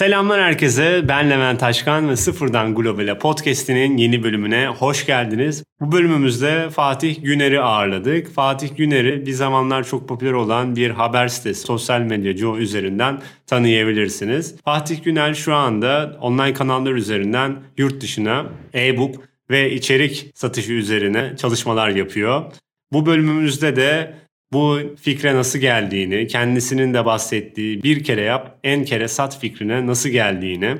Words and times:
Selamlar 0.00 0.42
herkese. 0.42 1.08
Ben 1.08 1.30
Levent 1.30 1.60
Taşkan 1.60 2.08
ve 2.08 2.16
Sıfırdan 2.16 2.74
Global'e 2.74 3.18
podcast'inin 3.18 3.96
yeni 3.96 4.22
bölümüne 4.22 4.66
hoş 4.66 5.06
geldiniz. 5.06 5.64
Bu 5.80 5.92
bölümümüzde 5.92 6.70
Fatih 6.70 7.22
Güner'i 7.22 7.60
ağırladık. 7.60 8.34
Fatih 8.34 8.68
Güner'i 8.76 9.26
bir 9.26 9.32
zamanlar 9.32 9.84
çok 9.84 10.08
popüler 10.08 10.32
olan 10.32 10.76
bir 10.76 10.90
haber 10.90 11.28
sitesi, 11.28 11.60
sosyal 11.60 12.00
medya 12.00 12.36
Joe 12.36 12.56
üzerinden 12.56 13.20
tanıyabilirsiniz. 13.46 14.56
Fatih 14.64 15.04
Güner 15.04 15.34
şu 15.34 15.54
anda 15.54 16.18
online 16.20 16.54
kanallar 16.54 16.92
üzerinden 16.92 17.56
yurt 17.78 18.00
dışına 18.00 18.46
e-book 18.74 19.14
ve 19.50 19.72
içerik 19.72 20.30
satışı 20.34 20.72
üzerine 20.72 21.36
çalışmalar 21.36 21.88
yapıyor. 21.88 22.44
Bu 22.92 23.06
bölümümüzde 23.06 23.76
de 23.76 24.14
bu 24.52 24.80
fikre 25.00 25.34
nasıl 25.34 25.58
geldiğini, 25.58 26.26
kendisinin 26.26 26.94
de 26.94 27.04
bahsettiği 27.04 27.82
bir 27.82 28.04
kere 28.04 28.22
yap, 28.22 28.58
en 28.64 28.84
kere 28.84 29.08
sat 29.08 29.40
fikrine 29.40 29.86
nasıl 29.86 30.08
geldiğini, 30.08 30.76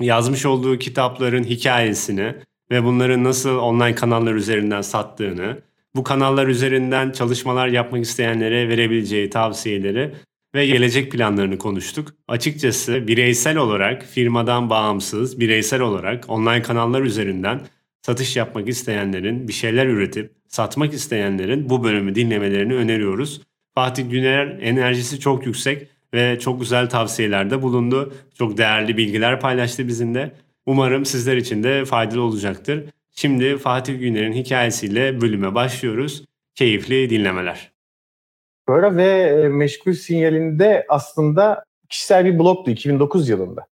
yazmış 0.00 0.46
olduğu 0.46 0.78
kitapların 0.78 1.44
hikayesini 1.44 2.34
ve 2.70 2.84
bunları 2.84 3.24
nasıl 3.24 3.58
online 3.58 3.94
kanallar 3.94 4.34
üzerinden 4.34 4.82
sattığını, 4.82 5.58
bu 5.94 6.04
kanallar 6.04 6.46
üzerinden 6.46 7.10
çalışmalar 7.10 7.68
yapmak 7.68 8.02
isteyenlere 8.02 8.68
verebileceği 8.68 9.30
tavsiyeleri 9.30 10.14
ve 10.54 10.66
gelecek 10.66 11.12
planlarını 11.12 11.58
konuştuk. 11.58 12.14
Açıkçası 12.28 13.08
bireysel 13.08 13.56
olarak 13.56 14.04
firmadan 14.04 14.70
bağımsız, 14.70 15.40
bireysel 15.40 15.80
olarak 15.80 16.24
online 16.28 16.62
kanallar 16.62 17.02
üzerinden 17.02 17.60
satış 18.02 18.36
yapmak 18.36 18.68
isteyenlerin, 18.68 19.48
bir 19.48 19.52
şeyler 19.52 19.86
üretip 19.86 20.39
satmak 20.50 20.92
isteyenlerin 20.92 21.68
bu 21.68 21.84
bölümü 21.84 22.14
dinlemelerini 22.14 22.74
öneriyoruz. 22.74 23.42
Fatih 23.74 24.10
Güner 24.10 24.46
enerjisi 24.60 25.20
çok 25.20 25.46
yüksek 25.46 25.88
ve 26.14 26.38
çok 26.38 26.60
güzel 26.60 26.88
tavsiyelerde 26.88 27.62
bulundu. 27.62 28.14
Çok 28.38 28.58
değerli 28.58 28.96
bilgiler 28.96 29.40
paylaştı 29.40 29.88
bizimle. 29.88 30.32
Umarım 30.66 31.04
sizler 31.04 31.36
için 31.36 31.62
de 31.62 31.84
faydalı 31.84 32.22
olacaktır. 32.22 32.84
Şimdi 33.10 33.58
Fatih 33.58 33.98
Güner'in 34.00 34.32
hikayesiyle 34.32 35.20
bölüme 35.20 35.54
başlıyoruz. 35.54 36.24
Keyifli 36.54 37.10
dinlemeler. 37.10 37.72
Böyle 38.68 38.96
ve 38.96 39.08
e, 39.08 39.48
meşgul 39.48 39.92
sinyalinde 39.92 40.86
aslında 40.88 41.64
kişisel 41.88 42.24
bir 42.24 42.38
blogdu 42.38 42.70
2009 42.70 43.28
yılında. 43.28 43.66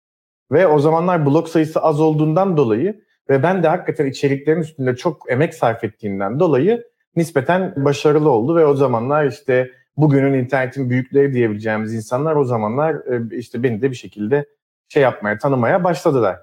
Ve 0.51 0.67
o 0.67 0.79
zamanlar 0.79 1.25
blog 1.25 1.47
sayısı 1.47 1.79
az 1.79 1.99
olduğundan 1.99 2.57
dolayı 2.57 3.06
ve 3.29 3.43
ben 3.43 3.63
de 3.63 3.67
hakikaten 3.67 4.05
içeriklerin 4.05 4.61
üstünde 4.61 4.95
çok 4.95 5.31
emek 5.31 5.53
sarf 5.53 5.83
ettiğinden 5.83 6.39
dolayı 6.39 6.83
nispeten 7.15 7.73
başarılı 7.77 8.29
oldu 8.29 8.55
ve 8.55 8.65
o 8.65 8.75
zamanlar 8.75 9.25
işte 9.25 9.71
bugünün 9.97 10.33
internetin 10.33 10.89
büyükleri 10.89 11.33
diyebileceğimiz 11.33 11.93
insanlar 11.93 12.35
o 12.35 12.43
zamanlar 12.43 12.95
e, 12.95 13.37
işte 13.37 13.63
beni 13.63 13.81
de 13.81 13.91
bir 13.91 13.95
şekilde 13.95 14.45
şey 14.89 15.03
yapmaya, 15.03 15.37
tanımaya 15.37 15.83
başladılar. 15.83 16.39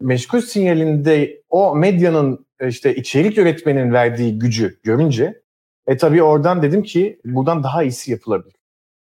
Meşgul 0.00 0.40
sinyalinde 0.40 1.42
o 1.48 1.76
medyanın 1.76 2.46
e, 2.60 2.68
işte 2.68 2.94
içerik 2.94 3.38
üretmenin 3.38 3.92
verdiği 3.92 4.38
gücü 4.38 4.80
görünce 4.82 5.42
e 5.86 5.96
tabii 5.96 6.22
oradan 6.22 6.62
dedim 6.62 6.82
ki 6.82 7.20
buradan 7.24 7.62
daha 7.62 7.82
iyisi 7.82 8.10
yapılabilir. 8.10 8.54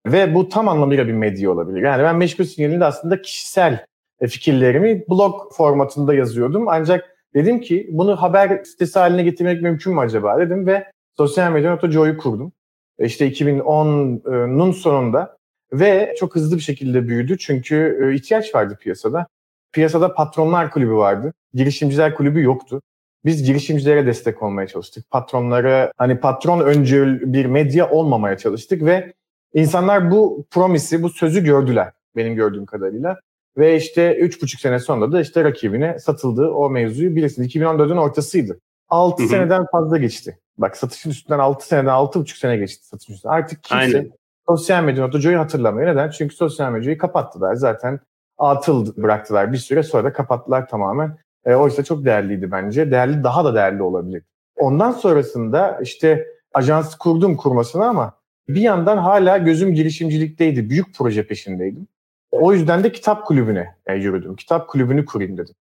Ve 0.06 0.34
bu 0.34 0.48
tam 0.48 0.68
anlamıyla 0.68 1.06
bir 1.06 1.12
medya 1.12 1.50
olabilir. 1.50 1.82
Yani 1.82 2.02
ben 2.02 2.16
meşgul 2.16 2.44
sinyalinde 2.44 2.84
aslında 2.84 3.22
kişisel 3.22 3.84
fikirlerimi 4.27 5.05
blog 5.11 5.52
formatında 5.52 6.14
yazıyordum. 6.14 6.69
Ancak 6.69 7.16
dedim 7.34 7.61
ki 7.61 7.88
bunu 7.91 8.16
haber 8.16 8.64
sitesi 8.64 8.98
haline 8.98 9.22
getirmek 9.22 9.62
mümkün 9.62 9.94
mü 9.94 10.00
acaba 10.00 10.38
dedim 10.38 10.66
ve 10.66 10.86
sosyal 11.16 11.52
medya 11.52 11.78
Joy'u 11.91 12.16
kurdum. 12.19 12.52
E, 12.98 13.06
işte 13.06 13.28
2010'un 13.28 14.72
sonunda 14.72 15.36
ve 15.72 16.14
çok 16.19 16.34
hızlı 16.34 16.56
bir 16.56 16.62
şekilde 16.62 17.08
büyüdü 17.08 17.38
çünkü 17.38 17.98
e, 18.02 18.14
ihtiyaç 18.14 18.55
vardı 18.55 18.78
piyasada. 18.80 19.27
Piyasada 19.72 20.14
patronlar 20.14 20.70
kulübü 20.70 20.94
vardı. 20.94 21.32
Girişimciler 21.55 22.14
kulübü 22.14 22.42
yoktu. 22.42 22.82
Biz 23.25 23.44
girişimcilere 23.44 24.06
destek 24.06 24.42
olmaya 24.42 24.66
çalıştık. 24.66 25.10
Patronlara 25.10 25.92
hani 25.97 26.20
patron 26.20 26.60
öncül 26.60 27.32
bir 27.32 27.47
medya 27.47 27.91
olmamaya 27.91 28.38
çalıştık 28.38 28.84
ve 28.84 29.12
insanlar 29.54 30.10
bu 30.10 30.47
promisi, 30.50 31.03
bu 31.03 31.10
sözü 31.10 31.44
gördüler 31.44 31.92
benim 32.16 32.34
gördüğüm 32.34 32.66
kadarıyla. 32.66 33.21
Ve 33.58 33.76
işte 33.76 34.16
üç 34.16 34.42
buçuk 34.42 34.60
sene 34.60 34.78
sonra 34.78 35.12
da 35.12 35.20
işte 35.20 35.44
rakibine 35.44 35.98
satıldığı 35.98 36.50
o 36.50 36.70
mevzuyu 36.70 37.16
bilirsiniz. 37.16 37.56
2014'ün 37.56 37.96
ortasıydı. 37.96 38.60
6 38.88 39.26
seneden 39.26 39.66
fazla 39.72 39.98
geçti. 39.98 40.38
Bak 40.58 40.76
satışın 40.76 41.10
üstünden 41.10 41.38
6 41.38 41.66
seneden 41.66 41.91
6,5 41.91 42.38
sene 42.38 42.56
geçti 42.56 42.86
satışın 42.86 43.12
üstünden. 43.12 43.34
Artık 43.34 43.64
kimse 43.64 43.98
Aynen. 43.98 44.10
sosyal 44.48 44.84
medya 44.84 45.06
Notoco'yu 45.06 45.38
hatırlamıyor. 45.38 45.91
Neden? 45.91 46.10
Çünkü 46.10 46.34
sosyal 46.34 46.72
medyayı 46.72 46.98
kapattılar. 46.98 47.54
Zaten 47.54 48.00
atıl 48.38 48.97
bıraktılar 48.97 49.52
bir 49.52 49.58
süre 49.58 49.82
sonra 49.82 50.04
da 50.04 50.12
kapattılar 50.12 50.68
tamamen. 50.68 51.18
E, 51.44 51.54
oysa 51.54 51.84
çok 51.84 52.04
değerliydi 52.04 52.50
bence. 52.50 52.91
Değerli 52.91 53.24
daha 53.24 53.44
da 53.44 53.54
değerli 53.54 53.82
olabilir. 53.82 54.22
Ondan 54.56 54.92
sonrasında 54.92 55.78
işte 55.82 56.26
ajans 56.54 56.94
kurdum 56.94 57.36
kurmasını 57.36 57.86
ama 57.86 58.12
bir 58.48 58.60
yandan 58.60 58.98
hala 58.98 59.38
gözüm 59.38 59.74
girişimcilikteydi. 59.74 60.70
Büyük 60.70 60.94
proje 60.94 61.26
peşindeydim. 61.26 61.88
O 62.31 62.53
yüzden 62.53 62.84
de 62.84 62.93
kitap 62.93 63.27
kulübüne 63.27 63.75
e, 63.87 63.94
yürüdüm. 63.94 64.37
Kitap 64.37 64.69
kulübünü 64.69 65.05
kurayım 65.05 65.39
dedim. 65.39 65.55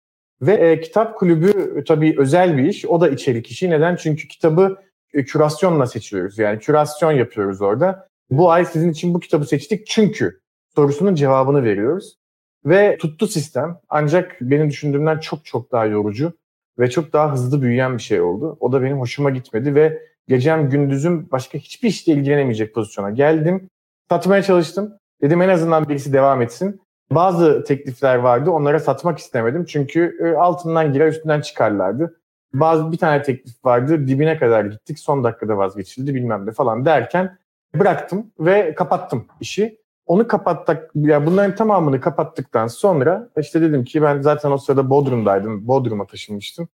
Ve 0.43 0.53
e, 0.55 0.81
kitap 0.81 1.19
kulübü 1.19 1.79
e, 1.81 1.85
tabii 1.85 2.15
özel 2.19 2.57
bir 2.57 2.65
iş. 2.65 2.87
O 2.87 3.01
da 3.01 3.09
içerik 3.09 3.51
işi. 3.51 3.71
Neden? 3.71 3.97
Çünkü 3.97 4.29
kitabı 4.29 4.77
e, 5.15 5.25
kürasyonla 5.25 5.87
seçiyoruz. 5.87 6.39
Yani 6.39 6.59
kürasyon 6.59 7.13
yapıyoruz 7.13 7.63
orada. 7.63 8.09
Bu 8.31 8.51
ay 8.51 8.65
sizin 8.65 8.91
için 8.91 9.15
bu 9.15 9.21
kitabı 9.21 9.45
seçtik 9.45 9.87
çünkü 9.87 10.41
sorusunun 10.75 11.15
cevabını 11.15 11.65
veriyoruz. 11.65 12.17
Ve 12.65 12.99
tuttu 13.01 13.27
sistem. 13.27 13.79
Ancak 13.89 14.37
benim 14.41 14.71
düşündüğümden 14.71 15.19
çok 15.19 15.45
çok 15.45 15.73
daha 15.73 15.87
yorucu 15.87 16.33
ve 16.79 16.91
çok 16.91 17.13
daha 17.13 17.33
hızlı 17.33 17.63
büyüyen 17.63 17.99
bir 17.99 18.03
şey 18.03 18.21
oldu. 18.21 18.57
O 18.61 18.73
da 18.73 18.83
benim 18.83 19.01
hoşuma 19.01 19.31
gitmedi 19.31 19.75
ve 19.75 20.03
gecem 20.29 20.71
gündüzüm 20.71 21.31
başka 21.31 21.59
hiçbir 21.59 21.89
işle 21.89 22.13
ilgilenemeyecek 22.13 22.75
pozisyona 22.75 23.11
geldim. 23.11 23.71
Satmaya 24.11 24.43
çalıştım. 24.43 24.99
Dedim 25.23 25.43
en 25.43 25.49
azından 25.49 25.89
birisi 25.89 26.13
devam 26.13 26.43
etsin. 26.43 26.81
Bazı 27.11 27.65
teklifler 27.65 28.17
vardı. 28.17 28.51
Onlara 28.51 28.81
satmak 28.81 29.19
istemedim. 29.19 29.65
Çünkü 29.65 30.19
e, 30.21 30.37
altından 30.37 30.93
girer 30.93 31.09
üstünden 31.09 31.41
çıkarlardı. 31.41 32.21
Bazı 32.55 32.93
bir 32.93 32.99
tane 32.99 33.23
teklif 33.23 33.65
vardı. 33.65 34.09
Dibine 34.09 34.39
kadar 34.39 34.65
gittik. 34.65 34.99
Son 34.99 35.25
dakikada 35.25 35.59
vazgeçildi 35.59 36.15
bilmem 36.15 36.47
ne 36.47 36.51
falan 36.53 36.85
derken 36.85 37.39
bıraktım 37.75 38.33
ve 38.41 38.75
kapattım 38.75 39.27
işi. 39.41 39.79
Onu 40.07 40.29
kapattık. 40.29 40.91
Yani 40.95 41.27
bunların 41.27 41.55
tamamını 41.55 42.01
kapattıktan 42.01 42.67
sonra 42.67 43.29
işte 43.37 43.61
dedim 43.61 43.85
ki 43.85 44.03
ben 44.03 44.21
zaten 44.21 44.51
o 44.51 44.59
sırada 44.59 44.91
Bodrum'daydım. 44.91 45.69
Bodrum'a 45.69 46.07
taşınmıştım. 46.07 46.69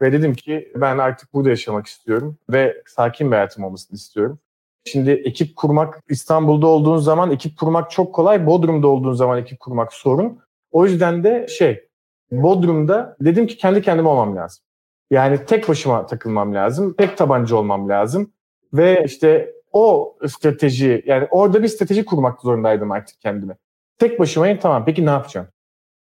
Ve 0.00 0.12
dedim 0.12 0.34
ki 0.34 0.72
ben 0.76 0.98
artık 0.98 1.34
burada 1.34 1.48
yaşamak 1.48 1.86
istiyorum 1.86 2.38
ve 2.50 2.82
sakin 2.86 3.30
bir 3.30 3.36
hayatım 3.36 3.64
olmasını 3.64 3.96
istiyorum. 3.96 4.38
Şimdi 4.84 5.10
ekip 5.10 5.56
kurmak 5.56 6.02
İstanbul'da 6.08 6.66
olduğun 6.66 6.98
zaman 6.98 7.30
ekip 7.30 7.58
kurmak 7.58 7.90
çok 7.90 8.14
kolay. 8.14 8.46
Bodrum'da 8.46 8.88
olduğun 8.88 9.12
zaman 9.12 9.38
ekip 9.38 9.60
kurmak 9.60 9.92
sorun. 9.92 10.38
O 10.72 10.86
yüzden 10.86 11.24
de 11.24 11.46
şey 11.48 11.88
Bodrum'da 12.30 13.16
dedim 13.20 13.46
ki 13.46 13.56
kendi 13.56 13.82
kendime 13.82 14.08
olmam 14.08 14.36
lazım. 14.36 14.64
Yani 15.10 15.44
tek 15.46 15.68
başıma 15.68 16.06
takılmam 16.06 16.54
lazım. 16.54 16.94
Tek 16.98 17.16
tabanca 17.16 17.56
olmam 17.56 17.88
lazım. 17.88 18.32
Ve 18.72 19.04
işte 19.06 19.52
o 19.72 20.16
strateji 20.28 21.02
yani 21.06 21.28
orada 21.30 21.62
bir 21.62 21.68
strateji 21.68 22.04
kurmak 22.04 22.40
zorundaydım 22.40 22.90
artık 22.90 23.20
kendime. 23.20 23.56
Tek 23.98 24.20
başımayım 24.20 24.58
tamam 24.58 24.84
peki 24.84 25.06
ne 25.06 25.10
yapacağım? 25.10 25.48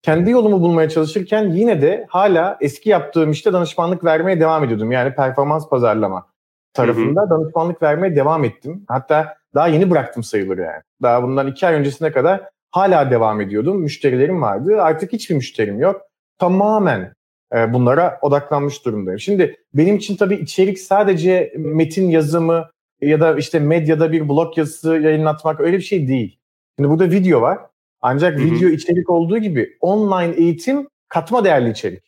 Kendi 0.03 0.31
yolumu 0.31 0.61
bulmaya 0.61 0.89
çalışırken 0.89 1.51
yine 1.51 1.83
de 1.83 2.07
hala 2.09 2.59
eski 2.61 2.91
yaptığım 2.91 3.31
işte 3.31 3.53
danışmanlık 3.53 4.05
vermeye 4.05 4.41
devam 4.41 4.65
ediyordum. 4.65 4.93
Yani 4.93 5.15
performans 5.15 5.69
pazarlama 5.69 6.27
tarafında 6.75 7.21
hı 7.21 7.27
hı. 7.27 7.31
danışmanlık 7.31 7.83
vermeye 7.83 8.17
devam 8.17 8.45
ettim. 8.45 8.85
Hatta 8.89 9.35
daha 9.55 9.69
yeni 9.69 9.91
bıraktım 9.91 10.23
sayılır 10.23 10.59
yani. 10.59 10.83
Daha 11.03 11.23
bundan 11.23 11.47
iki 11.47 11.67
ay 11.67 11.75
öncesine 11.75 12.13
kadar 12.13 12.49
hala 12.71 13.11
devam 13.11 13.41
ediyordum. 13.41 13.81
Müşterilerim 13.81 14.43
vardı. 14.43 14.83
Artık 14.83 15.13
hiçbir 15.13 15.35
müşterim 15.35 15.79
yok. 15.79 16.03
Tamamen 16.39 17.13
e, 17.55 17.73
bunlara 17.73 18.19
odaklanmış 18.23 18.85
durumdayım. 18.85 19.21
Şimdi 19.21 19.57
benim 19.75 19.97
için 19.97 20.17
tabii 20.17 20.35
içerik 20.35 20.79
sadece 20.79 21.53
metin 21.57 22.11
yazımı 22.11 22.71
ya 23.01 23.21
da 23.21 23.37
işte 23.37 23.59
medyada 23.59 24.13
bir 24.13 24.29
blog 24.29 24.59
yazısı 24.59 24.97
yayınlatmak 24.97 25.61
öyle 25.61 25.77
bir 25.77 25.83
şey 25.83 26.09
değil. 26.09 26.39
Şimdi 26.79 26.91
burada 26.91 27.11
video 27.11 27.41
var. 27.41 27.59
Ancak 28.03 28.39
Hı-hı. 28.39 28.45
video 28.45 28.69
içerik 28.69 29.11
olduğu 29.11 29.39
gibi 29.39 29.77
online 29.81 30.35
eğitim 30.37 30.89
katma 31.09 31.45
değerli 31.45 31.71
içerik. 31.71 32.03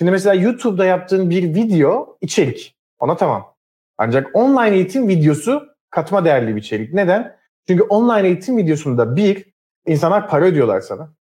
Şimdi 0.00 0.12
mesela 0.12 0.34
YouTube'da 0.34 0.84
yaptığın 0.84 1.30
bir 1.30 1.42
video 1.42 2.18
içerik. 2.20 2.74
Ona 2.98 3.16
tamam. 3.16 3.53
Ancak 3.98 4.36
online 4.36 4.74
eğitim 4.74 5.08
videosu 5.08 5.62
katma 5.90 6.24
değerli 6.24 6.56
bir 6.56 6.60
içerik. 6.60 6.94
Neden? 6.94 7.36
Çünkü 7.68 7.82
online 7.82 8.26
eğitim 8.26 8.56
videosunda 8.56 9.16
bir, 9.16 9.44
insanlar 9.86 10.28
para 10.28 10.44
ödüyorlar 10.44 10.80
sana. 10.80 11.14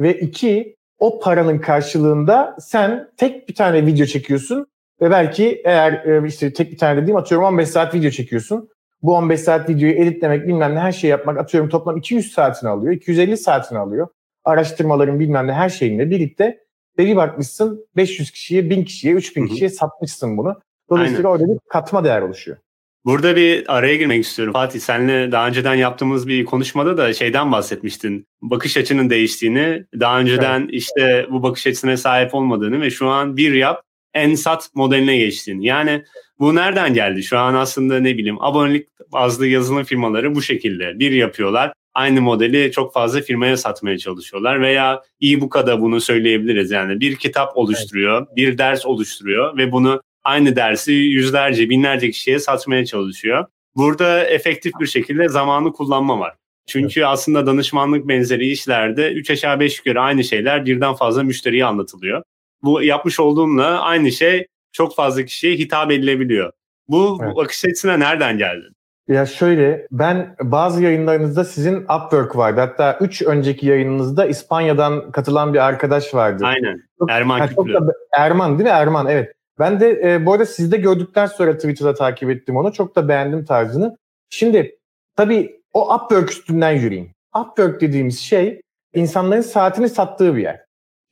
Ve 0.00 0.20
iki, 0.20 0.76
o 0.98 1.20
paranın 1.20 1.58
karşılığında 1.58 2.56
sen 2.60 3.10
tek 3.16 3.48
bir 3.48 3.54
tane 3.54 3.86
video 3.86 4.06
çekiyorsun 4.06 4.66
ve 5.00 5.10
belki 5.10 5.62
eğer 5.64 5.92
e, 5.92 6.26
işte 6.26 6.52
tek 6.52 6.72
bir 6.72 6.78
tane 6.78 7.02
dediğim 7.02 7.16
atıyorum 7.16 7.46
15 7.46 7.68
saat 7.68 7.94
video 7.94 8.10
çekiyorsun. 8.10 8.68
Bu 9.02 9.14
15 9.14 9.40
saat 9.40 9.68
videoyu 9.68 9.94
editlemek 9.94 10.46
bilmem 10.46 10.74
ne 10.74 10.78
her 10.78 10.92
şeyi 10.92 11.10
yapmak 11.10 11.38
atıyorum 11.38 11.70
toplam 11.70 11.96
200 11.96 12.32
saatini 12.32 12.70
alıyor, 12.70 12.92
250 12.92 13.36
saatini 13.36 13.78
alıyor. 13.78 14.08
araştırmaların 14.44 15.20
bilmem 15.20 15.46
ne 15.46 15.52
her 15.52 15.68
şeyinle 15.68 16.10
birlikte 16.10 16.58
ve 16.98 17.06
bir 17.06 17.16
bakmışsın 17.16 17.86
500 17.96 18.30
kişiye, 18.30 18.70
1000 18.70 18.84
kişiye, 18.84 19.14
3000 19.14 19.46
kişiye 19.46 19.70
satmışsın 19.70 20.36
bunu. 20.36 20.60
Dolayısıyla 20.90 21.30
Aynen. 21.30 21.42
orada 21.42 21.54
bir 21.54 21.58
katma 21.68 22.04
değer 22.04 22.22
oluşuyor. 22.22 22.56
Burada 23.04 23.36
bir 23.36 23.76
araya 23.76 23.96
girmek 23.96 24.24
istiyorum. 24.24 24.52
Fatih 24.52 24.80
senle 24.80 25.32
daha 25.32 25.48
önceden 25.48 25.74
yaptığımız 25.74 26.28
bir 26.28 26.44
konuşmada 26.44 26.96
da 26.96 27.12
şeyden 27.12 27.52
bahsetmiştin. 27.52 28.26
Bakış 28.42 28.76
açının 28.76 29.10
değiştiğini, 29.10 29.84
daha 30.00 30.20
önceden 30.20 30.60
evet. 30.60 30.70
işte 30.72 31.26
bu 31.30 31.42
bakış 31.42 31.66
açısına 31.66 31.96
sahip 31.96 32.34
olmadığını 32.34 32.80
ve 32.80 32.90
şu 32.90 33.08
an 33.08 33.36
bir 33.36 33.52
yap 33.52 33.82
en 34.14 34.34
sat 34.34 34.70
modeline 34.74 35.16
geçtiğini. 35.16 35.66
Yani 35.66 36.04
bu 36.38 36.54
nereden 36.54 36.94
geldi? 36.94 37.22
Şu 37.22 37.38
an 37.38 37.54
aslında 37.54 38.00
ne 38.00 38.18
bileyim 38.18 38.42
abonelik 38.42 38.88
bazlı 39.12 39.46
yazılım 39.46 39.84
firmaları 39.84 40.34
bu 40.34 40.42
şekilde 40.42 40.98
bir 40.98 41.12
yapıyorlar. 41.12 41.72
Aynı 41.94 42.20
modeli 42.20 42.72
çok 42.72 42.92
fazla 42.94 43.20
firmaya 43.20 43.56
satmaya 43.56 43.98
çalışıyorlar 43.98 44.60
veya 44.60 45.02
e-book'a 45.22 45.66
da 45.66 45.80
bunu 45.80 46.00
söyleyebiliriz. 46.00 46.70
Yani 46.70 47.00
bir 47.00 47.16
kitap 47.16 47.56
oluşturuyor, 47.56 48.18
evet. 48.18 48.36
bir 48.36 48.58
ders 48.58 48.86
oluşturuyor 48.86 49.56
ve 49.56 49.72
bunu 49.72 50.02
aynı 50.24 50.56
dersi 50.56 50.92
yüzlerce, 50.92 51.70
binlerce 51.70 52.10
kişiye 52.10 52.38
satmaya 52.38 52.86
çalışıyor. 52.86 53.46
Burada 53.76 54.24
efektif 54.24 54.72
bir 54.80 54.86
şekilde 54.86 55.28
zamanı 55.28 55.72
kullanma 55.72 56.18
var. 56.18 56.34
Çünkü 56.66 57.00
evet. 57.00 57.08
aslında 57.08 57.46
danışmanlık 57.46 58.08
benzeri 58.08 58.50
işlerde 58.50 59.12
3 59.12 59.30
aşağı 59.30 59.60
5 59.60 59.78
yukarı 59.78 60.00
aynı 60.00 60.24
şeyler 60.24 60.66
birden 60.66 60.94
fazla 60.94 61.22
müşteriye 61.22 61.64
anlatılıyor. 61.64 62.22
Bu 62.62 62.82
yapmış 62.82 63.20
olduğumla 63.20 63.80
aynı 63.80 64.12
şey 64.12 64.46
çok 64.72 64.96
fazla 64.96 65.24
kişiye 65.24 65.54
hitap 65.54 65.90
edilebiliyor. 65.90 66.52
Bu 66.88 67.18
evet. 67.22 67.36
bakış 67.36 67.64
açısına 67.64 67.96
nereden 67.96 68.38
geldi? 68.38 68.64
Ya 69.08 69.26
şöyle 69.26 69.86
ben 69.90 70.36
bazı 70.42 70.82
yayınlarınızda 70.82 71.44
sizin 71.44 71.76
Upwork 71.76 72.36
vardı. 72.36 72.60
Hatta 72.60 72.98
3 73.00 73.22
önceki 73.22 73.66
yayınınızda 73.66 74.26
İspanya'dan 74.26 75.10
katılan 75.10 75.54
bir 75.54 75.58
arkadaş 75.58 76.14
vardı. 76.14 76.44
Aynen. 76.46 76.82
Erman 77.08 77.38
yani 77.38 77.48
Küplü. 77.48 77.78
Erman 78.18 78.58
değil 78.58 78.70
mi? 78.70 78.76
Erman 78.76 79.06
evet. 79.06 79.32
Ben 79.60 79.80
de 79.80 80.00
e, 80.04 80.26
bu 80.26 80.32
arada 80.32 80.46
sizde 80.46 80.76
gördükten 80.76 81.26
sonra 81.26 81.56
Twitter'da 81.56 81.94
takip 81.94 82.30
ettim 82.30 82.56
onu. 82.56 82.72
Çok 82.72 82.96
da 82.96 83.08
beğendim 83.08 83.44
tarzını. 83.44 83.96
Şimdi 84.30 84.78
tabii 85.16 85.60
o 85.72 85.94
Upwork 85.94 86.30
üstünden 86.30 86.70
yürüyeyim. 86.70 87.14
Upwork 87.36 87.80
dediğimiz 87.80 88.20
şey 88.20 88.60
insanların 88.94 89.40
saatini 89.40 89.88
sattığı 89.88 90.36
bir 90.36 90.42
yer. 90.42 90.64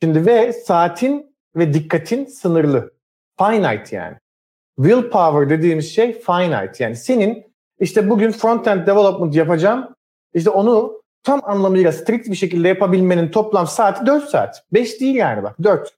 Şimdi 0.03 0.25
ve 0.25 0.53
saatin 0.53 1.35
ve 1.55 1.73
dikkatin 1.73 2.25
sınırlı. 2.25 2.93
Finite 3.39 3.95
yani. 3.95 4.17
Willpower 4.77 5.49
dediğimiz 5.49 5.95
şey 5.95 6.13
finite. 6.13 6.83
Yani 6.83 6.95
senin 6.95 7.45
işte 7.79 8.09
bugün 8.09 8.31
front-end 8.31 8.87
development 8.87 9.35
yapacağım. 9.35 9.95
İşte 10.33 10.49
onu 10.49 11.01
tam 11.23 11.41
anlamıyla 11.43 11.91
strict 11.91 12.29
bir 12.29 12.35
şekilde 12.35 12.67
yapabilmenin 12.67 13.31
toplam 13.31 13.67
saati 13.67 14.05
4 14.05 14.29
saat. 14.29 14.63
5 14.73 15.01
değil 15.01 15.15
yani 15.15 15.43
bak 15.43 15.63
4. 15.63 15.97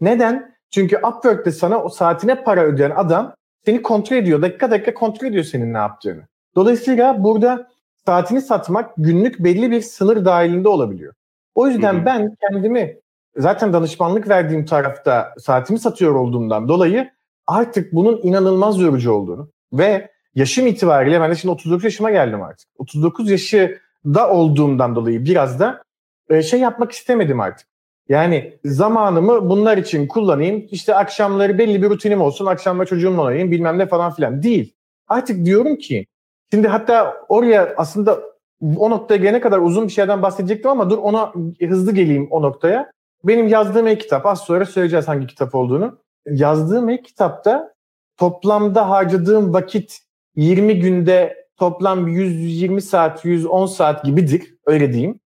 Neden? 0.00 0.55
Çünkü 0.70 0.96
Upwork'te 0.96 1.50
sana 1.50 1.82
o 1.82 1.88
saatine 1.88 2.42
para 2.42 2.62
ödeyen 2.62 2.92
adam 2.96 3.34
seni 3.64 3.82
kontrol 3.82 4.16
ediyor. 4.16 4.42
Dakika 4.42 4.70
dakika 4.70 4.94
kontrol 4.94 5.28
ediyor 5.28 5.44
senin 5.44 5.74
ne 5.74 5.78
yaptığını. 5.78 6.22
Dolayısıyla 6.54 7.24
burada 7.24 7.68
saatini 8.06 8.42
satmak 8.42 8.92
günlük 8.96 9.38
belli 9.38 9.70
bir 9.70 9.80
sınır 9.80 10.24
dahilinde 10.24 10.68
olabiliyor. 10.68 11.14
O 11.54 11.68
yüzden 11.68 11.94
hı 11.94 12.00
hı. 12.00 12.04
ben 12.04 12.36
kendimi 12.40 12.96
zaten 13.36 13.72
danışmanlık 13.72 14.28
verdiğim 14.28 14.64
tarafta 14.64 15.34
saatimi 15.38 15.78
satıyor 15.78 16.14
olduğumdan 16.14 16.68
dolayı 16.68 17.10
artık 17.46 17.92
bunun 17.92 18.20
inanılmaz 18.22 18.80
yorucu 18.80 19.12
olduğunu 19.12 19.48
ve 19.72 20.10
yaşım 20.34 20.66
itibariyle 20.66 21.20
ben 21.20 21.30
de 21.30 21.34
şimdi 21.34 21.52
39 21.52 21.84
yaşıma 21.84 22.10
geldim 22.10 22.42
artık. 22.42 22.68
39 22.78 23.30
yaşı 23.30 23.78
da 24.04 24.30
olduğumdan 24.30 24.96
dolayı 24.96 25.24
biraz 25.24 25.60
da 25.60 25.82
e, 26.30 26.42
şey 26.42 26.60
yapmak 26.60 26.92
istemedim 26.92 27.40
artık. 27.40 27.68
Yani 28.08 28.58
zamanımı 28.64 29.50
bunlar 29.50 29.78
için 29.78 30.06
kullanayım. 30.06 30.66
İşte 30.70 30.94
akşamları 30.94 31.58
belli 31.58 31.82
bir 31.82 31.90
rutinim 31.90 32.20
olsun. 32.20 32.46
Akşamları 32.46 32.88
çocuğumla 32.88 33.22
oynayayım 33.22 33.50
bilmem 33.50 33.78
ne 33.78 33.86
falan 33.86 34.12
filan. 34.12 34.42
Değil. 34.42 34.74
Artık 35.08 35.44
diyorum 35.44 35.76
ki 35.76 36.06
şimdi 36.52 36.68
hatta 36.68 37.16
oraya 37.28 37.74
aslında 37.76 38.20
o 38.76 38.90
noktaya 38.90 39.16
gelene 39.16 39.40
kadar 39.40 39.58
uzun 39.58 39.86
bir 39.86 39.92
şeyden 39.92 40.22
bahsedecektim 40.22 40.70
ama 40.70 40.90
dur 40.90 40.98
ona 40.98 41.32
hızlı 41.60 41.92
geleyim 41.94 42.28
o 42.30 42.42
noktaya. 42.42 42.90
Benim 43.24 43.48
yazdığım 43.48 43.86
e-kitap 43.86 44.26
az 44.26 44.40
sonra 44.40 44.64
söyleyeceğiz 44.64 45.08
hangi 45.08 45.26
kitap 45.26 45.54
olduğunu. 45.54 45.98
Yazdığım 46.26 46.88
e-kitapta 46.88 47.74
toplamda 48.16 48.90
harcadığım 48.90 49.54
vakit 49.54 49.98
20 50.36 50.80
günde 50.80 51.46
toplam 51.56 52.08
120 52.08 52.82
saat, 52.82 53.24
110 53.24 53.66
saat 53.66 54.04
gibidir 54.04 54.54
öyle 54.66 54.92
diyeyim. 54.92 55.20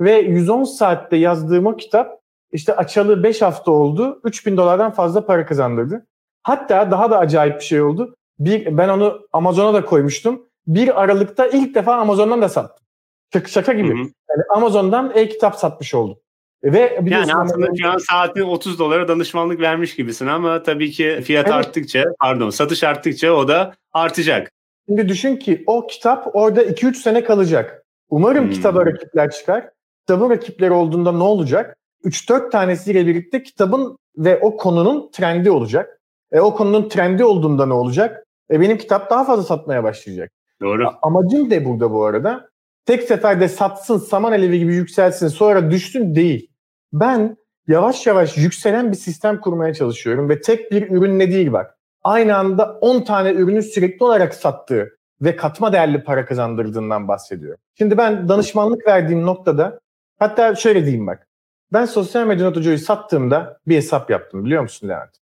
Ve 0.00 0.18
110 0.18 0.64
saatte 0.64 1.16
yazdığım 1.16 1.66
o 1.66 1.76
kitap 1.76 2.19
işte 2.52 2.76
açalı 2.76 3.22
5 3.22 3.42
hafta 3.42 3.70
oldu. 3.70 4.20
3000 4.24 4.56
dolardan 4.56 4.90
fazla 4.90 5.26
para 5.26 5.46
kazandırdı. 5.46 6.06
Hatta 6.42 6.90
daha 6.90 7.10
da 7.10 7.18
acayip 7.18 7.60
bir 7.60 7.64
şey 7.64 7.82
oldu. 7.82 8.16
Bir, 8.38 8.78
ben 8.78 8.88
onu 8.88 9.20
Amazon'a 9.32 9.74
da 9.74 9.84
koymuştum. 9.84 10.46
Bir 10.66 11.02
Aralık'ta 11.02 11.46
ilk 11.46 11.74
defa 11.74 11.94
Amazon'dan 11.94 12.42
da 12.42 12.48
sattım. 12.48 12.86
Şaka, 13.32 13.48
şaka 13.48 13.72
gibi. 13.72 13.88
Hı 13.88 13.92
hı. 13.92 13.98
Yani 13.98 14.42
Amazon'dan 14.54 15.12
e-kitap 15.14 15.56
satmış 15.56 15.94
oldum. 15.94 16.18
Ve 16.64 17.00
yani 17.04 17.34
aslında 17.34 17.66
şu 17.82 17.88
an 17.88 17.98
saatini 17.98 18.44
30 18.44 18.78
dolara 18.78 19.08
danışmanlık 19.08 19.60
vermiş 19.60 19.96
gibisin 19.96 20.26
ama 20.26 20.62
tabii 20.62 20.90
ki 20.90 21.20
fiyat 21.24 21.46
evet. 21.46 21.54
arttıkça 21.54 22.04
pardon 22.20 22.50
satış 22.50 22.84
arttıkça 22.84 23.32
o 23.32 23.48
da 23.48 23.74
artacak. 23.92 24.50
Şimdi 24.88 25.08
düşün 25.08 25.36
ki 25.36 25.64
o 25.66 25.86
kitap 25.86 26.36
orada 26.36 26.64
2-3 26.64 26.94
sene 26.94 27.24
kalacak. 27.24 27.84
Umarım 28.08 28.44
hmm. 28.44 28.50
kitaba 28.50 28.86
rakipler 28.86 29.30
çıkar. 29.30 29.68
Kitabın 30.00 30.30
rakipleri 30.30 30.72
olduğunda 30.72 31.12
ne 31.12 31.22
olacak? 31.22 31.76
3-4 32.04 32.50
tanesiyle 32.50 33.06
birlikte 33.06 33.42
kitabın 33.42 33.98
ve 34.16 34.38
o 34.38 34.56
konunun 34.56 35.10
trendi 35.10 35.50
olacak. 35.50 36.00
E, 36.32 36.40
o 36.40 36.54
konunun 36.54 36.88
trendi 36.88 37.24
olduğunda 37.24 37.66
ne 37.66 37.72
olacak? 37.72 38.26
E, 38.50 38.60
benim 38.60 38.78
kitap 38.78 39.10
daha 39.10 39.24
fazla 39.24 39.42
satmaya 39.42 39.84
başlayacak. 39.84 40.32
Doğru. 40.62 40.90
Amacım 41.02 41.50
de 41.50 41.64
burada 41.64 41.90
bu 41.90 42.04
arada. 42.04 42.50
Tek 42.86 43.02
seferde 43.02 43.48
satsın, 43.48 43.98
saman 43.98 44.32
alevi 44.32 44.58
gibi 44.58 44.74
yükselsin, 44.74 45.28
sonra 45.28 45.70
düşsün 45.70 46.14
değil. 46.14 46.50
Ben 46.92 47.36
yavaş 47.68 48.06
yavaş 48.06 48.36
yükselen 48.36 48.92
bir 48.92 48.96
sistem 48.96 49.40
kurmaya 49.40 49.74
çalışıyorum 49.74 50.28
ve 50.28 50.40
tek 50.40 50.72
bir 50.72 50.90
ürünle 50.90 51.32
değil 51.32 51.52
bak. 51.52 51.78
Aynı 52.02 52.36
anda 52.36 52.78
10 52.80 53.00
tane 53.00 53.32
ürünü 53.32 53.62
sürekli 53.62 54.04
olarak 54.04 54.34
sattığı 54.34 54.98
ve 55.20 55.36
katma 55.36 55.72
değerli 55.72 56.04
para 56.04 56.26
kazandırdığından 56.26 57.08
bahsediyorum. 57.08 57.60
Şimdi 57.78 57.98
ben 57.98 58.28
danışmanlık 58.28 58.86
verdiğim 58.86 59.26
noktada 59.26 59.80
hatta 60.18 60.54
şöyle 60.54 60.84
diyeyim 60.84 61.06
bak. 61.06 61.28
Ben 61.72 61.84
sosyal 61.84 62.26
medya 62.26 62.46
notucuyu 62.46 62.78
sattığımda 62.78 63.60
bir 63.66 63.76
hesap 63.76 64.10
yaptım 64.10 64.44
biliyor 64.44 64.62
musun 64.62 64.88
Levent? 64.88 65.16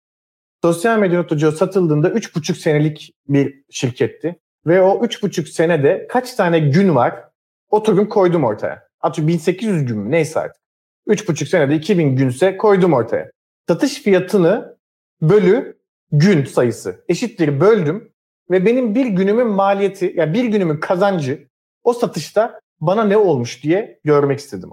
Sosyal 0.63 0.99
medya 0.99 1.19
notucu 1.19 1.53
satıldığında 1.53 2.09
3,5 2.09 2.55
senelik 2.55 3.15
bir 3.29 3.65
şirketti. 3.71 4.41
Ve 4.67 4.83
o 4.83 5.05
3,5 5.05 5.47
senede 5.47 6.07
kaç 6.11 6.35
tane 6.35 6.59
gün 6.59 6.95
var 6.95 7.25
oturdum 7.71 8.09
koydum 8.09 8.45
ortaya. 8.45 8.89
Atıyorum 9.01 9.29
1800 9.29 9.87
gün 9.87 9.99
mü 9.99 10.11
neyse 10.11 10.41
artık. 10.41 10.63
3,5 11.09 11.47
senede 11.47 11.75
2000 11.75 12.17
günse 12.17 12.57
koydum 12.57 12.93
ortaya. 12.93 13.31
Satış 13.69 14.03
fiyatını 14.03 14.77
bölü 15.23 15.79
gün 16.13 16.45
sayısı 16.45 17.05
eşittir 17.09 17.61
böldüm 17.61 18.13
ve 18.51 18.67
benim 18.67 18.95
bir 18.95 19.07
günümün 19.07 19.47
maliyeti 19.47 20.13
yani 20.17 20.35
bir 20.35 20.45
günümün 20.45 20.81
kazancı 20.81 21.49
o 21.85 21.93
satışta 21.93 22.61
bana 22.81 23.05
ne 23.05 23.17
olmuş 23.17 23.63
diye 23.63 24.01
görmek 24.05 24.39
istedim. 24.39 24.71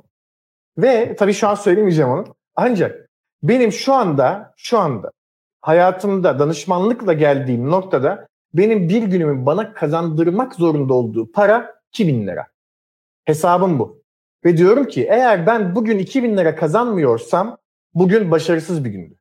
Ve 0.78 1.16
tabii 1.16 1.34
şu 1.34 1.48
an 1.48 1.56
söylemeyeceğim 1.56 2.12
onu. 2.12 2.26
Ancak 2.56 3.10
benim 3.44 3.72
şu 3.72 3.94
anda 3.94 4.54
şu 4.58 4.80
anda 4.80 5.12
hayatımda 5.62 6.40
danışmanlıkla 6.40 7.14
geldiğim 7.14 7.72
noktada 7.72 8.28
benim 8.54 8.90
bir 8.90 9.04
günümün 9.04 9.46
bana 9.46 9.74
kazandırmak 9.74 10.56
zorunda 10.56 10.94
olduğu 10.94 11.32
para 11.32 11.76
2000 11.90 12.28
lira. 12.28 12.48
Hesabım 13.26 13.80
bu. 13.80 14.04
Ve 14.46 14.58
diyorum 14.58 14.86
ki 14.86 15.08
eğer 15.10 15.48
ben 15.48 15.76
bugün 15.76 15.98
2000 15.98 16.38
lira 16.38 16.56
kazanmıyorsam 16.56 17.58
bugün 17.94 18.32
başarısız 18.32 18.86
bir 18.86 18.90
gündü. 18.90 19.16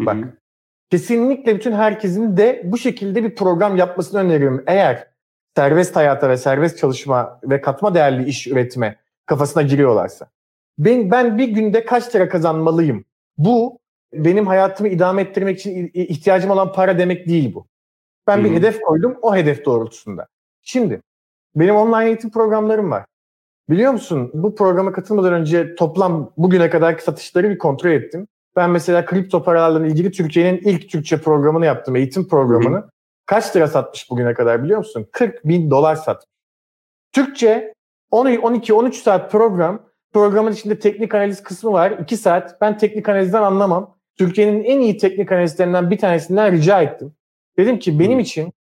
Bak 0.00 0.16
hı 0.16 0.20
hı. 0.20 0.32
kesinlikle 0.90 1.56
bütün 1.56 1.72
herkesin 1.72 2.36
de 2.36 2.62
bu 2.64 2.78
şekilde 2.78 3.24
bir 3.24 3.34
program 3.34 3.76
yapmasını 3.76 4.20
öneriyorum. 4.20 4.64
Eğer 4.66 5.08
serbest 5.56 5.96
hayata 5.96 6.28
ve 6.28 6.36
serbest 6.36 6.78
çalışma 6.78 7.40
ve 7.44 7.60
katma 7.60 7.94
değerli 7.94 8.28
iş 8.28 8.46
üretme 8.46 8.96
kafasına 9.26 9.62
giriyorlarsa 9.62 10.30
ben, 10.78 11.10
ben 11.10 11.38
bir 11.38 11.48
günde 11.48 11.84
kaç 11.84 12.14
lira 12.14 12.28
kazanmalıyım? 12.28 13.04
Bu 13.38 13.78
benim 14.12 14.46
hayatımı 14.46 14.88
idame 14.88 15.22
ettirmek 15.22 15.58
için 15.58 15.90
ihtiyacım 15.94 16.50
olan 16.50 16.72
para 16.72 16.98
demek 16.98 17.28
değil 17.28 17.54
bu. 17.54 17.66
Ben 18.26 18.36
Hı-hı. 18.36 18.44
bir 18.44 18.50
hedef 18.50 18.80
koydum 18.80 19.16
o 19.22 19.36
hedef 19.36 19.64
doğrultusunda. 19.64 20.26
Şimdi 20.62 21.02
benim 21.56 21.76
online 21.76 22.06
eğitim 22.06 22.30
programlarım 22.30 22.90
var. 22.90 23.04
Biliyor 23.70 23.92
musun 23.92 24.30
bu 24.34 24.54
programa 24.54 24.92
katılmadan 24.92 25.32
önce 25.32 25.74
toplam 25.74 26.32
bugüne 26.36 26.70
kadarki 26.70 27.04
satışları 27.04 27.50
bir 27.50 27.58
kontrol 27.58 27.90
ettim. 27.90 28.28
Ben 28.56 28.70
mesela 28.70 29.04
kripto 29.04 29.42
paralarla 29.42 29.86
ilgili 29.86 30.10
Türkiye'nin 30.10 30.58
ilk 30.58 30.90
Türkçe 30.90 31.20
programını 31.20 31.66
yaptım, 31.66 31.96
eğitim 31.96 32.28
programını. 32.28 32.76
Hı-hı. 32.76 32.90
Kaç 33.26 33.56
lira 33.56 33.68
satmış 33.68 34.10
bugüne 34.10 34.34
kadar 34.34 34.64
biliyor 34.64 34.78
musun? 34.78 35.06
40 35.12 35.48
bin 35.48 35.70
dolar 35.70 35.96
satmış. 35.96 36.26
Türkçe 37.12 37.74
12-13 38.12 38.92
saat 38.92 39.32
program 39.32 39.87
Programın 40.12 40.52
içinde 40.52 40.78
teknik 40.78 41.14
analiz 41.14 41.42
kısmı 41.42 41.72
var. 41.72 41.90
2 41.90 42.16
saat. 42.16 42.60
Ben 42.60 42.78
teknik 42.78 43.08
analizden 43.08 43.42
anlamam. 43.42 43.98
Türkiye'nin 44.18 44.64
en 44.64 44.80
iyi 44.80 44.96
teknik 44.96 45.32
analistlerinden 45.32 45.90
bir 45.90 45.98
tanesinden 45.98 46.52
rica 46.52 46.82
ettim. 46.82 47.12
Dedim 47.58 47.78
ki 47.78 47.98
benim 47.98 48.18
için 48.18 48.52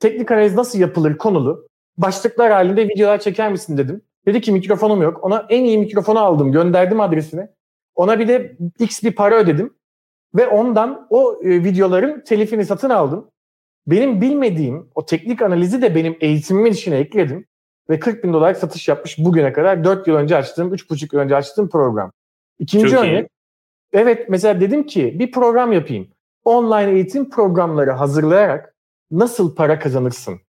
teknik 0.00 0.30
analiz 0.30 0.54
nasıl 0.54 0.78
yapılır 0.78 1.18
konulu 1.18 1.68
başlıklar 1.96 2.52
halinde 2.52 2.88
videolar 2.88 3.20
çeker 3.20 3.50
misin 3.50 3.78
dedim. 3.78 4.02
Dedi 4.26 4.40
ki 4.40 4.52
mikrofonum 4.52 5.02
yok. 5.02 5.24
Ona 5.24 5.46
en 5.48 5.64
iyi 5.64 5.78
mikrofonu 5.78 6.18
aldım. 6.18 6.52
Gönderdim 6.52 7.00
adresini. 7.00 7.48
Ona 7.94 8.18
bir 8.18 8.28
de 8.28 8.56
x 8.78 9.02
bir 9.02 9.12
para 9.12 9.36
ödedim. 9.36 9.74
Ve 10.34 10.46
ondan 10.46 11.06
o 11.10 11.40
e, 11.42 11.64
videoların 11.64 12.24
telifini 12.24 12.64
satın 12.64 12.90
aldım. 12.90 13.30
Benim 13.86 14.20
bilmediğim 14.20 14.90
o 14.94 15.06
teknik 15.06 15.42
analizi 15.42 15.82
de 15.82 15.94
benim 15.94 16.16
eğitimimin 16.20 16.72
içine 16.72 16.96
ekledim. 16.96 17.46
Ve 17.90 18.00
40 18.00 18.24
bin 18.24 18.32
dolar 18.32 18.54
satış 18.54 18.88
yapmış 18.88 19.18
bugüne 19.18 19.52
kadar 19.52 19.84
4 19.84 20.06
yıl 20.08 20.14
önce 20.14 20.36
açtığım, 20.36 20.74
3,5 20.74 21.14
yıl 21.14 21.20
önce 21.20 21.36
açtığım 21.36 21.68
program. 21.68 22.12
İkinci 22.58 22.90
Çok 22.90 23.04
örnek. 23.04 23.12
iyi. 23.12 23.28
Evet 23.92 24.28
mesela 24.28 24.60
dedim 24.60 24.86
ki 24.86 25.16
bir 25.18 25.30
program 25.32 25.72
yapayım. 25.72 26.08
Online 26.44 26.90
eğitim 26.90 27.30
programları 27.30 27.90
hazırlayarak 27.90 28.74
nasıl 29.10 29.54
para 29.54 29.78
kazanırsın? 29.78 30.40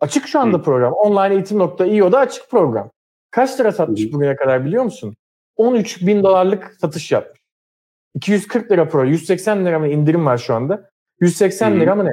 Açık 0.00 0.26
şu 0.28 0.40
anda 0.40 0.58
Hı. 0.58 0.62
program. 0.62 0.92
Onlineeğitim.io'da 0.92 2.18
açık 2.18 2.50
program. 2.50 2.90
Kaç 3.30 3.60
lira 3.60 3.72
satmış 3.72 4.08
Hı. 4.08 4.12
bugüne 4.12 4.36
kadar 4.36 4.64
biliyor 4.64 4.84
musun? 4.84 5.16
13 5.56 6.06
bin 6.06 6.22
dolarlık 6.22 6.76
satış 6.80 7.12
yapmış. 7.12 7.40
240 8.14 8.70
lira 8.72 8.88
pro, 8.88 9.04
180 9.04 9.66
lira 9.66 9.78
mı 9.78 9.88
indirim 9.88 10.26
var 10.26 10.38
şu 10.38 10.54
anda. 10.54 10.90
180 11.20 11.70
Hı. 11.70 11.80
lira 11.80 11.94
mı 11.94 12.04
ne? 12.04 12.10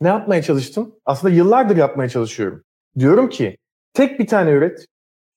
Ne 0.00 0.08
yapmaya 0.08 0.42
çalıştım? 0.42 0.94
Aslında 1.04 1.34
yıllardır 1.34 1.76
yapmaya 1.76 2.08
çalışıyorum. 2.08 2.62
Diyorum 2.98 3.28
ki 3.28 3.56
tek 3.94 4.18
bir 4.18 4.26
tane 4.26 4.50
üret, 4.50 4.86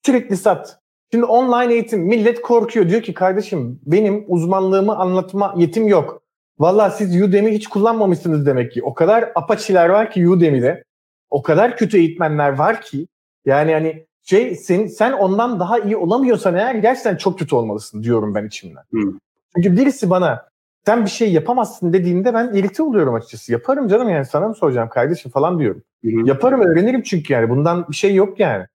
sürekli 0.06 0.36
sat. 0.36 0.78
Şimdi 1.10 1.24
online 1.24 1.72
eğitim 1.72 2.00
millet 2.00 2.42
korkuyor. 2.42 2.88
Diyor 2.88 3.02
ki 3.02 3.14
kardeşim 3.14 3.80
benim 3.86 4.24
uzmanlığımı 4.28 4.96
anlatma 4.96 5.54
yetim 5.56 5.88
yok. 5.88 6.22
Valla 6.58 6.90
siz 6.90 7.22
Udemy 7.22 7.52
hiç 7.52 7.66
kullanmamışsınız 7.66 8.46
demek 8.46 8.72
ki. 8.72 8.82
O 8.82 8.94
kadar 8.94 9.32
apaçiler 9.34 9.88
var 9.88 10.10
ki 10.10 10.28
Udemy'de. 10.28 10.84
O 11.30 11.42
kadar 11.42 11.76
kötü 11.76 11.98
eğitmenler 11.98 12.58
var 12.58 12.80
ki. 12.80 13.06
Yani 13.44 13.72
hani 13.72 14.06
şey 14.22 14.56
sen, 14.56 14.86
sen 14.86 15.12
ondan 15.12 15.60
daha 15.60 15.78
iyi 15.78 15.96
olamıyorsan 15.96 16.54
eğer 16.54 16.74
gerçekten 16.74 17.16
çok 17.16 17.38
kötü 17.38 17.54
olmalısın 17.54 18.02
diyorum 18.02 18.34
ben 18.34 18.46
içimden. 18.46 18.82
Hı. 18.94 19.12
Çünkü 19.56 19.76
birisi 19.76 20.10
bana 20.10 20.48
sen 20.86 21.04
bir 21.04 21.10
şey 21.10 21.32
yapamazsın 21.32 21.92
dediğinde 21.92 22.34
ben 22.34 22.54
irite 22.54 22.82
oluyorum 22.82 23.14
açıkçası. 23.14 23.52
Yaparım 23.52 23.88
canım 23.88 24.08
yani 24.08 24.24
sana 24.24 24.48
mı 24.48 24.54
soracağım 24.54 24.88
kardeşim 24.88 25.30
falan 25.30 25.58
diyorum. 25.58 25.82
Yaparım 26.10 26.60
öğrenirim 26.60 27.02
çünkü 27.02 27.32
yani 27.32 27.48
bundan 27.48 27.88
bir 27.90 27.96
şey 27.96 28.14
yok 28.14 28.40
yani. 28.40 28.66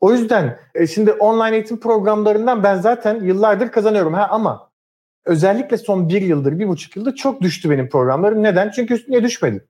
O 0.00 0.12
yüzden 0.12 0.58
e, 0.74 0.86
şimdi 0.86 1.12
online 1.12 1.56
eğitim 1.56 1.80
programlarından 1.80 2.62
ben 2.62 2.76
zaten 2.76 3.24
yıllardır 3.24 3.68
kazanıyorum 3.68 4.14
ha 4.14 4.28
ama 4.30 4.70
özellikle 5.24 5.76
son 5.76 6.08
bir 6.08 6.22
yıldır, 6.22 6.58
bir 6.58 6.68
buçuk 6.68 6.96
yıldır 6.96 7.14
çok 7.14 7.40
düştü 7.40 7.70
benim 7.70 7.88
programlarım. 7.88 8.42
Neden? 8.42 8.70
Çünkü 8.70 8.94
üstüne 8.94 9.22
düşmedim. 9.22 9.64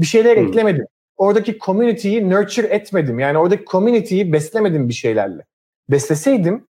Bir 0.00 0.06
şeyler 0.06 0.36
Hı. 0.36 0.40
eklemedim. 0.40 0.86
Oradaki 1.16 1.58
community'yi 1.58 2.30
nurture 2.30 2.66
etmedim. 2.66 3.18
Yani 3.18 3.38
oradaki 3.38 3.64
community'yi 3.64 4.32
beslemedim 4.32 4.88
bir 4.88 4.94
şeylerle. 4.94 5.44
Besleseydim 5.90 6.66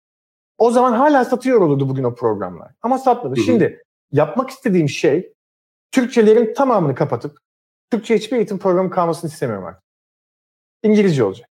o 0.58 0.72
zaman 0.72 0.94
hala 0.94 1.26
satıyor 1.26 1.62
olurdu 1.62 1.90
bugün 1.90 2.04
o 2.04 2.16
programlar. 2.16 2.72
Ama 2.82 2.98
satmadı. 2.98 3.36
Hı 3.36 3.42
hı. 3.42 3.46
Şimdi 3.46 3.84
yapmak 4.12 4.50
istediğim 4.50 4.90
şey 4.90 5.34
Türkçelerin 5.92 6.54
tamamını 6.54 6.96
kapatıp 6.96 7.38
Türkçe 7.92 8.16
hiçbir 8.16 8.38
eğitim 8.38 8.60
programı 8.60 8.90
kalmasını 8.90 9.30
istemiyorum 9.30 9.66
artık. 9.66 9.84
İngilizce 10.84 11.24
olacak. 11.24 11.50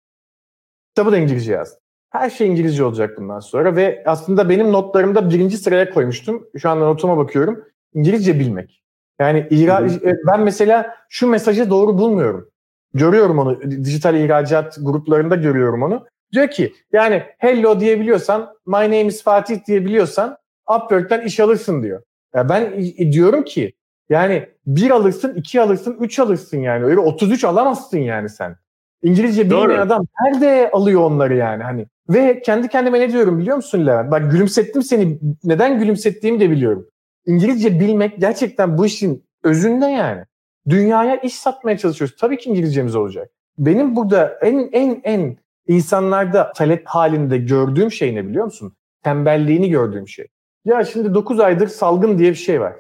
Kitabı 0.88 1.12
da 1.12 1.18
İngilizce 1.18 1.54
yazdım. 1.54 1.80
Her 2.10 2.30
şey 2.30 2.48
İngilizce 2.48 2.84
olacak 2.84 3.18
bundan 3.18 3.39
sonra 3.39 3.75
ve 3.75 4.04
aslında 4.06 4.50
benim 4.50 4.72
notlarımda 4.72 5.30
birinci 5.30 5.58
sıraya 5.58 5.89
koymuştum. 5.89 6.48
Şu 6.58 6.70
anda 6.70 6.86
notuma 6.86 7.18
bakıyorum. 7.18 7.63
İngilizce 7.94 8.39
bilmek. 8.39 8.84
Yani 9.20 9.48
ihra- 9.50 9.89
Hı 9.89 10.10
e, 10.10 10.18
ben 10.27 10.42
mesela 10.42 10.96
şu 11.10 11.27
mesajı 11.27 11.70
doğru 11.70 11.98
bulmuyorum. 11.98 12.50
Görüyorum 12.94 13.39
onu. 13.39 13.62
Dijital 13.62 14.15
ihracat 14.15 14.77
gruplarında 14.82 15.36
görüyorum 15.36 15.84
onu. 15.84 16.08
Diyor 16.34 16.48
ki 16.50 16.74
yani 16.92 17.24
hello 17.38 17.80
diyebiliyorsan, 17.80 18.56
my 18.65 18.74
name 18.74 19.06
is 19.06 19.24
Fatih 19.24 19.65
diyebiliyorsan 19.68 20.38
Upwork'ten 20.75 21.22
iş 21.22 21.39
alırsın 21.39 21.84
diyor. 21.84 22.04
Ya 22.36 22.50
ben 22.50 22.82
diyorum 23.12 23.44
ki 23.44 23.74
yani 24.10 24.50
bir 24.68 24.92
alırsın, 24.92 25.36
iki 25.36 25.62
alırsın, 25.62 25.98
üç 26.00 26.20
alırsın 26.20 26.58
yani. 26.58 26.86
Öyle 26.86 27.00
33 27.00 27.44
alamazsın 27.44 27.98
yani 27.98 28.30
sen. 28.30 28.56
İngilizce 29.04 29.46
bilmeyen 29.46 29.70
Doğru. 29.70 29.82
adam 29.82 30.06
nerede 30.22 30.72
alıyor 30.72 31.02
onları 31.02 31.36
yani 31.36 31.64
hani. 31.64 31.86
Ve 32.10 32.42
kendi 32.42 32.68
kendime 32.68 33.00
ne 33.00 33.12
diyorum 33.12 33.40
biliyor 33.40 33.56
musun 33.56 33.88
Levent? 33.88 34.12
Bak 34.12 34.32
gülümsettim 34.32 34.84
seni. 34.84 35.20
Neden 35.44 35.80
gülümsettiğimi 35.80 36.40
de 36.40 36.50
biliyorum. 36.50 36.88
İngilizce 37.26 37.80
bilmek 37.80 38.20
gerçekten 38.20 38.78
bu 38.78 38.86
işin 38.86 39.26
özünde 39.44 39.86
yani. 39.86 40.24
Dünyaya 40.70 41.16
iş 41.16 41.36
satmaya 41.36 41.78
çalışıyoruz. 41.78 42.16
Tabii 42.20 42.38
ki 42.38 42.50
İngilizcemiz 42.50 42.96
olacak. 42.96 43.30
Benim 43.58 43.96
burada 43.96 44.40
en 44.42 44.70
en 44.72 45.02
en 45.04 45.38
insanlarda 45.68 46.52
talep 46.52 46.88
halinde 46.88 47.38
gördüğüm 47.38 47.92
şey 47.92 48.16
ne 48.16 48.28
biliyor 48.28 48.46
musun? 48.46 48.74
Tembelliğini 49.04 49.70
gördüğüm 49.70 50.08
şey. 50.08 50.28
Ya 50.66 50.84
şimdi 50.86 51.14
9 51.14 51.40
aydır 51.40 51.68
salgın 51.68 52.20
diye 52.20 52.30
bir 52.30 52.36
şey 52.36 52.62
var. 52.62 52.74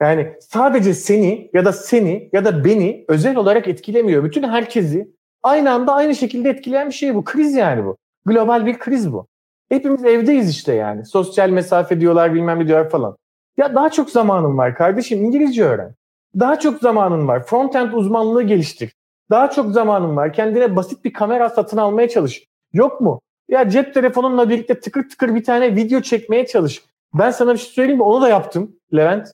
Yani 0.00 0.32
sadece 0.40 0.94
seni 0.94 1.50
ya 1.52 1.64
da 1.64 1.72
seni 1.72 2.30
ya 2.32 2.44
da 2.44 2.64
beni 2.64 3.04
özel 3.08 3.36
olarak 3.36 3.68
etkilemiyor. 3.68 4.24
Bütün 4.24 4.42
herkesi 4.42 5.14
aynı 5.42 5.72
anda 5.72 5.94
aynı 5.94 6.14
şekilde 6.14 6.50
etkileyen 6.50 6.88
bir 6.88 6.94
şey 6.94 7.14
bu. 7.14 7.24
Kriz 7.24 7.54
yani 7.54 7.84
bu. 7.84 7.96
Global 8.26 8.66
bir 8.66 8.78
kriz 8.78 9.12
bu. 9.12 9.26
Hepimiz 9.68 10.04
evdeyiz 10.04 10.50
işte 10.50 10.74
yani. 10.74 11.06
Sosyal 11.06 11.50
mesafe 11.50 12.00
diyorlar 12.00 12.34
bilmem 12.34 12.60
ne 12.60 12.68
diyorlar 12.68 12.90
falan. 12.90 13.16
Ya 13.56 13.74
daha 13.74 13.90
çok 13.90 14.10
zamanın 14.10 14.58
var 14.58 14.74
kardeşim 14.74 15.24
İngilizce 15.24 15.64
öğren. 15.64 15.94
Daha 16.40 16.58
çok 16.58 16.78
zamanın 16.78 17.28
var. 17.28 17.46
Frontend 17.46 17.92
uzmanlığı 17.92 18.42
geliştir. 18.42 18.94
Daha 19.30 19.50
çok 19.50 19.70
zamanın 19.70 20.16
var. 20.16 20.32
Kendine 20.32 20.76
basit 20.76 21.04
bir 21.04 21.12
kamera 21.12 21.48
satın 21.48 21.76
almaya 21.76 22.08
çalış. 22.08 22.44
Yok 22.72 23.00
mu? 23.00 23.20
Ya 23.48 23.68
cep 23.70 23.94
telefonunla 23.94 24.48
birlikte 24.48 24.80
tıkır 24.80 25.08
tıkır 25.08 25.34
bir 25.34 25.44
tane 25.44 25.76
video 25.76 26.00
çekmeye 26.00 26.46
çalış. 26.46 26.82
Ben 27.14 27.30
sana 27.30 27.52
bir 27.52 27.58
şey 27.58 27.68
söyleyeyim 27.68 27.98
mi? 27.98 28.04
Onu 28.04 28.22
da 28.22 28.28
yaptım 28.28 28.76
Levent. 28.94 29.28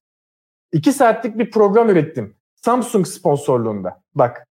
İki 0.74 0.92
saatlik 0.92 1.38
bir 1.38 1.50
program 1.50 1.88
ürettim. 1.88 2.36
Samsung 2.54 3.06
sponsorluğunda. 3.06 4.02
Bak 4.14 4.46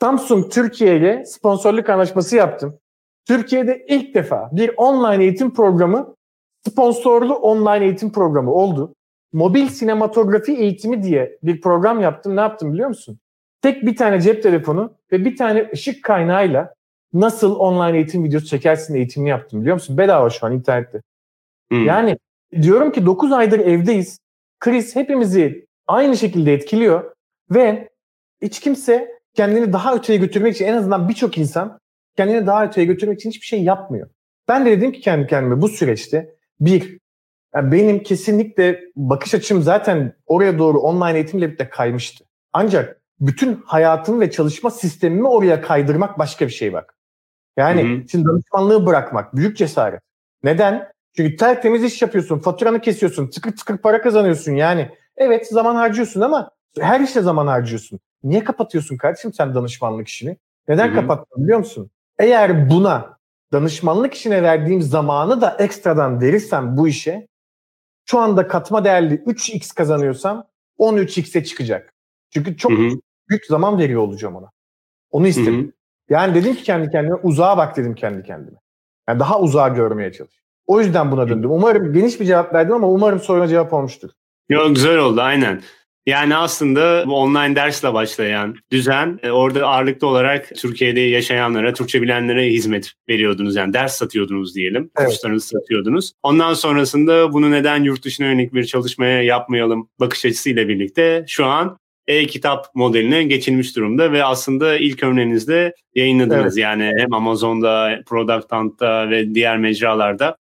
Samsung 0.00 0.52
Türkiye 0.52 0.96
ile 0.96 1.24
sponsorluk 1.24 1.90
anlaşması 1.90 2.36
yaptım. 2.36 2.78
Türkiye'de 3.24 3.86
ilk 3.88 4.14
defa 4.14 4.50
bir 4.52 4.70
online 4.76 5.24
eğitim 5.24 5.54
programı 5.54 6.14
sponsorlu 6.68 7.34
online 7.34 7.84
eğitim 7.84 8.12
programı 8.12 8.52
oldu. 8.52 8.94
Mobil 9.32 9.68
sinematografi 9.68 10.52
eğitimi 10.52 11.02
diye 11.02 11.38
bir 11.42 11.60
program 11.60 12.00
yaptım. 12.00 12.36
Ne 12.36 12.40
yaptım 12.40 12.72
biliyor 12.72 12.88
musun? 12.88 13.18
Tek 13.62 13.82
bir 13.82 13.96
tane 13.96 14.20
cep 14.20 14.42
telefonu 14.42 14.92
ve 15.12 15.24
bir 15.24 15.36
tane 15.36 15.70
ışık 15.72 16.04
kaynağıyla 16.04 16.74
nasıl 17.12 17.56
online 17.56 17.96
eğitim 17.96 18.24
videosu 18.24 18.46
çekersin 18.46 18.94
eğitimini 18.94 19.28
yaptım 19.28 19.60
biliyor 19.60 19.74
musun? 19.74 19.98
Bedava 19.98 20.30
şu 20.30 20.46
an 20.46 20.52
internette. 20.52 21.02
Hı. 21.72 21.76
Yani 21.76 22.18
diyorum 22.62 22.92
ki 22.92 23.06
9 23.06 23.32
aydır 23.32 23.58
evdeyiz. 23.58 24.18
Kriz 24.60 24.96
hepimizi 24.96 25.65
aynı 25.86 26.16
şekilde 26.16 26.52
etkiliyor 26.54 27.14
ve 27.50 27.88
hiç 28.42 28.60
kimse 28.60 29.08
kendini 29.34 29.72
daha 29.72 29.94
öteye 29.94 30.18
götürmek 30.18 30.54
için 30.54 30.64
en 30.64 30.76
azından 30.76 31.08
birçok 31.08 31.38
insan 31.38 31.78
kendini 32.16 32.46
daha 32.46 32.64
öteye 32.64 32.86
götürmek 32.86 33.20
için 33.20 33.30
hiçbir 33.30 33.46
şey 33.46 33.62
yapmıyor. 33.62 34.08
Ben 34.48 34.66
de 34.66 34.70
dedim 34.70 34.92
ki 34.92 35.00
kendi 35.00 35.26
kendime 35.26 35.60
bu 35.62 35.68
süreçte 35.68 36.34
bir, 36.60 36.98
yani 37.54 37.72
benim 37.72 38.02
kesinlikle 38.02 38.80
bakış 38.96 39.34
açım 39.34 39.62
zaten 39.62 40.12
oraya 40.26 40.58
doğru 40.58 40.78
online 40.78 41.14
eğitimle 41.18 41.46
birlikte 41.46 41.68
kaymıştı. 41.68 42.24
Ancak 42.52 43.00
bütün 43.20 43.62
hayatım 43.66 44.20
ve 44.20 44.30
çalışma 44.30 44.70
sistemimi 44.70 45.28
oraya 45.28 45.60
kaydırmak 45.60 46.18
başka 46.18 46.46
bir 46.46 46.52
şey 46.52 46.72
bak. 46.72 46.96
Yani 47.56 47.82
Hı 47.82 48.02
hı. 48.02 48.08
şimdi 48.08 48.24
danışmanlığı 48.28 48.86
bırakmak 48.86 49.36
büyük 49.36 49.56
cesaret. 49.56 50.00
Neden? 50.42 50.88
Çünkü 51.16 51.36
tertemiz 51.36 51.84
iş 51.84 52.02
yapıyorsun, 52.02 52.38
faturanı 52.38 52.80
kesiyorsun, 52.80 53.30
tıkır 53.30 53.56
tıkır 53.56 53.78
para 53.78 54.02
kazanıyorsun 54.02 54.52
yani. 54.52 54.90
Evet 55.16 55.46
zaman 55.46 55.74
harcıyorsun 55.74 56.20
ama 56.20 56.50
her 56.80 57.00
işte 57.00 57.20
zaman 57.22 57.46
harcıyorsun. 57.46 58.00
Niye 58.24 58.44
kapatıyorsun 58.44 58.96
kardeşim 58.96 59.32
sen 59.32 59.54
danışmanlık 59.54 60.08
işini? 60.08 60.36
Neden 60.68 60.88
Hı 60.88 60.90
hı. 60.90 60.94
kapattın 60.94 61.42
biliyor 61.42 61.58
musun? 61.58 61.90
Eğer 62.18 62.70
buna 62.70 63.18
danışmanlık 63.52 64.14
işine 64.14 64.42
verdiğim 64.42 64.82
zamanı 64.82 65.40
da 65.40 65.56
ekstradan 65.58 66.20
verirsem 66.20 66.76
bu 66.76 66.88
işe 66.88 67.28
şu 68.04 68.18
anda 68.18 68.48
katma 68.48 68.84
değerli 68.84 69.14
3x 69.14 69.74
kazanıyorsam 69.74 70.46
13x'e 70.78 71.44
çıkacak. 71.44 71.94
Çünkü 72.30 72.56
çok 72.56 72.72
Hı 72.72 72.76
hı. 72.76 72.90
büyük 73.28 73.46
zaman 73.46 73.78
veriyor 73.78 74.02
olacağım 74.02 74.36
ona. 74.36 74.50
Onu 75.10 75.26
istedim. 75.26 75.66
hı. 75.66 75.72
Yani 76.08 76.34
dedim 76.34 76.54
ki 76.54 76.62
kendi 76.62 76.90
kendime 76.90 77.14
uzağa 77.14 77.56
bak 77.58 77.76
dedim 77.76 77.94
kendi 77.94 78.22
kendime. 78.22 78.58
Yani 79.08 79.20
daha 79.20 79.40
uzağa 79.40 79.68
görmeye 79.68 80.12
çalış. 80.12 80.40
O 80.66 80.80
yüzden 80.80 81.12
buna 81.12 81.28
döndüm. 81.28 81.50
Umarım 81.50 81.92
geniş 81.92 82.20
bir 82.20 82.24
cevap 82.24 82.54
verdim 82.54 82.74
ama 82.74 82.88
umarım 82.88 83.20
soruna 83.20 83.48
cevap 83.48 83.72
olmuştur. 83.72 84.10
Yok 84.48 84.74
güzel 84.74 84.98
oldu 84.98 85.20
aynen. 85.20 85.62
Yani 86.06 86.36
aslında 86.36 87.04
bu 87.06 87.16
online 87.16 87.56
dersle 87.56 87.94
başlayan 87.94 88.54
düzen 88.72 89.18
e, 89.22 89.30
orada 89.30 89.66
ağırlıklı 89.66 90.06
olarak 90.06 90.50
Türkiye'de 90.56 91.00
yaşayanlara, 91.00 91.72
Türkçe 91.72 92.02
bilenlere 92.02 92.46
hizmet 92.46 92.92
veriyordunuz. 93.08 93.56
Yani 93.56 93.72
ders 93.72 93.96
satıyordunuz 93.96 94.54
diyelim. 94.54 94.90
Evet. 94.98 95.08
Kurslarınızı 95.08 95.48
satıyordunuz. 95.48 96.12
Ondan 96.22 96.54
sonrasında 96.54 97.32
bunu 97.32 97.50
neden 97.50 97.82
yurt 97.82 98.04
dışına 98.04 98.26
yönelik 98.26 98.54
bir 98.54 98.64
çalışmaya 98.64 99.22
yapmayalım 99.22 99.88
bakış 100.00 100.24
açısıyla 100.24 100.68
birlikte 100.68 101.24
şu 101.28 101.46
an 101.46 101.78
e-kitap 102.06 102.66
modeline 102.74 103.24
geçilmiş 103.24 103.76
durumda 103.76 104.12
ve 104.12 104.24
aslında 104.24 104.76
ilk 104.76 105.02
örneğinizde 105.02 105.74
yayınladınız. 105.94 106.58
Evet. 106.58 106.64
Yani 106.64 106.92
hem 106.98 107.14
Amazon'da, 107.14 108.00
Product 108.06 108.52
Hunt'ta 108.52 109.10
ve 109.10 109.34
diğer 109.34 109.58
mecralarda 109.58 110.36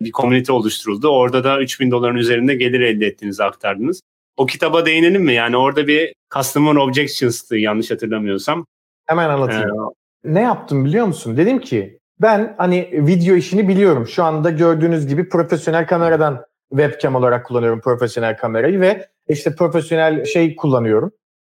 bir 0.00 0.12
komünite 0.12 0.52
oluşturuldu. 0.52 1.08
Orada 1.08 1.44
da 1.44 1.60
3000 1.60 1.90
doların 1.90 2.16
üzerinde 2.16 2.54
gelir 2.54 2.80
elde 2.80 3.06
ettiğinizi 3.06 3.44
aktardınız. 3.44 4.00
O 4.36 4.46
kitaba 4.46 4.86
değinelim 4.86 5.22
mi? 5.22 5.32
Yani 5.32 5.56
orada 5.56 5.86
bir 5.86 6.14
Customer 6.34 6.74
Objections'tı 6.74 7.56
yanlış 7.56 7.90
hatırlamıyorsam. 7.90 8.66
Hemen 9.06 9.28
anlatayım. 9.28 9.70
Ee, 9.70 10.34
ne 10.34 10.40
yaptım 10.40 10.84
biliyor 10.84 11.06
musun? 11.06 11.36
Dedim 11.36 11.60
ki 11.60 11.98
ben 12.20 12.54
hani 12.58 12.90
video 12.92 13.34
işini 13.34 13.68
biliyorum. 13.68 14.06
Şu 14.06 14.24
anda 14.24 14.50
gördüğünüz 14.50 15.06
gibi 15.06 15.28
profesyonel 15.28 15.86
kameradan 15.86 16.44
webcam 16.70 17.14
olarak 17.14 17.46
kullanıyorum 17.46 17.80
profesyonel 17.80 18.36
kamerayı 18.36 18.80
ve 18.80 19.08
işte 19.28 19.54
profesyonel 19.54 20.24
şey 20.24 20.56
kullanıyorum. 20.56 21.12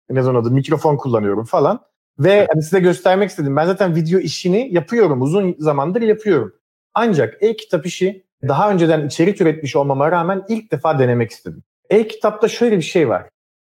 Ne 0.09 0.21
zaman 0.21 0.41
adı 0.41 0.51
mikrofon 0.51 0.97
kullanıyorum 0.97 1.45
falan. 1.45 1.79
Ve 2.19 2.47
hani 2.53 2.63
size 2.63 2.79
göstermek 2.79 3.29
istedim. 3.29 3.55
Ben 3.55 3.65
zaten 3.65 3.95
video 3.95 4.19
işini 4.19 4.73
yapıyorum. 4.73 5.21
Uzun 5.21 5.55
zamandır 5.59 6.01
yapıyorum. 6.01 6.53
Ancak 6.93 7.37
e-kitap 7.43 7.85
işi 7.85 8.25
daha 8.47 8.71
önceden 8.71 9.07
içerik 9.07 9.41
üretmiş 9.41 9.75
olmama 9.75 10.11
rağmen 10.11 10.43
ilk 10.49 10.71
defa 10.71 10.99
denemek 10.99 11.31
istedim. 11.31 11.63
E-kitapta 11.89 12.47
şöyle 12.47 12.77
bir 12.77 12.81
şey 12.81 13.09
var. 13.09 13.29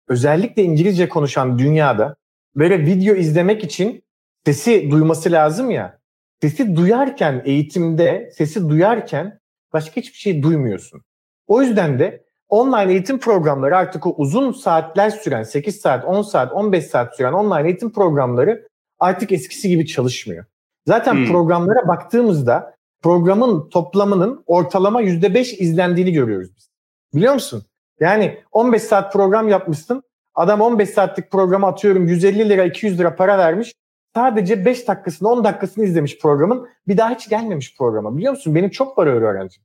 Özellikle 0.08 0.62
İngilizce 0.62 1.08
konuşan 1.08 1.58
dünyada 1.58 2.16
böyle 2.56 2.78
video 2.78 3.14
izlemek 3.14 3.64
için 3.64 4.04
sesi 4.44 4.90
duyması 4.90 5.32
lazım 5.32 5.70
ya. 5.70 5.99
Sesi 6.40 6.76
duyarken 6.76 7.42
eğitimde, 7.44 8.30
sesi 8.35 8.68
duyarken 8.68 9.38
başka 9.73 10.00
hiçbir 10.00 10.18
şey 10.18 10.42
duymuyorsun. 10.42 11.02
O 11.46 11.62
yüzden 11.62 11.99
de 11.99 12.25
online 12.49 12.92
eğitim 12.92 13.18
programları 13.18 13.76
artık 13.76 14.06
o 14.06 14.14
uzun 14.16 14.52
saatler 14.52 15.11
süren 15.11 15.42
8 15.42 15.80
saat, 15.80 16.04
10 16.04 16.23
saat, 16.23 16.52
15 16.52 16.85
saat 16.85 17.16
süren 17.16 17.32
online 17.32 17.68
eğitim 17.68 17.92
programları 17.92 18.68
artık 18.99 19.32
eskisi 19.32 19.68
gibi 19.68 19.87
çalışmıyor. 19.87 20.44
Zaten 20.87 21.14
hmm. 21.14 21.26
programlara 21.26 21.88
baktığımızda 21.88 22.75
programın 23.06 23.68
toplamının 23.68 24.42
ortalama 24.46 25.02
%5 25.02 25.56
izlendiğini 25.56 26.12
görüyoruz 26.12 26.48
biz. 26.56 26.70
Biliyor 27.14 27.34
musun? 27.34 27.62
Yani 28.00 28.38
15 28.52 28.82
saat 28.82 29.12
program 29.12 29.48
yapmışsın. 29.48 30.02
Adam 30.34 30.60
15 30.60 30.90
saatlik 30.90 31.30
programı 31.30 31.66
atıyorum 31.66 32.06
150 32.06 32.48
lira 32.48 32.64
200 32.64 32.98
lira 32.98 33.16
para 33.16 33.38
vermiş. 33.38 33.72
Sadece 34.14 34.64
5 34.64 34.88
dakikasını 34.88 35.28
10 35.28 35.44
dakikasını 35.44 35.84
izlemiş 35.84 36.18
programın. 36.18 36.68
Bir 36.88 36.96
daha 36.96 37.10
hiç 37.10 37.28
gelmemiş 37.28 37.76
programa. 37.76 38.16
Biliyor 38.16 38.32
musun? 38.32 38.54
Benim 38.54 38.70
çok 38.70 38.96
para 38.96 39.10
öğrencim. 39.10 39.62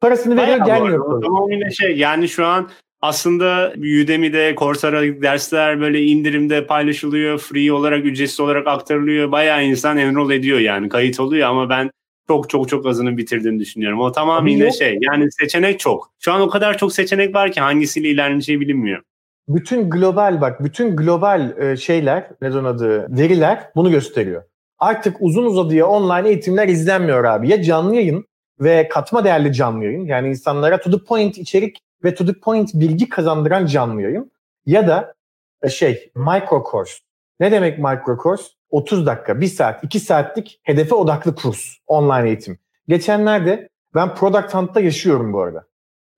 Parasını 0.00 0.36
veriyor 0.36 0.66
gelmiyor. 0.66 1.22
Tamamıyla 1.22 1.70
şey 1.70 1.96
yani 1.96 2.28
şu 2.28 2.46
an 2.46 2.70
aslında 3.00 3.72
Udemy'de, 3.76 4.54
Coursera 4.58 5.02
dersler 5.22 5.80
böyle 5.80 6.02
indirimde 6.02 6.66
paylaşılıyor. 6.66 7.38
Free 7.38 7.72
olarak, 7.72 8.04
ücretsiz 8.04 8.40
olarak 8.40 8.66
aktarılıyor. 8.66 9.32
Bayağı 9.32 9.64
insan 9.64 9.98
enroll 9.98 10.30
ediyor 10.30 10.58
yani. 10.58 10.88
Kayıt 10.88 11.20
oluyor 11.20 11.48
ama 11.48 11.68
ben 11.68 11.90
çok 12.28 12.50
çok 12.50 12.68
çok 12.68 12.86
azını 12.86 13.16
bitirdiğini 13.16 13.58
düşünüyorum. 13.58 14.00
O 14.00 14.12
tamamıyla 14.12 14.70
şey 14.70 14.98
yani 15.00 15.32
seçenek 15.32 15.80
çok. 15.80 16.10
Şu 16.18 16.32
an 16.32 16.40
o 16.40 16.48
kadar 16.48 16.78
çok 16.78 16.92
seçenek 16.92 17.34
var 17.34 17.52
ki 17.52 17.60
hangisiyle 17.60 18.08
ilerleneceği 18.08 18.60
bilinmiyor. 18.60 19.02
Bütün 19.48 19.90
global 19.90 20.40
bak 20.40 20.64
bütün 20.64 20.96
global 20.96 21.58
e, 21.58 21.76
şeyler 21.76 22.30
ne 22.42 22.48
adı 22.48 23.16
veriler 23.18 23.70
bunu 23.76 23.90
gösteriyor. 23.90 24.42
Artık 24.78 25.16
uzun 25.20 25.44
uzadıya 25.44 25.86
online 25.86 26.28
eğitimler 26.28 26.68
izlenmiyor 26.68 27.24
abi. 27.24 27.48
Ya 27.48 27.62
canlı 27.62 27.94
yayın 27.94 28.24
ve 28.60 28.88
katma 28.88 29.24
değerli 29.24 29.52
canlı 29.52 29.84
yayın 29.84 30.06
yani 30.06 30.28
insanlara 30.28 30.80
to 30.80 30.90
the 30.90 31.04
point 31.04 31.38
içerik 31.38 31.78
ve 32.04 32.14
to 32.14 32.26
the 32.26 32.32
point 32.32 32.70
bilgi 32.74 33.08
kazandıran 33.08 33.66
canlı 33.66 34.02
yayın 34.02 34.32
ya 34.66 34.88
da 34.88 35.14
e, 35.62 35.68
şey 35.68 36.10
micro 36.14 36.64
course. 36.70 37.05
Ne 37.40 37.52
demek 37.52 37.78
micro 37.78 38.22
course? 38.22 38.44
30 38.70 39.06
dakika, 39.06 39.40
1 39.40 39.46
saat, 39.46 39.84
2 39.84 40.00
saatlik 40.00 40.60
hedefe 40.62 40.94
odaklı 40.94 41.34
kurs, 41.34 41.60
online 41.86 42.28
eğitim. 42.28 42.58
Geçenlerde 42.88 43.68
ben 43.94 44.14
Product 44.14 44.54
Hunt'ta 44.54 44.80
yaşıyorum 44.80 45.32
bu 45.32 45.40
arada. 45.40 45.66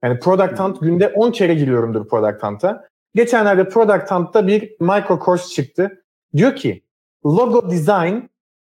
Yani 0.04 0.18
Product 0.18 0.60
Hunt 0.60 0.80
günde 0.80 1.08
10 1.08 1.30
kere 1.30 1.54
giriyorumdur 1.54 2.08
Product 2.08 2.42
Hunt'a. 2.42 2.88
Geçenlerde 3.14 3.68
Product 3.68 4.10
Hunt'ta 4.10 4.46
bir 4.46 4.76
micro 4.80 5.20
course 5.24 5.48
çıktı. 5.54 6.04
Diyor 6.36 6.56
ki 6.56 6.84
logo 7.26 7.70
design 7.70 8.18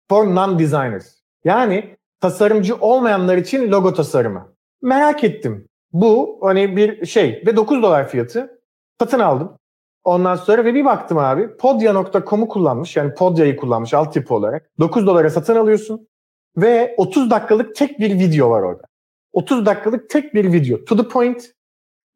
for 0.09 0.25
non-designers. 0.25 1.07
Yani 1.43 1.97
tasarımcı 2.21 2.75
olmayanlar 2.75 3.37
için 3.37 3.71
logo 3.71 3.93
tasarımı. 3.93 4.55
Merak 4.81 5.23
ettim. 5.23 5.67
Bu 5.93 6.39
hani 6.41 6.77
bir 6.77 7.05
şey 7.05 7.43
ve 7.47 7.55
9 7.55 7.83
dolar 7.83 8.09
fiyatı. 8.09 8.61
Satın 8.99 9.19
aldım. 9.19 9.57
Ondan 10.05 10.35
sonra 10.35 10.65
ve 10.65 10.73
bir 10.73 10.85
baktım 10.85 11.17
abi 11.17 11.57
podya.com'u 11.57 12.47
kullanmış 12.47 12.95
yani 12.95 13.13
Podya'yı 13.13 13.57
kullanmış 13.57 13.93
altyapı 13.93 14.33
olarak. 14.33 14.69
9 14.79 15.07
dolara 15.07 15.29
satın 15.29 15.55
alıyorsun 15.55 16.07
ve 16.57 16.95
30 16.97 17.31
dakikalık 17.31 17.75
tek 17.75 17.99
bir 17.99 18.19
video 18.19 18.49
var 18.49 18.61
orada. 18.61 18.83
30 19.33 19.65
dakikalık 19.65 20.09
tek 20.09 20.33
bir 20.33 20.53
video. 20.53 20.85
To 20.85 20.97
the 20.97 21.07
point. 21.07 21.51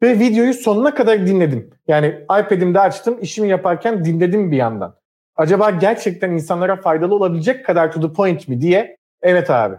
Ve 0.03 0.19
videoyu 0.19 0.53
sonuna 0.53 0.95
kadar 0.95 1.27
dinledim. 1.27 1.69
Yani 1.87 2.07
iPad'imde 2.23 2.79
açtım, 2.79 3.17
işimi 3.21 3.49
yaparken 3.49 4.05
dinledim 4.05 4.51
bir 4.51 4.57
yandan. 4.57 4.95
Acaba 5.35 5.69
gerçekten 5.69 6.31
insanlara 6.31 6.75
faydalı 6.75 7.15
olabilecek 7.15 7.65
kadar 7.65 7.91
to 7.91 8.01
the 8.01 8.13
point 8.13 8.47
mi 8.47 8.61
diye? 8.61 8.97
Evet 9.21 9.49
abi. 9.49 9.75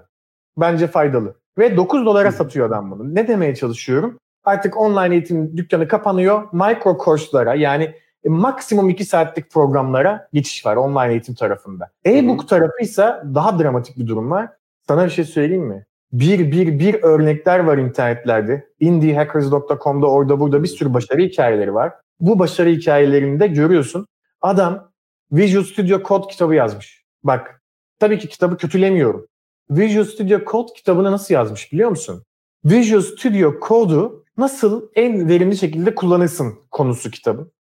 Bence 0.57 0.87
faydalı. 0.87 1.35
Ve 1.59 1.77
9 1.77 2.07
dolara 2.07 2.33
satıyor 2.33 2.69
adam 2.69 2.91
bunu. 2.91 3.15
Ne 3.15 3.29
demeye 3.29 3.55
çalışıyorum? 3.55 4.19
Artık 4.45 4.77
online 4.77 5.15
eğitim 5.15 5.57
dükkanı 5.57 5.89
kapanıyor. 5.89 6.49
Micro 6.53 6.99
kurslara 6.99 7.55
yani 7.55 7.95
e, 8.25 8.29
maksimum 8.29 8.89
2 8.89 9.05
saatlik 9.05 9.51
programlara 9.51 10.29
geçiş 10.33 10.67
var 10.67 10.77
online 10.77 11.11
eğitim 11.11 11.35
tarafında. 11.35 11.91
E-book 12.07 12.49
tarafı 12.49 12.83
ise 12.83 13.15
daha 13.35 13.59
dramatik 13.59 13.99
bir 13.99 14.07
durum 14.07 14.31
var. 14.31 14.49
Sana 14.89 15.05
bir 15.05 15.11
şey 15.11 15.25
söyleyeyim 15.25 15.65
mi? 15.65 15.87
Bir 16.13 16.53
bir 16.53 16.79
bir 16.79 17.03
örnekler 17.03 17.59
var 17.59 17.79
internetlerde. 17.79 18.69
indiehackers.com'da 18.81 20.07
orada 20.07 20.41
burada 20.41 20.63
bir 20.63 20.69
sürü 20.69 20.95
başarı 20.95 21.23
hikayeleri 21.23 21.75
var. 21.75 21.93
Bu 22.21 22.39
başarı 22.39 22.71
hikayelerinde 22.71 23.47
görüyorsun. 23.47 24.07
Adam 24.43 24.91
Visual 25.33 25.65
Studio 25.65 26.03
Code 26.09 26.27
kitabı 26.27 26.55
yazmış. 26.55 27.05
Bak 27.25 27.63
tabii 27.99 28.19
ki 28.19 28.29
kitabı 28.29 28.57
kötülemiyorum. 28.57 29.27
Visual 29.71 30.05
Studio 30.05 30.39
Code 30.51 30.73
kitabını 30.73 31.13
nasıl 31.13 31.35
yazmış 31.35 31.73
biliyor 31.73 31.91
musun? 31.91 32.23
Visual 32.65 33.01
Studio 33.01 33.55
Code'u 33.69 34.20
nasıl 34.41 34.89
en 34.95 35.29
verimli 35.29 35.57
şekilde 35.57 35.95
kullanırsın 35.95 36.55
konusu 36.71 37.11
kitabın. 37.11 37.53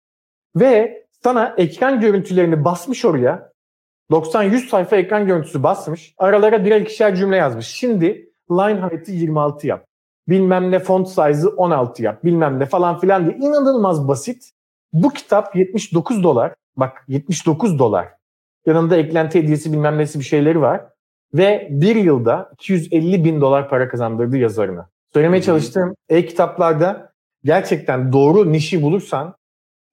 Ve 0.56 1.06
sana 1.24 1.54
ekran 1.58 2.02
görüntülerini 2.02 2.66
basmış 2.66 3.06
oraya. 3.06 3.50
90-100 4.12 4.68
sayfa 4.68 4.96
ekran 4.96 5.28
görüntüsü 5.28 5.64
basmış. 5.64 6.14
Aralara 6.18 6.66
birer 6.66 6.82
ikişer 6.82 7.16
cümle 7.16 7.36
yazmış. 7.36 7.68
Şimdi 7.68 8.32
line 8.52 8.82
height'ı 8.82 9.12
26 9.12 9.68
yap. 9.68 9.86
Bilmem 10.28 10.72
ne 10.72 10.80
font 10.80 11.08
size'ı 11.08 11.50
16 11.50 12.04
yap. 12.04 12.24
Bilmem 12.24 12.60
ne 12.60 12.66
falan 12.66 13.00
filan 13.00 13.26
diye. 13.26 13.38
inanılmaz 13.38 14.08
basit. 14.08 14.52
Bu 14.94 15.10
kitap 15.10 15.56
79 15.56 16.24
dolar. 16.24 16.54
Bak 16.78 17.04
79 17.08 17.80
dolar. 17.80 18.08
Yanında 18.66 18.98
eklenti 18.98 19.40
hediyesi 19.40 19.74
bilmem 19.74 19.98
nesi 19.98 20.20
bir 20.20 20.26
şeyleri 20.26 20.62
var. 20.62 20.86
Ve 21.34 21.68
bir 21.72 21.96
yılda 21.96 22.52
250 22.54 23.24
bin 23.24 23.42
dolar 23.42 23.70
para 23.70 23.90
kazandırdı 23.90 24.38
yazarına. 24.38 24.90
Söylemeye 25.14 25.42
çalıştığım 25.42 25.96
e-kitaplarda 26.10 27.14
gerçekten 27.44 28.14
doğru 28.14 28.52
nişi 28.52 28.82
bulursan 28.82 29.36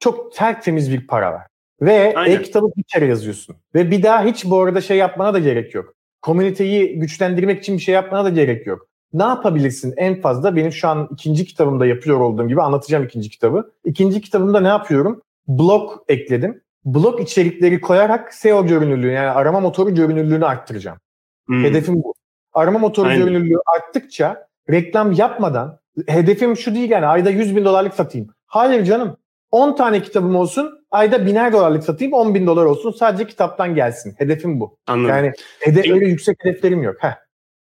çok 0.00 0.34
tertemiz 0.34 0.92
bir 0.92 1.06
para 1.06 1.32
var. 1.32 1.46
Ve 1.80 2.14
e-kitabı 2.26 2.66
bir 2.76 2.82
kere 2.82 3.06
yazıyorsun. 3.06 3.56
Ve 3.74 3.90
bir 3.90 4.02
daha 4.02 4.24
hiç 4.24 4.44
bu 4.44 4.60
arada 4.60 4.80
şey 4.80 4.96
yapmana 4.96 5.34
da 5.34 5.38
gerek 5.38 5.74
yok. 5.74 5.94
Komüniteyi 6.22 6.98
güçlendirmek 6.98 7.60
için 7.60 7.76
bir 7.76 7.82
şey 7.82 7.94
yapmana 7.94 8.24
da 8.24 8.28
gerek 8.28 8.66
yok. 8.66 8.88
Ne 9.12 9.22
yapabilirsin 9.22 9.94
en 9.96 10.20
fazla? 10.20 10.56
Benim 10.56 10.72
şu 10.72 10.88
an 10.88 11.08
ikinci 11.12 11.44
kitabımda 11.44 11.86
yapıyor 11.86 12.20
olduğum 12.20 12.48
gibi 12.48 12.62
anlatacağım 12.62 13.04
ikinci 13.04 13.30
kitabı. 13.30 13.72
İkinci 13.84 14.20
kitabımda 14.20 14.60
ne 14.60 14.68
yapıyorum? 14.68 15.22
Blog 15.48 15.90
ekledim. 16.08 16.62
Blog 16.84 17.20
içerikleri 17.20 17.80
koyarak 17.80 18.34
SEO 18.34 18.66
görünürlüğü 18.66 19.10
yani 19.10 19.30
arama 19.30 19.60
motoru 19.60 19.94
görünürlüğünü 19.94 20.46
arttıracağım. 20.46 20.98
Hmm. 21.46 21.64
Hedefim 21.64 22.02
bu. 22.02 22.14
Arama 22.52 22.78
motoru 22.78 23.08
Aynen. 23.08 23.24
görünürlüğü 23.24 23.56
arttıkça 23.76 24.45
reklam 24.70 25.12
yapmadan 25.12 25.78
hedefim 26.06 26.56
şu 26.56 26.74
değil 26.74 26.90
yani 26.90 27.06
ayda 27.06 27.30
100 27.30 27.56
bin 27.56 27.64
dolarlık 27.64 27.94
satayım. 27.94 28.28
Hayır 28.46 28.84
canım 28.84 29.16
10 29.50 29.76
tane 29.76 30.02
kitabım 30.02 30.36
olsun 30.36 30.86
ayda 30.90 31.26
biner 31.26 31.52
dolarlık 31.52 31.84
satayım 31.84 32.12
10 32.12 32.34
bin 32.34 32.46
dolar 32.46 32.64
olsun 32.64 32.90
sadece 32.90 33.26
kitaptan 33.26 33.74
gelsin. 33.74 34.14
Hedefim 34.18 34.60
bu. 34.60 34.78
Anladım. 34.86 35.16
Yani 35.16 35.32
hedef, 35.60 35.90
öyle 35.90 36.06
yüksek 36.06 36.36
hedeflerim 36.40 36.82
yok. 36.82 36.96
Heh. 36.98 37.25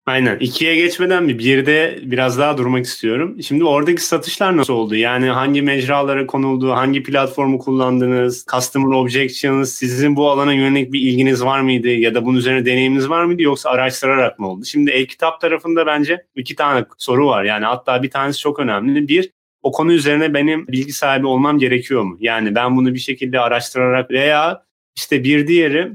Aynen. 0.07 0.38
İkiye 0.38 0.77
geçmeden 0.77 1.29
bir 1.29 1.38
birde 1.38 1.99
biraz 2.03 2.38
daha 2.38 2.59
durmak 2.59 2.85
istiyorum. 2.85 3.42
Şimdi 3.42 3.64
oradaki 3.64 4.03
satışlar 4.03 4.57
nasıl 4.57 4.73
oldu? 4.75 4.95
Yani 4.97 5.27
hangi 5.27 5.62
mecralara 5.62 6.27
konuldu? 6.27 6.71
Hangi 6.73 7.03
platformu 7.03 7.59
kullandınız? 7.59 8.47
Customer 8.53 8.97
Objections 8.97 9.73
sizin 9.73 10.16
bu 10.16 10.31
alana 10.31 10.53
yönelik 10.53 10.92
bir 10.92 11.01
ilginiz 11.01 11.45
var 11.45 11.61
mıydı? 11.61 11.88
Ya 11.88 12.14
da 12.14 12.25
bunun 12.25 12.38
üzerine 12.38 12.66
deneyiminiz 12.66 13.09
var 13.09 13.25
mıydı? 13.25 13.42
Yoksa 13.42 13.71
araştırarak 13.71 14.38
mı 14.38 14.49
oldu? 14.49 14.64
Şimdi 14.64 14.90
e-kitap 14.90 15.40
tarafında 15.40 15.87
bence 15.87 16.25
iki 16.37 16.57
tane 16.57 16.85
soru 16.99 17.27
var. 17.27 17.45
Yani 17.45 17.64
hatta 17.64 18.03
bir 18.03 18.11
tanesi 18.11 18.38
çok 18.40 18.59
önemli. 18.59 19.09
Bir, 19.09 19.31
o 19.62 19.73
konu 19.73 19.92
üzerine 19.92 20.35
benim 20.35 20.66
bilgi 20.69 20.92
sahibi 20.92 21.27
olmam 21.27 21.59
gerekiyor 21.59 22.03
mu? 22.03 22.16
Yani 22.21 22.55
ben 22.55 22.77
bunu 22.77 22.95
bir 22.95 22.99
şekilde 22.99 23.40
araştırarak 23.40 24.11
veya 24.11 24.62
işte 24.97 25.25
bir 25.25 25.47
diğeri 25.47 25.92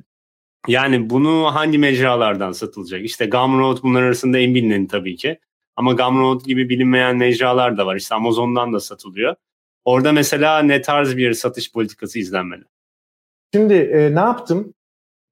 yani 0.67 1.09
bunu 1.09 1.55
hangi 1.55 1.77
mecralardan 1.77 2.51
satılacak? 2.51 3.01
İşte 3.01 3.25
Gumroad 3.25 3.77
bunlar 3.83 4.03
arasında 4.03 4.39
en 4.39 4.55
bilineni 4.55 4.87
tabii 4.87 5.15
ki. 5.15 5.39
Ama 5.75 5.93
Gumroad 5.93 6.45
gibi 6.45 6.69
bilinmeyen 6.69 7.17
mecralar 7.17 7.77
da 7.77 7.85
var. 7.85 7.95
İşte 7.95 8.15
Amazon'dan 8.15 8.73
da 8.73 8.79
satılıyor. 8.79 9.35
Orada 9.85 10.11
mesela 10.11 10.59
ne 10.59 10.81
tarz 10.81 11.17
bir 11.17 11.33
satış 11.33 11.71
politikası 11.71 12.19
izlenmeli? 12.19 12.63
Şimdi 13.53 13.73
e, 13.73 14.15
ne 14.15 14.19
yaptım? 14.19 14.73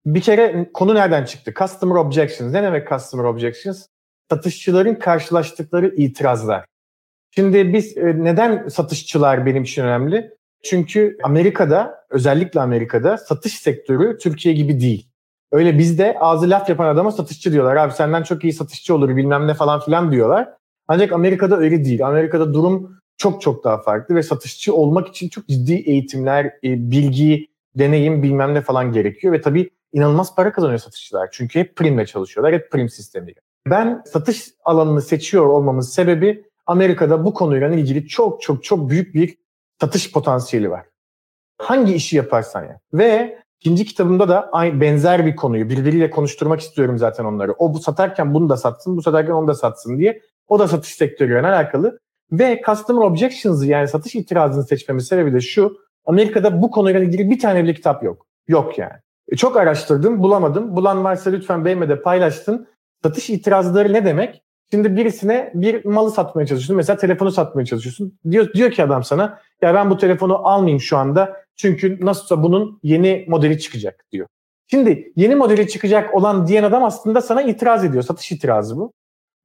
Bir 0.05 0.21
kere 0.21 0.69
konu 0.73 0.95
nereden 0.95 1.25
çıktı? 1.25 1.53
Customer 1.59 1.95
Objections. 1.95 2.53
Ne 2.53 2.63
demek 2.63 2.89
Customer 2.89 3.23
Objections? 3.23 3.85
Satışçıların 4.29 4.95
karşılaştıkları 4.95 5.95
itirazlar. 5.95 6.65
Şimdi 7.35 7.73
biz 7.73 7.97
e, 7.97 8.23
neden 8.23 8.67
satışçılar 8.67 9.45
benim 9.45 9.63
için 9.63 9.83
önemli? 9.83 10.31
Çünkü 10.63 11.17
Amerika'da 11.23 12.05
özellikle 12.09 12.59
Amerika'da 12.59 13.17
satış 13.17 13.53
sektörü 13.53 14.17
Türkiye 14.17 14.55
gibi 14.55 14.79
değil. 14.79 15.08
Öyle 15.51 15.77
bizde 15.77 16.17
ağzı 16.19 16.49
laf 16.49 16.69
yapan 16.69 16.87
adama 16.87 17.11
satışçı 17.11 17.51
diyorlar. 17.51 17.75
Abi 17.75 17.93
senden 17.93 18.23
çok 18.23 18.43
iyi 18.43 18.53
satışçı 18.53 18.95
olur 18.95 19.15
bilmem 19.15 19.47
ne 19.47 19.53
falan 19.53 19.79
filan 19.79 20.11
diyorlar. 20.11 20.49
Ancak 20.87 21.11
Amerika'da 21.11 21.57
öyle 21.57 21.85
değil. 21.85 22.07
Amerika'da 22.07 22.53
durum 22.53 22.99
çok 23.17 23.41
çok 23.41 23.63
daha 23.63 23.81
farklı 23.81 24.15
ve 24.15 24.23
satışçı 24.23 24.75
olmak 24.75 25.07
için 25.07 25.29
çok 25.29 25.47
ciddi 25.47 25.73
eğitimler, 25.73 26.45
e, 26.45 26.91
bilgi, 26.91 27.47
deneyim 27.75 28.23
bilmem 28.23 28.53
ne 28.53 28.61
falan 28.61 28.91
gerekiyor. 28.91 29.33
Ve 29.33 29.41
tabii 29.41 29.69
inanılmaz 29.93 30.35
para 30.35 30.51
kazanıyor 30.51 30.79
satışçılar. 30.79 31.29
Çünkü 31.31 31.59
hep 31.59 31.75
primle 31.75 32.05
çalışıyorlar, 32.05 32.53
hep 32.53 32.71
prim 32.71 32.89
sistemiyle. 32.89 33.39
Ben 33.67 34.03
satış 34.05 34.47
alanını 34.63 35.01
seçiyor 35.01 35.45
olmamın 35.45 35.81
sebebi 35.81 36.45
Amerika'da 36.65 37.25
bu 37.25 37.33
konuyla 37.33 37.69
ilgili 37.69 38.07
çok 38.07 38.41
çok 38.41 38.63
çok 38.63 38.89
büyük 38.89 39.15
bir 39.15 39.37
satış 39.81 40.11
potansiyeli 40.11 40.71
var. 40.71 40.85
Hangi 41.57 41.93
işi 41.93 42.17
yaparsan 42.17 42.63
ya. 42.63 42.79
Ve 42.93 43.39
ikinci 43.61 43.85
kitabımda 43.85 44.29
da 44.29 44.49
aynı 44.51 44.81
benzer 44.81 45.25
bir 45.25 45.35
konuyu 45.35 45.69
birbiriyle 45.69 46.09
konuşturmak 46.09 46.59
istiyorum 46.59 46.97
zaten 46.97 47.25
onları. 47.25 47.53
O 47.53 47.73
bu 47.73 47.79
satarken 47.79 48.33
bunu 48.33 48.49
da 48.49 48.57
satsın, 48.57 48.97
bu 48.97 49.01
satarken 49.01 49.33
onu 49.33 49.47
da 49.47 49.53
satsın 49.53 49.97
diye. 49.97 50.21
O 50.47 50.59
da 50.59 50.67
satış 50.67 50.93
sektörüyle 50.93 51.47
alakalı. 51.47 51.99
Ve 52.31 52.61
Customer 52.65 53.01
Objections'ı 53.01 53.67
yani 53.67 53.87
satış 53.87 54.15
itirazını 54.15 54.63
seçmemin 54.63 54.99
sebebi 54.99 55.33
de 55.33 55.41
şu. 55.41 55.77
Amerika'da 56.05 56.61
bu 56.61 56.71
konuyla 56.71 56.99
ilgili 56.99 57.29
bir 57.29 57.39
tane 57.39 57.63
bile 57.63 57.73
kitap 57.73 58.03
yok. 58.03 58.25
Yok 58.47 58.77
yani. 58.77 58.93
E, 59.31 59.35
çok 59.35 59.57
araştırdım, 59.57 60.23
bulamadım. 60.23 60.75
Bulan 60.75 61.03
varsa 61.03 61.29
lütfen 61.29 61.65
benimle 61.65 62.01
paylaştın. 62.01 62.67
Satış 63.03 63.29
itirazları 63.29 63.93
ne 63.93 64.05
demek? 64.05 64.41
Şimdi 64.71 64.95
birisine 64.95 65.51
bir 65.53 65.85
malı 65.85 66.11
satmaya 66.11 66.47
çalışıyorsun. 66.47 66.75
Mesela 66.75 66.97
telefonu 66.97 67.31
satmaya 67.31 67.65
çalışıyorsun. 67.65 68.19
Diyor, 68.31 68.53
diyor 68.53 68.71
ki 68.71 68.83
adam 68.83 69.03
sana 69.03 69.39
ya 69.61 69.73
ben 69.73 69.89
bu 69.89 69.97
telefonu 69.97 70.47
almayayım 70.47 70.79
şu 70.81 70.97
anda. 70.97 71.35
Çünkü 71.59 71.97
nasılsa 72.01 72.43
bunun 72.43 72.79
yeni 72.83 73.25
modeli 73.27 73.59
çıkacak 73.59 74.05
diyor. 74.11 74.27
Şimdi 74.67 75.11
yeni 75.15 75.35
modeli 75.35 75.67
çıkacak 75.67 76.15
olan 76.15 76.47
diyen 76.47 76.63
adam 76.63 76.83
aslında 76.83 77.21
sana 77.21 77.41
itiraz 77.41 77.85
ediyor. 77.85 78.03
Satış 78.03 78.31
itirazı 78.31 78.77
bu. 78.77 78.91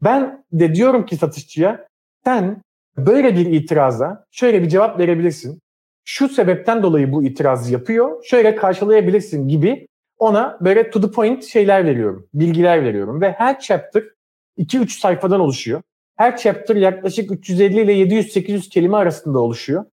Ben 0.02 0.44
de 0.52 0.74
diyorum 0.74 1.06
ki 1.06 1.16
satışçıya 1.16 1.88
sen 2.24 2.62
böyle 2.96 3.36
bir 3.36 3.46
itiraza 3.46 4.26
şöyle 4.30 4.62
bir 4.62 4.68
cevap 4.68 4.98
verebilirsin. 4.98 5.60
Şu 6.04 6.28
sebepten 6.28 6.82
dolayı 6.82 7.12
bu 7.12 7.24
itirazı 7.24 7.72
yapıyor. 7.72 8.24
Şöyle 8.24 8.56
karşılayabilirsin 8.56 9.48
gibi 9.48 9.86
ona 10.18 10.58
böyle 10.60 10.90
to 10.90 11.00
the 11.00 11.10
point 11.10 11.44
şeyler 11.44 11.84
veriyorum. 11.86 12.28
Bilgiler 12.34 12.84
veriyorum. 12.84 13.20
Ve 13.20 13.32
her 13.32 13.60
chapter 13.60 14.04
2-3 14.58 15.00
sayfadan 15.00 15.40
oluşuyor. 15.40 15.82
Her 16.16 16.36
chapter 16.36 16.76
yaklaşık 16.76 17.30
350 17.30 17.80
ile 17.80 17.92
700-800 17.92 18.68
kelime 18.68 18.96
arasında 18.96 19.38
oluşuyor. 19.38 19.84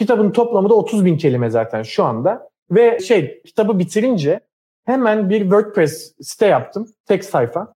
Kitabın 0.00 0.30
toplamı 0.30 0.68
da 0.68 0.74
30 0.74 1.04
bin 1.04 1.16
kelime 1.16 1.50
zaten 1.50 1.82
şu 1.82 2.04
anda. 2.04 2.48
Ve 2.70 3.00
şey 3.00 3.42
kitabı 3.42 3.78
bitirince 3.78 4.40
hemen 4.86 5.30
bir 5.30 5.40
WordPress 5.40 6.14
site 6.20 6.46
yaptım. 6.46 6.86
Tek 7.06 7.24
sayfa. 7.24 7.74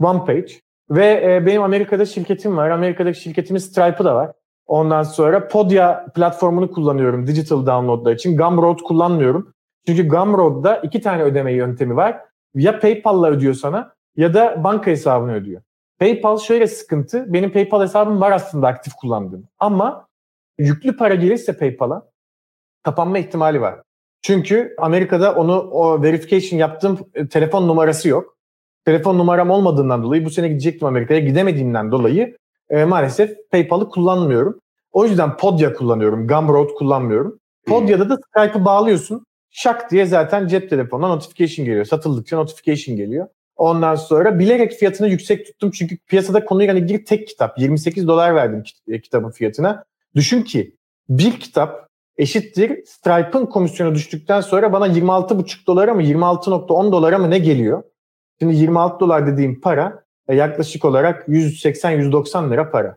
One 0.00 0.24
page. 0.24 0.52
Ve 0.90 1.22
e, 1.24 1.46
benim 1.46 1.62
Amerika'da 1.62 2.06
şirketim 2.06 2.56
var. 2.56 2.70
Amerika'daki 2.70 3.20
şirketimin 3.20 3.58
Stripe'ı 3.58 4.04
da 4.04 4.14
var. 4.14 4.32
Ondan 4.66 5.02
sonra 5.02 5.48
Podia 5.48 6.06
platformunu 6.06 6.70
kullanıyorum 6.70 7.26
digital 7.26 7.66
downloadlar 7.66 8.12
için. 8.12 8.36
Gumroad 8.36 8.78
kullanmıyorum. 8.78 9.54
Çünkü 9.86 10.08
Gumroad'da 10.08 10.76
iki 10.76 11.00
tane 11.00 11.22
ödeme 11.22 11.52
yöntemi 11.52 11.96
var. 11.96 12.20
Ya 12.54 12.80
PayPal'la 12.80 13.30
ödüyor 13.30 13.54
sana 13.54 13.92
ya 14.16 14.34
da 14.34 14.64
banka 14.64 14.90
hesabını 14.90 15.34
ödüyor. 15.34 15.62
PayPal 15.98 16.38
şöyle 16.38 16.66
sıkıntı. 16.66 17.32
Benim 17.32 17.52
PayPal 17.52 17.82
hesabım 17.82 18.20
var 18.20 18.32
aslında 18.32 18.66
aktif 18.66 18.94
kullandığım. 18.94 19.48
Ama 19.58 20.05
yüklü 20.58 20.96
para 20.96 21.14
gelirse 21.14 21.56
PayPal'a 21.56 22.10
kapanma 22.82 23.18
ihtimali 23.18 23.60
var. 23.60 23.80
Çünkü 24.22 24.74
Amerika'da 24.78 25.34
onu 25.34 25.60
o 25.60 26.02
verification 26.02 26.58
yaptığım 26.58 26.98
e, 27.14 27.28
telefon 27.28 27.68
numarası 27.68 28.08
yok. 28.08 28.36
Telefon 28.84 29.18
numaram 29.18 29.50
olmadığından 29.50 30.02
dolayı 30.02 30.24
bu 30.24 30.30
sene 30.30 30.48
gidecektim 30.48 30.88
Amerika'ya 30.88 31.20
gidemediğimden 31.20 31.92
dolayı 31.92 32.36
e, 32.70 32.84
maalesef 32.84 33.50
PayPal'ı 33.50 33.88
kullanmıyorum. 33.88 34.60
O 34.92 35.04
yüzden 35.04 35.36
Podia 35.36 35.72
kullanıyorum. 35.72 36.26
Gumroad 36.26 36.70
kullanmıyorum. 36.78 37.38
Podia'da 37.66 38.08
da 38.10 38.16
Skype'ı 38.16 38.64
bağlıyorsun. 38.64 39.26
Şak 39.50 39.90
diye 39.90 40.06
zaten 40.06 40.46
cep 40.46 40.70
telefonuna 40.70 41.08
notification 41.08 41.66
geliyor. 41.66 41.84
Satıldıkça 41.84 42.36
notification 42.36 42.96
geliyor. 42.96 43.26
Ondan 43.56 43.94
sonra 43.94 44.38
bilerek 44.38 44.72
fiyatını 44.72 45.08
yüksek 45.08 45.46
tuttum 45.46 45.70
çünkü 45.70 45.98
piyasada 45.98 46.44
konuyla 46.44 46.74
ilgili 46.74 47.04
tek 47.04 47.28
kitap. 47.28 47.58
28 47.58 48.08
dolar 48.08 48.34
verdim 48.34 48.62
e, 48.88 49.00
kitabın 49.00 49.30
fiyatına. 49.30 49.84
Düşün 50.16 50.42
ki 50.42 50.76
bir 51.08 51.40
kitap 51.40 51.88
eşittir 52.16 52.84
Stripe'ın 52.86 53.46
komisyonu 53.46 53.94
düştükten 53.94 54.40
sonra 54.40 54.72
bana 54.72 54.86
26,5 54.88 55.66
dolara 55.66 55.94
mı 55.94 56.02
26.10 56.02 56.92
dolara 56.92 57.18
mı 57.18 57.30
ne 57.30 57.38
geliyor? 57.38 57.82
Şimdi 58.38 58.56
26 58.56 59.00
dolar 59.00 59.26
dediğim 59.26 59.60
para 59.60 60.04
e, 60.28 60.34
yaklaşık 60.34 60.84
olarak 60.84 61.28
180-190 61.28 62.50
lira 62.50 62.70
para. 62.70 62.96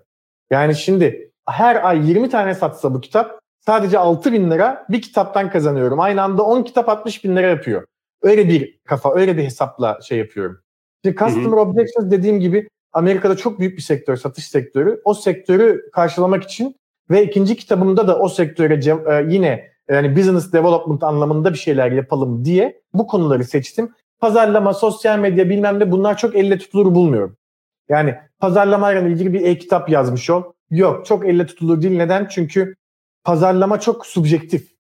Yani 0.51 0.75
şimdi 0.75 1.31
her 1.47 1.87
ay 1.87 2.09
20 2.09 2.29
tane 2.29 2.55
satsa 2.55 2.93
bu 2.93 3.01
kitap 3.01 3.39
sadece 3.65 3.99
6 3.99 4.33
bin 4.33 4.51
lira 4.51 4.85
bir 4.89 5.01
kitaptan 5.01 5.49
kazanıyorum. 5.49 5.99
Aynı 5.99 6.21
anda 6.21 6.43
10 6.43 6.63
kitap 6.63 6.89
60 6.89 7.23
bin 7.23 7.35
lira 7.35 7.47
yapıyor. 7.47 7.85
Öyle 8.21 8.47
bir 8.47 8.79
kafa, 8.85 9.15
öyle 9.15 9.37
bir 9.37 9.43
hesapla 9.43 9.99
şey 10.01 10.17
yapıyorum. 10.17 10.59
Şimdi 11.05 11.17
Customer 11.17 11.57
Objections 11.57 12.11
dediğim 12.11 12.39
gibi 12.39 12.69
Amerika'da 12.93 13.37
çok 13.37 13.59
büyük 13.59 13.77
bir 13.77 13.81
sektör, 13.81 14.15
satış 14.15 14.47
sektörü. 14.47 15.01
O 15.05 15.13
sektörü 15.13 15.89
karşılamak 15.91 16.43
için 16.43 16.75
ve 17.09 17.23
ikinci 17.23 17.55
kitabımda 17.55 18.07
da 18.07 18.19
o 18.19 18.29
sektöre 18.29 18.73
e, 18.73 19.25
yine 19.33 19.69
yani 19.89 20.15
business 20.15 20.53
development 20.53 21.03
anlamında 21.03 21.53
bir 21.53 21.57
şeyler 21.57 21.91
yapalım 21.91 22.45
diye 22.45 22.81
bu 22.93 23.07
konuları 23.07 23.43
seçtim. 23.43 23.93
Pazarlama, 24.19 24.73
sosyal 24.73 25.19
medya 25.19 25.49
bilmem 25.49 25.79
ne 25.79 25.91
bunlar 25.91 26.17
çok 26.17 26.35
elle 26.35 26.57
tutulur 26.57 26.95
bulmuyorum. 26.95 27.37
Yani 27.89 28.15
pazarlamayla 28.39 29.01
ilgili 29.01 29.33
bir 29.33 29.41
e-kitap 29.41 29.89
yazmış 29.89 30.29
ol. 30.29 30.43
Yok 30.71 31.05
çok 31.05 31.27
elle 31.27 31.45
tutulur 31.45 31.81
değil. 31.81 31.97
Neden? 31.97 32.27
Çünkü 32.31 32.75
pazarlama 33.23 33.79
çok 33.79 34.05
subjektif. 34.05 34.79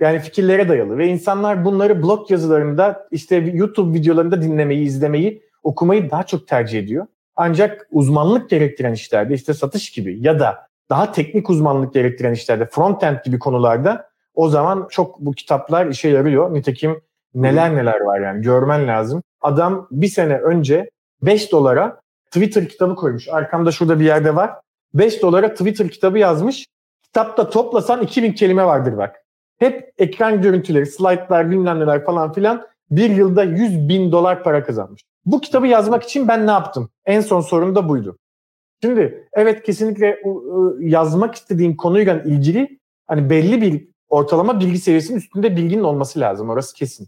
Yani 0.00 0.18
fikirlere 0.18 0.68
dayalı 0.68 0.98
ve 0.98 1.08
insanlar 1.08 1.64
bunları 1.64 2.02
blog 2.02 2.30
yazılarında 2.30 3.08
işte 3.10 3.36
YouTube 3.36 3.98
videolarında 3.98 4.42
dinlemeyi, 4.42 4.86
izlemeyi, 4.86 5.42
okumayı 5.62 6.10
daha 6.10 6.22
çok 6.22 6.48
tercih 6.48 6.78
ediyor. 6.78 7.06
Ancak 7.36 7.88
uzmanlık 7.90 8.50
gerektiren 8.50 8.92
işlerde 8.92 9.34
işte 9.34 9.54
satış 9.54 9.90
gibi 9.90 10.18
ya 10.20 10.40
da 10.40 10.68
daha 10.90 11.12
teknik 11.12 11.50
uzmanlık 11.50 11.94
gerektiren 11.94 12.32
işlerde 12.32 12.66
frontend 12.66 13.16
gibi 13.24 13.38
konularda 13.38 14.08
o 14.34 14.48
zaman 14.48 14.86
çok 14.90 15.20
bu 15.20 15.32
kitaplar 15.32 15.86
işe 15.86 16.08
yarıyor. 16.08 16.54
Nitekim 16.54 17.00
neler 17.34 17.76
neler 17.76 18.00
var 18.00 18.20
yani 18.20 18.42
görmen 18.42 18.88
lazım. 18.88 19.22
Adam 19.40 19.88
bir 19.90 20.08
sene 20.08 20.38
önce 20.38 20.90
5 21.22 21.52
dolara 21.52 22.00
Twitter 22.26 22.68
kitabı 22.68 22.94
koymuş. 22.94 23.28
Arkamda 23.28 23.72
şurada 23.72 24.00
bir 24.00 24.04
yerde 24.04 24.36
var. 24.36 24.50
5 24.94 25.22
dolara 25.22 25.50
Twitter 25.52 25.88
kitabı 25.88 26.18
yazmış. 26.18 26.66
Kitapta 27.02 27.50
toplasan 27.50 28.02
2000 28.02 28.32
kelime 28.32 28.64
vardır 28.64 28.96
bak. 28.96 29.16
Hep 29.58 29.92
ekran 29.98 30.42
görüntüleri, 30.42 30.86
slaytlar, 30.86 31.50
bilmem 31.50 31.80
neler 31.80 32.04
falan 32.04 32.32
filan 32.32 32.66
bir 32.90 33.10
yılda 33.10 33.44
100 33.44 33.88
bin 33.88 34.12
dolar 34.12 34.42
para 34.42 34.64
kazanmış. 34.64 35.02
Bu 35.24 35.40
kitabı 35.40 35.66
yazmak 35.66 36.02
için 36.02 36.28
ben 36.28 36.46
ne 36.46 36.50
yaptım? 36.50 36.90
En 37.06 37.20
son 37.20 37.40
sorum 37.40 37.74
da 37.74 37.88
buydu. 37.88 38.18
Şimdi 38.82 39.28
evet 39.32 39.62
kesinlikle 39.62 40.22
yazmak 40.80 41.34
istediğin 41.34 41.76
konuyla 41.76 42.22
ilgili 42.22 42.78
hani 43.06 43.30
belli 43.30 43.62
bir 43.62 43.88
ortalama 44.08 44.60
bilgi 44.60 44.78
seviyesinin 44.78 45.18
üstünde 45.18 45.56
bilginin 45.56 45.82
olması 45.82 46.20
lazım. 46.20 46.50
Orası 46.50 46.74
kesin. 46.74 47.06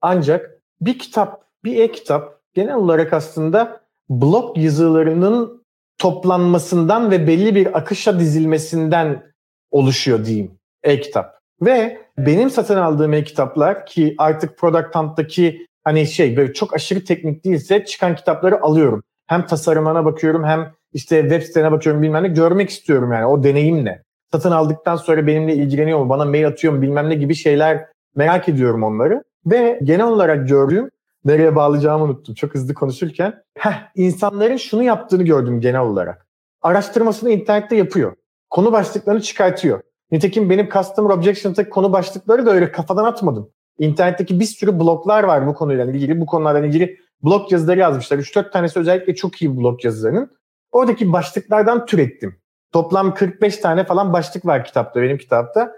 Ancak 0.00 0.60
bir 0.80 0.98
kitap, 0.98 1.44
bir 1.64 1.76
e-kitap 1.76 2.40
genel 2.54 2.74
olarak 2.74 3.12
aslında 3.12 3.80
blog 4.10 4.58
yazılarının 4.58 5.64
toplanmasından 5.98 7.10
ve 7.10 7.26
belli 7.26 7.54
bir 7.54 7.78
akışa 7.78 8.20
dizilmesinden 8.20 9.32
oluşuyor 9.70 10.24
diyeyim 10.24 10.58
e-kitap. 10.82 11.38
Ve 11.62 11.98
benim 12.18 12.50
satın 12.50 12.76
aldığım 12.76 13.12
e-kitaplar 13.12 13.86
ki 13.86 14.14
artık 14.18 14.58
Product 14.58 14.94
Hunt'taki 14.94 15.66
hani 15.84 16.06
şey 16.06 16.36
böyle 16.36 16.52
çok 16.52 16.74
aşırı 16.74 17.04
teknik 17.04 17.44
değilse 17.44 17.84
çıkan 17.84 18.16
kitapları 18.16 18.62
alıyorum. 18.62 19.02
Hem 19.26 19.46
tasarımına 19.46 20.04
bakıyorum 20.04 20.44
hem 20.44 20.72
işte 20.98 21.20
web 21.20 21.42
sitene 21.42 21.72
bakıyorum 21.72 22.02
bilmem 22.02 22.22
ne 22.22 22.28
görmek 22.28 22.70
istiyorum 22.70 23.12
yani 23.12 23.26
o 23.26 23.42
deneyim 23.42 23.84
ne. 23.84 24.02
Satın 24.32 24.50
aldıktan 24.50 24.96
sonra 24.96 25.26
benimle 25.26 25.54
ilgileniyor 25.54 25.98
mu, 25.98 26.08
bana 26.08 26.24
mail 26.24 26.46
atıyor 26.46 26.72
mu 26.72 26.82
bilmem 26.82 27.10
ne 27.10 27.14
gibi 27.14 27.34
şeyler 27.34 27.86
merak 28.16 28.48
ediyorum 28.48 28.82
onları. 28.82 29.24
Ve 29.46 29.80
genel 29.82 30.06
olarak 30.06 30.48
gördüğüm, 30.48 30.90
nereye 31.24 31.56
bağlayacağımı 31.56 32.04
unuttum 32.04 32.34
çok 32.34 32.54
hızlı 32.54 32.74
konuşurken. 32.74 33.42
Heh, 33.58 33.90
insanların 33.94 34.56
şunu 34.56 34.82
yaptığını 34.82 35.22
gördüm 35.22 35.60
genel 35.60 35.80
olarak. 35.80 36.26
Araştırmasını 36.62 37.30
internette 37.30 37.76
yapıyor. 37.76 38.14
Konu 38.50 38.72
başlıklarını 38.72 39.20
çıkartıyor. 39.20 39.80
Nitekim 40.10 40.50
benim 40.50 40.68
Customer 40.68 41.10
Objection'daki 41.10 41.70
konu 41.70 41.92
başlıkları 41.92 42.46
da 42.46 42.50
öyle 42.50 42.72
kafadan 42.72 43.04
atmadım. 43.04 43.50
İnternetteki 43.78 44.40
bir 44.40 44.44
sürü 44.44 44.80
bloglar 44.80 45.24
var 45.24 45.46
bu 45.46 45.54
konuyla 45.54 45.84
ilgili. 45.84 46.20
Bu 46.20 46.26
konularla 46.26 46.66
ilgili 46.66 46.98
blog 47.24 47.52
yazıları 47.52 47.80
yazmışlar. 47.80 48.18
3-4 48.18 48.50
tanesi 48.52 48.78
özellikle 48.78 49.14
çok 49.14 49.42
iyi 49.42 49.56
blog 49.56 49.84
yazılarının. 49.84 50.38
Oradaki 50.72 51.12
başlıklardan 51.12 51.86
türettim. 51.86 52.36
Toplam 52.72 53.14
45 53.14 53.56
tane 53.56 53.84
falan 53.84 54.12
başlık 54.12 54.46
var 54.46 54.64
kitapta, 54.64 55.02
benim 55.02 55.18
kitapta. 55.18 55.72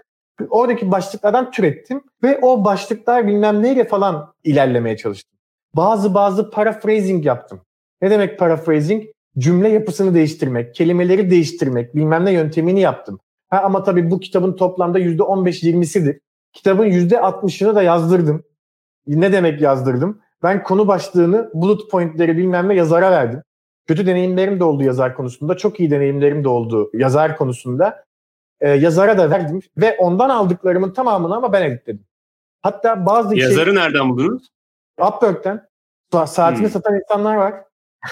Oradaki 0.49 0.91
başlıklardan 0.91 1.51
türettim 1.51 2.03
ve 2.23 2.39
o 2.41 2.65
başlıklar 2.65 3.27
bilmem 3.27 3.63
neyle 3.63 3.87
falan 3.87 4.33
ilerlemeye 4.43 4.97
çalıştım. 4.97 5.39
Bazı 5.75 6.13
bazı 6.13 6.49
paraphrasing 6.51 7.25
yaptım. 7.25 7.61
Ne 8.01 8.11
demek 8.11 8.39
paraphrasing? 8.39 9.03
Cümle 9.37 9.69
yapısını 9.69 10.13
değiştirmek, 10.13 10.75
kelimeleri 10.75 11.31
değiştirmek, 11.31 11.95
bilmem 11.95 12.25
ne 12.25 12.31
yöntemini 12.31 12.79
yaptım. 12.79 13.19
Ha, 13.49 13.61
ama 13.63 13.83
tabii 13.83 14.11
bu 14.11 14.19
kitabın 14.19 14.53
toplamda 14.53 14.99
%15-20'sidir. 14.99 16.19
Kitabın 16.53 16.85
%60'ını 16.85 17.75
da 17.75 17.81
yazdırdım. 17.81 18.43
Ne 19.07 19.33
demek 19.33 19.61
yazdırdım? 19.61 20.21
Ben 20.43 20.63
konu 20.63 20.87
başlığını, 20.87 21.51
bullet 21.53 21.91
pointleri 21.91 22.37
bilmem 22.37 22.69
ne 22.69 22.75
yazara 22.75 23.11
verdim. 23.11 23.43
Kötü 23.87 24.05
deneyimlerim 24.05 24.59
de 24.59 24.63
oldu 24.63 24.83
yazar 24.83 25.15
konusunda. 25.15 25.57
Çok 25.57 25.79
iyi 25.79 25.91
deneyimlerim 25.91 26.43
de 26.43 26.49
oldu 26.49 26.89
yazar 26.93 27.37
konusunda. 27.37 28.03
Ee, 28.59 28.69
yazara 28.69 29.17
da 29.17 29.29
verdim 29.29 29.61
ve 29.77 29.97
ondan 29.99 30.29
aldıklarımın 30.29 30.93
tamamını 30.93 31.35
ama 31.35 31.53
ben 31.53 31.61
editledim. 31.61 32.05
Hatta 32.61 33.05
bazı 33.05 33.35
Yazarı 33.35 33.65
şey, 33.65 33.75
nereden 33.75 34.09
buldunuz? 34.09 34.47
Upwork'ten. 34.99 35.67
Saatini 36.25 36.63
hmm. 36.63 36.69
satan 36.69 36.95
insanlar 36.95 37.35
var. 37.35 37.53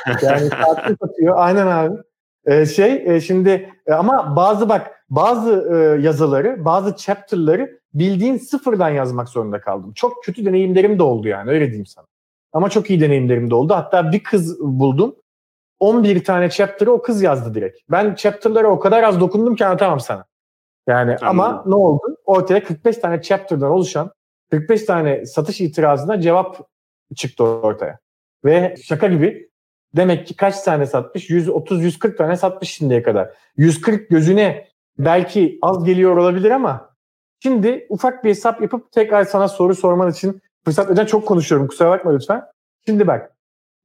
Yani 0.21 0.49
saatini 0.49 0.97
satıyor. 1.01 1.35
Aynen 1.37 1.67
abi. 1.67 1.97
Ee, 2.45 2.65
şey 2.65 3.03
e, 3.05 3.21
şimdi 3.21 3.73
e, 3.87 3.93
ama 3.93 4.35
bazı 4.35 4.69
bak 4.69 5.05
bazı 5.09 5.69
e, 5.73 6.01
yazıları, 6.01 6.65
bazı 6.65 6.95
chapter'ları 6.95 7.79
bildiğin 7.93 8.37
sıfırdan 8.37 8.89
yazmak 8.89 9.29
zorunda 9.29 9.61
kaldım. 9.61 9.93
Çok 9.95 10.23
kötü 10.23 10.45
deneyimlerim 10.45 10.99
de 10.99 11.03
oldu 11.03 11.27
yani 11.27 11.51
öyle 11.51 11.65
diyeyim 11.65 11.85
sana. 11.85 12.05
Ama 12.53 12.69
çok 12.69 12.89
iyi 12.89 13.01
deneyimlerim 13.01 13.49
de 13.49 13.55
oldu. 13.55 13.73
Hatta 13.73 14.11
bir 14.11 14.23
kız 14.23 14.59
buldum. 14.59 15.15
11 15.79 16.23
tane 16.23 16.49
chapter'ı 16.49 16.91
o 16.91 17.01
kız 17.01 17.21
yazdı 17.21 17.53
direkt. 17.53 17.79
Ben 17.89 18.15
chapter'lara 18.15 18.67
o 18.67 18.79
kadar 18.79 19.03
az 19.03 19.19
dokundum 19.19 19.55
ki 19.55 19.65
anlatamam 19.65 19.99
sana. 19.99 20.25
Yani 20.87 21.11
Anladım. 21.11 21.27
ama 21.27 21.63
ne 21.65 21.75
oldu? 21.75 22.17
Ortaya 22.25 22.63
45 22.63 22.97
tane 22.97 23.21
chapter'dan 23.21 23.71
oluşan 23.71 24.11
45 24.51 24.83
tane 24.83 25.25
satış 25.25 25.61
itirazına 25.61 26.21
cevap 26.21 26.69
çıktı 27.15 27.43
ortaya. 27.43 27.99
Ve 28.45 28.75
şaka 28.83 29.07
gibi 29.07 29.49
demek 29.95 30.27
ki 30.27 30.35
kaç 30.35 30.61
tane 30.61 30.85
satmış? 30.85 31.29
130-140 31.29 32.15
tane 32.17 32.35
satmış 32.35 32.69
şimdiye 32.69 33.03
kadar. 33.03 33.29
140 33.57 34.09
gözüne 34.09 34.67
belki 34.97 35.59
az 35.61 35.83
geliyor 35.83 36.17
olabilir 36.17 36.51
ama 36.51 36.95
şimdi 37.39 37.87
ufak 37.89 38.23
bir 38.23 38.29
hesap 38.29 38.61
yapıp 38.61 38.91
tekrar 38.91 39.23
sana 39.23 39.47
soru 39.47 39.75
sorman 39.75 40.11
için 40.11 40.41
fırsat 40.65 40.87
vereceğim. 40.87 41.07
Çok 41.07 41.27
konuşuyorum 41.27 41.67
kusura 41.67 41.89
bakma 41.89 42.11
lütfen. 42.11 42.43
Şimdi 42.85 43.07
bak 43.07 43.35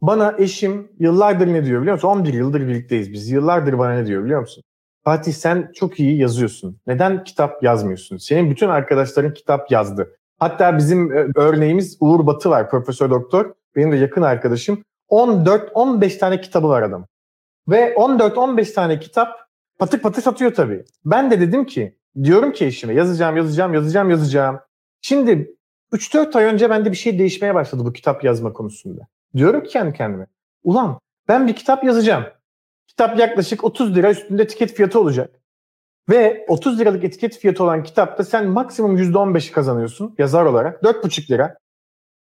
bana 0.06 0.34
eşim 0.38 0.88
yıllardır 0.98 1.46
ne 1.46 1.64
diyor 1.64 1.80
biliyor 1.80 1.94
musun? 1.94 2.08
11 2.08 2.34
yıldır 2.34 2.60
birlikteyiz 2.60 3.12
biz. 3.12 3.30
Yıllardır 3.30 3.78
bana 3.78 3.92
ne 3.92 4.06
diyor 4.06 4.24
biliyor 4.24 4.40
musun? 4.40 4.64
Fatih 5.04 5.32
sen 5.32 5.70
çok 5.74 6.00
iyi 6.00 6.18
yazıyorsun. 6.18 6.80
Neden 6.86 7.24
kitap 7.24 7.62
yazmıyorsun? 7.62 8.16
Senin 8.16 8.50
bütün 8.50 8.68
arkadaşların 8.68 9.34
kitap 9.34 9.70
yazdı. 9.70 10.16
Hatta 10.38 10.78
bizim 10.78 11.12
e, 11.12 11.26
örneğimiz 11.36 11.96
Uğur 12.00 12.26
Batı 12.26 12.50
var, 12.50 12.70
profesör 12.70 13.10
doktor. 13.10 13.54
Benim 13.76 13.92
de 13.92 13.96
yakın 13.96 14.22
arkadaşım. 14.22 14.84
14-15 15.10 16.18
tane 16.18 16.40
kitabı 16.40 16.68
var 16.68 16.82
adam. 16.82 17.06
Ve 17.68 17.94
14-15 17.94 18.74
tane 18.74 19.00
kitap 19.00 19.28
patır 19.78 19.98
patır 20.00 20.22
satıyor 20.22 20.54
tabii. 20.54 20.84
Ben 21.04 21.30
de 21.30 21.40
dedim 21.40 21.64
ki, 21.66 21.96
diyorum 22.22 22.52
ki 22.52 22.66
eşime 22.66 22.94
yazacağım, 22.94 23.36
yazacağım, 23.36 23.74
yazacağım, 23.74 24.10
yazacağım. 24.10 24.60
Şimdi 25.00 25.54
3-4 25.92 26.38
ay 26.38 26.44
önce 26.44 26.70
bende 26.70 26.90
bir 26.90 26.96
şey 26.96 27.18
değişmeye 27.18 27.54
başladı 27.54 27.84
bu 27.84 27.92
kitap 27.92 28.24
yazma 28.24 28.52
konusunda. 28.52 29.06
Diyorum 29.36 29.62
ki 29.62 29.68
kendi 29.68 29.96
kendime. 29.96 30.26
Ulan 30.62 30.98
ben 31.28 31.46
bir 31.46 31.56
kitap 31.56 31.84
yazacağım. 31.84 32.24
Kitap 32.86 33.18
yaklaşık 33.18 33.64
30 33.64 33.96
lira 33.96 34.10
üstünde 34.10 34.42
etiket 34.42 34.72
fiyatı 34.72 35.00
olacak. 35.00 35.40
Ve 36.10 36.44
30 36.48 36.80
liralık 36.80 37.04
etiket 37.04 37.38
fiyatı 37.38 37.64
olan 37.64 37.82
kitapta 37.82 38.24
sen 38.24 38.46
maksimum 38.46 38.96
%15'i 38.96 39.52
kazanıyorsun 39.52 40.14
yazar 40.18 40.44
olarak. 40.44 40.82
4,5 40.82 41.30
lira. 41.30 41.56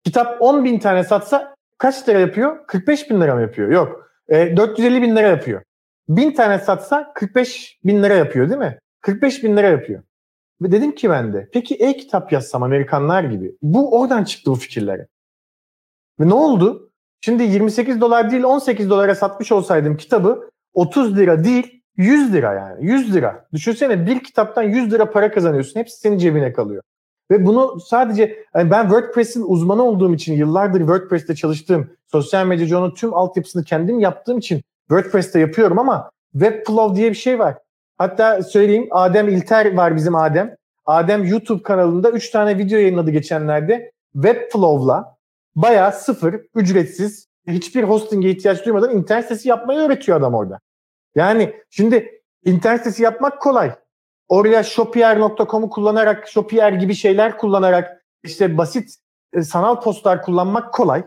Kitap 0.04 0.42
10 0.42 0.64
bin 0.64 0.78
tane 0.78 1.04
satsa 1.04 1.54
kaç 1.78 2.08
lira 2.08 2.18
yapıyor? 2.18 2.66
45 2.66 3.10
bin 3.10 3.20
lira 3.20 3.34
mı 3.34 3.40
yapıyor? 3.40 3.70
Yok. 3.70 4.10
E, 4.28 4.56
450 4.56 5.02
bin 5.02 5.16
lira 5.16 5.26
yapıyor. 5.26 5.62
1000 6.08 6.32
tane 6.32 6.58
satsa 6.58 7.12
45 7.14 7.78
bin 7.84 8.02
lira 8.02 8.14
yapıyor 8.14 8.48
değil 8.48 8.60
mi? 8.60 8.78
45 9.00 9.44
bin 9.44 9.56
lira 9.56 9.68
yapıyor. 9.68 10.02
Ve 10.62 10.72
dedim 10.72 10.94
ki 10.94 11.10
ben 11.10 11.32
de 11.32 11.48
peki 11.52 11.74
e-kitap 11.74 12.32
yazsam 12.32 12.62
Amerikanlar 12.62 13.24
gibi. 13.24 13.56
Bu 13.62 14.00
oradan 14.00 14.24
çıktı 14.24 14.50
bu 14.50 14.54
fikirleri. 14.54 15.06
Ve 16.20 16.28
ne 16.28 16.34
oldu? 16.34 16.87
Şimdi 17.20 17.42
28 17.42 18.00
dolar 18.00 18.30
değil 18.30 18.42
18 18.42 18.90
dolara 18.90 19.14
satmış 19.14 19.52
olsaydım 19.52 19.96
kitabı 19.96 20.50
30 20.74 21.16
lira 21.16 21.44
değil 21.44 21.82
100 21.96 22.32
lira 22.32 22.54
yani 22.54 22.86
100 22.86 23.14
lira. 23.14 23.46
Düşünsene 23.52 24.06
bir 24.06 24.24
kitaptan 24.24 24.62
100 24.62 24.92
lira 24.92 25.10
para 25.10 25.30
kazanıyorsun. 25.30 25.80
Hepsi 25.80 26.00
senin 26.00 26.18
cebine 26.18 26.52
kalıyor. 26.52 26.82
Ve 27.30 27.46
bunu 27.46 27.80
sadece 27.80 28.44
yani 28.54 28.70
ben 28.70 28.82
WordPress'in 28.82 29.44
uzmanı 29.46 29.82
olduğum 29.82 30.14
için 30.14 30.34
yıllardır 30.34 30.78
WordPress'te 30.78 31.34
çalıştığım, 31.34 31.90
sosyal 32.06 32.46
medyacı 32.46 32.78
onun 32.78 32.94
tüm 32.94 33.14
altyapısını 33.14 33.64
kendim 33.64 34.00
yaptığım 34.00 34.38
için 34.38 34.62
WordPress'te 34.88 35.40
yapıyorum 35.40 35.78
ama 35.78 36.10
Webflow 36.32 36.96
diye 36.96 37.10
bir 37.10 37.16
şey 37.16 37.38
var. 37.38 37.58
Hatta 37.98 38.42
söyleyeyim 38.42 38.88
Adem 38.90 39.28
İlter 39.28 39.76
var 39.76 39.96
bizim 39.96 40.14
Adem. 40.14 40.56
Adem 40.86 41.24
YouTube 41.24 41.62
kanalında 41.62 42.10
3 42.10 42.30
tane 42.30 42.58
video 42.58 42.78
yayınladı 42.78 43.10
geçenlerde. 43.10 43.92
Webflow'la 44.12 45.17
bayağı 45.62 45.92
sıfır, 45.92 46.40
ücretsiz, 46.54 47.28
hiçbir 47.48 47.82
hosting'e 47.82 48.30
ihtiyaç 48.30 48.66
duymadan 48.66 48.96
internet 48.96 49.24
sitesi 49.24 49.48
yapmayı 49.48 49.80
öğretiyor 49.80 50.18
adam 50.18 50.34
orada. 50.34 50.60
Yani 51.14 51.54
şimdi 51.70 52.22
internet 52.44 52.78
sitesi 52.78 53.02
yapmak 53.02 53.42
kolay. 53.42 53.74
Oraya 54.28 54.62
shopier.com'u 54.62 55.70
kullanarak, 55.70 56.28
Shopier 56.28 56.72
gibi 56.72 56.94
şeyler 56.94 57.38
kullanarak 57.38 58.04
işte 58.24 58.58
basit 58.58 58.96
e, 59.32 59.42
sanal 59.42 59.80
postlar 59.80 60.22
kullanmak 60.22 60.74
kolay. 60.74 61.04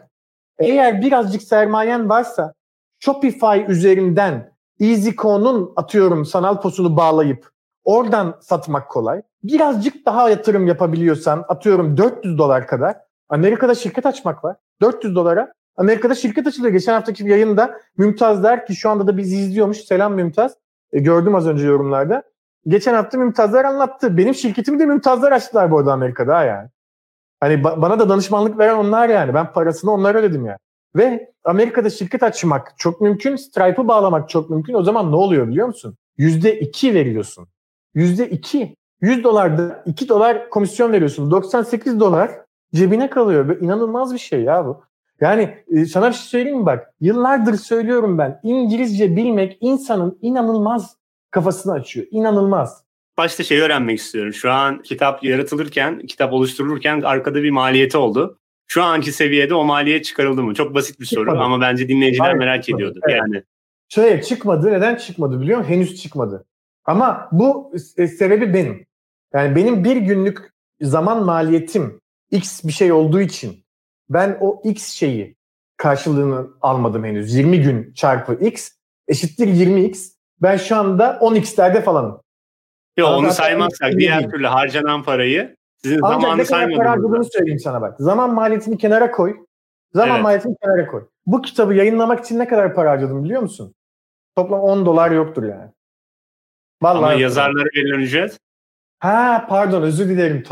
Eğer 0.60 1.02
birazcık 1.02 1.42
sermayen 1.42 2.10
varsa 2.10 2.54
Shopify 3.00 3.66
üzerinden 3.68 4.54
EasyCo'nun 4.80 5.74
atıyorum 5.76 6.26
sanal 6.26 6.62
postunu 6.62 6.98
bağlayıp 6.98 7.50
oradan 7.84 8.40
satmak 8.42 8.90
kolay. 8.90 9.22
Birazcık 9.44 10.06
daha 10.06 10.30
yatırım 10.30 10.68
yapabiliyorsan 10.68 11.46
atıyorum 11.48 11.98
400 11.98 12.38
dolar 12.38 12.68
kadar 12.68 13.11
Amerika'da 13.32 13.76
şirket 13.76 14.06
açmak 14.06 14.44
var. 14.44 14.56
400 14.82 15.16
dolara. 15.16 15.54
Amerika'da 15.78 16.16
şirket 16.16 16.48
açılıyor. 16.48 16.74
Geçen 16.74 16.94
haftaki 16.94 17.26
bir 17.26 17.30
yayında 17.30 17.80
Mümtaz 17.98 18.44
der 18.44 18.66
ki 18.66 18.76
şu 18.76 18.90
anda 18.90 19.08
da 19.08 19.18
bizi 19.18 19.36
izliyormuş. 19.38 19.78
Selam 19.78 20.14
Mümtaz. 20.14 20.56
E, 20.94 21.00
gördüm 21.00 21.36
az 21.36 21.48
önce 21.48 21.66
yorumlarda. 21.66 22.24
Geçen 22.68 22.94
hafta 22.94 23.18
Mümtazlar 23.18 23.66
anlattı. 23.66 24.18
Benim 24.18 24.34
şirketimi 24.34 24.80
de 24.80 24.86
Mümtazlar 24.86 25.32
açtılar 25.32 25.72
bu 25.72 25.78
arada 25.78 25.94
Amerika'da 25.94 26.44
yani. 26.44 26.70
Hani 27.40 27.54
ba- 27.54 27.82
bana 27.82 28.00
da 28.00 28.10
danışmanlık 28.10 28.58
veren 28.58 28.76
onlar 28.76 29.10
yani. 29.10 29.34
Ben 29.34 29.54
parasını 29.54 29.92
onlara 29.92 30.18
ödedim 30.18 30.46
yani. 30.46 30.58
Ve 30.96 31.32
Amerika'da 31.44 31.90
şirket 31.90 32.24
açmak 32.24 32.74
çok 32.78 33.02
mümkün. 33.02 33.36
Stripe'ı 33.36 33.88
bağlamak 33.88 34.30
çok 34.30 34.50
mümkün. 34.50 34.74
O 34.74 34.84
zaman 34.84 35.12
ne 35.12 35.16
oluyor 35.16 35.48
biliyor 35.48 35.68
musun? 35.68 35.98
%2 36.18 36.94
veriyorsun. 36.94 37.48
%2. 37.96 38.76
100 39.02 39.24
dolarda 39.24 39.84
2 39.86 40.10
dolar 40.10 40.50
komisyon 40.50 40.92
veriyorsun. 40.92 41.32
98 41.32 42.00
dolar 42.00 42.41
cebine 42.76 43.10
kalıyor. 43.10 43.48
Böyle 43.48 43.60
inanılmaz 43.60 44.14
bir 44.14 44.20
şey 44.20 44.42
ya 44.42 44.66
bu. 44.66 44.84
Yani 45.22 45.58
e, 45.72 45.86
sana 45.86 46.10
bir 46.10 46.14
şey 46.14 46.24
söyleyeyim 46.24 46.60
mi 46.60 46.66
bak? 46.66 46.94
Yıllardır 47.02 47.54
söylüyorum 47.54 48.18
ben. 48.18 48.40
İngilizce 48.44 49.16
bilmek 49.16 49.58
insanın 49.62 50.20
inanılmaz 50.22 50.98
kafasını 51.32 51.74
açıyor. 51.74 52.08
İnanılmaz. 52.12 52.84
Başta 53.18 53.44
şey 53.44 53.60
öğrenmek 53.62 54.00
istiyorum. 54.00 54.34
Şu 54.34 54.52
an 54.52 54.82
kitap 54.82 55.24
yaratılırken, 55.24 56.00
kitap 56.00 56.34
oluşturulurken 56.34 57.02
arkada 57.02 57.44
bir 57.44 57.52
maliyeti 57.52 57.98
oldu. 57.98 58.38
şu 58.68 58.84
anki 58.84 59.12
seviyede 59.12 59.54
o 59.56 59.64
maliyet 59.66 60.06
çıkarıldı 60.06 60.44
mı? 60.44 60.54
Çok 60.54 60.74
basit 60.76 61.00
bir 61.00 61.06
soru 61.06 61.20
çıkmadı. 61.26 61.40
ama 61.44 61.62
bence 61.62 61.88
dinleyiciler 61.88 62.26
Hayır, 62.26 62.38
merak 62.38 62.64
çıkmadı. 62.64 62.82
ediyordu. 62.84 63.00
Evet. 63.10 63.18
Yani 63.18 63.44
Şöyle 63.90 64.22
çıkmadı. 64.22 64.72
Neden 64.72 64.96
çıkmadı 64.96 65.42
biliyor 65.42 65.60
musun? 65.60 65.72
Henüz 65.72 66.02
çıkmadı. 66.02 66.46
Ama 66.86 67.30
bu 67.32 67.74
e, 67.98 68.08
sebebi 68.08 68.54
benim. 68.54 68.86
Yani 69.34 69.56
benim 69.56 69.84
bir 69.84 69.96
günlük 69.98 70.38
zaman 70.82 71.26
maliyetim 71.26 72.01
X 72.32 72.64
bir 72.64 72.72
şey 72.72 72.92
olduğu 72.92 73.22
için 73.22 73.66
ben 74.10 74.38
o 74.42 74.62
X 74.64 74.88
şeyi 74.88 75.38
karşılığını 75.78 76.48
almadım 76.62 77.04
henüz. 77.04 77.36
20 77.36 77.62
gün 77.62 77.94
çarpı 77.94 78.34
X 78.34 78.72
eşittir 79.08 79.48
20X. 79.48 80.12
Ben 80.42 80.58
şu 80.58 80.76
anda 80.76 81.18
10X'lerde 81.22 81.82
falanım. 81.82 82.22
Yok 82.98 83.10
onu 83.10 83.32
saymazsak 83.32 83.94
diğer 83.98 84.20
değil. 84.20 84.32
türlü 84.32 84.48
harcanan 84.48 85.04
parayı 85.04 85.56
sizin 85.78 86.00
Ancak 86.04 86.22
zamanı 86.22 86.46
saymadınız. 86.46 86.80
Ancak 86.80 87.04
ne 87.04 87.12
kadar 87.12 87.24
söyleyeyim 87.24 87.60
sana 87.60 87.82
bak. 87.82 87.96
Zaman 88.00 88.34
maliyetini 88.34 88.78
kenara 88.78 89.12
koy. 89.12 89.38
Zaman 89.94 90.16
evet. 90.16 90.24
maliyetini 90.24 90.56
kenara 90.64 90.88
koy. 90.88 91.08
Bu 91.26 91.42
kitabı 91.42 91.74
yayınlamak 91.74 92.26
için 92.26 92.40
ne 92.40 92.48
kadar 92.48 92.76
para 92.76 92.92
harcadım 92.92 93.24
biliyor 93.24 93.42
musun? 93.42 93.76
Toplam 94.36 94.60
10 94.60 94.86
dolar 94.86 95.12
yoktur 95.12 95.44
yani. 95.44 95.72
Vallahi 96.82 97.14
Ama 97.14 97.14
yazarlara 97.14 97.66
verilen 97.76 98.00
ücret? 98.00 98.40
Ha 99.00 99.46
pardon 99.50 99.82
özür 99.82 100.10
dilerim. 100.10 100.44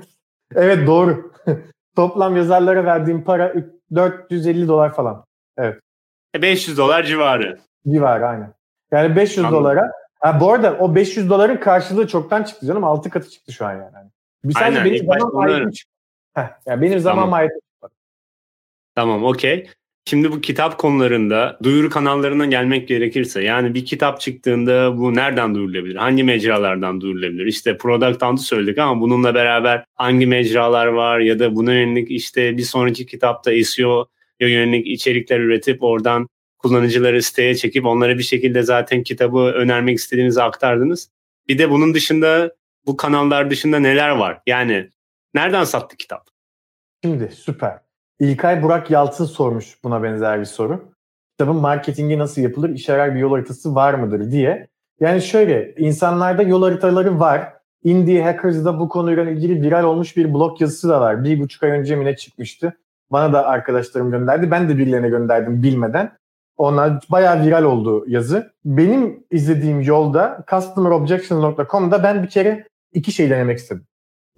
evet 0.54 0.86
doğru. 0.86 1.27
Toplam 1.96 2.36
yazarlara 2.36 2.84
verdiğim 2.84 3.24
para 3.24 3.54
450 3.94 4.68
dolar 4.68 4.94
falan. 4.94 5.24
Evet. 5.56 5.80
500 6.34 6.78
e, 6.78 6.82
dolar 6.82 7.02
civarı. 7.02 7.58
Civarı 7.88 8.26
aynen. 8.26 8.54
Yani 8.90 9.16
500 9.16 9.38
Anladım. 9.38 9.64
dolara. 9.64 9.92
Ha, 10.20 10.40
bu 10.40 10.52
arada 10.52 10.78
o 10.78 10.94
500 10.94 11.30
doların 11.30 11.56
karşılığı 11.56 12.08
çoktan 12.08 12.42
çıktı 12.42 12.66
canım. 12.66 12.84
6 12.84 13.10
katı 13.10 13.30
çıktı 13.30 13.52
şu 13.52 13.66
an 13.66 13.72
yani. 13.72 14.10
Bir 14.44 14.56
aynen. 14.62 14.84
Benim 14.84 15.06
zaman 15.06 15.34
mahiyetim 15.34 15.70
çıktı. 15.70 15.92
Heh, 16.34 16.48
yani 16.66 16.82
benim 16.82 16.98
zaman 16.98 17.16
tamam. 17.16 17.30
mahiyetim 17.30 17.60
çıktı. 17.60 17.88
Tamam 18.94 19.24
okey. 19.24 19.70
Şimdi 20.08 20.32
bu 20.32 20.40
kitap 20.40 20.78
konularında 20.78 21.58
duyuru 21.62 21.90
kanallarına 21.90 22.46
gelmek 22.46 22.88
gerekirse 22.88 23.42
yani 23.44 23.74
bir 23.74 23.84
kitap 23.84 24.20
çıktığında 24.20 24.98
bu 24.98 25.14
nereden 25.14 25.54
duyurulabilir? 25.54 25.96
Hangi 25.96 26.24
mecralardan 26.24 27.00
duyurulabilir? 27.00 27.46
İşte 27.46 27.76
Product 27.76 28.22
Hunt'ı 28.22 28.42
söyledik 28.42 28.78
ama 28.78 29.00
bununla 29.00 29.34
beraber 29.34 29.84
hangi 29.94 30.26
mecralar 30.26 30.86
var 30.86 31.18
ya 31.18 31.38
da 31.38 31.56
buna 31.56 31.74
yönelik 31.74 32.10
işte 32.10 32.56
bir 32.56 32.62
sonraki 32.62 33.06
kitapta 33.06 33.64
SEO 33.64 34.06
yönelik 34.40 34.86
içerikler 34.86 35.40
üretip 35.40 35.82
oradan 35.82 36.28
kullanıcıları 36.58 37.22
siteye 37.22 37.54
çekip 37.54 37.86
onlara 37.86 38.18
bir 38.18 38.22
şekilde 38.22 38.62
zaten 38.62 39.02
kitabı 39.02 39.38
önermek 39.38 39.98
istediğinizi 39.98 40.42
aktardınız. 40.42 41.10
Bir 41.48 41.58
de 41.58 41.70
bunun 41.70 41.94
dışında 41.94 42.54
bu 42.86 42.96
kanallar 42.96 43.50
dışında 43.50 43.78
neler 43.78 44.10
var? 44.10 44.40
Yani 44.46 44.88
nereden 45.34 45.64
sattı 45.64 45.96
kitap? 45.96 46.26
Şimdi 47.04 47.30
süper. 47.34 47.87
İlkay 48.20 48.62
Burak 48.62 48.90
Yalçın 48.90 49.24
sormuş 49.24 49.84
buna 49.84 50.02
benzer 50.02 50.40
bir 50.40 50.44
soru. 50.44 50.92
Kitabın 51.30 51.56
marketingi 51.56 52.18
nasıl 52.18 52.42
yapılır, 52.42 52.70
işe 52.70 52.92
yarar 52.92 53.14
bir 53.14 53.20
yol 53.20 53.30
haritası 53.30 53.74
var 53.74 53.94
mıdır 53.94 54.30
diye. 54.30 54.68
Yani 55.00 55.22
şöyle, 55.22 55.74
insanlarda 55.74 56.42
yol 56.42 56.62
haritaları 56.62 57.20
var. 57.20 57.52
Indie 57.84 58.22
Hackers'da 58.22 58.80
bu 58.80 58.88
konuyla 58.88 59.30
ilgili 59.30 59.62
viral 59.62 59.84
olmuş 59.84 60.16
bir 60.16 60.34
blog 60.34 60.60
yazısı 60.60 60.88
da 60.88 61.00
var. 61.00 61.24
Bir 61.24 61.40
buçuk 61.40 61.62
ay 61.62 61.70
önce 61.70 61.96
mi 61.96 62.16
çıkmıştı. 62.16 62.78
Bana 63.10 63.32
da 63.32 63.46
arkadaşlarım 63.46 64.10
gönderdi. 64.10 64.50
Ben 64.50 64.68
de 64.68 64.78
birilerine 64.78 65.08
gönderdim 65.08 65.62
bilmeden. 65.62 66.12
Onlar 66.56 67.04
bayağı 67.10 67.42
viral 67.46 67.64
oldu 67.64 68.04
yazı. 68.08 68.52
Benim 68.64 69.24
izlediğim 69.30 69.80
yolda 69.80 70.44
customerobjections.com'da 70.50 72.02
ben 72.02 72.22
bir 72.22 72.28
kere 72.28 72.68
iki 72.92 73.12
şey 73.12 73.30
denemek 73.30 73.58
istedim. 73.58 73.86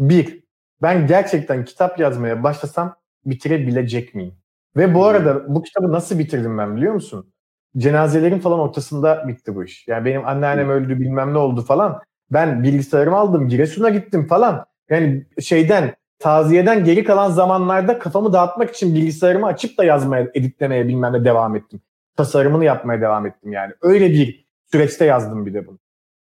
Bir, 0.00 0.42
ben 0.82 1.06
gerçekten 1.06 1.64
kitap 1.64 1.98
yazmaya 1.98 2.42
başlasam 2.42 2.99
bitirebilecek 3.26 4.14
miyim? 4.14 4.34
Ve 4.76 4.94
bu 4.94 5.04
arada 5.04 5.54
bu 5.54 5.62
kitabı 5.62 5.92
nasıl 5.92 6.18
bitirdim 6.18 6.58
ben 6.58 6.76
biliyor 6.76 6.94
musun? 6.94 7.32
Cenazelerin 7.76 8.38
falan 8.38 8.58
ortasında 8.58 9.28
bitti 9.28 9.54
bu 9.54 9.64
iş. 9.64 9.88
Yani 9.88 10.04
benim 10.04 10.26
anneannem 10.26 10.70
öldü 10.70 11.00
bilmem 11.00 11.34
ne 11.34 11.38
oldu 11.38 11.62
falan. 11.62 12.00
Ben 12.30 12.62
bilgisayarımı 12.62 13.16
aldım 13.16 13.48
Giresun'a 13.48 13.88
gittim 13.88 14.26
falan. 14.26 14.66
Yani 14.90 15.26
şeyden 15.40 15.94
taziyeden 16.18 16.84
geri 16.84 17.04
kalan 17.04 17.30
zamanlarda 17.30 17.98
kafamı 17.98 18.32
dağıtmak 18.32 18.70
için 18.70 18.94
bilgisayarımı 18.94 19.46
açıp 19.46 19.78
da 19.78 19.84
yazmaya, 19.84 20.28
editlemeye 20.34 20.88
bilmem 20.88 21.12
ne 21.12 21.24
devam 21.24 21.56
ettim. 21.56 21.80
Tasarımını 22.16 22.64
yapmaya 22.64 23.00
devam 23.00 23.26
ettim 23.26 23.52
yani. 23.52 23.72
Öyle 23.82 24.10
bir 24.10 24.46
süreçte 24.72 25.04
yazdım 25.04 25.46
bir 25.46 25.54
de 25.54 25.66
bunu. 25.66 25.78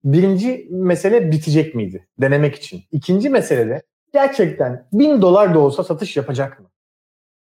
Birinci 0.04 0.68
mesele 0.72 1.32
bitecek 1.32 1.76
miydi? 1.76 2.08
Denemek 2.22 2.56
için. 2.56 2.84
İkinci 2.92 3.30
mesele 3.30 3.70
de 3.70 3.82
gerçekten 4.14 4.88
bin 4.94 5.22
dolar 5.22 5.54
da 5.54 5.60
olsa 5.60 5.84
satış 5.84 6.18
yapacak 6.18 6.60
mı? 6.60 6.68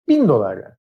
Bin 0.08 0.28
dolar 0.28 0.58
yani. 0.58 0.76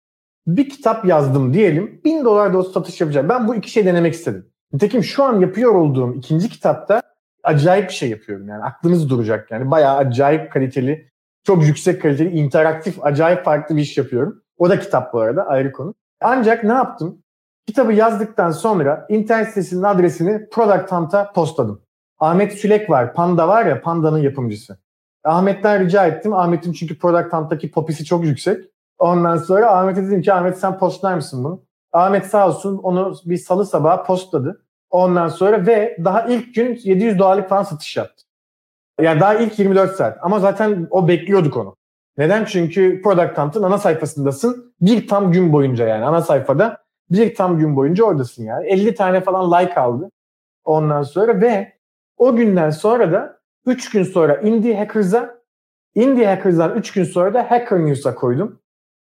Bir 0.48 0.70
kitap 0.70 1.06
yazdım 1.06 1.54
diyelim. 1.54 2.02
Bin 2.06 2.26
dolar 2.26 2.54
da 2.54 2.58
olsa 2.58 2.72
satış 2.72 3.02
yapacağım. 3.02 3.30
Ben 3.30 3.48
bu 3.48 3.56
iki 3.56 3.72
şey 3.72 3.86
denemek 3.86 4.14
istedim. 4.14 4.50
Nitekim 4.74 5.04
şu 5.04 5.24
an 5.24 5.40
yapıyor 5.40 5.76
olduğum 5.76 6.14
ikinci 6.14 6.50
kitapta 6.50 7.02
acayip 7.44 7.90
bir 7.90 7.94
şey 7.94 8.10
yapıyorum. 8.10 8.48
Yani 8.48 8.64
aklınız 8.64 9.10
duracak 9.10 9.52
yani. 9.52 9.72
Bayağı 9.72 9.98
acayip 9.98 10.52
kaliteli, 10.52 11.10
çok 11.44 11.66
yüksek 11.66 12.02
kaliteli, 12.02 12.30
interaktif, 12.30 13.06
acayip 13.06 13.46
farklı 13.46 13.76
bir 13.76 13.82
iş 13.82 13.98
yapıyorum. 13.98 14.42
O 14.58 14.70
da 14.70 14.80
kitap 14.80 15.14
bu 15.14 15.20
arada 15.20 15.48
ayrı 15.48 15.72
konu. 15.72 15.96
Ancak 16.22 16.64
ne 16.64 16.74
yaptım? 16.74 17.24
Kitabı 17.68 17.94
yazdıktan 17.94 18.52
sonra 18.52 19.06
internet 19.10 19.48
sitesinin 19.48 19.84
adresini 19.84 20.50
Product 20.50 20.92
Hunt'a 20.92 21.32
postladım. 21.32 21.82
Ahmet 22.20 22.54
Sülek 22.54 22.90
var. 22.90 23.14
Panda 23.14 23.48
var 23.48 23.66
ya 23.66 23.82
Panda'nın 23.82 24.18
yapımcısı. 24.18 24.78
Ahmet'ten 25.24 25.86
rica 25.86 26.08
ettim. 26.08 26.34
Ahmet'in 26.34 26.74
çünkü 26.74 27.00
Product 27.00 27.34
Hunt'taki 27.34 27.72
popisi 27.72 28.06
çok 28.06 28.26
yüksek. 28.26 28.73
Ondan 29.04 29.38
sonra 29.38 29.78
Ahmet'e 29.78 30.08
dedim 30.08 30.22
ki 30.22 30.34
Ahmet 30.34 30.58
sen 30.58 30.78
postlar 30.78 31.16
mısın 31.16 31.44
bunu? 31.44 31.63
Ahmet 31.92 32.26
sağ 32.26 32.48
olsun 32.48 32.78
onu 32.78 33.16
bir 33.26 33.38
salı 33.38 33.66
sabahı 33.66 34.04
postladı. 34.04 34.66
Ondan 34.89 35.28
sonra 35.28 35.66
ve 35.66 35.98
daha 36.04 36.26
ilk 36.26 36.56
gün 36.56 36.80
700 36.84 37.20
dolarlık 37.20 37.50
falan 37.50 37.63
satış 37.63 37.98
yaptı. 37.98 38.24
Yani 39.02 39.20
daha 39.20 39.36
ilk 39.36 39.60
24 39.60 39.96
saat. 39.96 40.18
Ama 40.22 40.39
zaten 40.39 40.88
o 40.89 41.08
bekliyorduk 41.08 41.58
onu. 41.58 41.76
Neden? 42.18 42.46
Çünkü 42.46 43.02
Product 43.02 43.38
Hunt'ın 43.38 43.63
ana 43.63 43.78
sayfasındasın. 43.78 44.74
Bir 44.82 45.08
tam 45.08 45.32
gün 45.32 45.54
boyunca 45.54 45.88
yani 45.88 46.06
ana 46.06 46.22
sayfada 46.22 46.78
bir 47.12 47.36
tam 47.36 47.60
gün 47.60 47.76
boyunca 47.76 48.04
oradasın 48.04 48.44
yani. 48.44 48.68
50 48.68 48.96
tane 48.96 49.22
falan 49.22 49.52
like 49.52 49.80
aldı. 49.80 50.10
Ondan 50.63 51.04
sonra 51.04 51.42
ve 51.42 51.74
o 52.18 52.36
günden 52.36 52.70
sonra 52.70 53.12
da 53.12 53.39
3 53.66 53.89
gün 53.92 54.04
sonra 54.04 54.36
Indie 54.36 54.78
Hackers'a 54.78 55.36
Indie 55.96 56.28
Hackers'dan 56.28 56.78
3 56.78 56.92
gün 56.92 57.04
sonra 57.04 57.34
da 57.34 57.52
Hacker 57.52 57.86
News'a 57.86 58.16
koydum. 58.16 58.62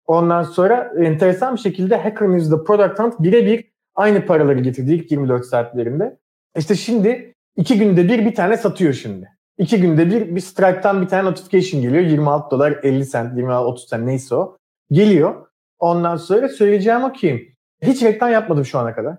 Ondan 0.07 0.43
sonra 0.43 0.93
enteresan 0.97 1.55
bir 1.55 1.59
şekilde 1.59 1.95
Hacker 1.95 2.29
News'da 2.29 2.63
Product 2.63 2.99
Hunt 2.99 3.19
birebir 3.19 3.71
aynı 3.95 4.25
paraları 4.25 4.59
getirdi 4.59 4.93
ilk 4.93 5.11
24 5.11 5.45
saatlerinde. 5.45 6.17
İşte 6.57 6.75
şimdi 6.75 7.33
iki 7.55 7.79
günde 7.79 8.07
bir 8.09 8.25
bir 8.25 8.35
tane 8.35 8.57
satıyor 8.57 8.93
şimdi. 8.93 9.29
İki 9.57 9.81
günde 9.81 10.09
bir 10.09 10.35
bir 10.35 10.41
Stripe'tan 10.41 11.01
bir 11.01 11.07
tane 11.07 11.29
notification 11.29 11.81
geliyor. 11.81 12.03
26 12.03 12.51
dolar 12.51 12.79
50 12.83 13.09
cent, 13.09 13.37
26 13.37 13.67
30 13.67 13.87
cent 13.87 14.05
neyse 14.05 14.35
o. 14.35 14.57
Geliyor. 14.91 15.45
Ondan 15.79 16.15
sonra 16.15 16.49
söyleyeceğim 16.49 17.03
o 17.03 17.13
ki 17.13 17.55
hiç 17.81 18.03
reklam 18.03 18.31
yapmadım 18.31 18.65
şu 18.65 18.79
ana 18.79 18.95
kadar. 18.95 19.17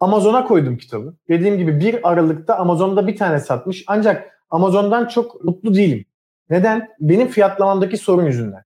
Amazon'a 0.00 0.44
koydum 0.44 0.76
kitabı. 0.76 1.14
Dediğim 1.28 1.58
gibi 1.58 1.80
bir 1.80 2.10
Aralık'ta 2.10 2.56
Amazon'da 2.56 3.06
bir 3.06 3.16
tane 3.16 3.40
satmış. 3.40 3.84
Ancak 3.86 4.30
Amazon'dan 4.50 5.08
çok 5.08 5.44
mutlu 5.44 5.74
değilim. 5.74 6.04
Neden? 6.50 6.88
Benim 7.00 7.28
fiyatlamamdaki 7.28 7.96
sorun 7.96 8.26
yüzünden. 8.26 8.62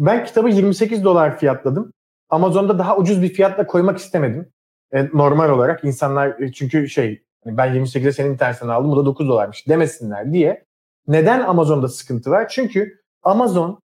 Ben 0.00 0.24
kitabı 0.24 0.48
28 0.48 1.04
dolar 1.04 1.38
fiyatladım. 1.38 1.92
Amazon'da 2.30 2.78
daha 2.78 2.96
ucuz 2.96 3.22
bir 3.22 3.28
fiyatla 3.28 3.66
koymak 3.66 3.98
istemedim. 3.98 4.52
E, 4.92 5.08
normal 5.12 5.50
olarak 5.50 5.84
insanlar 5.84 6.40
e, 6.40 6.52
çünkü 6.52 6.88
şey 6.88 7.22
hani 7.44 7.56
ben 7.56 7.74
28'e 7.74 8.12
senin 8.12 8.32
internetten 8.32 8.68
aldım 8.68 8.90
bu 8.90 8.96
da 8.96 9.06
9 9.06 9.28
dolarmış 9.28 9.68
demesinler 9.68 10.32
diye. 10.32 10.64
Neden 11.08 11.40
Amazon'da 11.40 11.88
sıkıntı 11.88 12.30
var? 12.30 12.48
Çünkü 12.48 13.00
Amazon 13.22 13.80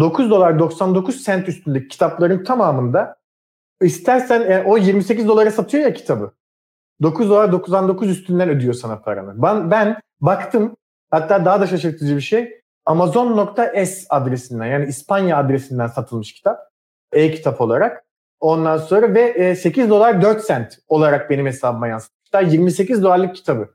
9 0.00 0.30
dolar 0.30 0.58
99 0.58 1.22
sent 1.22 1.48
üstündeki 1.48 1.88
kitapların 1.88 2.44
tamamında 2.44 3.16
istersen 3.80 4.40
yani 4.40 4.52
e, 4.52 4.64
o 4.64 4.76
28 4.76 5.28
dolara 5.28 5.50
satıyor 5.50 5.84
ya 5.84 5.94
kitabı. 5.94 6.32
9 7.02 7.30
dolar 7.30 7.52
99 7.52 8.10
üstünden 8.10 8.48
ödüyor 8.48 8.74
sana 8.74 9.00
paranı. 9.00 9.42
Ben, 9.42 9.70
ben 9.70 10.00
baktım 10.20 10.76
hatta 11.10 11.44
daha 11.44 11.60
da 11.60 11.66
şaşırtıcı 11.66 12.16
bir 12.16 12.20
şey. 12.20 12.61
Amazon.es 12.86 14.06
adresinden 14.10 14.66
yani 14.66 14.88
İspanya 14.88 15.38
adresinden 15.38 15.86
satılmış 15.86 16.32
kitap. 16.32 16.58
E-kitap 17.12 17.60
olarak. 17.60 18.04
Ondan 18.40 18.78
sonra 18.78 19.14
ve 19.14 19.54
8 19.54 19.86
e, 19.86 19.88
dolar 19.88 20.22
4 20.22 20.44
sent 20.44 20.78
olarak 20.88 21.30
benim 21.30 21.46
hesabıma 21.46 21.88
yansıtmışlar. 21.88 22.42
28 22.42 23.02
dolarlık 23.02 23.34
kitabı. 23.36 23.68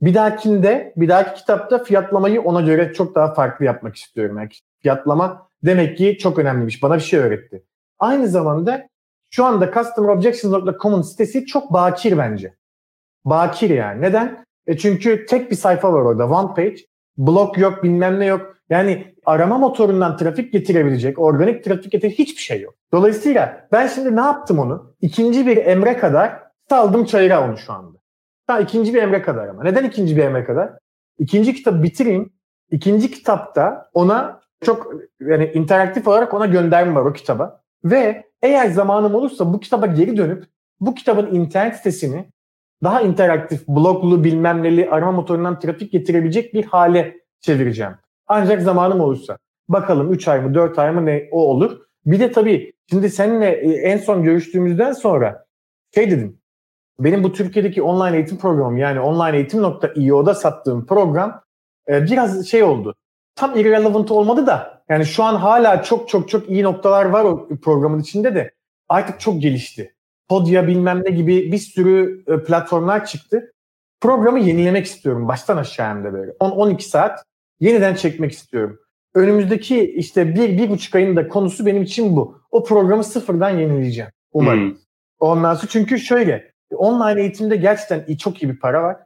Bir 0.00 0.14
dahakinde, 0.14 0.92
bir 0.96 1.08
dahaki 1.08 1.40
kitapta 1.40 1.84
fiyatlamayı 1.84 2.42
ona 2.42 2.60
göre 2.60 2.92
çok 2.92 3.14
daha 3.14 3.34
farklı 3.34 3.64
yapmak 3.64 3.96
istiyorum. 3.96 4.38
Yani 4.38 4.48
fiyatlama 4.82 5.48
demek 5.64 5.98
ki 5.98 6.18
çok 6.18 6.38
önemliymiş. 6.38 6.82
Bana 6.82 6.94
bir 6.94 7.00
şey 7.00 7.20
öğretti. 7.20 7.64
Aynı 7.98 8.28
zamanda 8.28 8.88
şu 9.30 9.44
anda 9.44 9.72
customerobjections.com'un 9.72 11.02
sitesi 11.02 11.46
çok 11.46 11.72
bakir 11.72 12.18
bence. 12.18 12.54
Bakir 13.24 13.70
yani. 13.70 14.02
Neden? 14.02 14.44
E 14.66 14.76
çünkü 14.76 15.26
tek 15.26 15.50
bir 15.50 15.56
sayfa 15.56 15.92
var 15.92 16.00
orada. 16.00 16.28
One 16.28 16.54
page. 16.54 16.76
Blok 17.18 17.58
yok, 17.58 17.82
bilmem 17.82 18.20
ne 18.20 18.26
yok. 18.26 18.56
Yani 18.70 19.14
arama 19.26 19.58
motorundan 19.58 20.16
trafik 20.16 20.52
getirebilecek, 20.52 21.18
organik 21.18 21.64
trafik 21.64 21.92
getirecek 21.92 22.18
hiçbir 22.18 22.42
şey 22.42 22.60
yok. 22.60 22.74
Dolayısıyla 22.92 23.68
ben 23.72 23.86
şimdi 23.86 24.16
ne 24.16 24.20
yaptım 24.20 24.58
onu? 24.58 24.94
İkinci 25.00 25.46
bir 25.46 25.56
emre 25.56 25.96
kadar 25.96 26.42
saldım 26.68 27.04
çayıra 27.04 27.48
onu 27.48 27.58
şu 27.58 27.72
anda. 27.72 27.98
Ha, 28.46 28.60
ikinci 28.60 28.94
bir 28.94 29.02
emre 29.02 29.22
kadar 29.22 29.48
ama. 29.48 29.62
Neden 29.62 29.84
ikinci 29.84 30.16
bir 30.16 30.22
emre 30.22 30.44
kadar? 30.44 30.70
İkinci 31.18 31.54
kitabı 31.54 31.82
bitireyim. 31.82 32.32
İkinci 32.70 33.10
kitapta 33.10 33.90
ona 33.94 34.40
çok 34.64 34.92
yani 35.20 35.50
interaktif 35.54 36.08
olarak 36.08 36.34
ona 36.34 36.46
gönderme 36.46 36.94
var 36.94 37.04
o 37.04 37.12
kitaba. 37.12 37.60
Ve 37.84 38.24
eğer 38.42 38.68
zamanım 38.68 39.14
olursa 39.14 39.52
bu 39.52 39.60
kitaba 39.60 39.86
geri 39.86 40.16
dönüp 40.16 40.44
bu 40.80 40.94
kitabın 40.94 41.34
internet 41.34 41.76
sitesini 41.76 42.30
daha 42.82 43.00
interaktif, 43.00 43.68
bloglu, 43.68 44.24
bilmem 44.24 44.62
neli, 44.62 44.90
arama 44.90 45.12
motorundan 45.12 45.58
trafik 45.58 45.92
getirebilecek 45.92 46.54
bir 46.54 46.64
hale 46.64 47.16
çevireceğim. 47.40 47.92
Ancak 48.26 48.62
zamanım 48.62 49.00
olursa. 49.00 49.38
Bakalım 49.68 50.12
3 50.12 50.28
ay 50.28 50.40
mı 50.40 50.54
4 50.54 50.78
ay 50.78 50.92
mı 50.92 51.06
ne 51.06 51.28
o 51.32 51.40
olur. 51.40 51.80
Bir 52.06 52.20
de 52.20 52.32
tabii 52.32 52.72
şimdi 52.90 53.10
seninle 53.10 53.50
e, 53.50 53.72
en 53.72 53.98
son 53.98 54.22
görüştüğümüzden 54.22 54.92
sonra 54.92 55.46
şey 55.94 56.10
dedim. 56.10 56.38
Benim 56.98 57.24
bu 57.24 57.32
Türkiye'deki 57.32 57.82
online 57.82 58.16
eğitim 58.16 58.38
programım 58.38 58.76
yani 58.76 59.00
onlineeğitim.io'da 59.00 60.34
sattığım 60.34 60.86
program 60.86 61.42
e, 61.88 62.04
biraz 62.04 62.46
şey 62.46 62.62
oldu. 62.62 62.94
Tam 63.34 63.56
irrelevant 63.56 64.10
olmadı 64.10 64.46
da 64.46 64.82
yani 64.88 65.06
şu 65.06 65.24
an 65.24 65.34
hala 65.34 65.82
çok 65.82 66.08
çok 66.08 66.28
çok 66.28 66.50
iyi 66.50 66.62
noktalar 66.62 67.04
var 67.04 67.24
o 67.24 67.48
programın 67.62 68.00
içinde 68.00 68.34
de 68.34 68.54
artık 68.88 69.20
çok 69.20 69.42
gelişti. 69.42 69.95
Podia 70.28 70.66
bilmem 70.66 71.02
ne 71.04 71.10
gibi 71.10 71.52
bir 71.52 71.58
sürü 71.58 72.24
e, 72.26 72.44
platformlar 72.44 73.06
çıktı. 73.06 73.52
Programı 74.00 74.38
yenilemek 74.38 74.86
istiyorum 74.86 75.28
baştan 75.28 75.56
aşağı 75.56 75.88
hem 75.88 76.04
de 76.04 76.12
böyle. 76.12 76.30
10-12 76.30 76.80
saat 76.80 77.24
yeniden 77.60 77.94
çekmek 77.94 78.32
istiyorum. 78.32 78.78
Önümüzdeki 79.14 79.90
işte 79.90 80.34
bir, 80.34 80.58
bir 80.58 80.70
buçuk 80.70 80.94
ayın 80.94 81.16
da 81.16 81.28
konusu 81.28 81.66
benim 81.66 81.82
için 81.82 82.16
bu. 82.16 82.40
O 82.50 82.64
programı 82.64 83.04
sıfırdan 83.04 83.50
yenileyeceğim. 83.50 84.10
Umarım. 84.32 84.70
Hmm. 84.70 84.78
Ondan 85.18 85.54
sonra 85.54 85.68
çünkü 85.70 85.98
şöyle 85.98 86.52
online 86.74 87.20
eğitimde 87.20 87.56
gerçekten 87.56 88.16
çok 88.16 88.42
iyi 88.42 88.52
bir 88.52 88.58
para 88.58 88.82
var. 88.82 88.96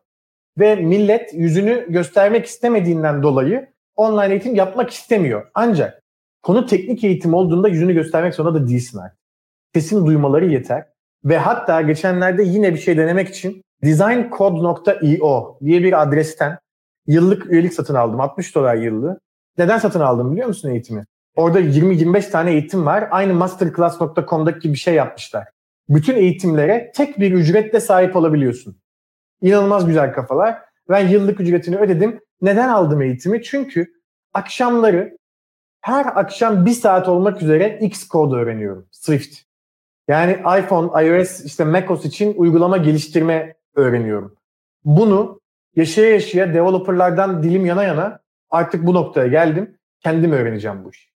Ve 0.58 0.76
millet 0.76 1.34
yüzünü 1.34 1.86
göstermek 1.88 2.46
istemediğinden 2.46 3.22
dolayı 3.22 3.68
online 3.96 4.30
eğitim 4.30 4.54
yapmak 4.54 4.90
istemiyor. 4.90 5.50
Ancak 5.54 6.02
konu 6.42 6.66
teknik 6.66 7.04
eğitim 7.04 7.34
olduğunda 7.34 7.68
yüzünü 7.68 7.92
göstermek 7.94 8.34
zorunda 8.34 8.60
da 8.60 8.68
değilsin 8.68 8.98
artık. 8.98 9.18
Sesini 9.74 10.06
duymaları 10.06 10.46
yeter. 10.46 10.89
Ve 11.24 11.38
hatta 11.38 11.80
geçenlerde 11.80 12.42
yine 12.42 12.74
bir 12.74 12.78
şey 12.78 12.96
denemek 12.96 13.28
için 13.28 13.62
designcode.io 13.84 15.58
diye 15.64 15.82
bir 15.82 16.02
adresten 16.02 16.58
yıllık 17.06 17.52
üyelik 17.52 17.74
satın 17.74 17.94
aldım. 17.94 18.20
60 18.20 18.54
dolar 18.54 18.74
yıllığı. 18.74 19.20
Neden 19.58 19.78
satın 19.78 20.00
aldım 20.00 20.32
biliyor 20.32 20.48
musun 20.48 20.70
eğitimi? 20.70 21.04
Orada 21.36 21.60
20-25 21.60 22.30
tane 22.30 22.52
eğitim 22.52 22.86
var. 22.86 23.08
Aynı 23.10 23.34
masterclass.com'daki 23.34 24.72
bir 24.72 24.78
şey 24.78 24.94
yapmışlar. 24.94 25.48
Bütün 25.88 26.16
eğitimlere 26.16 26.92
tek 26.94 27.20
bir 27.20 27.32
ücretle 27.32 27.80
sahip 27.80 28.16
olabiliyorsun. 28.16 28.76
İnanılmaz 29.42 29.86
güzel 29.86 30.12
kafalar. 30.12 30.58
Ben 30.88 31.08
yıllık 31.08 31.40
ücretini 31.40 31.76
ödedim. 31.76 32.20
Neden 32.42 32.68
aldım 32.68 33.02
eğitimi? 33.02 33.42
Çünkü 33.42 33.86
akşamları 34.34 35.18
her 35.80 36.06
akşam 36.06 36.66
bir 36.66 36.70
saat 36.70 37.08
olmak 37.08 37.42
üzere 37.42 37.78
Xcode 37.82 38.36
öğreniyorum. 38.36 38.86
Swift. 38.90 39.49
Yani 40.10 40.32
iPhone, 40.32 41.06
iOS, 41.06 41.44
işte 41.44 41.64
macOS 41.64 42.04
için 42.04 42.34
uygulama 42.36 42.76
geliştirme 42.76 43.54
öğreniyorum. 43.74 44.36
Bunu 44.84 45.40
yaşaya 45.76 46.10
yaşaya 46.10 46.54
developerlardan 46.54 47.42
dilim 47.42 47.66
yana 47.66 47.84
yana 47.84 48.20
artık 48.50 48.86
bu 48.86 48.94
noktaya 48.94 49.26
geldim. 49.26 49.76
Kendim 50.00 50.32
öğreneceğim 50.32 50.84
bu 50.84 50.90
işi. 50.90 51.10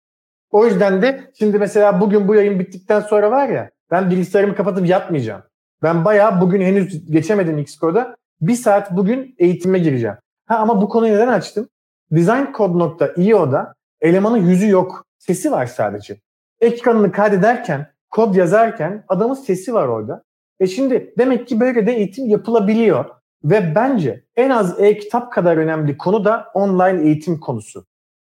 O 0.51 0.67
yüzden 0.67 1.03
de 1.03 1.31
şimdi 1.39 1.59
mesela 1.59 2.01
bugün 2.01 2.29
bu 2.29 2.35
yayın 2.35 2.59
bittikten 2.59 3.01
sonra 3.01 3.31
var 3.31 3.49
ya 3.49 3.71
ben 3.91 4.11
bilgisayarımı 4.11 4.55
kapatıp 4.55 4.87
yatmayacağım. 4.89 5.43
Ben 5.83 6.05
bayağı 6.05 6.41
bugün 6.41 6.61
henüz 6.61 7.11
geçemedim 7.11 7.59
Xcode'a. 7.59 8.17
Bir 8.41 8.55
saat 8.55 8.97
bugün 8.97 9.35
eğitime 9.39 9.79
gireceğim. 9.79 10.17
Ha 10.47 10.57
ama 10.57 10.83
bu 10.83 10.89
konuyu 10.89 11.15
neden 11.15 11.29
açtım? 11.29 11.69
Designcode.io'da 12.11 13.75
elemanın 14.01 14.47
yüzü 14.47 14.69
yok. 14.69 15.07
Sesi 15.19 15.53
var 15.53 15.67
sadece. 15.67 16.17
Ekranını 16.61 17.13
kaydederken, 17.13 17.94
kod 18.15 18.35
yazarken 18.35 19.05
adamın 19.09 19.35
sesi 19.35 19.75
var 19.75 19.89
orada. 19.89 20.23
E 20.61 20.67
şimdi 20.67 21.15
demek 21.19 21.49
ki 21.49 21.61
böyle 21.61 21.87
de 21.87 21.93
eğitim 21.93 22.29
yapılabiliyor. 22.29 23.05
Ve 23.45 23.75
bence 23.75 24.25
en 24.37 24.51
az 24.51 24.81
e-kitap 24.81 25.33
kadar 25.33 25.57
önemli 25.57 25.97
konu 25.97 26.25
da 26.25 26.47
online 26.55 27.03
eğitim 27.03 27.41
konusu. 27.41 27.85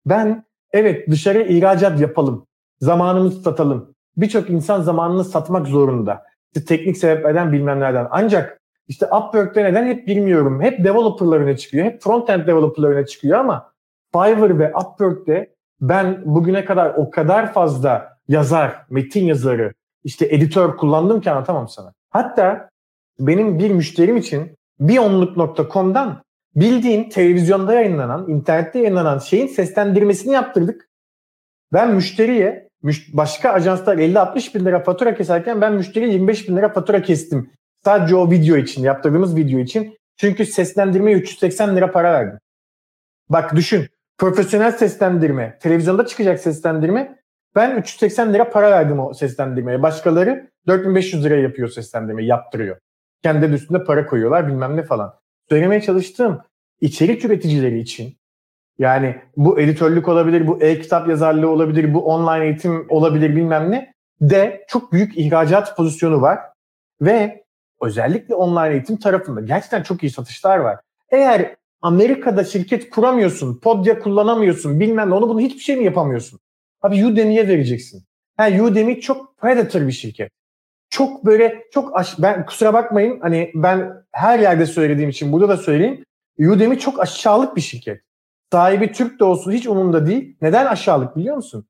Ben 0.05 0.43
evet 0.73 1.09
dışarı 1.09 1.43
ihracat 1.43 1.99
yapalım, 2.01 2.47
zamanımızı 2.81 3.41
satalım. 3.41 3.93
Birçok 4.17 4.49
insan 4.49 4.81
zamanını 4.81 5.23
satmak 5.23 5.67
zorunda. 5.67 6.23
İşte 6.55 6.65
teknik 6.65 6.97
sebeplerden 6.97 7.51
bilmem 7.51 7.79
nereden. 7.79 8.07
Ancak 8.11 8.59
işte 8.87 9.05
Upwork'te 9.05 9.63
neden 9.63 9.85
hep 9.85 10.07
bilmiyorum. 10.07 10.61
Hep 10.61 10.83
developerlar 10.83 11.39
öne 11.39 11.57
çıkıyor. 11.57 11.85
Hep 11.85 12.01
frontend 12.01 12.47
developerlar 12.47 12.89
öne 12.89 13.05
çıkıyor 13.05 13.39
ama 13.39 13.71
Fiverr 14.13 14.59
ve 14.59 14.73
Upwork'te 14.75 15.53
ben 15.81 16.21
bugüne 16.25 16.65
kadar 16.65 16.93
o 16.97 17.09
kadar 17.09 17.53
fazla 17.53 18.16
yazar, 18.27 18.85
metin 18.89 19.25
yazarı, 19.25 19.73
işte 20.03 20.25
editör 20.25 20.77
kullandım 20.77 21.21
ki 21.21 21.31
anlatamam 21.31 21.67
sana. 21.67 21.93
Hatta 22.09 22.69
benim 23.19 23.59
bir 23.59 23.71
müşterim 23.71 24.17
için 24.17 24.55
bionluk.com'dan 24.79 26.23
bildiğin 26.55 27.09
televizyonda 27.09 27.73
yayınlanan, 27.73 28.29
internette 28.29 28.79
yayınlanan 28.79 29.19
şeyin 29.19 29.47
seslendirmesini 29.47 30.33
yaptırdık. 30.33 30.89
Ben 31.73 31.95
müşteriye 31.95 32.69
başka 33.13 33.49
ajanslar 33.49 33.97
50-60 33.97 34.55
bin 34.55 34.65
lira 34.65 34.83
fatura 34.83 35.15
keserken 35.15 35.61
ben 35.61 35.73
müşteriye 35.73 36.11
25 36.11 36.49
bin 36.49 36.57
lira 36.57 36.73
fatura 36.73 37.01
kestim. 37.01 37.51
Sadece 37.83 38.15
o 38.15 38.31
video 38.31 38.57
için, 38.57 38.83
yaptırdığımız 38.83 39.35
video 39.35 39.59
için. 39.59 39.97
Çünkü 40.17 40.45
seslendirmeye 40.45 41.17
380 41.17 41.75
lira 41.75 41.91
para 41.91 42.13
verdim. 42.13 42.39
Bak 43.29 43.55
düşün. 43.55 43.87
Profesyonel 44.17 44.71
seslendirme, 44.71 45.57
televizyonda 45.61 46.05
çıkacak 46.05 46.39
seslendirme. 46.39 47.19
Ben 47.55 47.77
380 47.77 48.33
lira 48.33 48.49
para 48.49 48.71
verdim 48.71 48.99
o 48.99 49.13
seslendirmeye. 49.13 49.83
Başkaları 49.83 50.51
4500 50.67 51.25
lira 51.25 51.35
yapıyor 51.35 51.69
seslendirme, 51.69 52.25
yaptırıyor. 52.25 52.77
Kendi 53.23 53.45
üstünde 53.45 53.83
para 53.83 54.05
koyuyorlar 54.05 54.47
bilmem 54.47 54.77
ne 54.77 54.83
falan. 54.83 55.13
Söylemeye 55.49 55.81
çalıştığım 55.81 56.41
içerik 56.81 57.25
üreticileri 57.25 57.79
için 57.79 58.17
yani 58.79 59.21
bu 59.37 59.59
editörlük 59.59 60.07
olabilir, 60.07 60.47
bu 60.47 60.61
e-kitap 60.61 61.07
yazarlığı 61.09 61.49
olabilir, 61.49 61.93
bu 61.93 62.05
online 62.05 62.45
eğitim 62.45 62.85
olabilir 62.89 63.35
bilmem 63.35 63.71
ne 63.71 63.93
de 64.21 64.65
çok 64.67 64.93
büyük 64.93 65.17
ihracat 65.17 65.77
pozisyonu 65.77 66.21
var. 66.21 66.39
Ve 67.01 67.43
özellikle 67.81 68.35
online 68.35 68.73
eğitim 68.73 68.97
tarafında 68.97 69.41
gerçekten 69.41 69.83
çok 69.83 70.03
iyi 70.03 70.09
satışlar 70.09 70.57
var. 70.57 70.79
Eğer 71.11 71.55
Amerika'da 71.81 72.43
şirket 72.43 72.89
kuramıyorsun, 72.89 73.59
Podia 73.59 73.99
kullanamıyorsun, 73.99 74.79
bilmem 74.79 75.09
ne 75.09 75.13
onu 75.13 75.29
bunu 75.29 75.39
hiçbir 75.39 75.59
şey 75.59 75.75
mi 75.75 75.83
yapamıyorsun? 75.83 76.39
Abi 76.81 77.05
Udemy'ye 77.05 77.47
vereceksin. 77.47 78.03
Ha, 78.37 78.47
Udemy 78.47 78.99
çok 78.99 79.37
predator 79.37 79.87
bir 79.87 79.91
şirket. 79.91 80.31
Çok 80.89 81.25
böyle 81.25 81.63
çok 81.71 81.97
aş 81.97 82.15
ben 82.19 82.45
kusura 82.45 82.73
bakmayın 82.73 83.19
hani 83.19 83.51
ben 83.55 83.93
her 84.11 84.39
yerde 84.39 84.65
söylediğim 84.65 85.09
için 85.09 85.31
burada 85.31 85.49
da 85.49 85.57
söyleyeyim. 85.57 86.03
Udemy 86.39 86.79
çok 86.79 86.99
aşağılık 86.99 87.55
bir 87.55 87.61
şirket. 87.61 88.01
Sahibi 88.51 88.91
Türk 88.91 89.19
de 89.19 89.23
olsun 89.23 89.51
hiç 89.51 89.67
umurumda 89.67 90.07
değil. 90.07 90.37
Neden 90.41 90.65
aşağılık 90.65 91.15
biliyor 91.15 91.35
musun? 91.35 91.67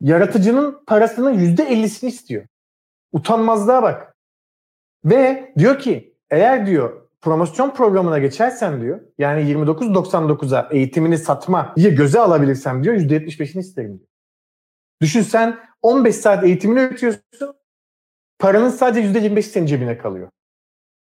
Yaratıcının 0.00 0.84
parasının 0.86 1.32
yüzde 1.32 1.62
ellisini 1.62 2.10
istiyor. 2.10 2.46
Utanmazlığa 3.12 3.82
bak. 3.82 4.16
Ve 5.04 5.52
diyor 5.58 5.78
ki 5.78 6.14
eğer 6.30 6.66
diyor 6.66 7.02
promosyon 7.20 7.70
programına 7.70 8.18
geçersen 8.18 8.80
diyor 8.80 9.00
yani 9.18 9.52
29.99'a 9.52 10.68
eğitimini 10.70 11.18
satmayı 11.18 11.96
göze 11.96 12.20
alabilirsem 12.20 12.84
diyor 12.84 12.94
%75'ini 12.94 13.58
isterim 13.60 13.98
diyor. 13.98 14.08
Düşün 15.02 15.22
sen 15.22 15.58
15 15.82 16.16
saat 16.16 16.44
eğitimini 16.44 16.80
öğretiyorsun 16.80 17.22
paranın 18.38 18.68
sadece 18.68 19.20
%25 19.20 19.42
senin 19.42 19.66
cebine 19.66 19.98
kalıyor. 19.98 20.28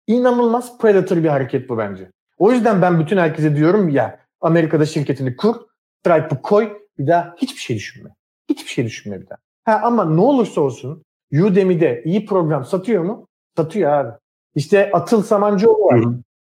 İnanılmaz 0.06 0.78
predator 0.78 1.16
bir 1.16 1.28
hareket 1.28 1.68
bu 1.68 1.78
bence. 1.78 2.10
O 2.38 2.52
yüzden 2.52 2.82
ben 2.82 3.00
bütün 3.00 3.16
herkese 3.16 3.56
diyorum 3.56 3.88
ya 3.88 4.20
Amerika'da 4.40 4.86
şirketini 4.86 5.36
kur, 5.36 5.56
Stripe'ı 6.00 6.42
koy 6.42 6.78
bir 6.98 7.06
daha 7.06 7.34
hiçbir 7.36 7.60
şey 7.60 7.76
düşünme. 7.76 8.10
Hiçbir 8.48 8.70
şey 8.70 8.84
düşünme 8.84 9.20
bir 9.20 9.28
daha. 9.28 9.38
Ha, 9.64 9.80
ama 9.86 10.04
ne 10.04 10.20
olursa 10.20 10.60
olsun 10.60 11.04
Udemy'de 11.32 12.02
iyi 12.04 12.26
program 12.26 12.64
satıyor 12.64 13.02
mu? 13.02 13.28
Satıyor 13.56 13.90
abi. 13.90 14.12
İşte 14.54 14.90
Atıl 14.92 15.22
Samancıoğlu 15.22 15.84
var. 15.84 16.04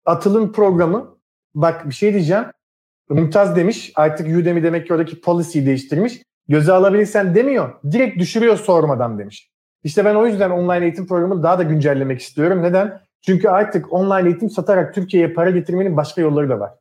Atıl'ın 0.04 0.52
programı 0.52 1.18
bak 1.54 1.88
bir 1.88 1.94
şey 1.94 2.12
diyeceğim. 2.12 2.44
Mümtaz 3.08 3.56
demiş 3.56 3.92
artık 3.94 4.38
Udemy 4.38 4.62
demek 4.62 4.86
ki 4.86 4.92
oradaki 4.94 5.20
policy 5.20 5.66
değiştirmiş. 5.66 6.22
Göze 6.48 6.72
alabilirsen 6.72 7.34
demiyor. 7.34 7.74
Direkt 7.90 8.18
düşürüyor 8.18 8.56
sormadan 8.56 9.18
demiş. 9.18 9.50
İşte 9.84 10.04
ben 10.04 10.14
o 10.14 10.26
yüzden 10.26 10.50
online 10.50 10.84
eğitim 10.84 11.06
programını 11.06 11.42
daha 11.42 11.58
da 11.58 11.62
güncellemek 11.62 12.20
istiyorum. 12.20 12.62
Neden? 12.62 13.00
Çünkü 13.20 13.48
artık 13.48 13.92
online 13.92 14.28
eğitim 14.28 14.50
satarak 14.50 14.94
Türkiye'ye 14.94 15.32
para 15.32 15.50
getirmenin 15.50 15.96
başka 15.96 16.20
yolları 16.20 16.48
da 16.48 16.60
var. 16.60 16.72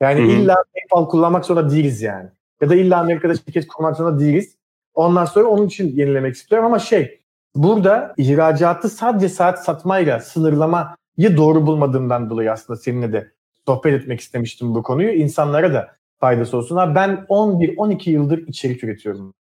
Yani 0.00 0.20
Hı-hı. 0.20 0.30
illa 0.30 0.54
PayPal 0.54 1.10
kullanmak 1.10 1.44
zorunda 1.44 1.70
değiliz 1.70 2.02
yani. 2.02 2.28
Ya 2.60 2.70
da 2.70 2.74
illa 2.74 3.00
Amerika'da 3.00 3.34
şirket 3.34 3.66
kurmak 3.66 3.96
zorunda 3.96 4.20
değiliz. 4.20 4.56
Ondan 4.94 5.24
sonra 5.24 5.46
onun 5.46 5.66
için 5.66 5.96
yenilemek 5.96 6.34
istiyorum 6.34 6.66
ama 6.66 6.78
şey 6.78 7.20
burada 7.54 8.14
ihracatı 8.16 8.88
sadece 8.88 9.28
saat 9.28 9.64
satmayla 9.64 10.20
sınırlamayı 10.20 11.36
doğru 11.36 11.66
bulmadığımdan 11.66 12.30
dolayı 12.30 12.52
aslında 12.52 12.78
seninle 12.78 13.12
de 13.12 13.32
sohbet 13.66 13.94
etmek 13.94 14.20
istemiştim 14.20 14.74
bu 14.74 14.82
konuyu. 14.82 15.10
İnsanlara 15.10 15.74
da 15.74 15.88
faydası 16.24 16.56
olsun. 16.56 16.76
Ha, 16.76 16.94
ben 16.94 17.26
11-12 17.28 18.10
yıldır 18.10 18.46
içerik 18.46 18.84
üretiyorum. 18.84 19.34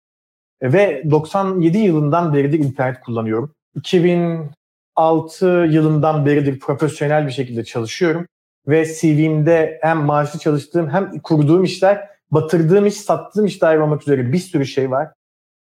Ve 0.63 1.03
97 1.11 1.77
yılından 1.77 2.33
beridir 2.33 2.59
internet 2.59 2.99
kullanıyorum. 2.99 3.55
2006 3.75 5.45
yılından 5.69 6.25
beridir 6.25 6.59
profesyonel 6.59 7.27
bir 7.27 7.31
şekilde 7.31 7.63
çalışıyorum. 7.63 8.27
Ve 8.67 8.85
CV'mde 8.85 9.79
hem 9.81 9.97
maaşlı 9.97 10.39
çalıştığım 10.39 10.89
hem 10.89 11.19
kurduğum 11.19 11.63
işler, 11.63 12.09
batırdığım 12.31 12.85
iş, 12.85 12.93
sattığım 12.93 13.45
iş 13.45 13.61
dair 13.61 13.77
olmak 13.77 14.01
üzere 14.01 14.33
bir 14.33 14.37
sürü 14.37 14.65
şey 14.65 14.91
var. 14.91 15.07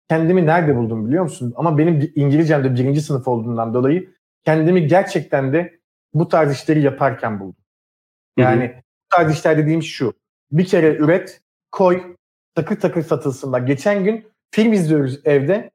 Kendimi 0.08 0.46
nerede 0.46 0.76
buldum 0.76 1.06
biliyor 1.06 1.22
musun? 1.22 1.52
Ama 1.56 1.78
benim 1.78 2.12
İngilizcem 2.14 2.64
de 2.64 2.74
birinci 2.74 3.00
sınıf 3.00 3.28
olduğundan 3.28 3.74
dolayı 3.74 4.14
kendimi 4.44 4.86
gerçekten 4.86 5.52
de 5.52 5.78
bu 6.14 6.28
tarz 6.28 6.52
işleri 6.52 6.82
yaparken 6.82 7.40
buldum. 7.40 7.62
Yani 8.36 8.64
hı 8.64 8.68
hı. 8.68 8.76
bu 8.76 9.16
tarz 9.16 9.32
işler 9.32 9.58
dediğim 9.58 9.82
şu. 9.82 10.21
Bir 10.52 10.64
kere 10.64 10.94
üret, 10.96 11.40
koy, 11.70 12.16
takır 12.54 12.80
takır 12.80 13.02
satılsın. 13.02 13.52
Bak 13.52 13.66
geçen 13.66 14.04
gün 14.04 14.26
film 14.50 14.72
izliyoruz 14.72 15.20
evde. 15.24 15.70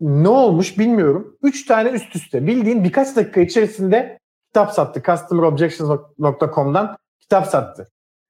Ne 0.00 0.28
olmuş 0.28 0.78
bilmiyorum. 0.78 1.38
Üç 1.42 1.66
tane 1.66 1.90
üst 1.90 2.16
üste 2.16 2.46
bildiğin 2.46 2.84
birkaç 2.84 3.16
dakika 3.16 3.40
içerisinde 3.40 4.18
kitap 4.48 4.72
sattı. 4.72 5.02
CustomerObjections.com'dan 5.02 6.96
kitap 7.20 7.46
sattı. 7.46 7.88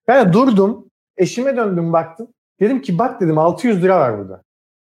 Ben 0.08 0.32
durdum, 0.32 0.90
eşime 1.16 1.56
döndüm 1.56 1.92
baktım. 1.92 2.28
Dedim 2.60 2.82
ki 2.82 2.98
bak 2.98 3.20
dedim 3.20 3.38
600 3.38 3.82
lira 3.82 4.00
var 4.00 4.18
burada. 4.18 4.42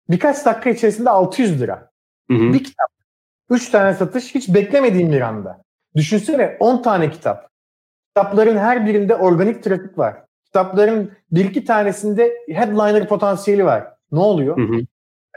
Birkaç 0.09 0.45
dakika 0.45 0.69
içerisinde 0.69 1.09
600 1.09 1.61
lira. 1.61 1.91
Hı 2.31 2.37
hı. 2.37 2.53
Bir 2.53 2.63
kitap. 2.63 2.87
Üç 3.49 3.69
tane 3.69 3.93
satış 3.93 4.35
hiç 4.35 4.53
beklemediğim 4.53 5.11
bir 5.11 5.21
anda. 5.21 5.61
Düşünsene 5.95 6.57
10 6.59 6.81
tane 6.81 7.11
kitap. 7.11 7.49
Kitapların 8.07 8.57
her 8.57 8.85
birinde 8.85 9.15
organik 9.15 9.63
trafik 9.63 9.97
var. 9.97 10.25
Kitapların 10.56 11.12
bir 11.32 11.45
iki 11.45 11.66
tanesinde 11.66 12.34
headliner 12.47 13.08
potansiyeli 13.08 13.66
var. 13.66 13.88
Ne 14.12 14.20
oluyor? 14.20 14.58
Hı 14.58 14.62
hı. 14.62 14.82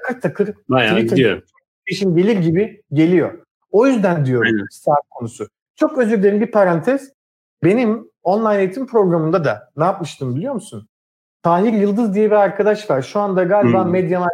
Takır 0.07 0.21
takır 0.21 0.55
Bayağı 0.69 1.01
gidiyor. 1.01 1.43
İşin 1.87 2.17
gelir 2.17 2.37
gibi 2.37 2.83
geliyor. 2.93 3.39
O 3.71 3.87
yüzden 3.87 4.27
diyorum 4.27 4.47
Aynen. 4.47 4.67
saat 4.71 5.09
konusu. 5.11 5.49
Çok 5.77 5.99
özür 5.99 6.23
dilerim 6.23 6.41
bir 6.41 6.51
parantez. 6.51 7.13
Benim 7.65 8.11
online 8.23 8.59
eğitim 8.59 8.87
programında 8.87 9.45
da 9.45 9.71
ne 9.77 9.85
yapmıştım 9.85 10.37
biliyor 10.37 10.55
musun? 10.55 10.89
Tahir 11.43 11.73
Yıldız 11.73 12.15
diye 12.15 12.31
bir 12.31 12.37
arkadaş 12.37 12.91
var. 12.91 13.03
Şu 13.03 13.21
anda 13.21 13.45
galiba 13.45 13.85
hmm. 13.85 13.91
Medya 13.91 14.27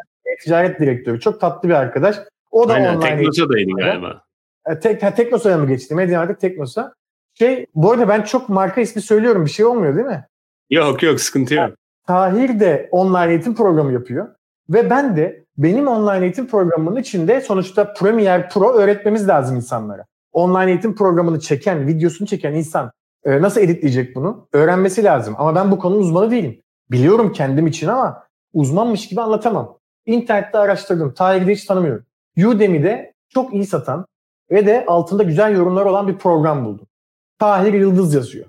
Ticaret 0.45 0.81
Direktörü. 0.81 1.21
Çok 1.21 1.41
tatlı 1.41 1.69
bir 1.69 1.75
arkadaş. 1.75 2.17
O 2.51 2.69
da 2.69 2.73
Aynen, 2.73 2.97
online 2.97 3.17
Teknosa'daydı 3.17 3.71
galiba. 3.77 4.23
E, 4.67 4.79
tek, 4.79 5.17
Teknosa'ya 5.17 5.59
mı 5.59 5.67
geçti? 5.67 5.95
Medya 5.95 6.39
Teknosa. 6.39 6.95
Şey, 7.35 7.67
bu 7.75 7.93
arada 7.93 8.09
ben 8.09 8.23
çok 8.23 8.49
marka 8.49 8.81
ismi 8.81 9.03
söylüyorum. 9.03 9.45
Bir 9.45 9.51
şey 9.51 9.67
olmuyor 9.67 9.97
değil 9.97 10.07
mi? 10.07 10.25
Yok 10.71 11.03
yok 11.03 11.21
sıkıntı 11.21 11.55
yok. 11.55 11.71
Tahir 12.07 12.61
de 12.61 12.89
online 12.91 13.31
eğitim 13.31 13.55
programı 13.55 13.93
yapıyor. 13.93 14.29
Ve 14.69 14.91
ben 14.91 15.17
de 15.17 15.45
benim 15.59 15.89
online 15.89 16.25
eğitim 16.25 16.47
programının 16.47 17.01
içinde 17.01 17.41
sonuçta 17.41 17.93
Premiere 17.93 18.49
Pro 18.49 18.73
öğretmemiz 18.73 19.29
lazım 19.29 19.57
insanlara. 19.57 20.05
Online 20.33 20.71
eğitim 20.71 20.95
programını 20.95 21.41
çeken, 21.41 21.87
videosunu 21.87 22.29
çeken 22.29 22.55
insan 22.55 22.93
e, 23.25 23.43
nasıl 23.43 23.61
editleyecek 23.61 24.17
bunu? 24.17 24.49
Öğrenmesi 24.53 25.05
lazım. 25.05 25.35
Ama 25.39 25.55
ben 25.55 25.71
bu 25.71 25.79
konunun 25.79 26.01
uzmanı 26.01 26.31
değilim. 26.31 26.61
Biliyorum 26.91 27.33
kendim 27.33 27.67
için 27.67 27.89
ama 27.89 28.25
uzmanmış 28.53 29.09
gibi 29.09 29.21
anlatamam. 29.21 29.79
İnternette 30.07 30.59
araştırdım. 30.59 31.15
Tahir'i 31.15 31.53
hiç 31.53 31.65
tanımıyorum. 31.65 32.05
Udemy'de 32.47 33.15
çok 33.29 33.55
iyi 33.55 33.67
satan 33.67 34.07
ve 34.51 34.67
de 34.67 34.85
altında 34.87 35.23
güzel 35.23 35.57
yorumlar 35.57 35.87
olan 35.87 36.09
bir 36.09 36.19
program 36.19 36.65
buldum. 36.65 36.87
Tahir 37.39 37.75
Yıldız 37.75 38.15
yazıyor. 38.15 38.47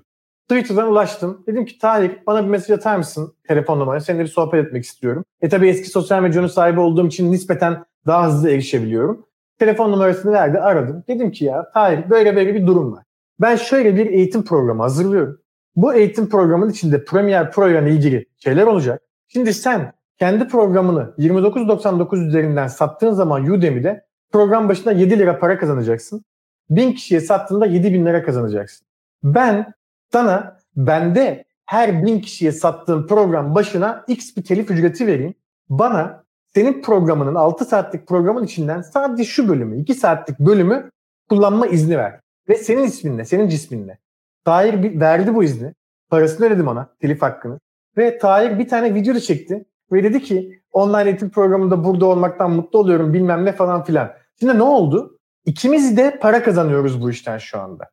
Twitter'dan 0.48 0.90
ulaştım. 0.90 1.44
Dedim 1.46 1.64
ki 1.64 1.78
Tahir 1.78 2.18
bana 2.26 2.44
bir 2.44 2.48
mesaj 2.48 2.70
atar 2.70 2.96
mısın 2.96 3.34
telefon 3.48 3.80
numarayı? 3.80 4.00
Seninle 4.00 4.22
bir 4.22 4.28
sohbet 4.28 4.66
etmek 4.66 4.84
istiyorum. 4.84 5.24
E 5.40 5.48
tabi 5.48 5.68
eski 5.68 5.88
sosyal 5.88 6.22
medyanın 6.22 6.46
sahibi 6.46 6.80
olduğum 6.80 7.06
için 7.06 7.32
nispeten 7.32 7.84
daha 8.06 8.26
hızlı 8.26 8.50
erişebiliyorum. 8.50 9.26
Telefon 9.58 9.92
numarasını 9.92 10.32
verdi 10.32 10.58
aradım. 10.58 11.04
Dedim 11.08 11.30
ki 11.30 11.44
ya 11.44 11.70
Tahir 11.74 12.10
böyle 12.10 12.36
böyle 12.36 12.54
bir 12.54 12.66
durum 12.66 12.92
var. 12.92 13.04
Ben 13.40 13.56
şöyle 13.56 13.96
bir 13.96 14.06
eğitim 14.06 14.44
programı 14.44 14.82
hazırlıyorum. 14.82 15.38
Bu 15.76 15.94
eğitim 15.94 16.28
programının 16.28 16.70
içinde 16.70 17.04
Premiere 17.04 17.50
Pro 17.50 17.70
ile 17.70 17.90
ilgili 17.90 18.26
şeyler 18.36 18.66
olacak. 18.66 19.02
Şimdi 19.28 19.54
sen 19.54 19.92
kendi 20.18 20.48
programını 20.48 21.14
29.99 21.18 22.26
üzerinden 22.26 22.66
sattığın 22.66 23.12
zaman 23.12 23.44
Udemy'de 23.44 24.04
program 24.32 24.68
başına 24.68 24.92
7 24.92 25.18
lira 25.18 25.38
para 25.38 25.58
kazanacaksın. 25.58 26.24
1000 26.70 26.92
kişiye 26.92 27.20
sattığında 27.20 27.66
7000 27.66 28.06
lira 28.06 28.24
kazanacaksın. 28.24 28.86
Ben 29.22 29.72
sana 30.12 30.58
bende 30.76 31.44
her 31.66 32.06
bin 32.06 32.20
kişiye 32.20 32.52
sattığım 32.52 33.06
program 33.06 33.54
başına 33.54 34.04
x 34.08 34.36
bir 34.36 34.44
telif 34.44 34.70
ücreti 34.70 35.06
vereyim. 35.06 35.34
Bana 35.68 36.24
senin 36.54 36.82
programının 36.82 37.34
6 37.34 37.64
saatlik 37.64 38.06
programın 38.06 38.44
içinden 38.44 38.82
sadece 38.82 39.24
şu 39.24 39.48
bölümü 39.48 39.80
2 39.80 39.94
saatlik 39.94 40.38
bölümü 40.38 40.90
kullanma 41.28 41.66
izni 41.66 41.98
ver. 41.98 42.20
Ve 42.48 42.54
senin 42.54 42.82
isminle, 42.82 43.24
senin 43.24 43.48
cisminle. 43.48 43.98
Tahir 44.44 45.00
verdi 45.00 45.34
bu 45.34 45.44
izni. 45.44 45.74
Parasını 46.10 46.46
ödedim 46.46 46.68
ona, 46.68 46.88
telif 47.00 47.22
hakkını. 47.22 47.60
Ve 47.96 48.18
Tahir 48.18 48.58
bir 48.58 48.68
tane 48.68 48.94
video 48.94 49.14
da 49.14 49.20
çekti. 49.20 49.64
Ve 49.92 50.04
dedi 50.04 50.22
ki 50.22 50.60
online 50.72 51.08
eğitim 51.08 51.30
programında 51.30 51.84
burada 51.84 52.06
olmaktan 52.06 52.50
mutlu 52.50 52.78
oluyorum 52.78 53.12
bilmem 53.12 53.44
ne 53.44 53.52
falan 53.52 53.84
filan. 53.84 54.12
Şimdi 54.40 54.58
ne 54.58 54.62
oldu? 54.62 55.18
İkimiz 55.44 55.96
de 55.96 56.18
para 56.18 56.42
kazanıyoruz 56.42 57.02
bu 57.02 57.10
işten 57.10 57.38
şu 57.38 57.60
anda. 57.60 57.90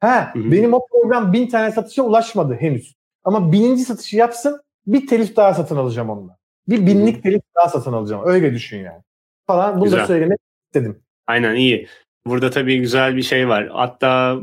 Ha, 0.00 0.30
hı 0.34 0.38
hı. 0.38 0.52
benim 0.52 0.74
o 0.74 0.86
program 0.86 1.32
bin 1.32 1.46
tane 1.46 1.72
satışa 1.72 2.02
ulaşmadı 2.02 2.54
henüz. 2.54 2.94
Ama 3.24 3.52
bininci 3.52 3.82
satışı 3.82 4.16
yapsın 4.16 4.60
bir 4.86 5.06
telif 5.06 5.36
daha 5.36 5.54
satın 5.54 5.76
alacağım 5.76 6.10
onunla. 6.10 6.36
Bir 6.68 6.86
binlik 6.86 7.22
telif 7.22 7.42
daha 7.56 7.68
satın 7.68 7.92
alacağım. 7.92 8.22
Öyle 8.24 8.54
düşün 8.54 8.78
yani. 8.78 9.02
Falan 9.46 9.76
bunu 9.76 9.84
güzel. 9.84 9.98
da 10.00 10.06
söylemek 10.06 10.38
istedim. 10.66 11.02
Aynen 11.26 11.54
iyi. 11.54 11.88
Burada 12.26 12.50
tabii 12.50 12.80
güzel 12.80 13.16
bir 13.16 13.22
şey 13.22 13.48
var. 13.48 13.68
Hatta 13.72 14.40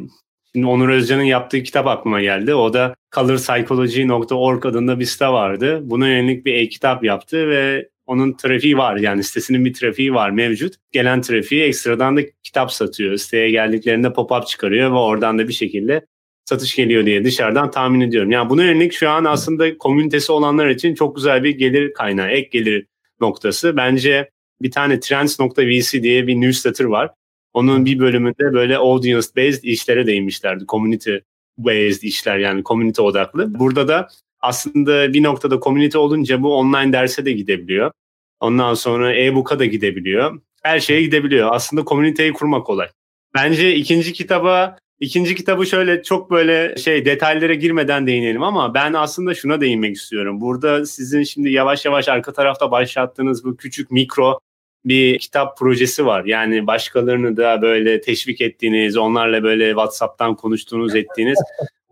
şimdi 0.54 0.68
Onur 0.68 0.89
Özcan'ın 0.89 1.24
yaptığı 1.24 1.64
kitap 1.64 1.88
aklıma 1.88 2.22
geldi. 2.22 2.56
O 2.56 2.74
da 2.74 2.95
colorpsychology.org 3.16 4.66
adında 4.66 4.99
bir 4.99 5.06
site 5.06 5.28
vardı. 5.28 5.80
Buna 5.84 6.08
yönelik 6.08 6.45
bir 6.45 6.54
e-kitap 6.54 7.04
yaptı 7.04 7.49
ve 7.49 7.89
onun 8.06 8.34
trafiği 8.34 8.78
var 8.78 8.97
yani 8.97 9.24
sitesinin 9.24 9.66
bir 9.66 9.74
trafiği 9.74 10.14
var 10.14 10.30
mevcut. 10.30 10.76
Gelen 10.91 11.22
trafiği 11.22 11.64
ekstradan 11.64 12.18
da 12.18 12.22
kitap 12.43 12.72
satıyor. 12.72 13.18
Siteye 13.18 13.51
geldiklerinde 13.51 14.08
pop-up 14.08 14.45
çıkarıyor 14.47 14.91
ve 14.91 14.95
oradan 14.95 15.39
da 15.39 15.47
bir 15.47 15.54
şekilde 15.54 16.06
satış 16.45 16.76
geliyor 16.76 17.06
diye 17.06 17.24
dışarıdan 17.24 17.72
tahmin 17.72 18.01
ediyorum. 18.01 18.32
Yani 18.32 18.49
buna 18.49 18.64
yönelik 18.64 18.93
şu 18.93 19.10
an 19.10 19.26
aslında 19.26 19.78
komünitesi 19.78 20.32
olanlar 20.32 20.70
için 20.70 20.95
çok 20.95 21.16
güzel 21.16 21.43
bir 21.43 21.58
gelir 21.58 21.93
kaynağı, 21.93 22.28
ek 22.28 22.49
gelir 22.51 22.86
noktası. 23.22 23.78
Bence 23.78 24.30
bir 24.62 24.72
tane 24.72 24.99
Trends.vc 24.99 26.04
diye 26.04 26.28
bir 26.28 26.36
newsletter 26.36 26.86
var. 26.86 27.12
Onun 27.54 27.86
bir 27.86 27.99
bölümünde 27.99 28.54
böyle 28.54 28.78
audience 28.78 29.28
based 29.38 29.64
işlere 29.64 30.08
değinmişlerdi. 30.08 30.66
Community 30.68 31.16
based 31.58 32.04
işler 32.04 32.38
yani 32.38 32.64
community 32.64 33.01
odaklı. 33.01 33.60
Burada 33.60 33.88
da 33.88 34.08
aslında 34.43 35.13
bir 35.13 35.23
noktada 35.23 35.59
community 35.59 35.97
olunca 35.97 36.43
bu 36.43 36.55
online 36.55 36.93
derse 36.93 37.25
de 37.25 37.31
gidebiliyor. 37.31 37.91
Ondan 38.39 38.73
sonra 38.73 39.15
e-book'a 39.15 39.59
da 39.59 39.65
gidebiliyor. 39.65 40.41
Her 40.63 40.79
şeye 40.79 41.01
gidebiliyor. 41.01 41.49
Aslında 41.51 41.83
komüniteyi 41.83 42.33
kurmak 42.33 42.65
kolay. 42.65 42.87
Bence 43.35 43.75
ikinci 43.75 44.13
kitaba 44.13 44.77
ikinci 44.99 45.35
kitabı 45.35 45.65
şöyle 45.65 46.03
çok 46.03 46.31
böyle 46.31 46.77
şey 46.77 47.05
detaylara 47.05 47.53
girmeden 47.53 48.07
değinelim 48.07 48.43
ama 48.43 48.73
ben 48.73 48.93
aslında 48.93 49.33
şuna 49.33 49.61
değinmek 49.61 49.95
istiyorum. 49.95 50.41
Burada 50.41 50.85
sizin 50.85 51.23
şimdi 51.23 51.51
yavaş 51.51 51.85
yavaş 51.85 52.07
arka 52.09 52.33
tarafta 52.33 52.71
başlattığınız 52.71 53.45
bu 53.45 53.57
küçük 53.57 53.91
mikro 53.91 54.39
bir 54.85 55.19
kitap 55.19 55.57
projesi 55.57 56.05
var. 56.05 56.25
Yani 56.25 56.67
başkalarını 56.67 57.37
da 57.37 57.61
böyle 57.61 58.01
teşvik 58.01 58.41
ettiğiniz, 58.41 58.97
onlarla 58.97 59.43
böyle 59.43 59.69
WhatsApp'tan 59.69 60.35
konuştuğunuz 60.35 60.95
ettiğiniz 60.95 61.39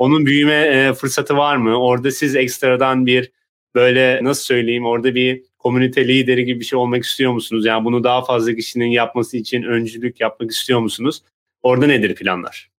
onun 0.01 0.25
büyüme 0.25 0.53
e, 0.53 0.93
fırsatı 0.93 1.37
var 1.37 1.55
mı? 1.55 1.75
Orada 1.75 2.11
siz 2.11 2.35
ekstradan 2.35 3.05
bir 3.05 3.31
böyle 3.75 4.19
nasıl 4.23 4.43
söyleyeyim 4.43 4.85
orada 4.85 5.15
bir 5.15 5.43
komünite 5.59 6.07
lideri 6.07 6.45
gibi 6.45 6.59
bir 6.59 6.65
şey 6.65 6.79
olmak 6.79 7.03
istiyor 7.03 7.31
musunuz? 7.31 7.65
Yani 7.65 7.85
bunu 7.85 8.03
daha 8.03 8.23
fazla 8.23 8.55
kişinin 8.55 8.85
yapması 8.85 9.37
için 9.37 9.63
öncülük 9.63 10.21
yapmak 10.21 10.51
istiyor 10.51 10.79
musunuz? 10.79 11.23
Orada 11.63 11.87
nedir 11.87 12.15
planlar? 12.15 12.71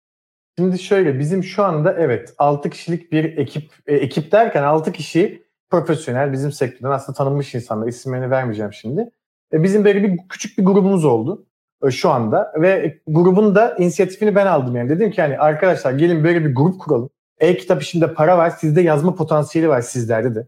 Şimdi 0.59 0.79
şöyle 0.79 1.19
bizim 1.19 1.45
şu 1.45 1.63
anda 1.63 1.97
evet 1.99 2.35
6 2.39 2.71
kişilik 2.71 3.13
bir 3.13 3.25
ekip 3.25 3.73
e, 3.87 3.95
ekip 3.95 4.33
derken 4.33 4.63
6 4.63 4.93
kişi 4.93 5.43
profesyonel 5.71 6.33
bizim 6.33 6.53
sektörden 6.53 6.95
aslında 6.95 7.17
tanınmış 7.17 7.55
insanlar 7.55 7.89
isimlerini 7.89 8.31
vermeyeceğim 8.31 8.73
şimdi. 8.73 9.11
E, 9.53 9.63
bizim 9.63 9.85
böyle 9.85 10.03
bir 10.03 10.19
küçük 10.29 10.59
bir 10.59 10.65
grubumuz 10.65 11.05
oldu 11.05 11.47
e, 11.87 11.91
şu 11.91 12.11
anda 12.11 12.53
ve 12.61 13.01
grubun 13.07 13.55
da 13.55 13.77
inisiyatifini 13.79 14.35
ben 14.35 14.47
aldım 14.47 14.77
yani. 14.77 14.89
Dedim 14.89 15.11
ki 15.11 15.23
hani 15.23 15.39
arkadaşlar 15.39 15.93
gelin 15.93 16.25
böyle 16.25 16.45
bir 16.45 16.55
grup 16.55 16.81
kuralım. 16.81 17.11
E-kitap 17.43 17.83
işinde 17.83 18.15
para 18.15 18.39
var, 18.39 18.51
sizde 18.51 18.81
yazma 18.81 19.15
potansiyeli 19.15 19.69
var 19.69 19.81
sizlerde 19.81 20.35
de. 20.35 20.47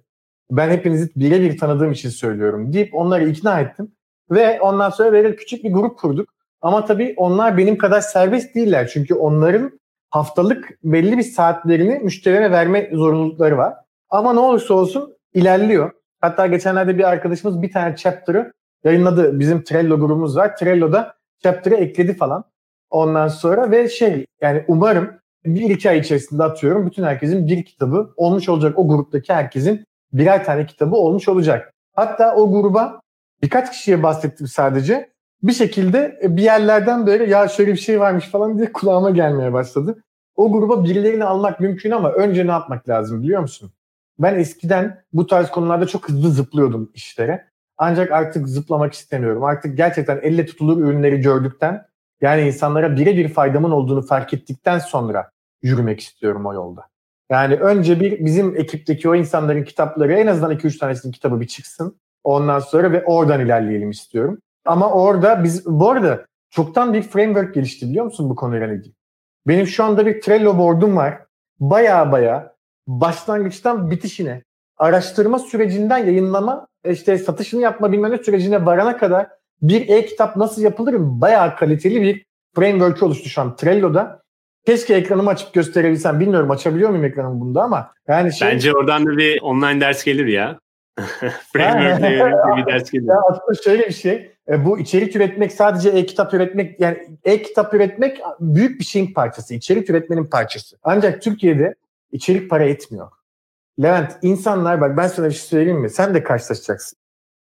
Ben 0.51 0.71
hepinizi 0.71 1.11
birebir 1.17 1.59
tanıdığım 1.59 1.93
için 1.93 2.09
söylüyorum 2.09 2.73
deyip 2.73 2.95
onları 2.95 3.29
ikna 3.29 3.61
ettim. 3.61 3.93
Ve 4.31 4.61
ondan 4.61 4.91
sonra 4.91 5.13
böyle 5.13 5.37
küçük 5.37 5.65
bir 5.65 5.73
grup 5.73 5.99
kurduk. 5.99 6.29
Ama 6.63 6.85
tabii 6.85 7.15
onlar 7.17 7.59
benim 7.59 7.79
kadar 7.79 8.01
serbest 8.01 8.55
değiller. 8.55 8.91
Çünkü 8.93 9.15
onların 9.15 9.81
haftalık 10.11 10.79
belli 10.85 11.19
bir 11.19 11.23
saatlerini 11.23 11.99
müşterilere 11.99 12.51
verme 12.51 12.91
zorunlulukları 12.93 13.57
var. 13.57 13.75
Ama 14.11 14.33
ne 14.33 14.41
olursa 14.41 14.75
olsun 14.75 15.17
ilerliyor. 15.35 15.91
Hatta 16.21 16.47
geçenlerde 16.47 16.99
bir 16.99 17.05
arkadaşımız 17.05 17.63
bir 17.63 17.73
tane 17.73 17.97
chapter'ı 17.97 18.53
yayınladı. 18.85 19.39
Bizim 19.41 19.63
Trello 19.65 19.99
grubumuz 19.99 20.37
var. 20.37 20.57
Trello'da 20.57 21.15
chapter'ı 21.43 21.75
ekledi 21.75 22.17
falan. 22.17 22.45
Ondan 22.91 23.29
sonra 23.29 23.71
ve 23.71 23.89
şey 23.89 24.27
yani 24.41 24.65
umarım 24.69 25.11
bir 25.45 25.71
iki 25.71 25.91
ay 25.91 25.99
içerisinde 25.99 26.43
atıyorum 26.43 26.87
bütün 26.87 27.03
herkesin 27.03 27.47
bir 27.47 27.65
kitabı 27.65 28.13
olmuş 28.17 28.49
olacak. 28.49 28.79
O 28.79 28.89
gruptaki 28.89 29.33
herkesin 29.33 29.85
birer 30.13 30.45
tane 30.45 30.67
kitabı 30.67 30.97
olmuş 30.97 31.29
olacak. 31.29 31.73
Hatta 31.95 32.35
o 32.37 32.53
gruba 32.53 33.01
birkaç 33.43 33.73
kişiye 33.73 34.03
bahsettim 34.03 34.47
sadece. 34.47 35.15
Bir 35.43 35.53
şekilde 35.53 36.21
bir 36.23 36.43
yerlerden 36.43 37.07
böyle 37.07 37.25
ya 37.25 37.49
şöyle 37.49 37.73
bir 37.73 37.79
şey 37.79 38.01
varmış 38.01 38.29
falan 38.29 38.59
diye 38.59 38.73
kulağıma 38.73 39.11
gelmeye 39.11 39.53
başladı. 39.53 40.03
O 40.37 40.53
gruba 40.53 40.85
birilerini 40.85 41.25
almak 41.25 41.61
mümkün 41.61 41.91
ama 41.91 42.13
önce 42.13 42.47
ne 42.47 42.51
yapmak 42.51 42.89
lazım 42.89 43.23
biliyor 43.23 43.41
musun? 43.41 43.73
Ben 44.19 44.35
eskiden 44.35 45.05
bu 45.13 45.27
tarz 45.27 45.51
konularda 45.51 45.87
çok 45.87 46.09
hızlı 46.09 46.31
zıplıyordum 46.31 46.91
işlere. 46.95 47.49
Ancak 47.79 48.13
artık 48.13 48.49
zıplamak 48.49 48.93
istemiyorum. 48.93 49.45
Artık 49.45 49.77
gerçekten 49.77 50.21
elle 50.23 50.47
tutulur 50.47 50.83
ürünleri 50.83 51.21
gördükten 51.21 51.87
yani 52.21 52.43
insanlara 52.43 52.97
birebir 52.97 53.29
faydamın 53.29 53.71
olduğunu 53.71 54.03
fark 54.03 54.35
ettikten 54.35 54.79
sonra 54.79 55.31
yürümek 55.65 56.01
istiyorum 56.01 56.47
o 56.47 56.55
yolda. 56.55 56.89
Yani 57.31 57.55
önce 57.55 58.01
bir 58.01 58.25
bizim 58.25 58.57
ekipteki 58.57 59.09
o 59.09 59.15
insanların 59.15 59.65
kitapları 59.65 60.13
en 60.13 60.27
azından 60.27 60.53
2-3 60.53 60.79
tanesinin 60.79 61.13
kitabı 61.13 61.41
bir 61.41 61.47
çıksın. 61.47 62.01
Ondan 62.25 62.59
sonra 62.59 62.93
ve 62.93 63.05
oradan 63.05 63.41
ilerleyelim 63.41 63.91
istiyorum. 63.91 64.39
Ama 64.65 64.91
orada 64.91 65.45
biz 65.45 65.67
bu 65.67 65.91
arada 65.91 66.27
çoktan 66.51 66.95
bir 66.95 67.03
framework 67.03 67.55
gelişti 67.55 67.87
biliyor 67.87 68.05
musun 68.05 68.31
bu 68.31 68.37
konuyla 68.37 68.73
ilgili? 68.73 68.95
Benim 69.47 69.67
şu 69.67 69.85
anda 69.85 70.07
bir 70.07 70.21
Trello 70.21 70.59
board'um 70.59 70.97
var. 70.97 71.21
Baya 71.61 72.13
baya 72.13 72.55
başlangıçtan 72.87 73.91
bitişine, 73.91 74.43
araştırma 74.77 75.39
sürecinden 75.39 75.99
yayınlama, 75.99 76.67
işte 76.91 77.19
satışını 77.19 77.61
yapma 77.61 77.93
bilmem 77.93 78.11
ne 78.11 78.19
sürecine 78.19 78.67
varana 78.67 78.97
kadar 78.97 79.29
bir 79.63 79.89
e-kitap 79.89 80.37
nasıl 80.37 80.63
yapılır 80.63 80.95
bayağı 80.99 81.57
kaliteli 81.57 82.03
bir 82.03 82.27
framework 82.55 83.03
oluştu 83.03 83.29
şu 83.29 83.41
an 83.43 83.57
Trello'da. 83.57 84.24
Keşke 84.67 84.95
ekranımı 84.95 85.31
açıp 85.31 85.53
gösterebilsem. 85.53 86.21
Bilmiyorum 86.21 86.51
açabiliyor 86.51 86.91
muyum 86.91 87.05
ekranımı 87.05 87.41
bunda 87.41 87.63
ama. 87.63 87.95
Yani 88.09 88.33
şey... 88.33 88.49
Bence 88.49 88.73
oradan 88.73 89.07
da 89.07 89.17
bir 89.17 89.41
online 89.43 89.81
ders 89.81 90.05
gelir 90.05 90.27
ya. 90.27 90.59
Framework'le 91.53 92.57
bir 92.57 92.73
ders 92.73 92.91
gelir. 92.91 93.09
Ya 93.09 93.17
aslında 93.31 93.63
şöyle 93.65 93.89
bir 93.89 93.93
şey. 93.93 94.31
E, 94.49 94.65
bu 94.65 94.79
içerik 94.79 95.17
üretmek 95.17 95.53
sadece 95.53 95.89
e-kitap 95.89 96.35
üretmek 96.35 96.81
yani 96.81 97.19
e-kitap 97.25 97.75
üretmek 97.75 98.21
büyük 98.41 98.81
bir 98.81 98.85
şeyin 98.85 99.13
parçası. 99.13 99.55
İçerik 99.55 99.91
üretmenin 99.91 100.25
parçası. 100.25 100.77
Ancak 100.83 101.23
Türkiye'de 101.23 101.75
içerik 102.13 102.51
para 102.51 102.65
etmiyor. 102.65 103.09
Levent 103.83 104.13
insanlar 104.23 104.81
bak 104.81 104.97
ben 104.97 105.07
sana 105.07 105.27
bir 105.27 105.33
şey 105.33 105.41
söyleyeyim 105.41 105.81
mi? 105.81 105.91
Sen 105.91 106.15
de 106.15 106.23
karşılaşacaksın. 106.23 106.99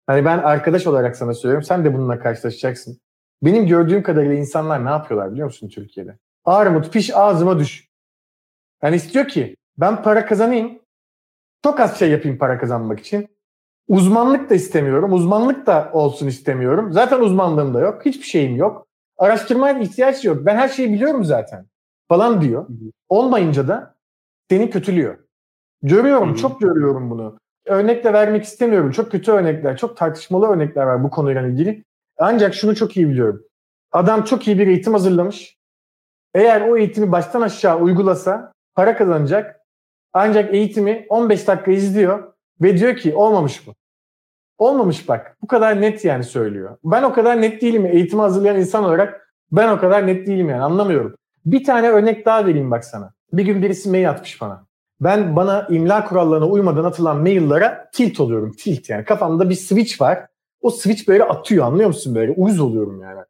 Hani 0.06 0.24
ben 0.24 0.38
arkadaş 0.38 0.86
olarak 0.86 1.16
sana 1.16 1.34
söylüyorum. 1.34 1.64
Sen 1.64 1.84
de 1.84 1.94
bununla 1.94 2.18
karşılaşacaksın. 2.18 3.00
Benim 3.42 3.66
gördüğüm 3.66 4.02
kadarıyla 4.02 4.34
insanlar 4.34 4.84
ne 4.84 4.90
yapıyorlar 4.90 5.32
biliyor 5.32 5.46
musun 5.46 5.68
Türkiye'de? 5.68 6.18
Armut 6.44 6.92
piş 6.92 7.16
ağzıma 7.16 7.58
düş. 7.58 7.88
Yani 8.82 8.96
istiyor 8.96 9.28
ki 9.28 9.56
ben 9.78 10.02
para 10.02 10.26
kazanayım. 10.26 10.78
Çok 11.64 11.80
az 11.80 11.98
şey 11.98 12.10
yapayım 12.10 12.38
para 12.38 12.58
kazanmak 12.58 13.00
için. 13.00 13.28
Uzmanlık 13.88 14.50
da 14.50 14.54
istemiyorum. 14.54 15.12
Uzmanlık 15.12 15.66
da 15.66 15.90
olsun 15.92 16.26
istemiyorum. 16.26 16.92
Zaten 16.92 17.20
uzmanlığım 17.20 17.74
da 17.74 17.80
yok. 17.80 18.06
Hiçbir 18.06 18.26
şeyim 18.26 18.56
yok. 18.56 18.86
Araştırmaya 19.18 19.78
ihtiyaç 19.78 20.24
yok. 20.24 20.46
Ben 20.46 20.56
her 20.56 20.68
şeyi 20.68 20.92
biliyorum 20.92 21.24
zaten. 21.24 21.66
Falan 22.08 22.40
diyor. 22.40 22.66
Olmayınca 23.08 23.68
da 23.68 23.94
seni 24.50 24.70
kötülüyor. 24.70 25.18
Görüyorum. 25.82 26.28
Hı-hı. 26.28 26.36
Çok 26.36 26.60
görüyorum 26.60 27.10
bunu. 27.10 27.38
Örnek 27.66 28.04
de 28.04 28.12
vermek 28.12 28.44
istemiyorum. 28.44 28.90
Çok 28.90 29.10
kötü 29.10 29.32
örnekler, 29.32 29.76
çok 29.76 29.96
tartışmalı 29.96 30.46
örnekler 30.46 30.86
var 30.86 31.04
bu 31.04 31.10
konuyla 31.10 31.46
ilgili. 31.46 31.84
Ancak 32.18 32.54
şunu 32.54 32.76
çok 32.76 32.96
iyi 32.96 33.08
biliyorum. 33.08 33.42
Adam 33.92 34.24
çok 34.24 34.48
iyi 34.48 34.58
bir 34.58 34.66
eğitim 34.66 34.92
hazırlamış. 34.92 35.56
Eğer 36.34 36.68
o 36.68 36.76
eğitimi 36.76 37.12
baştan 37.12 37.40
aşağı 37.40 37.80
uygulasa 37.80 38.52
para 38.74 38.96
kazanacak. 38.96 39.60
Ancak 40.12 40.54
eğitimi 40.54 41.06
15 41.08 41.48
dakika 41.48 41.70
izliyor 41.70 42.32
ve 42.60 42.78
diyor 42.78 42.96
ki 42.96 43.14
olmamış 43.14 43.66
bu. 43.66 43.74
Olmamış 44.58 45.08
bak. 45.08 45.36
Bu 45.42 45.46
kadar 45.46 45.80
net 45.80 46.04
yani 46.04 46.24
söylüyor. 46.24 46.76
Ben 46.84 47.02
o 47.02 47.12
kadar 47.12 47.40
net 47.40 47.62
değilim. 47.62 47.86
Eğitimi 47.86 48.22
hazırlayan 48.22 48.56
insan 48.56 48.84
olarak 48.84 49.34
ben 49.52 49.68
o 49.68 49.80
kadar 49.80 50.06
net 50.06 50.26
değilim 50.26 50.48
yani 50.48 50.62
anlamıyorum. 50.62 51.16
Bir 51.46 51.64
tane 51.64 51.88
örnek 51.88 52.26
daha 52.26 52.46
vereyim 52.46 52.70
bak 52.70 52.84
sana. 52.84 53.12
Bir 53.32 53.44
gün 53.44 53.62
birisi 53.62 53.90
mail 53.90 54.10
atmış 54.10 54.40
bana. 54.40 54.66
Ben 55.00 55.36
bana 55.36 55.66
imla 55.70 56.04
kurallarına 56.04 56.46
uymadan 56.46 56.84
atılan 56.84 57.16
maillere 57.16 57.78
tilt 57.92 58.20
oluyorum. 58.20 58.52
Tilt 58.52 58.90
yani. 58.90 59.04
Kafamda 59.04 59.50
bir 59.50 59.54
switch 59.54 60.00
var. 60.00 60.26
O 60.60 60.70
switch 60.70 61.08
böyle 61.08 61.24
atıyor 61.24 61.66
anlıyor 61.66 61.88
musun 61.88 62.14
böyle? 62.14 62.32
Uyuz 62.32 62.60
oluyorum 62.60 63.00
yani. 63.00 63.20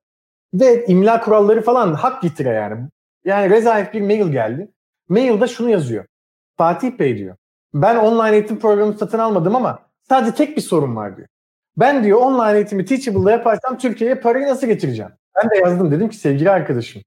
Ve 0.55 0.86
imla 0.86 1.20
kuralları 1.20 1.62
falan 1.62 1.94
hak 1.94 2.22
getire 2.22 2.48
yani. 2.48 2.88
Yani 3.24 3.50
rezalet 3.50 3.94
bir 3.94 4.00
mail 4.00 4.32
geldi. 4.32 4.72
Mailde 5.09 5.48
şunu 5.48 5.70
yazıyor. 5.70 6.05
Fatih 6.57 6.98
Bey 6.98 7.18
diyor. 7.18 7.36
Ben 7.74 7.96
online 7.96 8.36
eğitim 8.36 8.59
programı 8.59 8.98
satın 8.98 9.18
almadım 9.18 9.57
ama 9.57 9.78
sadece 10.09 10.34
tek 10.34 10.57
bir 10.57 10.62
sorun 10.62 10.96
var 10.96 11.16
diyor. 11.16 11.28
Ben 11.76 12.05
diyor 12.05 12.18
online 12.18 12.57
eğitimi 12.57 12.84
Teachable'da 12.84 13.30
yaparsam 13.30 13.78
Türkiye'ye 13.78 14.14
parayı 14.14 14.46
nasıl 14.46 14.66
getireceğim? 14.66 15.12
Ben 15.36 15.50
de 15.50 15.57
yazdım 15.57 15.90
dedim 15.90 16.09
ki 16.09 16.16
sevgili 16.16 16.50
arkadaşım. 16.50 17.03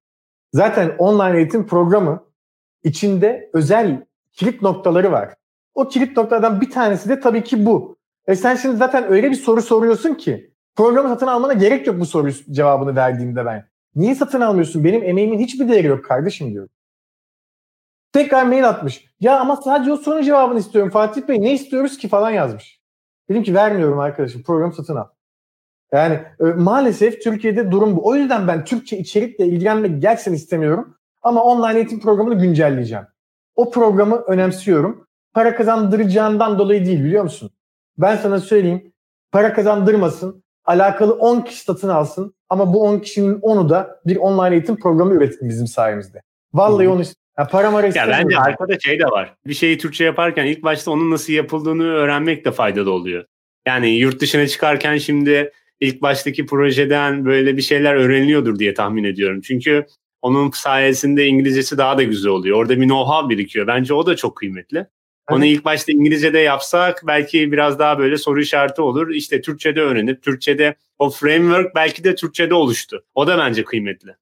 Zaten 0.54 0.96
online 0.98 1.38
eğitim 1.38 1.68
programı 1.68 2.24
içinde 2.84 3.50
özel 3.54 4.06
kilit 4.34 4.62
noktaları 4.62 5.12
var. 5.12 5.34
O 5.76 5.88
kilit 5.88 6.18
noktalardan 6.18 6.62
bir 6.62 6.72
tanesi 6.72 7.10
de 7.10 7.20
tabii 7.20 7.44
ki 7.44 7.66
bu. 7.66 7.98
E 8.28 8.36
sen 8.36 8.56
şimdi 8.56 8.78
zaten 8.78 9.12
öyle 9.12 9.32
bir 9.32 9.36
soru 9.36 9.62
soruyorsun 9.62 10.14
ki 10.14 10.55
programı 10.76 11.10
satın 11.10 11.28
almana 11.28 11.54
gerek 11.54 11.88
yok 11.88 12.00
bu 12.00 12.06
soru 12.06 12.32
cevabını 12.32 12.96
verdiğimde 12.96 13.46
ben. 13.46 13.70
Niye 13.96 14.16
satın 14.16 14.42
almıyorsun? 14.42 14.84
Benim 14.84 15.04
emeğimin 15.04 15.40
hiçbir 15.40 15.70
değeri 15.70 15.88
yok 15.88 16.06
kardeşim 16.06 16.52
diyor. 16.52 16.68
Tekrar 18.14 18.46
mail 18.46 18.70
atmış. 18.70 19.06
Ya 19.20 19.40
ama 19.40 19.56
sadece 19.56 19.92
o 19.92 19.98
sorunun 19.98 20.22
cevabını 20.22 20.60
istiyorum 20.60 20.92
Fatih 20.92 21.28
Bey. 21.28 21.42
Ne 21.42 21.54
istiyoruz 21.54 21.98
ki 21.98 22.08
falan 22.08 22.32
yazmış. 22.32 22.80
Dedim 23.30 23.44
ki 23.44 23.56
vermiyorum 23.56 24.00
arkadaşım. 24.00 24.44
Programı 24.44 24.74
satın 24.74 24.96
al. 24.96 25.08
Yani 25.92 26.20
e, 26.40 26.44
maalesef 26.44 27.22
Türkiye'de 27.22 27.72
durum 27.72 27.96
bu. 27.96 28.08
O 28.08 28.16
yüzden 28.16 28.48
ben 28.48 28.66
Türkçe 28.66 28.98
içerikle 28.98 29.46
ilgilenmek 29.46 30.02
gerçekten 30.02 30.34
istemiyorum. 30.34 30.98
Ama 31.22 31.44
online 31.44 31.76
eğitim 31.76 32.00
programını 32.00 32.36
güncelleyeceğim. 32.36 33.06
O 33.56 33.72
programı 33.72 34.16
önemsiyorum. 34.16 35.08
Para 35.34 35.56
kazandıracağından 35.56 36.60
dolayı 36.60 36.86
değil 36.86 37.04
biliyor 37.04 37.24
musun? 37.24 37.52
Ben 37.98 38.16
sana 38.16 38.40
söyleyeyim. 38.40 38.94
Para 39.32 39.54
kazandırmasın. 39.54 40.45
Alakalı 40.66 41.14
10 41.14 41.42
kişi 41.42 41.64
satın 41.64 41.90
alsın. 41.90 42.36
Ama 42.50 42.74
bu 42.74 42.84
10 42.84 43.00
kişinin 43.00 43.40
10'u 43.40 43.70
da 43.70 44.00
bir 44.06 44.16
online 44.16 44.56
eğitim 44.56 44.76
programı 44.76 45.14
üretsin 45.14 45.50
bizim 45.50 45.68
sayemizde. 45.68 46.22
Vallahi 46.54 46.90
onu 46.90 47.04
ya 47.38 47.48
para 47.48 47.72
mara 47.72 47.88
Ya 47.88 48.08
bence 48.08 48.38
arkada 48.38 48.80
şey 48.80 49.00
de 49.00 49.06
var. 49.06 49.34
Bir 49.48 49.54
şeyi 49.54 49.78
Türkçe 49.78 50.04
yaparken 50.04 50.46
ilk 50.46 50.64
başta 50.64 50.92
onun 50.92 51.12
nasıl 51.12 51.34
yapıldığını 51.34 51.84
öğrenmek 51.84 52.46
de 52.46 52.52
faydalı 52.52 52.92
oluyor. 52.92 53.26
Yani 53.68 53.90
yurt 53.90 54.20
dışına 54.22 54.48
çıkarken 54.48 54.98
şimdi 54.98 55.52
ilk 55.80 56.02
baştaki 56.02 56.46
projeden 56.46 57.26
böyle 57.26 57.58
bir 57.58 57.62
şeyler 57.62 57.96
öğreniliyordur 57.96 58.60
diye 58.60 58.74
tahmin 58.74 59.04
ediyorum. 59.04 59.42
Çünkü 59.42 59.86
onun 60.22 60.52
sayesinde 60.52 61.26
İngilizcesi 61.26 61.78
daha 61.78 61.98
da 61.98 62.04
güzel 62.04 62.32
oluyor. 62.32 62.58
Orada 62.58 62.82
bir 62.82 62.88
know-how 62.88 63.30
birikiyor. 63.30 63.68
Bence 63.68 63.94
o 63.94 64.06
da 64.06 64.16
çok 64.16 64.36
kıymetli. 64.36 64.88
Onu 65.32 65.46
ilk 65.46 65.66
başta 65.66 65.92
İngilizce'de 65.92 66.40
yapsak 66.40 67.04
belki 67.08 67.52
biraz 67.52 67.80
daha 67.80 68.00
böyle 68.00 68.18
soru 68.18 68.42
işareti 68.42 68.82
olur. 68.82 69.10
İşte 69.10 69.42
Türkçe'de 69.42 69.82
öğrenip 69.82 70.24
Türkçe'de 70.24 70.76
o 71.00 71.10
framework 71.10 71.76
belki 71.76 72.04
de 72.04 72.16
Türkçe'de 72.16 72.54
oluştu. 72.54 73.06
O 73.16 73.28
da 73.28 73.38
bence 73.38 73.64
kıymetli. 73.64 74.16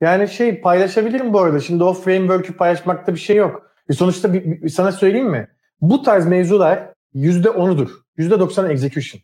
Yani 0.00 0.28
şey 0.28 0.60
paylaşabilirim 0.60 1.32
bu 1.32 1.40
arada. 1.40 1.60
Şimdi 1.60 1.84
o 1.84 1.92
framework'ü 1.92 2.56
paylaşmakta 2.56 3.14
bir 3.14 3.20
şey 3.20 3.36
yok. 3.36 3.70
E 3.90 3.92
sonuçta 3.92 4.32
bir, 4.32 4.44
bir, 4.44 4.68
sana 4.68 4.92
söyleyeyim 4.92 5.30
mi? 5.30 5.48
Bu 5.80 6.02
tarz 6.02 6.26
mevzular 6.26 6.92
%10'udur. 7.14 7.90
%90 8.18 8.72
execution. 8.72 9.22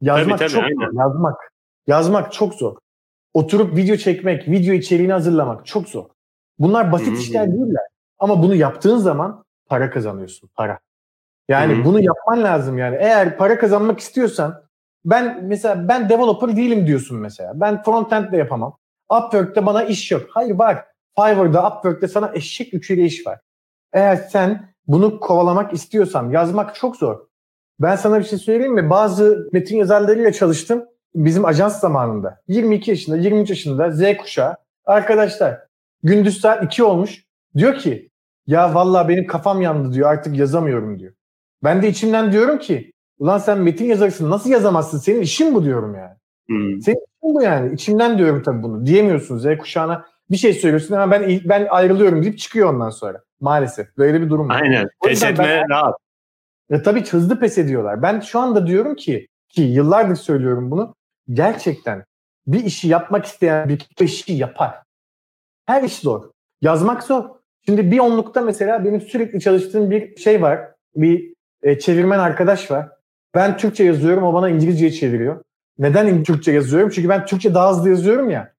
Yazmak 0.00 0.38
tabii, 0.38 0.48
tabii, 0.48 0.60
çok 0.60 0.64
aynen. 0.64 0.90
zor. 0.90 1.00
Yazmak. 1.00 1.52
Yazmak 1.86 2.32
çok 2.32 2.54
zor. 2.54 2.76
Oturup 3.34 3.76
video 3.76 3.96
çekmek, 3.96 4.48
video 4.48 4.74
içeriğini 4.74 5.12
hazırlamak 5.12 5.66
çok 5.66 5.88
zor. 5.88 6.04
Bunlar 6.58 6.92
basit 6.92 7.08
Hı-hı. 7.08 7.16
işler 7.16 7.52
değiller. 7.52 7.86
Ama 8.18 8.42
bunu 8.42 8.54
yaptığın 8.54 8.98
zaman 8.98 9.44
para 9.68 9.90
kazanıyorsun. 9.90 10.50
Para. 10.54 10.78
Yani 11.48 11.74
Hı-hı. 11.74 11.84
bunu 11.84 12.00
yapman 12.02 12.42
lazım 12.42 12.78
yani. 12.78 12.96
Eğer 13.00 13.36
para 13.36 13.58
kazanmak 13.58 14.00
istiyorsan 14.00 14.62
ben 15.04 15.44
mesela 15.44 15.88
ben 15.88 16.08
developer 16.08 16.56
değilim 16.56 16.86
diyorsun 16.86 17.18
mesela. 17.18 17.60
Ben 17.60 17.82
frontend 17.82 18.32
de 18.32 18.36
yapamam. 18.36 18.76
Upwork'te 19.10 19.66
bana 19.66 19.84
iş 19.84 20.10
yok. 20.10 20.26
Hayır 20.30 20.54
var. 20.54 20.84
Fiverr'da, 21.16 21.68
Upwork'te 21.68 22.08
sana 22.08 22.30
eşek 22.34 22.72
yüküyle 22.72 23.02
iş 23.04 23.26
var. 23.26 23.38
Eğer 23.92 24.16
sen 24.16 24.68
bunu 24.86 25.20
kovalamak 25.20 25.72
istiyorsan 25.72 26.30
yazmak 26.30 26.74
çok 26.74 26.96
zor. 26.96 27.18
Ben 27.80 27.96
sana 27.96 28.18
bir 28.18 28.24
şey 28.24 28.38
söyleyeyim 28.38 28.74
mi? 28.74 28.90
Bazı 28.90 29.48
metin 29.52 29.76
yazarlarıyla 29.76 30.32
çalıştım 30.32 30.84
bizim 31.14 31.44
ajans 31.44 31.80
zamanında. 31.80 32.40
22 32.48 32.90
yaşında, 32.90 33.16
23 33.16 33.50
yaşında 33.50 33.90
Z 33.90 34.16
kuşağı 34.16 34.56
arkadaşlar 34.84 35.60
gündüz 36.02 36.40
saat 36.40 36.64
2 36.64 36.84
olmuş. 36.84 37.24
Diyor 37.56 37.78
ki 37.78 38.07
ya 38.48 38.74
vallahi 38.74 39.08
benim 39.08 39.26
kafam 39.26 39.62
yandı 39.62 39.92
diyor 39.92 40.10
artık 40.10 40.36
yazamıyorum 40.36 40.98
diyor. 40.98 41.12
Ben 41.64 41.82
de 41.82 41.88
içimden 41.88 42.32
diyorum 42.32 42.58
ki 42.58 42.92
ulan 43.18 43.38
sen 43.38 43.58
metin 43.58 43.84
yazarsın 43.84 44.30
nasıl 44.30 44.50
yazamazsın 44.50 44.98
senin 44.98 45.20
işin 45.20 45.54
bu 45.54 45.64
diyorum 45.64 45.94
yani. 45.94 46.14
Hmm. 46.46 46.82
Senin 46.82 46.96
işin 46.96 47.34
bu 47.34 47.42
yani. 47.42 47.74
İçimden 47.74 48.18
diyorum 48.18 48.42
tabii 48.42 48.62
bunu. 48.62 48.86
Diyemiyorsun 48.86 49.38
Z 49.38 49.58
kuşağına 49.58 50.06
bir 50.30 50.36
şey 50.36 50.52
söylüyorsun 50.52 50.94
ama 50.94 51.12
ben 51.12 51.40
ben 51.44 51.66
ayrılıyorum 51.70 52.22
deyip 52.22 52.38
çıkıyor 52.38 52.74
ondan 52.74 52.90
sonra. 52.90 53.22
Maalesef 53.40 53.98
böyle 53.98 54.20
bir 54.22 54.30
durum 54.30 54.48
var. 54.48 54.62
Aynen. 54.62 54.88
Pes 55.04 55.22
etme 55.22 55.64
rahat. 55.68 55.94
Ya 56.70 56.82
tabii 56.82 57.04
hızlı 57.06 57.40
pes 57.40 57.58
ediyorlar. 57.58 58.02
Ben 58.02 58.20
şu 58.20 58.38
anda 58.38 58.66
diyorum 58.66 58.94
ki 58.94 59.28
ki 59.48 59.62
yıllardır 59.62 60.16
söylüyorum 60.16 60.70
bunu. 60.70 60.94
Gerçekten 61.32 62.04
bir 62.46 62.64
işi 62.64 62.88
yapmak 62.88 63.24
isteyen 63.24 63.68
bir 63.68 63.86
işi 64.00 64.32
yapar. 64.32 64.82
Her 65.66 65.82
iş 65.82 65.98
zor. 65.98 66.30
Yazmak 66.60 67.02
zor. 67.02 67.37
Şimdi 67.66 67.90
bir 67.90 67.98
onlukta 67.98 68.40
mesela 68.40 68.84
benim 68.84 69.00
sürekli 69.00 69.40
çalıştığım 69.40 69.90
bir 69.90 70.16
şey 70.16 70.42
var. 70.42 70.60
Bir 70.96 71.34
e, 71.62 71.78
çevirmen 71.78 72.18
arkadaş 72.18 72.70
var. 72.70 72.88
Ben 73.34 73.56
Türkçe 73.56 73.84
yazıyorum, 73.84 74.24
o 74.24 74.34
bana 74.34 74.48
İngilizce 74.48 74.90
çeviriyor. 74.90 75.44
Neden 75.78 76.22
Türkçe 76.22 76.52
yazıyorum? 76.52 76.90
Çünkü 76.90 77.08
ben 77.08 77.26
Türkçe 77.26 77.54
daha 77.54 77.70
hızlı 77.70 77.88
yazıyorum 77.88 78.30
ya. 78.30 78.52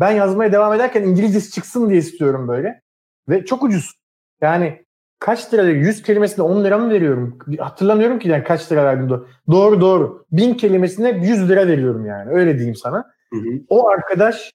Ben 0.00 0.10
yazmaya 0.10 0.52
devam 0.52 0.74
ederken 0.74 1.02
İngilizcesi 1.02 1.50
çıksın 1.50 1.90
diye 1.90 1.98
istiyorum 1.98 2.48
böyle. 2.48 2.82
Ve 3.28 3.44
çok 3.44 3.62
ucuz. 3.62 3.94
Yani 4.40 4.84
kaç 5.18 5.54
lira 5.54 5.62
100 5.62 6.02
kelimesine 6.02 6.44
10 6.44 6.64
lira 6.64 6.78
mı 6.78 6.90
veriyorum? 6.90 7.38
Hatırlamıyorum 7.58 8.18
ki 8.18 8.28
yani 8.28 8.44
kaç 8.44 8.72
lira 8.72 8.84
verdim. 8.84 9.08
Doğru 9.08 9.26
doğru. 9.50 9.80
doğru. 9.80 10.24
1000 10.32 10.54
kelimesine 10.54 11.10
100 11.10 11.48
lira 11.48 11.68
veriyorum 11.68 12.06
yani. 12.06 12.30
Öyle 12.30 12.54
diyeyim 12.54 12.74
sana. 12.74 13.04
Hı 13.32 13.36
hı. 13.36 13.60
O 13.68 13.88
arkadaş 13.88 14.52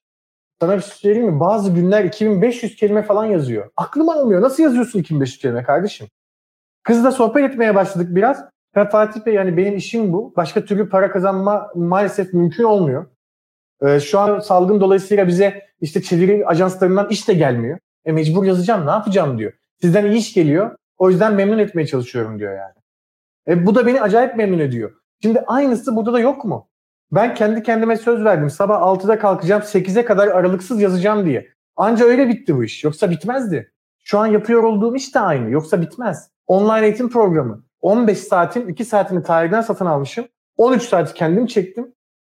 sana 0.62 0.78
bir 0.78 0.82
şey 0.82 0.91
söyleyeyim 0.91 1.32
mi? 1.32 1.39
Bazı 1.39 1.72
günler 1.72 2.03
2500 2.03 2.76
kelime 2.76 3.03
falan 3.03 3.26
yazıyor. 3.26 3.70
Aklım 3.78 4.09
almıyor. 4.09 4.41
Nasıl 4.41 4.64
yazıyorsun 4.64 4.99
2500 4.99 5.41
kelime 5.41 5.64
kardeşim? 5.64 6.07
Kızla 6.84 7.12
sohbet 7.12 7.51
etmeye 7.51 7.76
başladık 7.76 8.07
biraz. 8.16 8.45
Ya 8.76 8.89
Fatih 8.89 9.26
Bey 9.26 9.34
yani 9.34 9.57
benim 9.57 9.78
işim 9.78 10.14
bu. 10.14 10.34
Başka 10.36 10.66
türlü 10.66 10.89
para 10.89 11.12
kazanma 11.12 11.72
maalesef 11.76 12.34
mümkün 12.34 12.64
olmuyor. 12.64 13.05
Ee, 13.82 13.99
şu 13.99 14.20
an 14.20 14.39
salgın 14.39 14.82
dolayısıyla 14.82 15.28
bize 15.28 15.64
işte 15.82 16.01
çeviri 16.01 16.45
ajanslarından 16.45 17.09
iş 17.09 17.28
de 17.28 17.34
gelmiyor. 17.34 17.80
E 18.05 18.12
mecbur 18.12 18.43
yazacağım 18.43 18.86
ne 18.86 18.91
yapacağım 18.91 19.38
diyor. 19.38 19.53
Sizden 19.82 20.05
iyi 20.05 20.18
iş 20.18 20.34
geliyor. 20.34 20.76
O 20.97 21.09
yüzden 21.09 21.34
memnun 21.34 21.59
etmeye 21.59 21.88
çalışıyorum 21.88 22.39
diyor 22.39 22.57
yani. 22.57 22.74
E, 23.47 23.66
bu 23.66 23.76
da 23.76 23.86
beni 23.86 24.01
acayip 24.01 24.36
memnun 24.36 24.59
ediyor. 24.59 24.91
Şimdi 25.22 25.39
aynısı 25.39 25.95
burada 25.95 26.14
da 26.14 26.20
yok 26.20 26.45
mu? 26.45 26.70
Ben 27.12 27.36
kendi 27.36 27.64
kendime 27.64 27.97
söz 27.97 28.24
verdim. 28.24 28.49
Sabah 28.49 28.82
6'da 28.82 29.20
kalkacağım 29.20 29.62
8'e 29.62 30.05
kadar 30.05 30.28
aralıksız 30.28 30.82
yazacağım 30.82 31.26
diye. 31.26 31.47
Anca 31.76 32.05
öyle 32.05 32.28
bitti 32.28 32.57
bu 32.57 32.64
iş. 32.64 32.84
Yoksa 32.84 33.12
bitmezdi. 33.12 33.72
Şu 34.03 34.20
an 34.20 34.26
yapıyor 34.26 34.64
olduğum 34.64 34.95
iş 34.95 35.16
de 35.16 35.20
aynı. 35.20 35.49
Yoksa 35.49 35.82
bitmez. 35.82 36.32
Online 36.47 36.86
eğitim 36.86 37.09
programı. 37.09 37.64
15 37.82 38.18
saatin 38.18 38.68
2 38.68 38.86
saatini 38.86 39.24
tarihten 39.24 39.62
satın 39.62 39.86
almışım. 39.86 40.26
13 40.57 40.84
saati 40.84 41.14
kendim 41.14 41.45
çektim. 41.45 41.93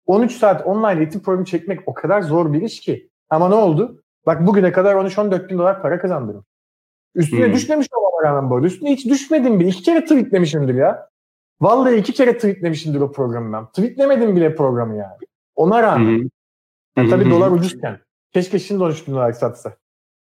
13 0.07 0.33
saat 0.33 0.67
online 0.67 1.01
eğitim 1.01 1.23
programı 1.23 1.45
çekmek 1.45 1.81
o 1.87 1.95
kadar 1.95 2.23
zor 2.23 2.53
bir 2.53 2.63
iş 2.63 2.81
ki. 2.81 3.11
Ama 3.31 3.49
ne 3.49 3.55
oldu? 3.55 4.03
Bak 4.27 4.47
bugüne 4.47 4.73
kadar 4.73 4.95
13-14 4.95 5.49
bin 5.49 5.59
dolar 5.59 5.83
para 5.83 6.01
kazandım. 6.01 6.45
Üstüne 7.15 7.47
hmm. 7.47 7.53
düşmemiş 7.53 7.87
olmama 7.93 8.23
rağmen 8.23 8.51
bu 8.51 8.55
arada. 8.55 8.67
Üstüne 8.67 8.93
hiç 8.93 9.07
düşmedim 9.07 9.61
bile. 9.61 9.69
İki 9.69 9.83
kere 9.83 10.03
tweetlemişimdir 10.03 10.75
ya. 10.75 11.09
Vallahi 11.61 11.97
iki 11.97 12.13
kere 12.13 12.37
tweetlemişimdir 12.37 13.01
o 13.01 13.13
programı 13.13 13.53
ben. 13.53 13.67
Tweetlemedim 13.67 14.37
bile 14.37 14.55
programı 14.55 14.97
yani. 14.97 15.17
Ona 15.55 15.83
rağmen. 15.83 16.19
Hmm. 16.19 16.29
Yani 16.97 17.11
tabii 17.11 17.31
dolar 17.31 17.51
ucuzken. 17.51 17.99
Keşke 18.33 18.59
şimdi 18.59 18.83
13 18.83 19.09
bin 19.09 19.13
dolar 19.13 19.33
satsa. 19.33 19.77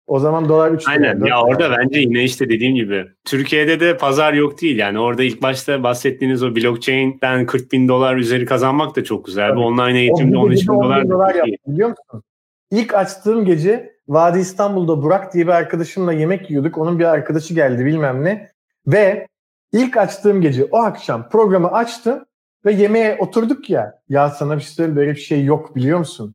O 0.07 0.19
zaman 0.19 0.49
dolar 0.49 0.71
3 0.71 0.89
Aynen 0.89 1.25
ya 1.25 1.43
orada 1.43 1.71
bence 1.71 1.99
yine 1.99 2.25
işte 2.25 2.49
dediğim 2.49 2.75
gibi 2.75 3.07
Türkiye'de 3.25 3.81
de 3.81 3.97
pazar 3.97 4.33
yok 4.33 4.61
değil 4.63 4.79
yani 4.79 4.99
orada 4.99 5.23
ilk 5.23 5.43
başta 5.43 5.83
bahsettiğiniz 5.83 6.43
o 6.43 6.57
blockchain'den 6.57 7.47
40 7.47 7.73
bin 7.73 7.89
dolar 7.89 8.17
üzeri 8.17 8.45
kazanmak 8.45 8.97
da 8.97 9.05
çok 9.05 9.27
güzel. 9.27 9.57
Bu 9.57 9.61
online 9.61 9.99
eğitimde 9.99 10.37
13 10.37 10.63
bin 10.63 10.75
dolar, 10.75 11.09
dolar 11.09 11.35
yaptım, 11.35 11.57
biliyor 11.67 11.89
musun? 11.89 12.23
İlk 12.71 12.95
açtığım 12.95 13.45
gece 13.45 13.93
Vadi 14.09 14.39
İstanbul'da 14.39 15.03
Burak 15.03 15.35
diye 15.35 15.47
bir 15.47 15.53
arkadaşımla 15.53 16.13
yemek 16.13 16.51
yiyorduk. 16.51 16.79
Onun 16.79 16.99
bir 16.99 17.05
arkadaşı 17.05 17.55
geldi 17.55 17.85
bilmem 17.85 18.25
ne. 18.25 18.51
Ve 18.87 19.27
ilk 19.73 19.97
açtığım 19.97 20.41
gece 20.41 20.65
o 20.65 20.77
akşam 20.77 21.29
programı 21.29 21.73
açtım 21.73 22.25
ve 22.65 22.73
yemeğe 22.73 23.17
oturduk 23.21 23.71
ya. 23.71 24.01
Ya 24.09 24.31
sana 24.31 24.57
bir 24.57 24.63
şey 24.63 24.71
söyleyeyim 24.71 24.97
böyle 24.97 25.11
bir 25.11 25.21
şey 25.21 25.45
yok 25.45 25.77
biliyor 25.77 25.99
musun? 25.99 26.35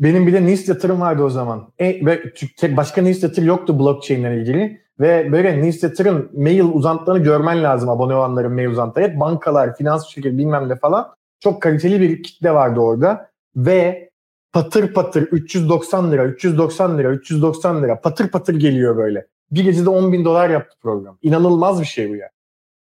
Benim 0.00 0.26
bir 0.26 0.32
de 0.32 0.46
newsletter'ım 0.46 1.00
vardı 1.00 1.22
o 1.22 1.30
zaman. 1.30 1.72
E, 1.78 2.06
ve 2.06 2.32
başka 2.76 3.02
newsletter 3.02 3.42
yoktu 3.42 3.78
blockchain 3.78 4.20
ile 4.20 4.40
ilgili. 4.40 4.82
Ve 5.00 5.32
böyle 5.32 5.62
newsletter'ın 5.62 6.30
mail 6.34 6.60
uzantılarını 6.60 7.22
görmen 7.22 7.62
lazım 7.62 7.88
abone 7.88 8.14
olanların 8.14 8.52
mail 8.52 8.66
uzantıları. 8.66 9.08
Hep 9.08 9.20
bankalar, 9.20 9.76
finans 9.76 10.06
şirketi 10.06 10.38
bilmem 10.38 10.68
ne 10.68 10.76
falan. 10.76 11.14
Çok 11.40 11.62
kaliteli 11.62 12.00
bir 12.00 12.22
kitle 12.22 12.54
vardı 12.54 12.80
orada. 12.80 13.30
Ve 13.56 14.10
patır 14.52 14.92
patır 14.92 15.22
390 15.22 16.12
lira, 16.12 16.24
390 16.24 16.98
lira, 16.98 17.10
390 17.10 17.82
lira 17.82 18.00
patır 18.00 18.28
patır 18.28 18.54
geliyor 18.54 18.96
böyle. 18.96 19.26
Bir 19.50 19.64
gecede 19.64 19.90
10 19.90 20.12
bin 20.12 20.24
dolar 20.24 20.50
yaptı 20.50 20.76
program. 20.82 21.18
İnanılmaz 21.22 21.80
bir 21.80 21.86
şey 21.86 22.10
bu 22.10 22.16
yani. 22.16 22.30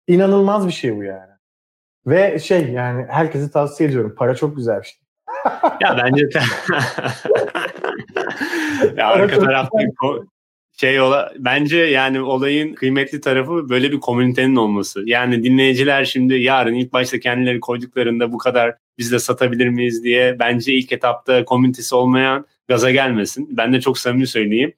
İnanılmaz 0.07 0.67
bir 0.67 0.73
şey 0.73 0.97
bu 0.97 1.03
yani. 1.03 1.31
Ve 2.07 2.39
şey 2.39 2.71
yani 2.71 3.07
herkese 3.09 3.51
tavsiye 3.51 3.89
ediyorum. 3.89 4.15
Para 4.19 4.35
çok 4.35 4.57
güzel 4.57 4.81
bir 4.81 4.87
şey. 4.87 4.99
ya 5.81 5.99
bence 6.05 6.29
ya 8.97 9.07
arka 9.07 9.39
tarafta 9.39 9.79
şey 10.81 11.01
ola 11.01 11.33
bence 11.39 11.77
yani 11.77 12.21
olayın 12.21 12.75
kıymetli 12.75 13.21
tarafı 13.21 13.69
böyle 13.69 13.93
bir 13.93 14.01
komünitenin 14.01 14.57
olması. 14.57 15.03
Yani 15.07 15.45
dinleyiciler 15.45 16.05
şimdi 16.05 16.35
yarın 16.35 16.75
ilk 16.75 16.93
başta 16.93 17.21
kendileri 17.21 17.61
koyduklarında 17.61 18.33
bu 18.33 18.39
kadar 18.39 18.75
biz 18.99 19.13
de 19.13 19.19
satabilir 19.19 19.69
miyiz 19.69 20.05
diye 20.05 20.39
bence 20.39 20.73
ilk 20.73 20.93
etapta 20.93 21.45
komünitesi 21.45 21.95
olmayan 21.95 22.47
gaza 22.69 22.91
gelmesin. 22.91 23.49
Ben 23.57 23.73
de 23.73 23.81
çok 23.81 23.99
samimi 23.99 24.27
söyleyeyim. 24.27 24.73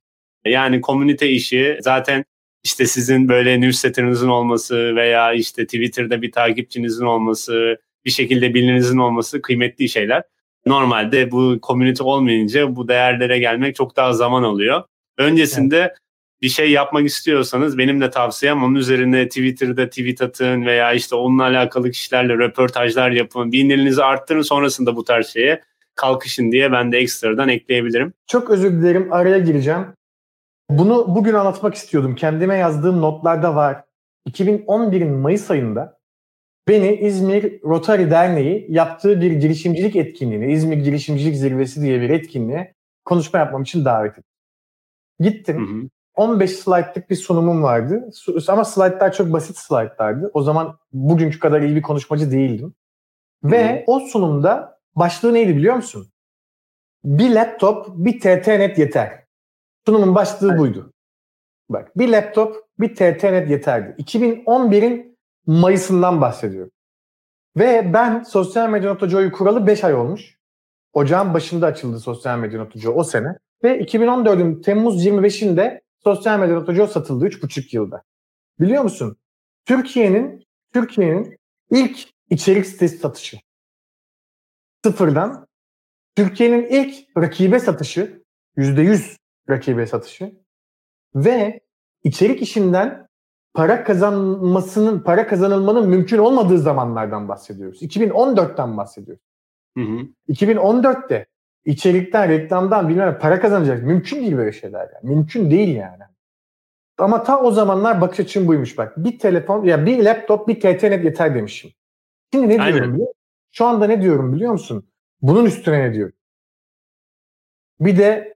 Yani 0.44 0.80
komünite 0.80 1.28
işi 1.28 1.78
zaten 1.80 2.24
işte 2.64 2.86
sizin 2.86 3.28
böyle 3.28 3.60
newsletter'ınızın 3.60 4.28
olması 4.28 4.96
veya 4.96 5.32
işte 5.32 5.64
Twitter'da 5.64 6.22
bir 6.22 6.32
takipçinizin 6.32 7.04
olması, 7.04 7.76
bir 8.04 8.10
şekilde 8.10 8.54
bilininizin 8.54 8.98
olması 8.98 9.42
kıymetli 9.42 9.88
şeyler. 9.88 10.22
Normalde 10.66 11.30
bu 11.30 11.58
komünite 11.62 12.02
olmayınca 12.04 12.76
bu 12.76 12.88
değerlere 12.88 13.38
gelmek 13.38 13.76
çok 13.76 13.96
daha 13.96 14.12
zaman 14.12 14.42
alıyor. 14.42 14.82
Öncesinde 15.18 15.78
evet. 15.78 15.96
bir 16.42 16.48
şey 16.48 16.70
yapmak 16.70 17.06
istiyorsanız 17.06 17.78
benim 17.78 18.00
de 18.00 18.10
tavsiyem 18.10 18.62
onun 18.62 18.74
üzerine 18.74 19.28
Twitter'da 19.28 19.88
tweet 19.88 20.22
atın 20.22 20.66
veya 20.66 20.92
işte 20.92 21.14
onunla 21.14 21.42
alakalı 21.42 21.90
kişilerle 21.90 22.34
röportajlar 22.34 23.10
yapın. 23.10 23.52
Bilinirliğinizi 23.52 24.04
arttırın 24.04 24.42
sonrasında 24.42 24.96
bu 24.96 25.04
tarz 25.04 25.26
şeye 25.26 25.62
kalkışın 25.94 26.52
diye 26.52 26.72
ben 26.72 26.92
de 26.92 26.98
ekstradan 26.98 27.48
ekleyebilirim. 27.48 28.12
Çok 28.26 28.50
özür 28.50 28.72
dilerim 28.72 29.12
araya 29.12 29.38
gireceğim. 29.38 29.86
Bunu 30.70 31.14
bugün 31.14 31.34
anlatmak 31.34 31.74
istiyordum. 31.74 32.14
Kendime 32.14 32.56
yazdığım 32.56 33.00
notlarda 33.00 33.54
var. 33.54 33.84
2011'in 34.28 35.12
Mayıs 35.12 35.50
ayında 35.50 35.98
beni 36.68 36.96
İzmir 36.96 37.62
Rotary 37.62 38.10
Derneği 38.10 38.66
yaptığı 38.68 39.20
bir 39.20 39.32
girişimcilik 39.32 39.96
etkinliğine, 39.96 40.52
İzmir 40.52 40.76
Girişimcilik 40.76 41.36
Zirvesi 41.36 41.82
diye 41.82 42.00
bir 42.00 42.10
etkinliğe 42.10 42.74
konuşma 43.04 43.38
yapmam 43.38 43.62
için 43.62 43.84
davet 43.84 44.18
etti. 44.18 44.28
Gittim. 45.20 45.56
Hı 45.56 45.84
hı. 45.84 45.88
15 46.14 46.50
slaytlık 46.50 47.10
bir 47.10 47.16
sunumum 47.16 47.62
vardı. 47.62 48.10
Ama 48.48 48.64
slaytlar 48.64 49.12
çok 49.12 49.32
basit 49.32 49.56
slaytlardı. 49.56 50.30
O 50.34 50.42
zaman 50.42 50.78
bugünkü 50.92 51.38
kadar 51.38 51.60
iyi 51.60 51.76
bir 51.76 51.82
konuşmacı 51.82 52.30
değildim. 52.30 52.74
Ve 53.44 53.78
hı. 53.78 53.84
o 53.86 54.00
sunumda 54.00 54.78
başlığı 54.96 55.34
neydi 55.34 55.56
biliyor 55.56 55.74
musun? 55.74 56.08
Bir 57.04 57.30
laptop, 57.30 57.86
bir 57.88 58.20
TT-Net 58.20 58.78
yeter. 58.78 59.27
Sunumun 59.88 60.14
başlığı 60.14 60.58
buydu. 60.58 60.92
Bak 61.68 61.98
bir 61.98 62.08
laptop, 62.08 62.56
bir 62.78 62.94
TT-Net 62.94 63.50
yeterdi. 63.50 64.02
2011'in 64.02 65.18
Mayıs'ından 65.46 66.20
bahsediyorum. 66.20 66.70
Ve 67.56 67.90
ben 67.92 68.22
Sosyal 68.22 68.68
Medya 68.70 68.92
Notoco'yu 68.92 69.32
kuralı 69.32 69.66
5 69.66 69.84
ay 69.84 69.94
olmuş. 69.94 70.38
Ocağın 70.92 71.34
başında 71.34 71.66
açıldı 71.66 72.00
Sosyal 72.00 72.38
Medya 72.38 72.60
Notoco 72.60 72.90
o 72.90 73.04
sene. 73.04 73.38
Ve 73.64 73.80
2014'ün 73.80 74.62
Temmuz 74.62 75.06
25'inde 75.06 75.80
Sosyal 76.04 76.38
Medya 76.38 76.54
Notoco 76.54 76.86
satıldı 76.86 77.26
3,5 77.26 77.76
yılda. 77.76 78.02
Biliyor 78.60 78.82
musun? 78.82 79.16
Türkiye'nin 79.64 80.44
Türkiye'nin 80.72 81.38
ilk 81.70 81.98
içerik 82.30 82.66
sitesi 82.66 82.98
satışı. 82.98 83.38
Sıfırdan 84.84 85.46
Türkiye'nin 86.16 86.66
ilk 86.66 87.16
rakibe 87.16 87.60
satışı 87.60 88.22
%100 88.56 89.18
rakibe 89.50 89.86
satışı 89.86 90.34
ve 91.14 91.60
içerik 92.04 92.42
işinden 92.42 93.08
para 93.54 93.84
kazanmasının, 93.84 95.00
para 95.00 95.26
kazanılmanın 95.26 95.88
mümkün 95.88 96.18
olmadığı 96.18 96.58
zamanlardan 96.58 97.28
bahsediyoruz. 97.28 97.82
2014'ten 97.82 98.76
bahsediyoruz. 98.76 99.24
Hı 99.78 99.84
hı. 99.84 100.00
2014'te 100.28 101.26
içerikten, 101.64 102.28
reklamdan 102.28 102.88
bilmem 102.88 103.18
para 103.20 103.40
kazanacak. 103.40 103.82
Mümkün 103.82 104.16
değil 104.16 104.36
böyle 104.36 104.52
şeyler. 104.52 104.80
Yani. 104.94 105.14
Mümkün 105.14 105.50
değil 105.50 105.76
yani. 105.76 106.02
Ama 106.98 107.22
ta 107.22 107.42
o 107.42 107.50
zamanlar 107.50 108.00
bakış 108.00 108.20
açım 108.20 108.48
buymuş 108.48 108.78
bak. 108.78 108.96
Bir 108.96 109.18
telefon 109.18 109.64
ya 109.64 109.86
bir 109.86 110.04
laptop 110.04 110.48
bir 110.48 110.60
TTNet 110.60 111.04
yeter 111.04 111.34
demişim. 111.34 111.70
Şimdi 112.32 112.48
ne 112.48 112.62
Aynen. 112.62 112.74
diyorum 112.74 112.94
biliyor 112.94 113.12
Şu 113.50 113.64
anda 113.66 113.86
ne 113.86 114.02
diyorum 114.02 114.32
biliyor 114.32 114.52
musun? 114.52 114.88
Bunun 115.22 115.44
üstüne 115.44 115.80
ne 115.80 115.94
diyorum? 115.94 116.14
Bir 117.80 117.98
de 117.98 118.34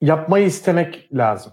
yapmayı 0.00 0.46
istemek 0.46 1.08
lazım. 1.12 1.52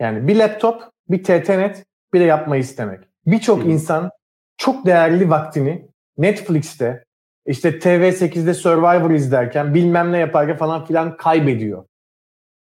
Yani 0.00 0.28
bir 0.28 0.36
laptop, 0.36 0.82
bir 1.08 1.24
TTNet, 1.24 1.84
bir 2.14 2.20
de 2.20 2.24
yapmayı 2.24 2.62
istemek. 2.62 3.00
Birçok 3.26 3.66
insan 3.66 4.10
çok 4.56 4.86
değerli 4.86 5.30
vaktini 5.30 5.88
Netflix'te, 6.18 7.04
işte 7.46 7.78
TV8'de 7.78 8.54
Survivor 8.54 9.10
izlerken, 9.10 9.74
bilmem 9.74 10.12
ne 10.12 10.18
yaparken 10.18 10.56
falan 10.56 10.84
filan 10.84 11.16
kaybediyor. 11.16 11.84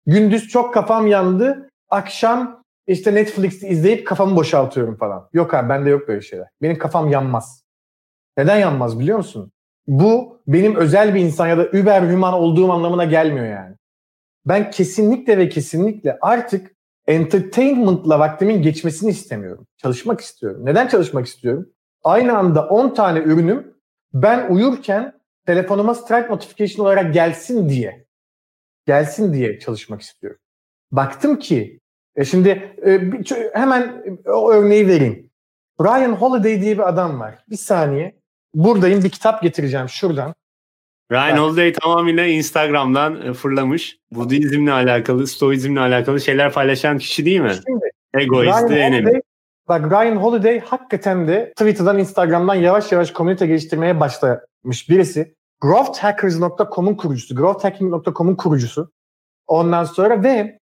Gündüz 0.05 0.47
çok 0.47 0.73
kafam 0.73 1.07
yandı, 1.07 1.69
akşam 1.89 2.63
işte 2.87 3.15
Netflix'i 3.15 3.67
izleyip 3.67 4.07
kafamı 4.07 4.35
boşaltıyorum 4.35 4.97
falan. 4.97 5.29
Yok 5.33 5.53
abi 5.53 5.69
bende 5.69 5.89
yok 5.89 6.07
böyle 6.07 6.21
şeyler. 6.21 6.47
Benim 6.61 6.77
kafam 6.77 7.09
yanmaz. 7.09 7.63
Neden 8.37 8.57
yanmaz 8.57 8.99
biliyor 8.99 9.17
musun? 9.17 9.51
Bu 9.87 10.41
benim 10.47 10.75
özel 10.75 11.15
bir 11.15 11.19
insan 11.19 11.47
ya 11.47 11.57
da 11.57 11.67
über 11.67 12.01
hüman 12.01 12.33
olduğum 12.33 12.71
anlamına 12.71 13.05
gelmiyor 13.05 13.45
yani. 13.45 13.75
Ben 14.45 14.71
kesinlikle 14.71 15.37
ve 15.37 15.49
kesinlikle 15.49 16.17
artık 16.21 16.75
entertainment'la 17.07 18.19
vaktimin 18.19 18.61
geçmesini 18.61 19.09
istemiyorum. 19.09 19.67
Çalışmak 19.77 20.21
istiyorum. 20.21 20.65
Neden 20.65 20.87
çalışmak 20.87 21.27
istiyorum? 21.27 21.69
Aynı 22.03 22.37
anda 22.37 22.67
10 22.67 22.93
tane 22.93 23.19
ürünüm 23.19 23.73
ben 24.13 24.49
uyurken 24.49 25.21
telefonuma 25.45 25.95
strike 25.95 26.27
notification 26.27 26.85
olarak 26.85 27.13
gelsin 27.13 27.69
diye 27.69 28.05
gelsin 28.85 29.33
diye 29.33 29.59
çalışmak 29.59 30.01
istiyorum. 30.01 30.39
Baktım 30.91 31.39
ki 31.39 31.79
e 32.15 32.25
şimdi 32.25 32.49
e, 32.85 33.01
hemen 33.53 34.03
o 34.25 34.51
örneği 34.51 34.87
vereyim. 34.87 35.31
Ryan 35.81 36.13
Holiday 36.13 36.61
diye 36.61 36.73
bir 36.73 36.89
adam 36.89 37.19
var. 37.19 37.43
Bir 37.49 37.57
saniye. 37.57 38.21
Buradayım 38.53 39.03
bir 39.03 39.09
kitap 39.09 39.41
getireceğim 39.41 39.89
şuradan. 39.89 40.35
Ryan 41.11 41.37
Holiday 41.37 41.73
tamamıyla 41.73 42.25
Instagram'dan 42.25 43.21
e, 43.21 43.33
fırlamış. 43.33 43.97
Budizmle 44.11 44.71
alakalı, 44.71 45.27
Stoizmle 45.27 45.79
alakalı 45.79 46.21
şeyler 46.21 46.53
paylaşan 46.53 46.97
kişi 46.97 47.25
değil 47.25 47.39
mi? 47.39 47.53
Şimdi, 47.67 47.85
Egoist, 48.13 48.71
enemi. 48.71 49.21
Bak 49.67 49.91
Ryan 49.91 50.15
Holiday 50.15 50.59
hakikaten 50.59 51.27
de 51.27 51.53
Twitter'dan, 51.57 51.99
Instagram'dan 51.99 52.55
yavaş 52.55 52.91
yavaş 52.91 53.11
komünite 53.11 53.47
geliştirmeye 53.47 53.99
başlamış 53.99 54.89
birisi. 54.89 55.35
Growthhackers.com'un 55.61 56.95
kurucusu, 56.95 57.35
growthhacking.com'un 57.35 58.35
kurucusu. 58.35 58.91
Ondan 59.47 59.83
sonra 59.83 60.23
ve 60.23 60.59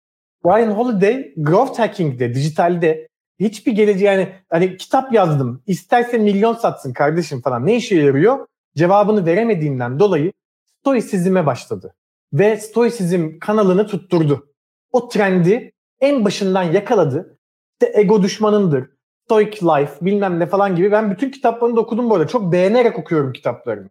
Ryan 0.47 0.70
Holiday 0.70 1.32
growth 1.36 1.78
hacking'de, 1.78 2.34
dijitalde 2.34 3.09
hiçbir 3.40 3.72
geleceği 3.72 4.07
yani 4.07 4.28
hani 4.51 4.76
kitap 4.76 5.12
yazdım. 5.12 5.62
İsterse 5.66 6.18
milyon 6.18 6.55
satsın 6.55 6.92
kardeşim 6.92 7.40
falan. 7.40 7.66
Ne 7.66 7.76
işe 7.76 7.97
yarıyor? 7.97 8.47
Cevabını 8.77 9.27
veremediğinden 9.27 9.99
dolayı 9.99 10.33
stoisizme 10.81 11.47
başladı. 11.47 11.95
Ve 12.33 12.57
stoisizm 12.57 13.39
kanalını 13.39 13.87
tutturdu. 13.87 14.49
O 14.93 15.09
trendi 15.09 15.72
en 16.01 16.25
başından 16.25 16.62
yakaladı. 16.62 17.39
İşte 17.72 18.01
ego 18.01 18.22
düşmanındır. 18.22 18.91
Stoic 19.25 19.66
Life 19.66 20.05
bilmem 20.05 20.41
ne 20.41 20.47
falan 20.47 20.77
gibi. 20.77 20.93
Ben 20.93 21.11
bütün 21.11 21.31
kitaplarını 21.31 21.77
da 21.77 21.81
okudum 21.81 22.11
bu 22.11 22.14
arada. 22.14 22.29
Çok 22.29 22.53
beğenerek 22.53 22.99
okuyorum 22.99 23.33
kitaplarını. 23.33 23.91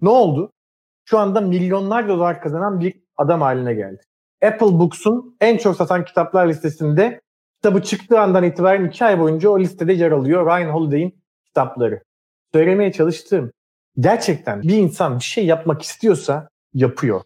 Ne 0.00 0.08
oldu? 0.08 0.52
Şu 1.04 1.18
anda 1.18 1.40
milyonlar 1.40 2.08
dolar 2.08 2.40
kazanan 2.40 2.80
bir 2.80 2.94
adam 3.16 3.40
haline 3.40 3.74
geldi. 3.74 4.02
Apple 4.44 4.78
Books'un 4.78 5.36
en 5.40 5.56
çok 5.56 5.76
satan 5.76 6.04
kitaplar 6.04 6.48
listesinde 6.48 7.20
kitabı 7.56 7.82
çıktığı 7.82 8.20
andan 8.20 8.44
itibaren 8.44 8.84
iki 8.84 9.04
ay 9.04 9.20
boyunca 9.20 9.48
o 9.48 9.60
listede 9.60 9.92
yer 9.92 10.10
alıyor 10.10 10.46
Ryan 10.46 10.70
Holiday'in 10.70 11.22
kitapları. 11.46 12.02
Söylemeye 12.52 12.92
çalıştığım 12.92 13.52
gerçekten 13.98 14.62
bir 14.62 14.76
insan 14.76 15.18
bir 15.18 15.24
şey 15.24 15.46
yapmak 15.46 15.82
istiyorsa 15.82 16.48
yapıyor. 16.74 17.22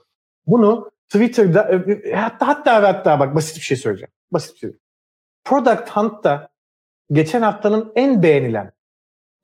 Bunu 0.46 0.90
Twitter'da 1.08 1.68
e, 1.68 1.92
e, 1.92 2.14
hatta 2.14 2.48
hatta 2.48 2.82
hatta 2.82 3.20
bak 3.20 3.34
basit 3.34 3.56
bir 3.56 3.62
şey 3.62 3.76
söyleyeceğim. 3.76 4.12
Basit 4.32 4.54
bir 4.54 4.58
şey. 4.58 4.76
Product 5.44 5.90
Hunt'ta 5.90 6.48
geçen 7.12 7.42
haftanın 7.42 7.92
en 7.94 8.22
beğenilen, 8.22 8.72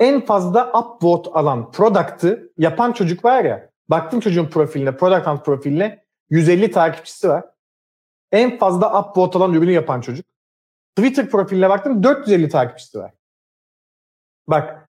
en 0.01 0.25
fazla 0.25 0.73
upvote 0.81 1.31
alan 1.31 1.71
product'ı 1.71 2.53
yapan 2.59 2.93
çocuk 2.93 3.25
var 3.25 3.45
ya. 3.45 3.71
Baktım 3.89 4.21
çocuğun 4.21 4.47
profiline, 4.47 4.97
Product 4.97 5.27
Hunt 5.27 5.45
profiline 5.45 6.05
150 6.31 6.71
takipçisi 6.71 7.29
var. 7.29 7.45
En 8.33 8.59
fazla 8.59 9.01
upvote 9.01 9.39
alan 9.39 9.53
ürünü 9.53 9.73
yapan 9.73 10.01
çocuk. 10.01 10.27
Twitter 10.97 11.31
profiline 11.31 11.69
baktım 11.69 12.03
450 12.03 12.49
takipçisi 12.49 12.99
var. 12.99 13.13
Bak 14.47 14.89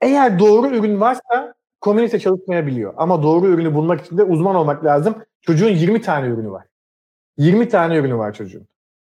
eğer 0.00 0.38
doğru 0.38 0.68
ürün 0.68 1.00
varsa 1.00 1.54
komünite 1.80 2.18
çalışmayabiliyor. 2.18 2.94
Ama 2.96 3.22
doğru 3.22 3.46
ürünü 3.46 3.74
bulmak 3.74 4.04
için 4.04 4.18
de 4.18 4.22
uzman 4.22 4.54
olmak 4.54 4.84
lazım. 4.84 5.14
Çocuğun 5.40 5.68
20 5.68 6.00
tane 6.00 6.26
ürünü 6.26 6.50
var. 6.50 6.66
20 7.36 7.68
tane 7.68 7.96
ürünü 7.96 8.16
var 8.16 8.34
çocuğun. 8.34 8.66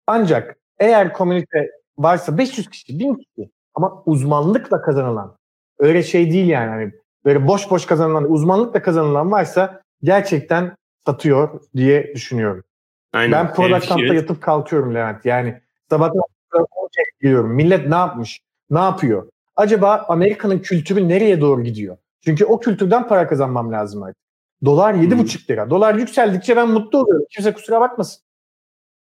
Ancak 0.07 0.57
eğer 0.79 1.13
komünite 1.13 1.71
varsa 1.99 2.39
500 2.39 2.71
kişi, 2.71 2.99
1000 2.99 3.15
kişi 3.15 3.51
ama 3.75 4.03
uzmanlıkla 4.07 4.83
kazanılan 4.83 5.37
öyle 5.79 6.03
şey 6.03 6.31
değil 6.31 6.47
yani 6.47 6.71
hani 6.71 6.93
böyle 7.25 7.47
boş 7.47 7.71
boş 7.71 7.87
kazanılan 7.87 8.31
uzmanlıkla 8.31 8.83
kazanılan 8.83 9.33
varsa 9.33 9.83
gerçekten 10.03 10.77
satıyor 11.07 11.61
diye 11.77 12.15
düşünüyorum. 12.15 12.65
Aynen. 13.13 13.33
Ben 13.33 13.55
product 13.55 13.91
hunt'ta 13.91 14.15
yatıp 14.15 14.43
kalkıyorum 14.43 14.95
Levent. 14.95 15.25
Yani 15.25 15.61
sabahtan 15.91 16.23
geliyorum. 17.21 17.51
Millet 17.51 17.89
ne 17.89 17.95
yapmış? 17.95 18.41
Ne 18.71 18.79
yapıyor? 18.79 19.29
Acaba 19.57 20.05
Amerika'nın 20.09 20.59
kültürü 20.59 21.09
nereye 21.09 21.41
doğru 21.41 21.63
gidiyor? 21.63 21.97
Çünkü 22.25 22.45
o 22.45 22.61
kültürden 22.61 23.09
para 23.09 23.27
kazanmam 23.29 23.73
lazım 23.73 24.03
artık. 24.03 24.23
Dolar 24.65 24.95
yedi 24.95 25.15
hmm. 25.15 25.23
buçuk 25.23 25.51
lira. 25.51 25.71
Dolar 25.71 25.95
yükseldikçe 25.95 26.57
ben 26.57 26.69
mutlu 26.69 26.99
oluyorum. 26.99 27.27
Kimse 27.31 27.53
kusura 27.55 27.81
bakmasın. 27.81 28.23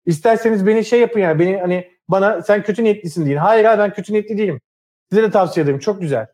İsterseniz 0.06 0.66
beni 0.66 0.84
şey 0.84 1.00
yapın 1.00 1.20
yani 1.20 1.38
beni 1.38 1.56
hani 1.56 1.90
bana 2.08 2.42
sen 2.42 2.62
kötü 2.62 2.84
niyetlisin 2.84 3.26
deyin. 3.26 3.36
Hayır 3.36 3.64
abi 3.64 3.78
ben 3.78 3.92
kötü 3.92 4.12
niyetli 4.12 4.38
değilim. 4.38 4.60
Size 5.10 5.22
de 5.22 5.30
tavsiye 5.30 5.64
ederim. 5.64 5.78
Çok 5.78 6.00
güzel. 6.00 6.26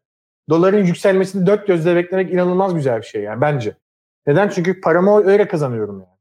Doların 0.49 0.85
yükselmesini 0.85 1.47
dört 1.47 1.67
gözle 1.67 1.97
beklemek 1.97 2.33
inanılmaz 2.33 2.75
güzel 2.75 2.99
bir 2.99 3.07
şey 3.07 3.23
yani 3.23 3.41
bence. 3.41 3.77
Neden? 4.27 4.49
Çünkü 4.49 4.81
paramı 4.81 5.25
öyle 5.25 5.49
kazanıyorum 5.49 6.01
yani. 6.01 6.17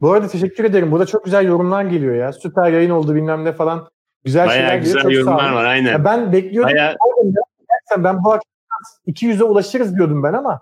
Bu 0.00 0.12
arada 0.12 0.28
teşekkür 0.28 0.64
ederim. 0.64 0.92
Burada 0.92 1.06
çok 1.06 1.24
güzel 1.24 1.46
yorumlar 1.46 1.84
geliyor 1.84 2.14
ya. 2.14 2.32
Süper 2.32 2.72
yayın 2.72 2.90
oldu 2.90 3.14
bilmem 3.14 3.44
ne 3.44 3.52
falan. 3.52 3.88
Güzel 4.24 4.48
Bayağı 4.48 4.62
şeyler 4.62 4.78
güzel 4.78 5.02
geliyor. 5.02 5.24
Çok 5.24 5.26
yorumlar 5.26 5.52
var 5.52 5.64
aynen. 5.64 5.92
Ya 5.92 6.04
ben 6.04 6.32
bekliyordum. 6.32 6.74
Bayağı... 6.74 6.96
Ben 7.98 8.24
bu 8.24 8.32
akşam 8.32 8.55
200'e 9.06 9.44
ulaşırız 9.44 9.96
diyordum 9.96 10.22
ben 10.22 10.32
ama 10.32 10.60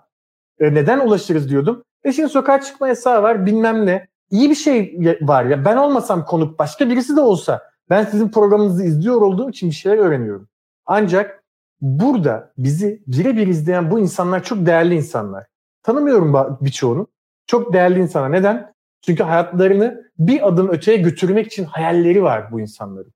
e, 0.59 0.73
neden 0.73 0.99
ulaşırız 0.99 1.49
diyordum. 1.49 1.83
E 2.03 2.13
şimdi 2.13 2.29
sokağa 2.29 2.61
çıkma 2.61 2.87
yasağı 2.87 3.23
var 3.23 3.45
bilmem 3.45 3.85
ne. 3.85 4.07
İyi 4.29 4.49
bir 4.49 4.55
şey 4.55 4.99
var 5.21 5.45
ya. 5.45 5.65
Ben 5.65 5.77
olmasam 5.77 6.25
konuk 6.25 6.59
başka 6.59 6.89
birisi 6.89 7.15
de 7.15 7.21
olsa 7.21 7.61
ben 7.89 8.05
sizin 8.05 8.29
programınızı 8.29 8.83
izliyor 8.83 9.21
olduğum 9.21 9.49
için 9.49 9.69
bir 9.69 9.75
şeyler 9.75 9.97
öğreniyorum. 9.97 10.47
Ancak 10.85 11.43
burada 11.81 12.51
bizi 12.57 13.03
birebir 13.07 13.47
izleyen 13.47 13.91
bu 13.91 13.99
insanlar 13.99 14.43
çok 14.43 14.65
değerli 14.65 14.95
insanlar. 14.95 15.45
Tanımıyorum 15.83 16.57
birçoğunu. 16.61 17.07
Çok 17.47 17.73
değerli 17.73 17.99
insanlar. 17.99 18.31
Neden? 18.31 18.73
Çünkü 19.01 19.23
hayatlarını 19.23 20.11
bir 20.19 20.47
adım 20.47 20.69
öteye 20.69 20.97
götürmek 20.97 21.47
için 21.47 21.63
hayalleri 21.63 22.23
var 22.23 22.51
bu 22.51 22.61
insanların. 22.61 23.13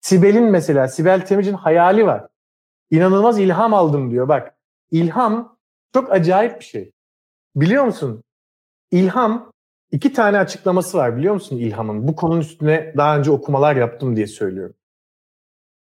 Sibel'in 0.00 0.44
mesela, 0.44 0.88
Sibel 0.88 1.26
Temic'in 1.26 1.54
hayali 1.54 2.06
var. 2.06 2.26
İnanılmaz 2.90 3.38
ilham 3.38 3.74
aldım 3.74 4.10
diyor. 4.10 4.28
Bak 4.28 4.54
ilham 4.90 5.58
çok 5.94 6.12
acayip 6.12 6.60
bir 6.60 6.64
şey. 6.64 6.92
Biliyor 7.56 7.84
musun? 7.84 8.24
İlham 8.90 9.52
iki 9.92 10.12
tane 10.12 10.38
açıklaması 10.38 10.98
var 10.98 11.16
biliyor 11.16 11.34
musun 11.34 11.56
ilhamın? 11.56 12.08
Bu 12.08 12.16
konunun 12.16 12.40
üstüne 12.40 12.94
daha 12.96 13.18
önce 13.18 13.30
okumalar 13.30 13.76
yaptım 13.76 14.16
diye 14.16 14.26
söylüyorum. 14.26 14.74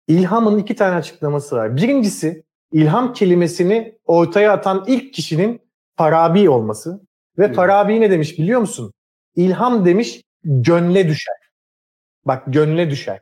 İlhamın 0.07 0.59
iki 0.59 0.75
tane 0.75 0.95
açıklaması 0.95 1.55
var. 1.55 1.75
Birincisi 1.75 2.43
ilham 2.71 3.13
kelimesini 3.13 3.97
ortaya 4.05 4.53
atan 4.53 4.83
ilk 4.87 5.13
kişinin 5.13 5.61
Farabi 5.97 6.49
olması. 6.49 7.01
Ve 7.37 7.47
hmm. 7.47 7.53
Farabi 7.53 8.01
ne 8.01 8.11
demiş 8.11 8.39
biliyor 8.39 8.59
musun? 8.59 8.93
İlham 9.35 9.85
demiş 9.85 10.21
gönle 10.43 11.07
düşer. 11.07 11.35
Bak 12.25 12.43
gönle 12.47 12.89
düşer. 12.89 13.19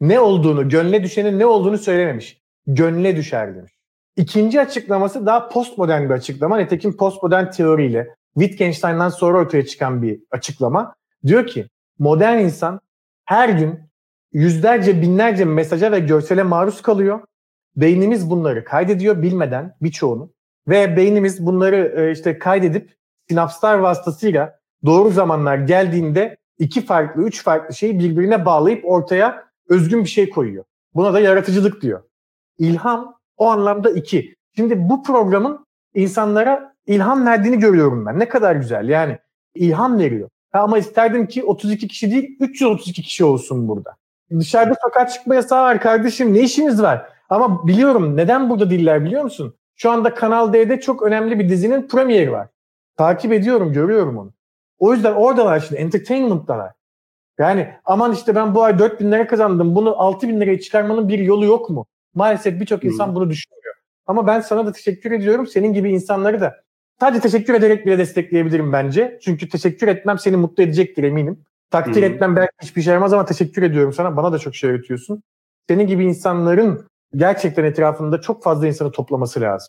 Ne 0.00 0.20
olduğunu, 0.20 0.68
gönle 0.68 1.02
düşenin 1.02 1.38
ne 1.38 1.46
olduğunu 1.46 1.78
söylememiş. 1.78 2.40
Gönle 2.66 3.16
düşer 3.16 3.56
demiş. 3.56 3.72
İkinci 4.16 4.60
açıklaması 4.60 5.26
daha 5.26 5.48
postmodern 5.48 6.04
bir 6.04 6.10
açıklama. 6.10 6.58
Nitekim 6.58 6.96
postmodern 6.96 7.50
teoriyle 7.50 8.14
Wittgenstein'dan 8.34 9.08
sonra 9.08 9.38
ortaya 9.38 9.66
çıkan 9.66 10.02
bir 10.02 10.20
açıklama. 10.30 10.94
Diyor 11.26 11.46
ki 11.46 11.66
modern 11.98 12.38
insan 12.38 12.80
her 13.24 13.48
gün 13.48 13.80
yüzlerce 14.32 15.02
binlerce 15.02 15.44
mesaja 15.44 15.92
ve 15.92 15.98
görsele 15.98 16.42
maruz 16.42 16.82
kalıyor. 16.82 17.20
Beynimiz 17.76 18.30
bunları 18.30 18.64
kaydediyor 18.64 19.22
bilmeden 19.22 19.76
birçoğunu 19.82 20.32
ve 20.68 20.96
beynimiz 20.96 21.46
bunları 21.46 21.94
e, 21.96 22.12
işte 22.12 22.38
kaydedip 22.38 22.96
sinapslar 23.28 23.78
vasıtasıyla 23.78 24.58
doğru 24.84 25.10
zamanlar 25.10 25.56
geldiğinde 25.58 26.36
iki 26.58 26.84
farklı, 26.84 27.22
üç 27.22 27.42
farklı 27.42 27.74
şeyi 27.74 27.98
birbirine 27.98 28.44
bağlayıp 28.44 28.84
ortaya 28.84 29.44
özgün 29.68 30.04
bir 30.04 30.08
şey 30.08 30.30
koyuyor. 30.30 30.64
Buna 30.94 31.14
da 31.14 31.20
yaratıcılık 31.20 31.82
diyor. 31.82 32.02
İlham 32.58 33.14
o 33.36 33.46
anlamda 33.46 33.90
iki. 33.90 34.34
Şimdi 34.56 34.88
bu 34.88 35.02
programın 35.02 35.66
insanlara 35.94 36.74
ilham 36.86 37.26
verdiğini 37.26 37.58
görüyorum 37.58 38.06
ben. 38.06 38.18
Ne 38.18 38.28
kadar 38.28 38.56
güzel 38.56 38.88
yani 38.88 39.18
ilham 39.54 39.98
veriyor. 39.98 40.28
ama 40.52 40.78
isterdim 40.78 41.26
ki 41.26 41.44
32 41.44 41.88
kişi 41.88 42.10
değil 42.10 42.36
332 42.40 43.02
kişi 43.02 43.24
olsun 43.24 43.68
burada. 43.68 43.96
Dışarıda 44.30 44.74
sokağa 44.84 45.06
çıkma 45.06 45.34
yasağı 45.34 45.62
var 45.62 45.80
kardeşim 45.80 46.34
ne 46.34 46.40
işiniz 46.40 46.82
var? 46.82 47.08
Ama 47.30 47.66
biliyorum 47.66 48.16
neden 48.16 48.50
burada 48.50 48.70
değiller 48.70 49.04
biliyor 49.04 49.22
musun? 49.22 49.54
Şu 49.76 49.90
anda 49.90 50.14
Kanal 50.14 50.52
D'de 50.52 50.80
çok 50.80 51.02
önemli 51.02 51.38
bir 51.38 51.48
dizinin 51.48 51.88
premieri 51.88 52.32
var. 52.32 52.48
Takip 52.96 53.32
ediyorum, 53.32 53.72
görüyorum 53.72 54.18
onu. 54.18 54.32
O 54.78 54.94
yüzden 54.94 55.12
oradalar 55.12 55.60
şimdi, 55.60 55.80
entertainment'talar. 55.80 56.72
Yani 57.38 57.74
aman 57.84 58.12
işte 58.12 58.34
ben 58.34 58.54
bu 58.54 58.62
ay 58.62 58.78
4 58.78 59.00
bin 59.00 59.12
lira 59.12 59.26
kazandım, 59.26 59.74
bunu 59.74 60.00
6 60.00 60.28
bin 60.28 60.40
liraya 60.40 60.60
çıkarmanın 60.60 61.08
bir 61.08 61.18
yolu 61.18 61.44
yok 61.44 61.70
mu? 61.70 61.86
Maalesef 62.16 62.60
birçok 62.60 62.84
insan 62.84 63.14
bunu 63.14 63.30
düşünmüyor. 63.30 63.74
Ama 64.06 64.26
ben 64.26 64.40
sana 64.40 64.66
da 64.66 64.72
teşekkür 64.72 65.10
ediyorum. 65.10 65.46
Senin 65.46 65.72
gibi 65.72 65.90
insanları 65.90 66.40
da 66.40 66.56
sadece 67.00 67.20
teşekkür 67.20 67.54
ederek 67.54 67.86
bile 67.86 67.98
destekleyebilirim 67.98 68.72
bence. 68.72 69.18
Çünkü 69.22 69.48
teşekkür 69.48 69.88
etmem 69.88 70.18
seni 70.18 70.36
mutlu 70.36 70.62
edecektir 70.62 71.04
eminim. 71.04 71.44
Takdir 71.70 72.02
Hı-hı. 72.02 72.10
etmem 72.12 72.36
belki 72.36 72.52
hiçbir 72.62 72.82
şey 72.82 72.90
yaramaz 72.90 73.12
ama 73.12 73.24
teşekkür 73.24 73.62
ediyorum 73.62 73.92
sana. 73.92 74.16
Bana 74.16 74.32
da 74.32 74.38
çok 74.38 74.54
şey 74.54 74.70
öğretiyorsun. 74.70 75.22
Senin 75.68 75.86
gibi 75.86 76.04
insanların 76.04 76.86
gerçekten 77.14 77.64
etrafında 77.64 78.20
çok 78.20 78.42
fazla 78.42 78.66
insanı 78.66 78.92
toplaması 78.92 79.40
lazım. 79.40 79.68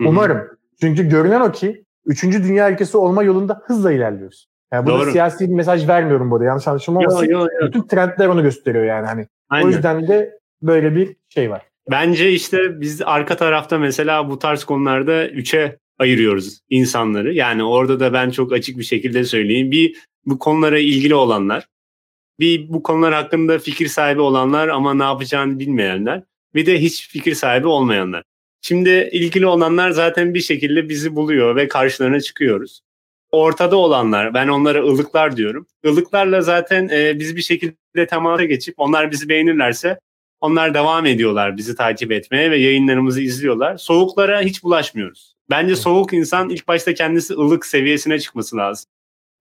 Hı-hı. 0.00 0.08
Umarım. 0.08 0.48
Çünkü 0.80 1.08
görünen 1.08 1.40
o 1.40 1.52
ki 1.52 1.84
3. 2.06 2.22
Dünya 2.22 2.70
ülkesi 2.70 2.96
olma 2.96 3.22
yolunda 3.22 3.62
hızla 3.64 3.92
ilerliyoruz. 3.92 4.46
Yani 4.72 4.86
burada 4.86 5.00
Doğru. 5.00 5.10
siyasi 5.10 5.48
bir 5.48 5.54
mesaj 5.54 5.88
vermiyorum 5.88 6.30
burada. 6.30 6.44
Yanlış 6.44 6.68
anlaşılma 6.68 7.00
olmasın. 7.00 7.26
Yo, 7.26 7.40
yo, 7.40 7.46
yo. 7.60 7.66
Bütün 7.66 7.82
trendler 7.82 8.26
onu 8.26 8.42
gösteriyor 8.42 8.84
yani. 8.84 9.06
Hani 9.06 9.26
Aynen. 9.48 9.66
O 9.66 9.68
yüzden 9.68 10.08
de 10.08 10.38
böyle 10.66 10.96
bir 10.96 11.16
şey 11.28 11.50
var. 11.50 11.62
Bence 11.90 12.32
işte 12.32 12.80
biz 12.80 13.02
arka 13.02 13.36
tarafta 13.36 13.78
mesela 13.78 14.30
bu 14.30 14.38
tarz 14.38 14.64
konularda 14.64 15.28
üçe 15.28 15.78
ayırıyoruz 15.98 16.60
insanları. 16.70 17.34
Yani 17.34 17.64
orada 17.64 18.00
da 18.00 18.12
ben 18.12 18.30
çok 18.30 18.52
açık 18.52 18.78
bir 18.78 18.84
şekilde 18.84 19.24
söyleyeyim. 19.24 19.70
Bir 19.70 19.96
bu 20.26 20.38
konulara 20.38 20.78
ilgili 20.78 21.14
olanlar, 21.14 21.66
bir 22.40 22.68
bu 22.68 22.82
konular 22.82 23.14
hakkında 23.14 23.58
fikir 23.58 23.88
sahibi 23.88 24.20
olanlar 24.20 24.68
ama 24.68 24.94
ne 24.94 25.02
yapacağını 25.02 25.58
bilmeyenler, 25.58 26.22
bir 26.54 26.66
de 26.66 26.80
hiç 26.80 27.08
fikir 27.08 27.34
sahibi 27.34 27.66
olmayanlar. 27.66 28.22
Şimdi 28.62 29.08
ilgili 29.12 29.46
olanlar 29.46 29.90
zaten 29.90 30.34
bir 30.34 30.40
şekilde 30.40 30.88
bizi 30.88 31.16
buluyor 31.16 31.56
ve 31.56 31.68
karşılarına 31.68 32.20
çıkıyoruz. 32.20 32.80
Ortada 33.30 33.76
olanlar, 33.76 34.34
ben 34.34 34.48
onlara 34.48 34.82
ılıklar 34.82 35.36
diyorum. 35.36 35.66
Ilıklarla 35.84 36.40
zaten 36.40 36.88
e, 36.88 37.18
biz 37.18 37.36
bir 37.36 37.42
şekilde 37.42 38.06
temasa 38.06 38.44
geçip 38.44 38.74
onlar 38.76 39.10
bizi 39.10 39.28
beğenirlerse 39.28 39.98
onlar 40.44 40.74
devam 40.74 41.06
ediyorlar 41.06 41.56
bizi 41.56 41.76
takip 41.76 42.12
etmeye 42.12 42.50
ve 42.50 42.56
yayınlarımızı 42.56 43.20
izliyorlar. 43.20 43.76
Soğuklara 43.76 44.40
hiç 44.40 44.62
bulaşmıyoruz. 44.62 45.34
Bence 45.50 45.76
soğuk 45.76 46.12
insan 46.12 46.50
ilk 46.50 46.68
başta 46.68 46.94
kendisi 46.94 47.34
ılık 47.34 47.66
seviyesine 47.66 48.18
çıkması 48.18 48.56
lazım. 48.56 48.90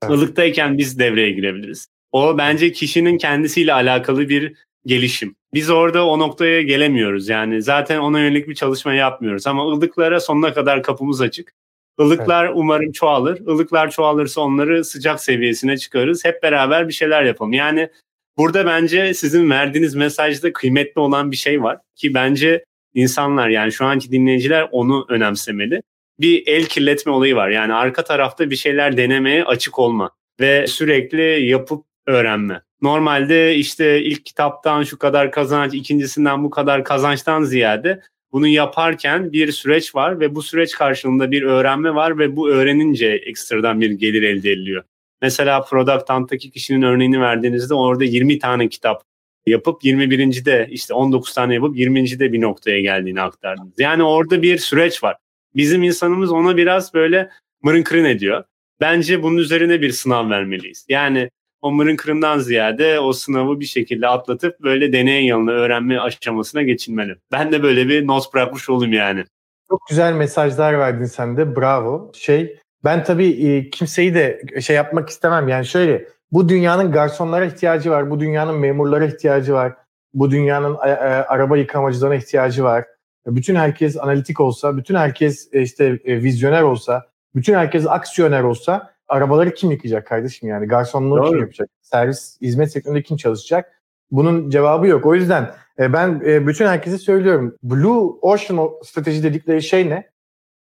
Evet. 0.04 0.18
Ilıktayken 0.18 0.78
biz 0.78 1.00
devreye 1.00 1.32
girebiliriz. 1.32 1.88
O 2.12 2.38
bence 2.38 2.72
kişinin 2.72 3.18
kendisiyle 3.18 3.74
alakalı 3.74 4.30
bir 4.30 4.54
gelişim. 4.86 5.36
Biz 5.54 5.70
orada 5.70 6.06
o 6.08 6.20
noktaya 6.20 6.62
gelemiyoruz. 6.62 7.30
Yani 7.30 7.62
zaten 7.62 8.00
ona 8.00 8.20
yönelik 8.20 8.48
bir 8.48 8.56
çalışma 8.56 8.94
yapmıyoruz. 8.94 9.48
Ama 9.48 9.72
ılıklara 9.72 10.20
sonuna 10.20 10.54
kadar 10.54 10.84
kapımız 10.84 11.22
açık. 11.22 11.54
Ilıklar 12.00 12.46
evet. 12.46 12.56
umarım 12.58 12.92
çoğalır. 12.92 13.40
Ilıklar 13.40 13.92
çoğalırsa 13.92 14.42
onları 14.42 14.86
sıcak 14.86 15.22
seviyesine 15.22 15.78
çıkarız. 15.78 16.26
Hep 16.26 16.44
beraber 16.44 16.88
bir 16.88 16.94
şeyler 16.94 17.24
yapalım. 17.24 17.54
Yani 17.54 17.90
burada 18.38 18.66
bence 18.66 19.14
sizin 19.14 19.50
verdiğiniz 19.50 19.96
mesajda 19.96 20.54
kıymetli 20.54 21.02
olan 21.02 21.32
bir 21.32 21.36
şey 21.36 21.64
var. 21.64 21.78
Ki 21.96 22.14
bence 22.14 22.66
insanlar 22.94 23.50
yani 23.50 23.72
şu 23.72 23.86
anki 23.86 24.12
dinleyiciler 24.12 24.68
onu 24.72 25.06
önemsemeli. 25.10 25.82
Bir 26.20 26.44
el 26.48 26.66
kirletme 26.66 27.12
olayı 27.12 27.36
var. 27.36 27.50
Yani 27.50 27.74
arka 27.74 28.04
tarafta 28.04 28.50
bir 28.50 28.56
şeyler 28.56 28.98
denemeye 28.98 29.44
açık 29.44 29.80
olma 29.80 30.12
ve 30.40 30.68
sürekli 30.68 31.46
yapıp 31.46 31.86
öğrenme. 32.08 32.62
Normalde 32.82 33.56
işte 33.56 34.04
ilk 34.04 34.26
kitaptan 34.26 34.84
şu 34.84 34.98
kadar 34.98 35.32
kazanç, 35.32 35.74
ikincisinden 35.74 36.44
bu 36.44 36.50
kadar 36.50 36.84
kazançtan 36.84 37.44
ziyade 37.44 38.02
bunu 38.32 38.48
yaparken 38.48 39.34
bir 39.34 39.52
süreç 39.52 39.96
var 39.96 40.20
ve 40.20 40.36
bu 40.36 40.42
süreç 40.42 40.76
karşılığında 40.76 41.32
bir 41.32 41.42
öğrenme 41.44 41.96
var 41.96 42.18
ve 42.18 42.36
bu 42.36 42.50
öğrenince 42.50 43.08
ekstradan 43.08 43.82
bir 43.82 43.92
gelir 43.92 44.24
elde 44.24 44.52
ediliyor. 44.52 44.84
Mesela 45.24 45.62
Product 45.62 46.10
Hunt'taki 46.10 46.52
kişinin 46.52 46.82
örneğini 46.82 47.22
verdiğinizde 47.22 47.74
orada 47.74 48.04
20 48.04 48.40
tane 48.40 48.70
kitap 48.70 49.04
yapıp 49.46 49.84
21. 49.84 50.46
de 50.46 50.68
işte 50.72 50.94
19 50.94 51.34
tane 51.34 51.54
yapıp 51.54 51.78
20. 51.78 52.20
de 52.20 52.34
bir 52.34 52.42
noktaya 52.42 52.82
geldiğini 52.82 53.22
aktardınız. 53.22 53.74
Yani 53.78 54.04
orada 54.04 54.42
bir 54.42 54.58
süreç 54.58 55.04
var. 55.04 55.18
Bizim 55.56 55.84
insanımız 55.84 56.32
ona 56.32 56.58
biraz 56.58 56.94
böyle 56.94 57.30
mırın 57.62 57.84
kırın 57.84 58.06
ediyor. 58.06 58.44
Bence 58.82 59.24
bunun 59.24 59.38
üzerine 59.38 59.82
bir 59.82 59.92
sınav 59.92 60.30
vermeliyiz. 60.30 60.86
Yani 60.90 61.30
o 61.62 61.72
mırın 61.72 61.96
kırından 61.96 62.40
ziyade 62.40 63.00
o 63.00 63.14
sınavı 63.14 63.60
bir 63.60 63.66
şekilde 63.66 64.08
atlatıp 64.08 64.60
böyle 64.60 64.94
deney 64.94 65.26
yanına 65.26 65.52
öğrenme 65.52 66.00
aşamasına 66.00 66.62
geçilmeli. 66.62 67.16
Ben 67.32 67.52
de 67.52 67.64
böyle 67.64 67.88
bir 67.88 68.08
not 68.08 68.34
bırakmış 68.34 68.70
olayım 68.70 68.94
yani. 68.94 69.24
Çok 69.70 69.88
güzel 69.90 70.14
mesajlar 70.14 70.80
verdin 70.80 71.06
sen 71.06 71.38
de 71.38 71.56
bravo. 71.56 72.12
Şey 72.16 72.60
ben 72.84 73.04
tabii 73.04 73.48
e, 73.48 73.70
kimseyi 73.70 74.16
de 74.16 74.42
şey 74.62 74.76
yapmak 74.76 75.10
istemem 75.10 75.48
yani 75.48 75.66
şöyle 75.66 76.08
bu 76.32 76.50
dünyanın 76.50 76.92
garsonlara 76.92 77.46
ihtiyacı 77.46 77.92
var, 77.92 78.10
bu 78.10 78.20
dünyanın 78.20 78.56
memurlara 78.60 79.06
ihtiyacı 79.06 79.54
var, 79.54 79.76
bu 80.14 80.32
dünyanın 80.32 80.78
e, 80.86 80.90
e, 80.90 80.94
araba 81.06 81.58
yıkamacılarına 81.58 82.16
ihtiyacı 82.16 82.64
var. 82.64 82.86
Bütün 83.28 83.56
herkes 83.56 83.98
analitik 83.98 84.40
olsa, 84.40 84.78
bütün 84.78 84.96
herkes 84.96 85.50
işte 85.54 86.00
vizyoner 86.06 86.62
olsa, 86.62 87.08
bütün 87.36 87.54
herkes 87.54 87.88
aksiyoner 87.88 88.44
olsa 88.44 88.94
arabaları 89.08 89.54
kim 89.54 89.72
yıkayacak 89.72 90.08
kardeşim 90.08 90.50
yani? 90.50 90.68
Garsonluğu 90.68 91.18
Doğru. 91.18 91.30
kim 91.30 91.40
yapacak? 91.40 91.70
Servis, 91.82 92.42
hizmet 92.42 92.72
sektöründe 92.72 93.04
kim 93.04 93.18
çalışacak? 93.18 93.82
Bunun 94.12 94.50
cevabı 94.50 94.88
yok. 94.88 95.06
O 95.06 95.16
yüzden 95.16 95.54
ben 95.80 96.22
bütün 96.22 96.66
herkese 96.66 96.98
söylüyorum. 96.98 97.58
Blue 97.64 98.14
Ocean 98.22 98.70
strateji 98.84 99.24
dedikleri 99.24 99.64
şey 99.64 99.90
ne? 99.90 100.10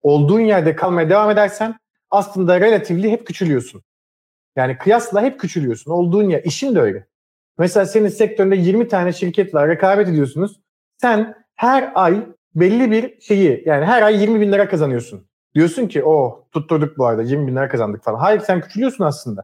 Olduğun 0.02 0.40
yerde 0.40 0.76
kalmaya 0.76 1.10
devam 1.10 1.30
edersen 1.30 1.80
aslında 2.12 2.62
relatively 2.62 3.12
hep 3.12 3.28
küçülüyorsun. 3.28 3.84
Yani 4.56 4.78
kıyasla 4.78 5.22
hep 5.22 5.40
küçülüyorsun. 5.40 5.92
Olduğun 5.92 6.30
yer. 6.30 6.44
işin 6.44 6.76
de 6.76 6.80
öyle. 6.82 7.08
Mesela 7.58 7.86
senin 7.86 8.08
sektöründe 8.08 8.56
20 8.56 8.88
tane 8.88 9.14
şirket 9.14 9.54
var. 9.54 9.70
Rekabet 9.70 10.08
ediyorsunuz. 10.08 10.60
Sen 11.02 11.36
her 11.56 11.92
ay 11.96 12.26
belli 12.56 12.92
bir 12.92 13.22
şeyi 13.22 13.64
yani 13.66 13.86
her 13.86 14.02
ay 14.02 14.22
20 14.22 14.42
bin 14.42 14.52
lira 14.52 14.70
kazanıyorsun. 14.70 15.28
Diyorsun 15.56 15.88
ki 15.88 16.04
o 16.04 16.12
oh, 16.12 16.44
tutturduk 16.52 16.98
bu 16.98 17.06
arada 17.06 17.22
20 17.22 17.48
bin 17.48 17.56
lira 17.56 17.70
kazandık 17.70 18.04
falan. 18.04 18.20
Hayır 18.20 18.40
sen 18.40 18.62
küçülüyorsun 18.62 19.04
aslında. 19.04 19.44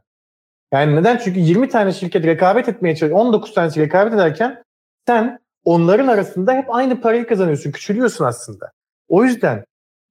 Yani 0.72 0.96
neden? 0.96 1.16
Çünkü 1.16 1.40
20 1.40 1.68
tane 1.68 1.92
şirket 1.92 2.26
rekabet 2.26 2.68
etmeye 2.68 2.96
çalışıyor. 2.96 3.20
19 3.20 3.54
tanesi 3.54 3.80
rekabet 3.80 4.14
ederken 4.14 4.62
sen 5.06 5.38
onların 5.64 6.06
arasında 6.06 6.52
hep 6.52 6.74
aynı 6.74 7.00
parayı 7.00 7.26
kazanıyorsun. 7.26 7.72
Küçülüyorsun 7.72 8.24
aslında. 8.24 8.72
O 9.08 9.24
yüzden 9.24 9.64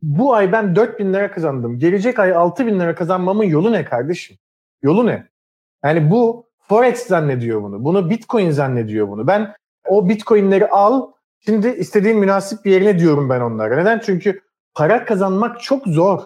bu 0.04 0.34
ay 0.34 0.52
ben 0.52 0.76
4 0.76 1.00
bin 1.00 1.14
lira 1.14 1.32
kazandım. 1.32 1.80
Gelecek 1.80 2.20
ay 2.20 2.36
6 2.36 2.68
bin 2.68 2.80
lira 2.80 2.96
kazanmamın 2.96 3.44
yolu 3.44 3.72
ne 3.72 3.86
kardeşim? 3.86 4.38
Yolu 4.82 5.06
ne? 5.06 5.28
Yani 5.84 6.12
bu 6.12 6.46
Forex 6.60 7.08
zannediyor 7.08 7.64
bunu. 7.64 7.84
Bunu 7.84 8.10
Bitcoin 8.10 8.52
zannediyor 8.52 9.08
bunu. 9.08 9.28
Ben 9.28 9.56
o 9.88 10.10
Bitcoin'leri 10.10 10.68
al 10.68 11.12
şimdi 11.40 11.68
istediğin 11.68 12.18
münasip 12.18 12.66
bir 12.66 12.72
yerine 12.72 13.00
diyorum 13.00 13.30
ben 13.30 13.42
onlara. 13.42 13.76
Neden? 13.76 14.00
Çünkü 14.00 14.42
para 14.76 15.06
kazanmak 15.06 15.62
çok 15.62 15.88
zor. 15.88 16.20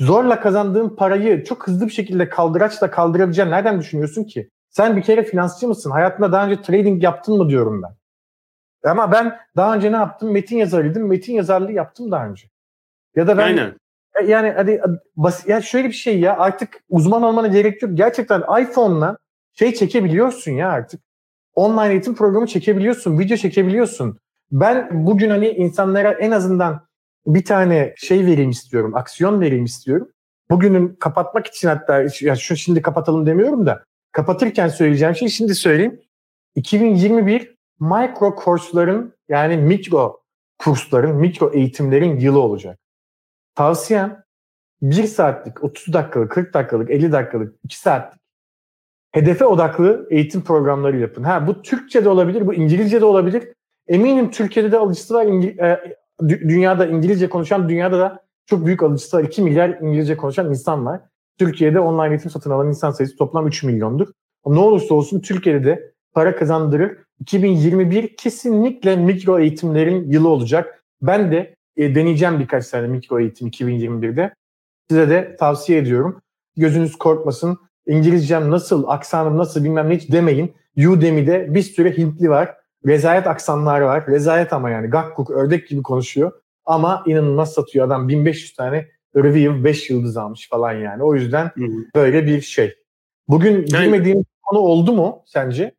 Zorla 0.00 0.40
kazandığın 0.40 0.96
parayı 0.96 1.44
çok 1.44 1.66
hızlı 1.66 1.86
bir 1.86 1.92
şekilde 1.92 2.28
kaldıraçla 2.28 2.90
kaldırabileceğini 2.90 3.50
nereden 3.50 3.80
düşünüyorsun 3.80 4.24
ki? 4.24 4.50
Sen 4.70 4.96
bir 4.96 5.02
kere 5.02 5.22
finansçı 5.22 5.68
mısın? 5.68 5.90
Hayatında 5.90 6.32
daha 6.32 6.46
önce 6.46 6.62
trading 6.62 7.02
yaptın 7.02 7.36
mı 7.38 7.48
diyorum 7.48 7.82
ben. 7.82 7.96
Ama 8.90 9.12
ben 9.12 9.38
daha 9.56 9.74
önce 9.74 9.92
ne 9.92 9.96
yaptım? 9.96 10.32
Metin 10.32 10.56
yazarıydım. 10.56 11.06
Metin 11.08 11.32
yazarlığı 11.32 11.72
yaptım 11.72 12.10
daha 12.10 12.26
önce. 12.26 12.48
Ya 13.18 13.26
da 13.26 13.38
ben 13.38 13.42
Aynen. 13.42 13.74
E, 14.20 14.24
yani 14.26 14.50
hadi 14.50 14.80
basit 15.16 15.48
ya 15.48 15.62
şöyle 15.62 15.88
bir 15.88 15.92
şey 15.92 16.20
ya 16.20 16.36
artık 16.36 16.80
uzman 16.88 17.22
olmana 17.22 17.46
gerek 17.46 17.82
yok. 17.82 17.90
Gerçekten 17.94 18.42
iPhone'la 18.62 19.18
şey 19.52 19.74
çekebiliyorsun 19.74 20.52
ya 20.52 20.70
artık. 20.70 21.00
Online 21.54 21.90
eğitim 21.90 22.14
programı 22.14 22.46
çekebiliyorsun, 22.46 23.18
video 23.18 23.36
çekebiliyorsun. 23.36 24.18
Ben 24.52 25.06
bugün 25.06 25.30
hani 25.30 25.48
insanlara 25.48 26.12
en 26.12 26.30
azından 26.30 26.86
bir 27.26 27.44
tane 27.44 27.94
şey 27.96 28.26
vereyim 28.26 28.50
istiyorum, 28.50 28.96
aksiyon 28.96 29.40
vereyim 29.40 29.64
istiyorum. 29.64 30.08
Bugünün 30.50 30.96
kapatmak 31.00 31.46
için 31.46 31.68
hatta 31.68 32.04
ya 32.20 32.36
şu 32.36 32.56
şimdi 32.56 32.82
kapatalım 32.82 33.26
demiyorum 33.26 33.66
da 33.66 33.84
kapatırken 34.12 34.68
söyleyeceğim 34.68 35.14
şey 35.14 35.28
şimdi 35.28 35.54
söyleyeyim. 35.54 36.00
2021 36.54 37.54
mikro 37.80 38.34
kursların 38.34 39.14
yani 39.28 39.56
mikro 39.56 40.20
kursların, 40.58 41.16
mikro 41.16 41.50
eğitimlerin 41.54 42.20
yılı 42.20 42.40
olacak. 42.40 42.78
Tavsiyem 43.58 44.24
1 44.82 45.04
saatlik, 45.04 45.64
30 45.64 45.94
dakikalık, 45.94 46.30
40 46.30 46.54
dakikalık, 46.54 46.90
50 46.90 47.12
dakikalık, 47.12 47.54
2 47.64 47.78
saatlik 47.78 48.20
hedefe 49.12 49.44
odaklı 49.44 50.06
eğitim 50.10 50.44
programları 50.44 50.98
yapın. 50.98 51.22
Ha 51.22 51.46
bu 51.46 51.62
Türkçe 51.62 52.04
de 52.04 52.08
olabilir, 52.08 52.46
bu 52.46 52.54
İngilizce 52.54 53.00
de 53.00 53.04
olabilir. 53.04 53.48
Eminim 53.88 54.30
Türkiye'de 54.30 54.72
de 54.72 54.78
alıcısı 54.78 55.14
var. 55.14 55.26
İngi- 55.26 55.64
e, 55.64 55.96
dünyada 56.28 56.86
İngilizce 56.86 57.28
konuşan 57.28 57.68
dünyada 57.68 57.98
da 57.98 58.22
çok 58.46 58.66
büyük 58.66 58.82
alıcısı 58.82 59.16
var. 59.16 59.24
2 59.24 59.42
milyar 59.42 59.68
İngilizce 59.68 60.16
konuşan 60.16 60.48
insan 60.48 60.86
var. 60.86 61.00
Türkiye'de 61.38 61.80
online 61.80 62.14
eğitim 62.14 62.30
satın 62.30 62.50
alan 62.50 62.68
insan 62.68 62.90
sayısı 62.90 63.16
toplam 63.16 63.46
3 63.46 63.62
milyondur. 63.62 64.08
Ne 64.46 64.58
olursa 64.58 64.94
olsun 64.94 65.20
Türkiye'de 65.20 65.64
de 65.64 65.92
para 66.14 66.36
kazandırır. 66.36 66.98
2021 67.20 68.16
kesinlikle 68.16 68.96
mikro 68.96 69.38
eğitimlerin 69.38 70.10
yılı 70.10 70.28
olacak. 70.28 70.84
Ben 71.02 71.32
de 71.32 71.57
e, 71.78 71.94
deneyeceğim 71.94 72.40
birkaç 72.40 72.68
tane 72.68 72.86
mikro 72.86 73.20
eğitim 73.20 73.48
2021'de. 73.48 74.34
Size 74.90 75.10
de 75.10 75.36
tavsiye 75.36 75.78
ediyorum. 75.78 76.22
Gözünüz 76.56 76.96
korkmasın. 76.96 77.58
İngilizcem 77.86 78.50
nasıl, 78.50 78.84
aksanım 78.88 79.38
nasıl 79.38 79.64
bilmem 79.64 79.90
ne 79.90 79.96
hiç 79.96 80.12
demeyin. 80.12 80.54
Udemy'de 80.88 81.54
bir 81.54 81.62
sürü 81.62 81.98
Hintli 81.98 82.30
var. 82.30 82.54
Rezalet 82.86 83.26
aksanlar 83.26 83.80
var. 83.80 84.06
Rezalet 84.06 84.52
ama 84.52 84.70
yani 84.70 84.86
gakkuk 84.86 85.30
ördek 85.30 85.68
gibi 85.68 85.82
konuşuyor. 85.82 86.32
Ama 86.64 87.02
inanılmaz 87.06 87.52
satıyor 87.52 87.86
adam 87.86 88.08
1500 88.08 88.54
tane 88.54 88.88
review 89.16 89.64
5 89.64 89.90
yıldız 89.90 90.16
almış 90.16 90.48
falan 90.48 90.72
yani. 90.72 91.02
O 91.02 91.14
yüzden 91.14 91.44
hı 91.44 91.64
hı. 91.64 91.84
böyle 91.94 92.26
bir 92.26 92.40
şey. 92.40 92.74
Bugün 93.28 93.66
yani, 93.72 93.84
bilmediğim 93.84 94.24
konu 94.42 94.58
oldu 94.58 94.92
mu 94.92 95.22
sence? 95.26 95.74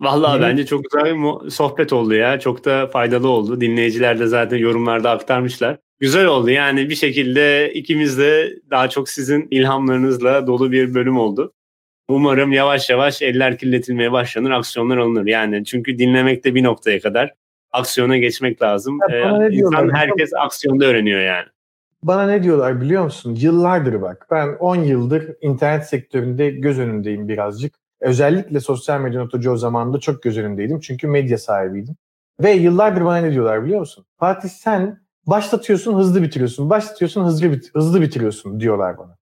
Vallahi 0.00 0.40
Değil 0.40 0.50
bence 0.50 0.66
çok 0.66 0.84
güzel 0.84 1.14
bir 1.14 1.50
sohbet 1.50 1.92
oldu 1.92 2.14
ya. 2.14 2.40
Çok 2.40 2.64
da 2.64 2.86
faydalı 2.86 3.28
oldu. 3.28 3.60
Dinleyiciler 3.60 4.18
de 4.18 4.26
zaten 4.26 4.56
yorumlarda 4.56 5.10
aktarmışlar. 5.10 5.76
Güzel 6.00 6.26
oldu 6.26 6.50
yani 6.50 6.90
bir 6.90 6.94
şekilde 6.94 7.72
ikimiz 7.74 8.18
de 8.18 8.58
daha 8.70 8.88
çok 8.88 9.08
sizin 9.08 9.48
ilhamlarınızla 9.50 10.46
dolu 10.46 10.72
bir 10.72 10.94
bölüm 10.94 11.18
oldu. 11.18 11.52
Umarım 12.08 12.52
yavaş 12.52 12.90
yavaş 12.90 13.22
eller 13.22 13.58
kirletilmeye 13.58 14.12
başlanır, 14.12 14.50
aksiyonlar 14.50 14.96
alınır. 14.96 15.26
Yani 15.26 15.64
çünkü 15.64 15.98
dinlemekte 15.98 16.54
bir 16.54 16.64
noktaya 16.64 17.00
kadar 17.00 17.34
aksiyona 17.72 18.16
geçmek 18.16 18.62
lazım. 18.62 18.98
Ee, 19.12 19.48
insan 19.50 19.94
herkes 19.94 20.30
aksiyonda 20.34 20.84
öğreniyor 20.84 21.20
yani. 21.20 21.46
Bana 22.02 22.26
ne 22.26 22.42
diyorlar 22.42 22.80
biliyor 22.80 23.04
musun? 23.04 23.36
Yıllardır 23.40 24.02
bak 24.02 24.26
ben 24.30 24.56
10 24.60 24.76
yıldır 24.76 25.36
internet 25.40 25.88
sektöründe 25.88 26.50
göz 26.50 26.78
önündeyim 26.78 27.28
birazcık. 27.28 27.83
Özellikle 28.04 28.60
sosyal 28.60 29.00
medya 29.00 29.20
notucu 29.20 29.50
o 29.50 29.56
zamanında 29.56 30.00
çok 30.00 30.22
göz 30.22 30.38
önündeydim. 30.38 30.80
Çünkü 30.80 31.06
medya 31.06 31.38
sahibiydim. 31.38 31.96
Ve 32.42 32.50
yıllardır 32.52 33.04
bana 33.04 33.16
ne 33.16 33.32
diyorlar 33.32 33.64
biliyor 33.64 33.80
musun? 33.80 34.06
Fatih 34.18 34.48
sen 34.48 35.00
başlatıyorsun 35.26 35.94
hızlı 35.94 36.22
bitiriyorsun. 36.22 36.70
Başlatıyorsun 36.70 37.24
hızlı, 37.24 37.52
bit 37.52 37.74
hızlı 37.74 38.00
bitiriyorsun 38.00 38.60
diyorlar 38.60 38.98
bana. 38.98 39.16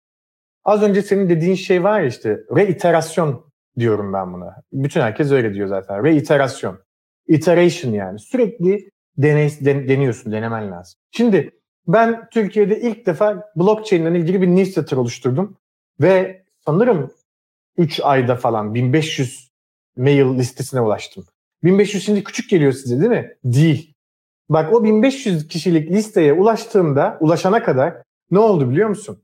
Az 0.64 0.83
önce 0.83 1.03
senin 1.03 1.28
dediğin 1.28 1.55
şey 1.55 1.85
var 1.85 2.01
ya 2.01 2.07
işte 2.07 2.41
reiterasyon 2.57 3.45
diyorum 3.78 4.12
ben 4.12 4.33
buna. 4.33 4.57
Bütün 4.72 5.01
herkes 5.01 5.33
öyle 5.33 5.55
diyor 5.55 5.68
zaten. 5.68 6.05
Reiterasyon. 6.05 6.78
Iteration 7.28 7.93
yani. 7.93 8.18
Sürekli 8.18 8.91
deney, 9.16 9.51
den, 9.61 9.89
deniyorsun, 9.89 10.33
denemen 10.33 10.70
lazım. 10.70 11.01
Şimdi 11.11 11.51
ben 11.87 12.28
Türkiye'de 12.33 12.80
ilk 12.80 13.07
defa 13.07 13.51
blockchain 13.57 14.07
ile 14.07 14.18
ilgili 14.18 14.43
bir 14.43 14.49
newsletter 14.49 14.97
oluşturdum. 14.97 15.57
Ve 16.01 16.45
sanırım 16.64 17.11
3 17.77 18.01
ayda 18.01 18.37
falan 18.37 18.75
1500 18.75 19.53
mail 19.97 20.39
listesine 20.39 20.81
ulaştım. 20.81 21.25
1500 21.64 22.05
şimdi 22.05 22.25
küçük 22.25 22.51
geliyor 22.51 22.73
size 22.73 23.01
değil 23.01 23.11
mi? 23.11 23.35
Değil. 23.45 23.95
Bak 24.49 24.73
o 24.73 24.85
1500 24.85 25.49
kişilik 25.49 25.91
listeye 25.91 26.33
ulaştığımda, 26.33 27.18
ulaşana 27.20 27.62
kadar 27.62 28.03
ne 28.31 28.39
oldu 28.39 28.70
biliyor 28.70 28.89
musun? 28.89 29.23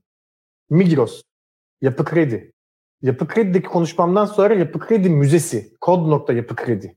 Migros, 0.69 1.21
Yapı 1.81 2.05
Kredi. 2.05 2.51
Yapı 3.01 3.27
Kredi'deki 3.27 3.67
konuşmamdan 3.67 4.25
sonra 4.25 4.53
Yapı 4.53 4.79
Kredi 4.79 5.09
Müzesi, 5.09 5.73
kod 5.81 6.09
nokta 6.09 6.33
Yapı 6.33 6.55
Kredi. 6.55 6.95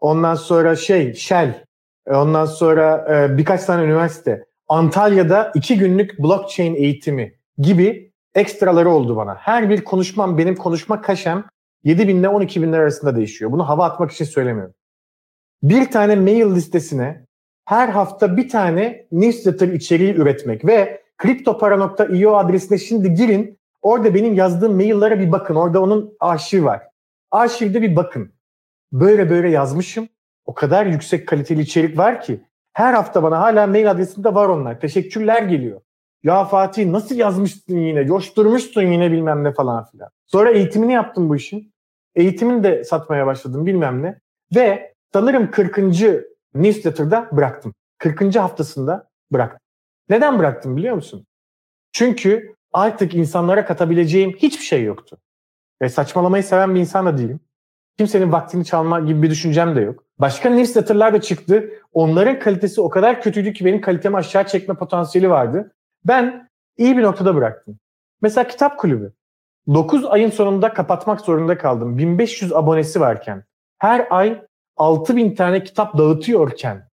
Ondan 0.00 0.34
sonra 0.34 0.76
şey, 0.76 1.14
Shell. 1.14 1.64
Ondan 2.06 2.46
sonra 2.46 3.06
e, 3.14 3.38
birkaç 3.38 3.64
tane 3.64 3.84
üniversite. 3.84 4.44
Antalya'da 4.68 5.52
iki 5.54 5.78
günlük 5.78 6.18
blockchain 6.18 6.74
eğitimi 6.74 7.34
gibi 7.58 8.12
ekstraları 8.34 8.90
oldu 8.90 9.16
bana. 9.16 9.34
Her 9.34 9.70
bir 9.70 9.84
konuşmam, 9.84 10.38
benim 10.38 10.56
konuşma 10.56 11.02
kaşem 11.02 11.44
7 11.84 12.08
bin 12.08 12.16
ile 12.16 12.28
12 12.28 12.62
bin 12.62 12.72
arasında 12.72 13.16
değişiyor. 13.16 13.52
Bunu 13.52 13.68
hava 13.68 13.84
atmak 13.84 14.12
için 14.12 14.24
söylemiyorum. 14.24 14.74
Bir 15.62 15.90
tane 15.90 16.16
mail 16.16 16.54
listesine 16.54 17.26
her 17.64 17.88
hafta 17.88 18.36
bir 18.36 18.48
tane 18.48 19.06
newsletter 19.12 19.68
içeriği 19.68 20.14
üretmek 20.14 20.66
ve 20.66 21.02
kriptopara.io 21.18 22.36
adresine 22.36 22.78
şimdi 22.78 23.14
girin. 23.14 23.58
Orada 23.82 24.14
benim 24.14 24.34
yazdığım 24.34 24.74
maillere 24.74 25.20
bir 25.20 25.32
bakın. 25.32 25.54
Orada 25.54 25.82
onun 25.82 26.16
arşivi 26.20 26.64
var. 26.64 26.82
Arşivde 27.30 27.82
bir 27.82 27.96
bakın. 27.96 28.32
Böyle 28.92 29.30
böyle 29.30 29.50
yazmışım. 29.50 30.08
O 30.46 30.54
kadar 30.54 30.86
yüksek 30.86 31.28
kaliteli 31.28 31.60
içerik 31.60 31.98
var 31.98 32.20
ki. 32.20 32.40
Her 32.72 32.94
hafta 32.94 33.22
bana 33.22 33.40
hala 33.40 33.66
mail 33.66 33.90
adresinde 33.90 34.34
var 34.34 34.48
onlar. 34.48 34.80
Teşekkürler 34.80 35.42
geliyor. 35.42 35.80
Ya 36.24 36.44
Fatih 36.44 36.86
nasıl 36.86 37.16
yazmıştın 37.16 37.78
yine? 37.78 38.06
Coşturmuştun 38.06 38.82
yine 38.82 39.12
bilmem 39.12 39.44
ne 39.44 39.52
falan 39.52 39.84
filan. 39.84 40.08
Sonra 40.26 40.50
eğitimini 40.50 40.92
yaptım 40.92 41.28
bu 41.28 41.36
işin. 41.36 41.72
Eğitimini 42.14 42.64
de 42.64 42.84
satmaya 42.84 43.26
başladım 43.26 43.66
bilmem 43.66 44.02
ne. 44.02 44.20
Ve 44.56 44.94
sanırım 45.12 45.50
40. 45.50 45.78
newsletter'da 46.54 47.28
bıraktım. 47.32 47.74
40. 47.98 48.36
haftasında 48.36 49.08
bıraktım. 49.32 49.60
Neden 50.08 50.38
bıraktım 50.38 50.76
biliyor 50.76 50.94
musun? 50.94 51.26
Çünkü 51.92 52.54
artık 52.72 53.14
insanlara 53.14 53.64
katabileceğim 53.64 54.32
hiçbir 54.32 54.64
şey 54.64 54.84
yoktu. 54.84 55.18
Ve 55.82 55.88
saçmalamayı 55.88 56.42
seven 56.44 56.74
bir 56.74 56.80
insan 56.80 57.06
da 57.06 57.18
değilim. 57.18 57.40
Kimsenin 57.98 58.32
vaktini 58.32 58.64
çalma 58.64 59.00
gibi 59.00 59.22
bir 59.22 59.30
düşüncem 59.30 59.76
de 59.76 59.80
yok. 59.80 60.04
Başka 60.18 60.50
newsletter'lar 60.50 61.14
da 61.14 61.20
çıktı. 61.20 61.70
Onların 61.92 62.38
kalitesi 62.38 62.80
o 62.80 62.88
kadar 62.88 63.22
kötüydü 63.22 63.52
ki 63.52 63.64
benim 63.64 63.80
kalitemi 63.80 64.16
aşağı 64.16 64.46
çekme 64.46 64.74
potansiyeli 64.74 65.30
vardı. 65.30 65.72
Ben 66.04 66.48
iyi 66.76 66.96
bir 66.96 67.02
noktada 67.02 67.34
bıraktım. 67.34 67.78
Mesela 68.22 68.48
kitap 68.48 68.78
kulübü. 68.78 69.12
9 69.74 70.04
ayın 70.04 70.30
sonunda 70.30 70.74
kapatmak 70.74 71.20
zorunda 71.20 71.58
kaldım. 71.58 71.98
1500 71.98 72.52
abonesi 72.52 73.00
varken. 73.00 73.44
Her 73.78 74.06
ay 74.10 74.42
6000 74.76 75.34
tane 75.34 75.64
kitap 75.64 75.98
dağıtıyorken 75.98 76.88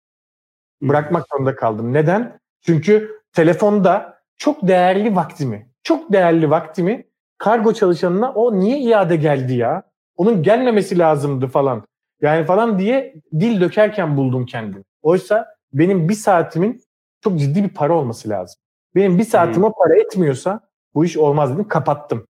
bırakmak 0.82 1.26
zorunda 1.32 1.56
kaldım. 1.56 1.92
Neden? 1.92 2.40
Çünkü 2.60 3.20
telefonda 3.32 4.18
çok 4.36 4.68
değerli 4.68 5.16
vaktimi, 5.16 5.70
çok 5.82 6.12
değerli 6.12 6.50
vaktimi 6.50 7.06
kargo 7.38 7.72
çalışanına 7.72 8.32
o 8.32 8.60
niye 8.60 8.78
iade 8.78 9.16
geldi 9.16 9.54
ya? 9.54 9.82
Onun 10.16 10.42
gelmemesi 10.42 10.98
lazımdı 10.98 11.46
falan. 11.46 11.86
Yani 12.20 12.46
falan 12.46 12.78
diye 12.78 13.14
dil 13.40 13.60
dökerken 13.60 14.16
buldum 14.16 14.46
kendimi. 14.46 14.84
Oysa 15.02 15.46
benim 15.72 16.08
bir 16.08 16.14
saatimin 16.14 16.82
çok 17.20 17.38
ciddi 17.38 17.64
bir 17.64 17.68
para 17.68 17.92
olması 17.92 18.28
lazım. 18.28 18.61
Benim 18.94 19.18
bir 19.18 19.24
saatim 19.24 19.56
hmm. 19.56 19.64
o 19.64 19.72
para 19.74 19.96
etmiyorsa 19.96 20.60
bu 20.94 21.04
iş 21.04 21.16
olmaz 21.16 21.54
dedim. 21.54 21.68
Kapattım. 21.68 22.26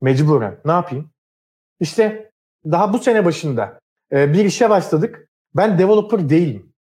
Mecburen. 0.00 0.60
Ne 0.64 0.72
yapayım? 0.72 1.10
İşte 1.80 2.30
daha 2.64 2.92
bu 2.92 2.98
sene 2.98 3.24
başında 3.24 3.80
e, 4.12 4.32
bir 4.32 4.44
işe 4.44 4.70
başladık. 4.70 5.28
Ben 5.54 5.78
developer 5.78 6.28
değilim. 6.28 6.72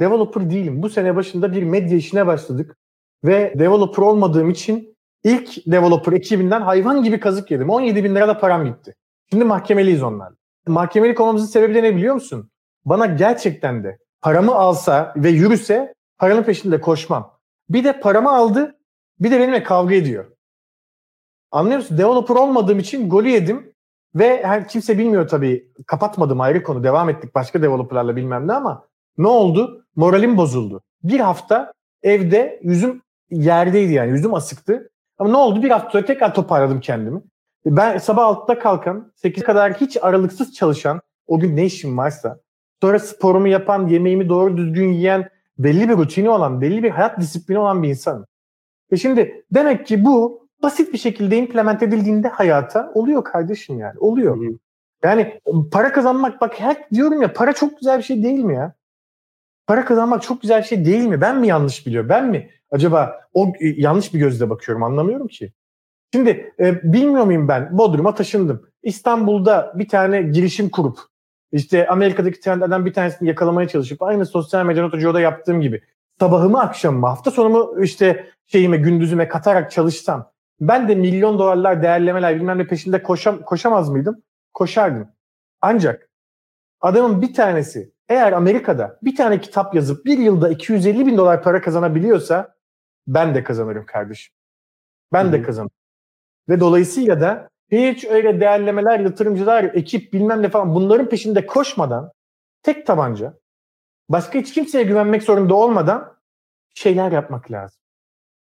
Developer 0.00 0.50
değilim. 0.50 0.82
Bu 0.82 0.88
sene 0.88 1.16
başında 1.16 1.52
bir 1.52 1.62
medya 1.62 1.96
işine 1.96 2.26
başladık. 2.26 2.76
Ve 3.24 3.54
developer 3.58 4.02
olmadığım 4.02 4.50
için 4.50 4.96
ilk 5.24 5.66
developer 5.66 6.12
ekibinden 6.12 6.60
hayvan 6.60 7.02
gibi 7.02 7.20
kazık 7.20 7.50
yedim. 7.50 7.70
17 7.70 8.04
bin 8.04 8.14
lira 8.14 8.28
da 8.28 8.38
param 8.38 8.64
gitti. 8.64 8.94
Şimdi 9.30 9.44
mahkemeliyiz 9.44 10.02
onlarla. 10.02 10.36
Mahkemelik 10.66 11.20
olmamızın 11.20 11.46
sebebi 11.46 11.74
de 11.74 11.82
ne 11.82 11.96
biliyor 11.96 12.14
musun? 12.14 12.50
Bana 12.84 13.06
gerçekten 13.06 13.84
de 13.84 13.98
paramı 14.22 14.54
alsa 14.54 15.14
ve 15.16 15.30
yürüse 15.30 15.94
paranın 16.18 16.42
peşinde 16.42 16.80
koşmam. 16.80 17.35
Bir 17.68 17.84
de 17.84 18.00
paramı 18.00 18.36
aldı, 18.36 18.78
bir 19.20 19.30
de 19.30 19.40
benimle 19.40 19.62
kavga 19.62 19.94
ediyor. 19.94 20.24
Anlıyor 21.50 21.76
musun? 21.76 21.98
Developer 21.98 22.34
olmadığım 22.34 22.78
için 22.78 23.08
golü 23.08 23.28
yedim 23.28 23.74
ve 24.14 24.42
her 24.42 24.68
kimse 24.68 24.98
bilmiyor 24.98 25.28
tabii. 25.28 25.72
Kapatmadım 25.86 26.40
ayrı 26.40 26.62
konu. 26.62 26.84
Devam 26.84 27.08
ettik 27.08 27.34
başka 27.34 27.62
developerlarla 27.62 28.16
bilmem 28.16 28.48
ne 28.48 28.52
ama 28.52 28.88
ne 29.18 29.28
oldu? 29.28 29.86
Moralim 29.96 30.36
bozuldu. 30.36 30.82
Bir 31.02 31.20
hafta 31.20 31.72
evde 32.02 32.60
yüzüm 32.62 33.02
yerdeydi 33.30 33.92
yani. 33.92 34.10
Yüzüm 34.10 34.34
asıktı. 34.34 34.90
Ama 35.18 35.30
ne 35.30 35.36
oldu? 35.36 35.62
Bir 35.62 35.70
hafta 35.70 35.90
sonra 35.90 36.04
tekrar 36.04 36.34
toparladım 36.34 36.80
kendimi. 36.80 37.22
Ben 37.66 37.98
sabah 37.98 38.22
6'da 38.22 38.58
kalkan, 38.58 39.12
8 39.16 39.42
kadar 39.42 39.72
hiç 39.72 39.96
aralıksız 40.02 40.54
çalışan, 40.54 41.00
o 41.26 41.40
gün 41.40 41.56
ne 41.56 41.64
işim 41.64 41.98
varsa, 41.98 42.40
sonra 42.80 42.98
sporumu 42.98 43.48
yapan, 43.48 43.88
yemeğimi 43.88 44.28
doğru 44.28 44.56
düzgün 44.56 44.92
yiyen, 44.92 45.28
belli 45.58 45.88
bir 45.88 45.96
rutini 45.96 46.30
olan, 46.30 46.60
belli 46.60 46.82
bir 46.82 46.90
hayat 46.90 47.20
disiplini 47.20 47.58
olan 47.58 47.82
bir 47.82 47.88
insanım. 47.88 48.26
Ve 48.92 48.96
şimdi 48.96 49.44
demek 49.54 49.86
ki 49.86 50.04
bu 50.04 50.48
basit 50.62 50.92
bir 50.92 50.98
şekilde 50.98 51.36
implement 51.36 51.82
edildiğinde 51.82 52.28
hayata 52.28 52.90
oluyor 52.94 53.24
kardeşim 53.24 53.78
yani. 53.78 53.98
Oluyor. 53.98 54.36
Hı. 54.40 54.58
Yani 55.04 55.40
para 55.72 55.92
kazanmak 55.92 56.40
bak 56.40 56.60
her 56.60 56.90
diyorum 56.90 57.22
ya 57.22 57.32
para 57.32 57.52
çok 57.52 57.78
güzel 57.78 57.98
bir 57.98 58.02
şey 58.02 58.22
değil 58.22 58.44
mi 58.44 58.54
ya? 58.54 58.74
Para 59.66 59.84
kazanmak 59.84 60.22
çok 60.22 60.42
güzel 60.42 60.62
bir 60.62 60.66
şey 60.66 60.84
değil 60.84 61.04
mi? 61.04 61.20
Ben 61.20 61.40
mi 61.40 61.46
yanlış 61.46 61.86
biliyorum? 61.86 62.08
Ben 62.08 62.26
mi 62.26 62.50
acaba 62.70 63.20
o 63.34 63.52
e, 63.60 63.68
yanlış 63.68 64.14
bir 64.14 64.18
gözle 64.18 64.50
bakıyorum 64.50 64.82
anlamıyorum 64.82 65.28
ki. 65.28 65.52
Şimdi 66.12 66.54
e, 66.58 66.92
bilmiyor 66.92 67.24
muyum 67.24 67.48
ben 67.48 67.78
Bodrum'a 67.78 68.14
taşındım. 68.14 68.68
İstanbul'da 68.82 69.72
bir 69.74 69.88
tane 69.88 70.22
girişim 70.22 70.68
kurup 70.68 70.98
işte 71.52 71.88
Amerika'daki 71.88 72.40
trendlerden 72.40 72.86
bir 72.86 72.92
tanesini 72.92 73.28
yakalamaya 73.28 73.68
çalışıp 73.68 74.02
aynı 74.02 74.26
sosyal 74.26 74.66
medya 74.66 74.82
notucuda 74.82 75.20
yaptığım 75.20 75.60
gibi 75.60 75.82
sabahımı 76.20 76.60
akşamımı 76.60 77.06
hafta 77.06 77.30
sonumu 77.30 77.82
işte 77.82 78.30
şeyime 78.46 78.76
gündüzüme 78.76 79.28
katarak 79.28 79.70
çalışsam 79.70 80.32
ben 80.60 80.88
de 80.88 80.94
milyon 80.94 81.38
dolarlar 81.38 81.82
değerlemeler 81.82 82.36
bilmem 82.36 82.58
ne 82.58 82.66
peşinde 82.66 83.02
koşam, 83.02 83.42
koşamaz 83.42 83.88
mıydım? 83.88 84.22
Koşardım. 84.54 85.08
Ancak 85.60 86.10
adamın 86.80 87.22
bir 87.22 87.34
tanesi 87.34 87.92
eğer 88.08 88.32
Amerika'da 88.32 88.98
bir 89.02 89.16
tane 89.16 89.40
kitap 89.40 89.74
yazıp 89.74 90.04
bir 90.04 90.18
yılda 90.18 90.48
250 90.48 91.06
bin 91.06 91.16
dolar 91.16 91.42
para 91.42 91.60
kazanabiliyorsa 91.60 92.56
ben 93.06 93.34
de 93.34 93.44
kazanırım 93.44 93.86
kardeşim. 93.86 94.34
Ben 95.12 95.24
Hı-hı. 95.24 95.32
de 95.32 95.42
kazanırım. 95.42 95.76
Ve 96.48 96.60
dolayısıyla 96.60 97.20
da 97.20 97.50
hiç 97.72 98.04
öyle 98.04 98.40
değerlemeler, 98.40 99.00
yatırımcılar, 99.00 99.64
ekip 99.64 100.12
bilmem 100.12 100.42
ne 100.42 100.48
falan 100.48 100.74
bunların 100.74 101.08
peşinde 101.08 101.46
koşmadan 101.46 102.12
tek 102.62 102.86
tabanca 102.86 103.38
başka 104.08 104.38
hiç 104.38 104.54
kimseye 104.54 104.84
güvenmek 104.84 105.22
zorunda 105.22 105.54
olmadan 105.54 106.16
şeyler 106.74 107.12
yapmak 107.12 107.50
lazım. 107.50 107.78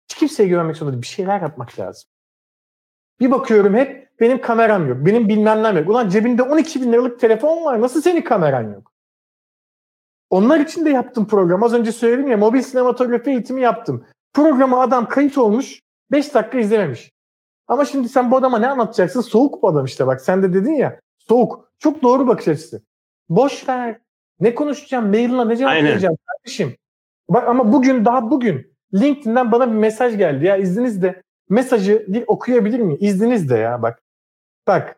Hiç 0.09 0.17
kimseye 0.17 0.49
güvenmek 0.49 0.75
zorunda 0.75 0.93
değil. 0.93 1.01
Bir 1.01 1.07
şeyler 1.07 1.41
yapmak 1.41 1.79
lazım. 1.79 2.09
Bir 3.19 3.31
bakıyorum 3.31 3.75
hep 3.75 4.19
benim 4.19 4.41
kameram 4.41 4.87
yok. 4.87 4.97
Benim 5.05 5.29
bilmem 5.29 5.77
yok. 5.77 5.89
Ulan 5.89 6.09
cebinde 6.09 6.43
12 6.43 6.81
bin 6.81 6.93
liralık 6.93 7.19
telefon 7.19 7.65
var. 7.65 7.81
Nasıl 7.81 8.01
senin 8.01 8.21
kameran 8.21 8.73
yok? 8.73 8.93
Onlar 10.29 10.59
için 10.59 10.85
de 10.85 10.89
yaptım 10.89 11.27
program. 11.27 11.63
Az 11.63 11.73
önce 11.73 11.91
söyledim 11.91 12.27
ya 12.27 12.37
mobil 12.37 12.61
sinematografi 12.61 13.29
eğitimi 13.29 13.61
yaptım. 13.61 14.05
Programı 14.33 14.79
adam 14.79 15.07
kayıt 15.07 15.37
olmuş 15.37 15.79
5 16.11 16.33
dakika 16.33 16.59
izlememiş. 16.59 17.12
Ama 17.67 17.85
şimdi 17.85 18.09
sen 18.09 18.31
bu 18.31 18.37
adama 18.37 18.59
ne 18.59 18.67
anlatacaksın? 18.67 19.21
Soğuk 19.21 19.63
bu 19.63 19.67
adam 19.67 19.85
işte 19.85 20.07
bak. 20.07 20.21
Sen 20.21 20.43
de 20.43 20.53
dedin 20.53 20.73
ya 20.73 20.99
soğuk. 21.17 21.71
Çok 21.79 22.03
doğru 22.03 22.27
bakış 22.27 22.47
açısı. 22.47 22.81
Boş 23.29 23.69
ver. 23.69 23.99
Ne 24.39 24.55
konuşacağım? 24.55 25.09
Mail'ına 25.09 25.45
ne 25.45 25.55
cevap 25.55 25.73
vereceğim 25.73 26.15
kardeşim? 26.25 26.75
Bak 27.29 27.47
ama 27.47 27.73
bugün 27.73 28.05
daha 28.05 28.31
bugün 28.31 28.73
LinkedIn'den 28.93 29.51
bana 29.51 29.71
bir 29.71 29.77
mesaj 29.77 30.17
geldi 30.17 30.45
ya 30.45 30.57
izninizle 30.57 31.21
mesajı 31.49 32.05
bir 32.07 32.23
okuyabilir 32.27 32.79
miyim? 32.79 32.97
İzninizle 33.01 33.57
ya 33.57 33.81
bak. 33.81 34.01
Bak 34.67 34.97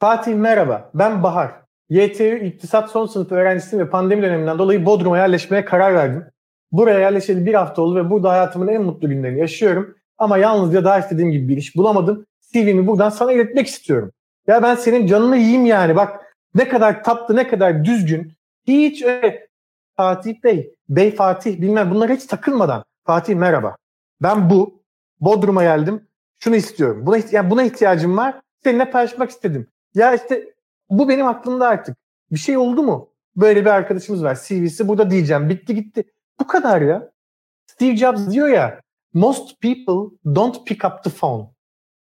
Fatih 0.00 0.34
merhaba 0.34 0.90
ben 0.94 1.22
Bahar. 1.22 1.52
YTÜ 1.88 2.38
İktisat 2.44 2.90
son 2.90 3.06
sınıf 3.06 3.32
öğrencisiyim 3.32 3.86
ve 3.86 3.90
pandemi 3.90 4.22
döneminden 4.22 4.58
dolayı 4.58 4.86
Bodrum'a 4.86 5.18
yerleşmeye 5.18 5.64
karar 5.64 5.94
verdim. 5.94 6.26
Buraya 6.72 6.98
yerleşeli 6.98 7.46
bir 7.46 7.54
hafta 7.54 7.82
oldu 7.82 7.96
ve 7.96 8.10
burada 8.10 8.30
hayatımın 8.30 8.68
en 8.68 8.82
mutlu 8.82 9.08
günlerini 9.08 9.40
yaşıyorum. 9.40 9.96
Ama 10.24 10.38
yalnızca 10.38 10.84
daha 10.84 10.98
istediğim 10.98 11.30
gibi 11.30 11.48
bir 11.48 11.56
iş 11.56 11.76
bulamadım. 11.76 12.26
CV'mi 12.52 12.86
buradan 12.86 13.10
sana 13.10 13.32
iletmek 13.32 13.66
istiyorum. 13.66 14.12
Ya 14.46 14.62
ben 14.62 14.74
senin 14.74 15.06
canını 15.06 15.36
yiyeyim 15.36 15.66
yani. 15.66 15.96
Bak 15.96 16.36
ne 16.54 16.68
kadar 16.68 17.04
tatlı, 17.04 17.36
ne 17.36 17.48
kadar 17.48 17.84
düzgün. 17.84 18.32
Hiç 18.66 19.02
öyle 19.02 19.48
Fatih 19.96 20.42
Bey, 20.44 20.74
Bey 20.88 21.14
Fatih 21.14 21.60
bilmem 21.60 21.90
bunlar 21.90 22.10
hiç 22.10 22.26
takılmadan. 22.26 22.84
Fatih 23.06 23.34
merhaba. 23.34 23.76
Ben 24.22 24.50
bu 24.50 24.82
Bodrum'a 25.20 25.62
geldim. 25.62 26.08
Şunu 26.40 26.56
istiyorum. 26.56 27.06
Buna, 27.06 27.18
yani 27.30 27.50
buna 27.50 27.62
ihtiyacım 27.62 28.16
var. 28.16 28.40
Seninle 28.64 28.90
paylaşmak 28.90 29.30
istedim. 29.30 29.68
Ya 29.94 30.14
işte 30.14 30.54
bu 30.90 31.08
benim 31.08 31.26
aklımda 31.26 31.68
artık. 31.68 31.96
Bir 32.32 32.38
şey 32.38 32.56
oldu 32.56 32.82
mu? 32.82 33.08
Böyle 33.36 33.60
bir 33.60 33.70
arkadaşımız 33.70 34.24
var. 34.24 34.38
CV'si 34.46 34.88
burada 34.88 35.10
diyeceğim. 35.10 35.48
Bitti 35.48 35.74
gitti. 35.74 36.04
Bu 36.40 36.46
kadar 36.46 36.82
ya. 36.82 37.10
Steve 37.66 37.96
Jobs 37.96 38.30
diyor 38.30 38.48
ya 38.48 38.83
most 39.14 39.60
people 39.60 40.16
don't 40.34 40.66
pick 40.66 40.84
up 40.84 41.04
the 41.04 41.10
phone. 41.10 41.50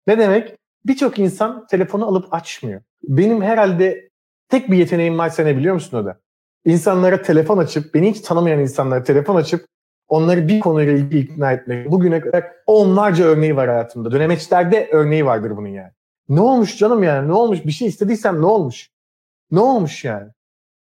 Ne 0.08 0.18
demek? 0.18 0.56
Birçok 0.86 1.20
insan 1.20 1.68
telefonu 1.68 2.08
alıp 2.08 2.34
açmıyor. 2.34 2.82
Benim 3.04 3.42
herhalde 3.42 4.10
tek 4.50 4.72
bir 4.72 4.78
yeteneğim 4.78 5.18
varsa 5.18 5.44
ne 5.44 5.58
biliyor 5.58 5.74
musun 5.74 5.98
o 5.98 6.06
da? 6.06 6.20
İnsanlara 6.66 7.22
telefon 7.22 7.58
açıp, 7.58 7.94
beni 7.94 8.12
hiç 8.12 8.22
tanımayan 8.22 8.60
insanlara 8.60 9.04
telefon 9.04 9.36
açıp 9.36 9.66
onları 10.08 10.48
bir 10.48 10.60
konuyla 10.60 10.94
ilgili 10.94 11.20
ikna 11.20 11.52
etmek. 11.52 11.92
Bugüne 11.92 12.22
kadar 12.22 12.46
onlarca 12.66 13.26
örneği 13.26 13.56
var 13.56 13.70
hayatımda. 13.70 14.12
Dönemeçlerde 14.12 14.90
örneği 14.92 15.26
vardır 15.26 15.58
bunun 15.58 15.68
yani. 15.68 15.92
Ne 16.30 16.42
olmuş 16.42 16.78
canım 16.78 17.04
yani? 17.04 17.28
Ne 17.28 17.34
olmuş? 17.34 17.66
Bir 17.66 17.72
şey 17.72 17.88
istediysem 17.88 18.42
ne 18.42 18.46
olmuş? 18.46 18.90
Ne 19.52 19.60
olmuş 19.60 20.06
yani? 20.06 20.30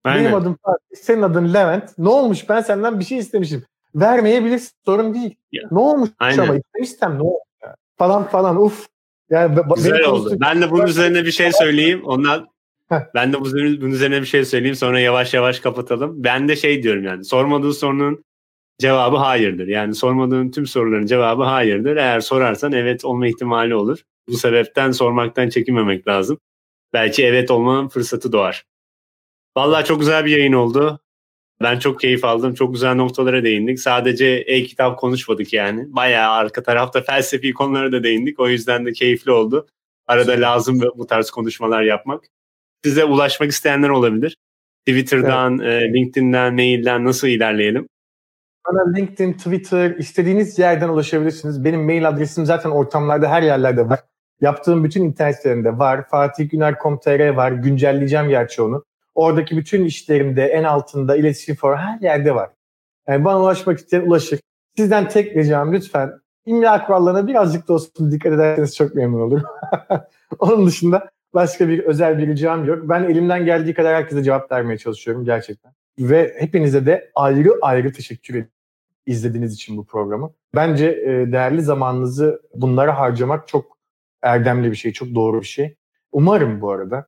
Aynen. 0.03 0.23
Benim 0.23 0.35
adım 0.35 0.57
Fatih, 0.63 0.95
senin 0.95 1.21
adın 1.21 1.53
Levent. 1.53 1.97
Ne 1.97 2.09
olmuş? 2.09 2.49
Ben 2.49 2.61
senden 2.61 2.99
bir 2.99 3.05
şey 3.05 3.17
istemişim. 3.17 3.65
Vermeyebilirsin. 3.95 4.71
Sorun 4.85 5.13
değil. 5.13 5.35
Ya. 5.51 5.63
Ne 5.71 5.79
olmuş 5.79 6.09
Aynen. 6.19 6.37
ama 6.37 6.55
istemişsem 6.55 7.17
ne 7.17 7.21
olmuş? 7.21 7.43
Yani? 7.63 7.75
Falan 7.97 8.27
falan 8.27 8.61
uf. 8.61 8.87
Yani 9.29 9.59
Güzel 9.75 10.05
oldu. 10.05 10.37
Ben 10.41 10.61
de 10.61 10.71
bunun 10.71 10.87
üzerine 10.87 11.25
bir 11.25 11.31
şey 11.31 11.51
söyleyeyim. 11.51 12.01
Ondan 12.05 12.47
ben 13.13 13.33
de 13.33 13.39
bunun 13.39 13.91
üzerine 13.91 14.21
bir 14.21 14.25
şey 14.25 14.45
söyleyeyim 14.45 14.75
sonra 14.75 14.99
yavaş 14.99 15.33
yavaş 15.33 15.59
kapatalım. 15.59 16.23
Ben 16.23 16.47
de 16.47 16.55
şey 16.55 16.83
diyorum 16.83 17.03
yani 17.03 17.25
sormadığı 17.25 17.73
sorunun 17.73 18.23
cevabı 18.79 19.17
hayırdır. 19.17 19.67
Yani 19.67 19.95
sormadığın 19.95 20.51
tüm 20.51 20.65
soruların 20.65 21.05
cevabı 21.05 21.43
hayırdır. 21.43 21.97
Eğer 21.97 22.19
sorarsan 22.19 22.71
evet 22.71 23.05
olma 23.05 23.27
ihtimali 23.27 23.75
olur. 23.75 23.99
Bu 24.27 24.33
sebepten 24.37 24.91
sormaktan 24.91 25.49
çekinmemek 25.49 26.07
lazım. 26.07 26.37
Belki 26.93 27.25
evet 27.25 27.51
olma 27.51 27.89
fırsatı 27.89 28.31
doğar. 28.31 28.65
Vallahi 29.57 29.85
çok 29.85 29.99
güzel 29.99 30.25
bir 30.25 30.31
yayın 30.31 30.53
oldu. 30.53 30.99
Ben 31.63 31.79
çok 31.79 31.99
keyif 31.99 32.25
aldım. 32.25 32.53
Çok 32.53 32.73
güzel 32.73 32.95
noktalara 32.95 33.43
değindik. 33.43 33.79
Sadece 33.79 34.25
e-kitap 34.25 34.99
konuşmadık 34.99 35.53
yani. 35.53 35.85
Bayağı 35.95 36.31
arka 36.31 36.63
tarafta 36.63 37.01
felsefi 37.07 37.53
konulara 37.53 37.91
da 37.91 38.03
değindik. 38.03 38.39
O 38.39 38.49
yüzden 38.49 38.85
de 38.85 38.91
keyifli 38.91 39.31
oldu. 39.31 39.67
Arada 40.07 40.31
lazım 40.31 40.81
bu 40.95 41.07
tarz 41.07 41.31
konuşmalar 41.31 41.83
yapmak. 41.83 42.23
Size 42.83 43.05
ulaşmak 43.05 43.49
isteyenler 43.51 43.89
olabilir. 43.89 44.37
Twitter'dan, 44.87 45.59
evet. 45.59 45.83
e, 45.83 45.93
LinkedIn'den, 45.93 46.53
mailden 46.53 47.05
nasıl 47.05 47.27
ilerleyelim? 47.27 47.87
Bana 48.67 48.95
LinkedIn, 48.95 49.33
Twitter 49.33 49.95
istediğiniz 49.95 50.59
yerden 50.59 50.89
ulaşabilirsiniz. 50.89 51.63
Benim 51.63 51.85
mail 51.85 52.07
adresim 52.07 52.45
zaten 52.45 52.69
ortamlarda 52.69 53.29
her 53.29 53.41
yerlerde 53.41 53.89
var. 53.89 53.99
Yaptığım 54.41 54.83
bütün 54.83 55.03
internet 55.03 55.35
sitelerinde 55.35 55.77
var. 55.77 56.09
fatihgüner.com.tr 56.09 57.29
var. 57.29 57.51
Güncelleyeceğim 57.51 58.29
gerçi 58.29 58.61
onu. 58.61 58.83
Oradaki 59.15 59.57
bütün 59.57 59.85
işlerimde 59.85 60.45
en 60.45 60.63
altında 60.63 61.15
iletişim 61.15 61.55
for 61.55 61.77
her 61.77 61.99
yerde 61.99 62.35
var. 62.35 62.49
Yani 63.07 63.25
bana 63.25 63.41
ulaşmak 63.41 63.79
isteyen 63.79 64.01
ulaşır. 64.01 64.39
Sizden 64.77 65.09
tek 65.09 65.35
ricam 65.35 65.73
lütfen 65.73 66.11
imla 66.45 66.85
kurallarına 66.85 67.27
birazcık 67.27 67.67
da 67.67 67.73
olsun 67.73 68.11
dikkat 68.11 68.33
ederseniz 68.33 68.75
çok 68.75 68.95
memnun 68.95 69.21
olurum. 69.21 69.43
Onun 70.39 70.67
dışında 70.67 71.09
başka 71.33 71.67
bir 71.67 71.79
özel 71.79 72.17
bir 72.17 72.27
ricam 72.27 72.65
yok. 72.65 72.89
Ben 72.89 73.03
elimden 73.03 73.45
geldiği 73.45 73.73
kadar 73.73 73.95
herkese 73.95 74.23
cevap 74.23 74.51
vermeye 74.51 74.77
çalışıyorum 74.77 75.25
gerçekten. 75.25 75.73
Ve 75.99 76.35
hepinize 76.39 76.85
de 76.85 77.11
ayrı 77.15 77.53
ayrı 77.61 77.91
teşekkür 77.91 78.33
ederim 78.33 78.49
izlediğiniz 79.05 79.53
için 79.53 79.77
bu 79.77 79.85
programı. 79.85 80.33
Bence 80.55 80.85
e, 80.85 81.31
değerli 81.31 81.61
zamanınızı 81.61 82.41
bunlara 82.55 82.99
harcamak 82.99 83.47
çok 83.47 83.77
erdemli 84.21 84.71
bir 84.71 84.75
şey, 84.75 84.93
çok 84.93 85.15
doğru 85.15 85.41
bir 85.41 85.45
şey. 85.45 85.75
Umarım 86.11 86.61
bu 86.61 86.71
arada 86.71 87.07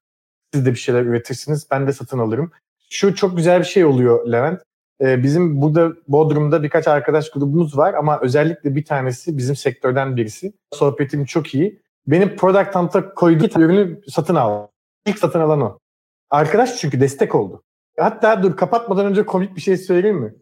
siz 0.56 0.66
de 0.66 0.72
bir 0.72 0.80
şeyler 0.80 1.02
üretirsiniz, 1.02 1.68
ben 1.72 1.88
de 1.88 1.94
satın 1.94 2.20
alırım. 2.20 2.52
Şu 2.90 3.16
çok 3.16 3.38
güzel 3.38 3.60
bir 3.60 3.66
şey 3.66 3.86
oluyor 3.86 4.32
Levent. 4.32 4.62
E, 5.02 5.24
bizim 5.24 5.62
burada 5.62 5.94
Bodrum'da 6.08 6.64
birkaç 6.64 6.88
arkadaş 6.88 7.30
grubumuz 7.30 7.78
var 7.78 7.94
ama 7.94 8.20
özellikle 8.22 8.76
bir 8.76 8.86
tanesi 8.86 9.38
bizim 9.38 9.56
sektörden 9.56 10.18
birisi. 10.18 10.54
Sohbetim 10.74 11.26
çok 11.26 11.56
iyi. 11.56 11.82
Benim 12.08 12.36
Product 12.36 12.76
Hunt'a 12.76 13.14
koyduğu 13.14 13.60
ürünü 13.60 14.02
satın 14.08 14.36
al. 14.36 14.68
İlk 15.06 15.20
satın 15.20 15.40
alan 15.40 15.62
o. 15.62 15.80
Arkadaş 16.30 16.78
çünkü 16.78 17.00
destek 17.00 17.36
oldu. 17.36 17.64
Hatta 18.00 18.44
dur 18.44 18.58
kapatmadan 18.58 19.06
önce 19.06 19.26
komik 19.26 19.56
bir 19.56 19.62
şey 19.62 19.78
söyleyeyim 19.78 20.18
mi? 20.18 20.34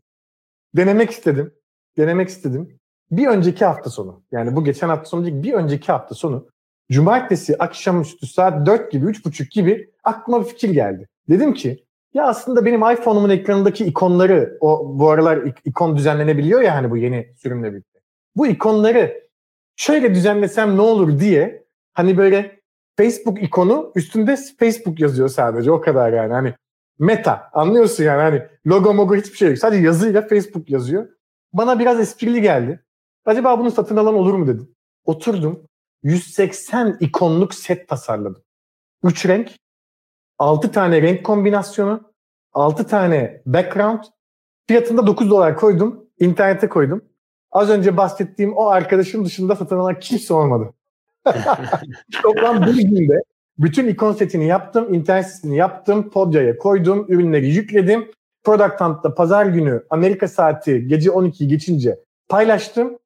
Denemek 0.75 1.09
istedim. 1.09 1.53
Denemek 1.97 2.29
istedim. 2.29 2.77
Bir 3.11 3.27
önceki 3.27 3.65
hafta 3.65 3.89
sonu 3.89 4.23
yani 4.31 4.55
bu 4.55 4.63
geçen 4.63 4.89
hafta 4.89 5.05
sonu 5.05 5.25
değil 5.25 5.43
bir 5.43 5.53
önceki 5.53 5.91
hafta 5.91 6.15
sonu 6.15 6.47
cumartesi 6.91 7.57
akşamüstü 7.57 8.27
saat 8.27 8.65
4 8.65 8.91
gibi 8.91 9.05
3.30 9.05 9.49
gibi 9.49 9.92
aklıma 10.03 10.41
bir 10.41 10.45
fikir 10.45 10.69
geldi. 10.69 11.07
Dedim 11.29 11.53
ki 11.53 11.85
ya 12.13 12.25
aslında 12.27 12.65
benim 12.65 12.79
iPhone'umun 12.79 13.29
ekranındaki 13.29 13.85
ikonları 13.85 14.57
o 14.61 14.99
bu 14.99 15.09
aralar 15.09 15.39
ikon 15.65 15.97
düzenlenebiliyor 15.97 16.61
ya 16.61 16.75
hani 16.75 16.91
bu 16.91 16.97
yeni 16.97 17.33
sürümle 17.37 17.71
birlikte. 17.73 17.99
Bu 18.35 18.47
ikonları 18.47 19.29
şöyle 19.75 20.15
düzenlesem 20.15 20.77
ne 20.77 20.81
olur 20.81 21.19
diye 21.19 21.65
hani 21.93 22.17
böyle 22.17 22.59
Facebook 22.97 23.43
ikonu 23.43 23.91
üstünde 23.95 24.35
Facebook 24.59 24.99
yazıyor 24.99 25.29
sadece 25.29 25.71
o 25.71 25.81
kadar 25.81 26.13
yani. 26.13 26.33
Hani 26.33 26.53
Meta. 26.99 27.49
Anlıyorsun 27.53 28.03
yani 28.03 28.21
hani 28.21 28.47
logo 28.67 28.93
mogo 28.93 29.15
hiçbir 29.15 29.37
şey 29.37 29.49
yok. 29.49 29.57
Sadece 29.57 29.81
yazıyla 29.81 30.27
Facebook 30.27 30.69
yazıyor. 30.69 31.09
Bana 31.53 31.79
biraz 31.79 31.99
esprili 31.99 32.41
geldi. 32.41 32.83
Acaba 33.25 33.59
bunu 33.59 33.71
satın 33.71 33.97
alan 33.97 34.15
olur 34.15 34.33
mu 34.33 34.47
dedim. 34.47 34.75
Oturdum. 35.05 35.67
180 36.03 36.97
ikonluk 36.99 37.53
set 37.53 37.87
tasarladım. 37.87 38.43
Üç 39.03 39.25
renk. 39.25 39.51
6 40.43 40.71
tane 40.71 41.01
renk 41.01 41.25
kombinasyonu, 41.25 42.01
6 42.53 42.87
tane 42.87 43.41
background. 43.45 44.03
Fiyatında 44.67 45.07
9 45.07 45.29
dolar 45.29 45.55
koydum. 45.55 46.05
internete 46.19 46.69
koydum. 46.69 47.01
Az 47.51 47.69
önce 47.69 47.97
bahsettiğim 47.97 48.57
o 48.57 48.65
arkadaşım 48.67 49.25
dışında 49.25 49.55
satın 49.55 49.77
alan 49.77 49.99
kimse 49.99 50.33
olmadı. 50.33 50.73
Toplam 52.23 52.65
bir 52.65 52.83
günde 52.83 53.23
bütün 53.57 53.87
ikon 53.87 54.13
setini 54.13 54.47
yaptım, 54.47 54.93
internet 54.93 55.25
sitesini 55.25 55.57
yaptım, 55.57 56.09
Podya'ya 56.09 56.57
koydum, 56.57 57.05
ürünleri 57.09 57.47
yükledim. 57.47 58.11
Product 58.43 58.81
Hunt'ta 58.81 59.15
pazar 59.15 59.45
günü 59.45 59.83
Amerika 59.89 60.27
saati 60.27 60.87
gece 60.87 61.09
12'yi 61.09 61.49
geçince 61.49 61.99
paylaştım. 62.29 62.99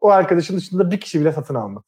O 0.00 0.10
arkadaşın 0.10 0.56
dışında 0.56 0.90
bir 0.90 1.00
kişi 1.00 1.20
bile 1.20 1.32
satın 1.32 1.54
almadı. 1.54 1.84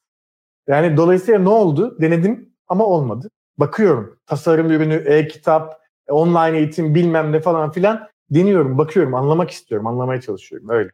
Yani 0.69 0.97
dolayısıyla 0.97 1.41
ne 1.41 1.49
oldu? 1.49 1.97
Denedim 2.01 2.55
ama 2.69 2.85
olmadı. 2.85 3.31
Bakıyorum 3.59 4.19
tasarım 4.27 4.71
ürünü, 4.71 4.95
e-kitap, 4.95 5.81
online 6.09 6.59
eğitim 6.59 6.95
bilmem 6.95 7.33
ne 7.33 7.41
falan 7.41 7.73
filan 7.73 8.09
deniyorum, 8.31 8.79
bakıyorum, 8.79 9.15
anlamak 9.15 9.51
istiyorum, 9.51 9.87
anlamaya 9.87 10.21
çalışıyorum 10.21 10.69
öyle. 10.69 10.91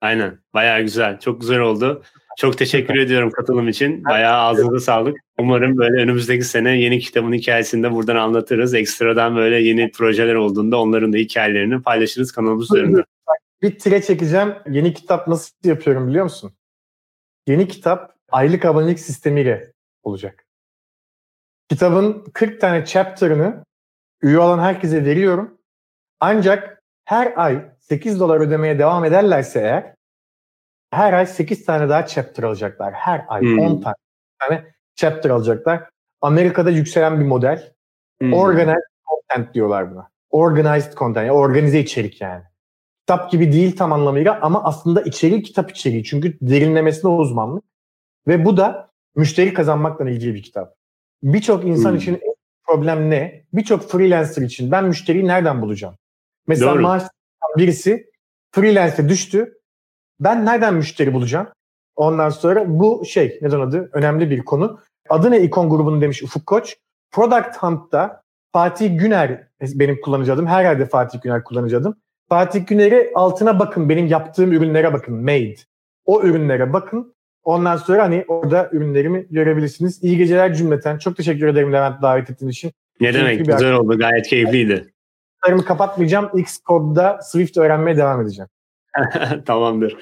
Aynen. 0.00 0.38
Bayağı 0.54 0.82
güzel. 0.82 1.20
Çok 1.20 1.40
güzel 1.40 1.58
oldu. 1.58 2.02
Çok 2.38 2.58
teşekkür 2.58 2.94
ediyorum 2.98 3.30
katılım 3.30 3.68
için. 3.68 4.04
Bayağı 4.04 4.38
ağzınıza 4.38 4.80
sağlık. 4.80 5.16
Umarım 5.38 5.78
böyle 5.78 6.02
önümüzdeki 6.02 6.44
sene 6.44 6.80
yeni 6.80 6.98
kitabın 6.98 7.32
hikayesini 7.32 7.82
de 7.82 7.92
buradan 7.92 8.16
anlatırız. 8.16 8.74
Ekstradan 8.74 9.36
böyle 9.36 9.56
yeni 9.56 9.90
projeler 9.90 10.34
olduğunda 10.34 10.80
onların 10.80 11.12
da 11.12 11.16
hikayelerini 11.16 11.82
paylaşırız 11.82 12.32
kanalımız 12.32 12.70
üzerinde. 12.70 13.04
Bir 13.62 13.78
tire 13.78 14.02
çekeceğim. 14.02 14.54
Yeni 14.70 14.94
kitap 14.94 15.28
nasıl 15.28 15.52
yapıyorum 15.64 16.08
biliyor 16.08 16.24
musun? 16.24 16.52
Yeni 17.46 17.68
kitap 17.68 18.14
aylık 18.28 18.64
abonelik 18.64 19.00
sistemiyle 19.00 19.72
olacak. 20.02 20.46
Kitabın 21.70 22.24
40 22.34 22.60
tane 22.60 22.84
chapter'ını 22.84 23.64
üye 24.22 24.38
olan 24.38 24.58
herkese 24.58 25.04
veriyorum. 25.04 25.58
Ancak 26.20 26.82
her 27.04 27.32
ay 27.36 27.70
8 27.78 28.20
dolar 28.20 28.40
ödemeye 28.40 28.78
devam 28.78 29.04
ederlerse 29.04 29.60
eğer 29.60 29.94
her 30.90 31.12
ay 31.12 31.26
8 31.26 31.64
tane 31.64 31.88
daha 31.88 32.06
chapter 32.06 32.42
alacaklar. 32.42 32.94
Her 32.94 33.24
ay 33.28 33.40
hmm. 33.40 33.58
10 33.58 33.80
tane 33.80 34.64
chapter 34.94 35.30
alacaklar. 35.30 35.90
Amerika'da 36.20 36.70
yükselen 36.70 37.20
bir 37.20 37.24
model. 37.24 37.72
Hmm. 38.20 38.32
Organized 38.32 38.90
content 39.08 39.54
diyorlar 39.54 39.90
buna. 39.90 40.10
Organized 40.30 40.92
content, 40.92 41.26
yani 41.26 41.32
organize 41.32 41.80
içerik 41.80 42.20
yani. 42.20 42.44
Kitap 43.00 43.30
gibi 43.30 43.52
değil 43.52 43.76
tam 43.76 43.92
anlamıyla 43.92 44.38
ama 44.42 44.64
aslında 44.64 45.02
içeriği 45.02 45.42
kitap 45.42 45.70
içeriği. 45.70 46.04
Çünkü 46.04 46.38
derinlemesine 46.40 47.10
uzmanlık. 47.10 47.64
Ve 48.26 48.44
bu 48.44 48.56
da 48.56 48.90
müşteri 49.16 49.54
kazanmakla 49.54 50.10
ilgili 50.10 50.34
bir 50.34 50.42
kitap. 50.42 50.79
Birçok 51.22 51.64
insan 51.64 51.90
hmm. 51.90 51.96
için 51.96 52.20
problem 52.66 53.10
ne? 53.10 53.44
Birçok 53.52 53.90
freelancer 53.90 54.42
için 54.42 54.70
ben 54.70 54.84
müşteriyi 54.84 55.26
nereden 55.26 55.62
bulacağım? 55.62 55.94
Mesela 56.46 56.74
maaş 56.74 57.02
birisi 57.56 58.10
freelance'e 58.52 59.08
düştü. 59.08 59.58
Ben 60.20 60.46
nereden 60.46 60.74
müşteri 60.74 61.14
bulacağım? 61.14 61.48
Ondan 61.96 62.28
sonra 62.28 62.64
bu 62.66 63.04
şey 63.04 63.38
neden 63.42 63.60
adı? 63.60 63.90
Önemli 63.92 64.30
bir 64.30 64.44
konu. 64.44 64.80
Adı 65.08 65.30
ne 65.30 65.42
ikon 65.42 65.70
grubunu 65.70 66.00
demiş 66.00 66.22
Ufuk 66.22 66.46
Koç. 66.46 66.76
Product 67.10 67.56
Hunt'ta 67.56 68.22
Fatih 68.52 68.98
Güner 68.98 69.48
benim 69.60 70.00
kullanıcı 70.00 70.32
adım. 70.32 70.46
Her 70.46 70.64
yerde 70.64 70.86
Fatih 70.86 71.20
Güner 71.22 71.44
kullanıcı 71.44 71.78
adım. 71.78 71.96
Fatih 72.28 72.66
Güner'i 72.66 73.12
altına 73.14 73.58
bakın. 73.58 73.88
Benim 73.88 74.06
yaptığım 74.06 74.52
ürünlere 74.52 74.92
bakın. 74.92 75.14
Made. 75.14 75.56
O 76.04 76.22
ürünlere 76.22 76.72
bakın. 76.72 77.14
Ondan 77.44 77.76
sonra 77.76 78.02
hani 78.02 78.24
orada 78.28 78.68
ürünlerimi 78.72 79.26
görebilirsiniz. 79.30 80.04
İyi 80.04 80.16
geceler 80.16 80.54
cümleten. 80.54 80.98
Çok 80.98 81.16
teşekkür 81.16 81.48
ederim 81.48 81.72
Levent 81.72 82.02
davet 82.02 82.30
ettiğin 82.30 82.50
için. 82.50 82.72
Ne 83.00 83.14
demek? 83.14 83.46
Güzel 83.46 83.72
oldu. 83.72 83.98
Gayet 83.98 84.26
keyifliydi. 84.26 84.92
X'lerimi 85.42 85.64
kapatmayacağım. 85.64 86.38
Xcode'da 86.38 87.18
Swift 87.22 87.56
öğrenmeye 87.56 87.96
devam 87.96 88.22
edeceğim. 88.22 88.48
Tamamdır. 89.46 89.96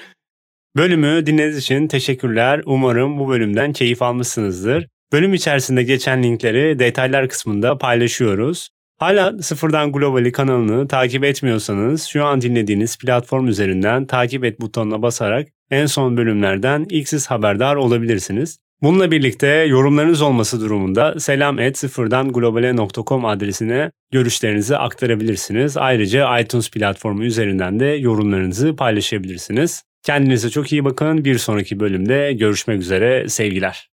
Bölümü 0.75 1.25
dinlediğiniz 1.25 1.57
için 1.57 1.87
teşekkürler. 1.87 2.61
Umarım 2.65 3.19
bu 3.19 3.29
bölümden 3.29 3.73
keyif 3.73 4.01
almışsınızdır. 4.01 4.87
Bölüm 5.11 5.33
içerisinde 5.33 5.83
geçen 5.83 6.23
linkleri 6.23 6.79
detaylar 6.79 7.29
kısmında 7.29 7.77
paylaşıyoruz. 7.77 8.69
Hala 8.99 9.37
Sıfırdan 9.41 9.91
Globali 9.91 10.31
kanalını 10.31 10.87
takip 10.87 11.23
etmiyorsanız 11.23 12.03
şu 12.03 12.25
an 12.25 12.41
dinlediğiniz 12.41 12.97
platform 12.97 13.47
üzerinden 13.47 14.05
takip 14.05 14.45
et 14.45 14.61
butonuna 14.61 15.01
basarak 15.01 15.47
en 15.71 15.85
son 15.85 16.17
bölümlerden 16.17 16.85
ilk 16.89 17.07
siz 17.09 17.27
haberdar 17.27 17.75
olabilirsiniz. 17.75 18.59
Bununla 18.81 19.11
birlikte 19.11 19.47
yorumlarınız 19.47 20.21
olması 20.21 20.61
durumunda 20.61 21.19
selam 21.19 21.59
et 21.59 21.77
sıfırdan 21.77 22.31
globale.com 22.31 23.25
adresine 23.25 23.91
görüşlerinizi 24.11 24.77
aktarabilirsiniz. 24.77 25.77
Ayrıca 25.77 26.39
iTunes 26.39 26.71
platformu 26.71 27.23
üzerinden 27.23 27.79
de 27.79 27.85
yorumlarınızı 27.85 28.75
paylaşabilirsiniz. 28.75 29.83
Kendinize 30.03 30.49
çok 30.49 30.71
iyi 30.71 30.85
bakın. 30.85 31.25
Bir 31.25 31.37
sonraki 31.37 31.79
bölümde 31.79 32.33
görüşmek 32.33 32.81
üzere. 32.81 33.29
Sevgiler. 33.29 33.98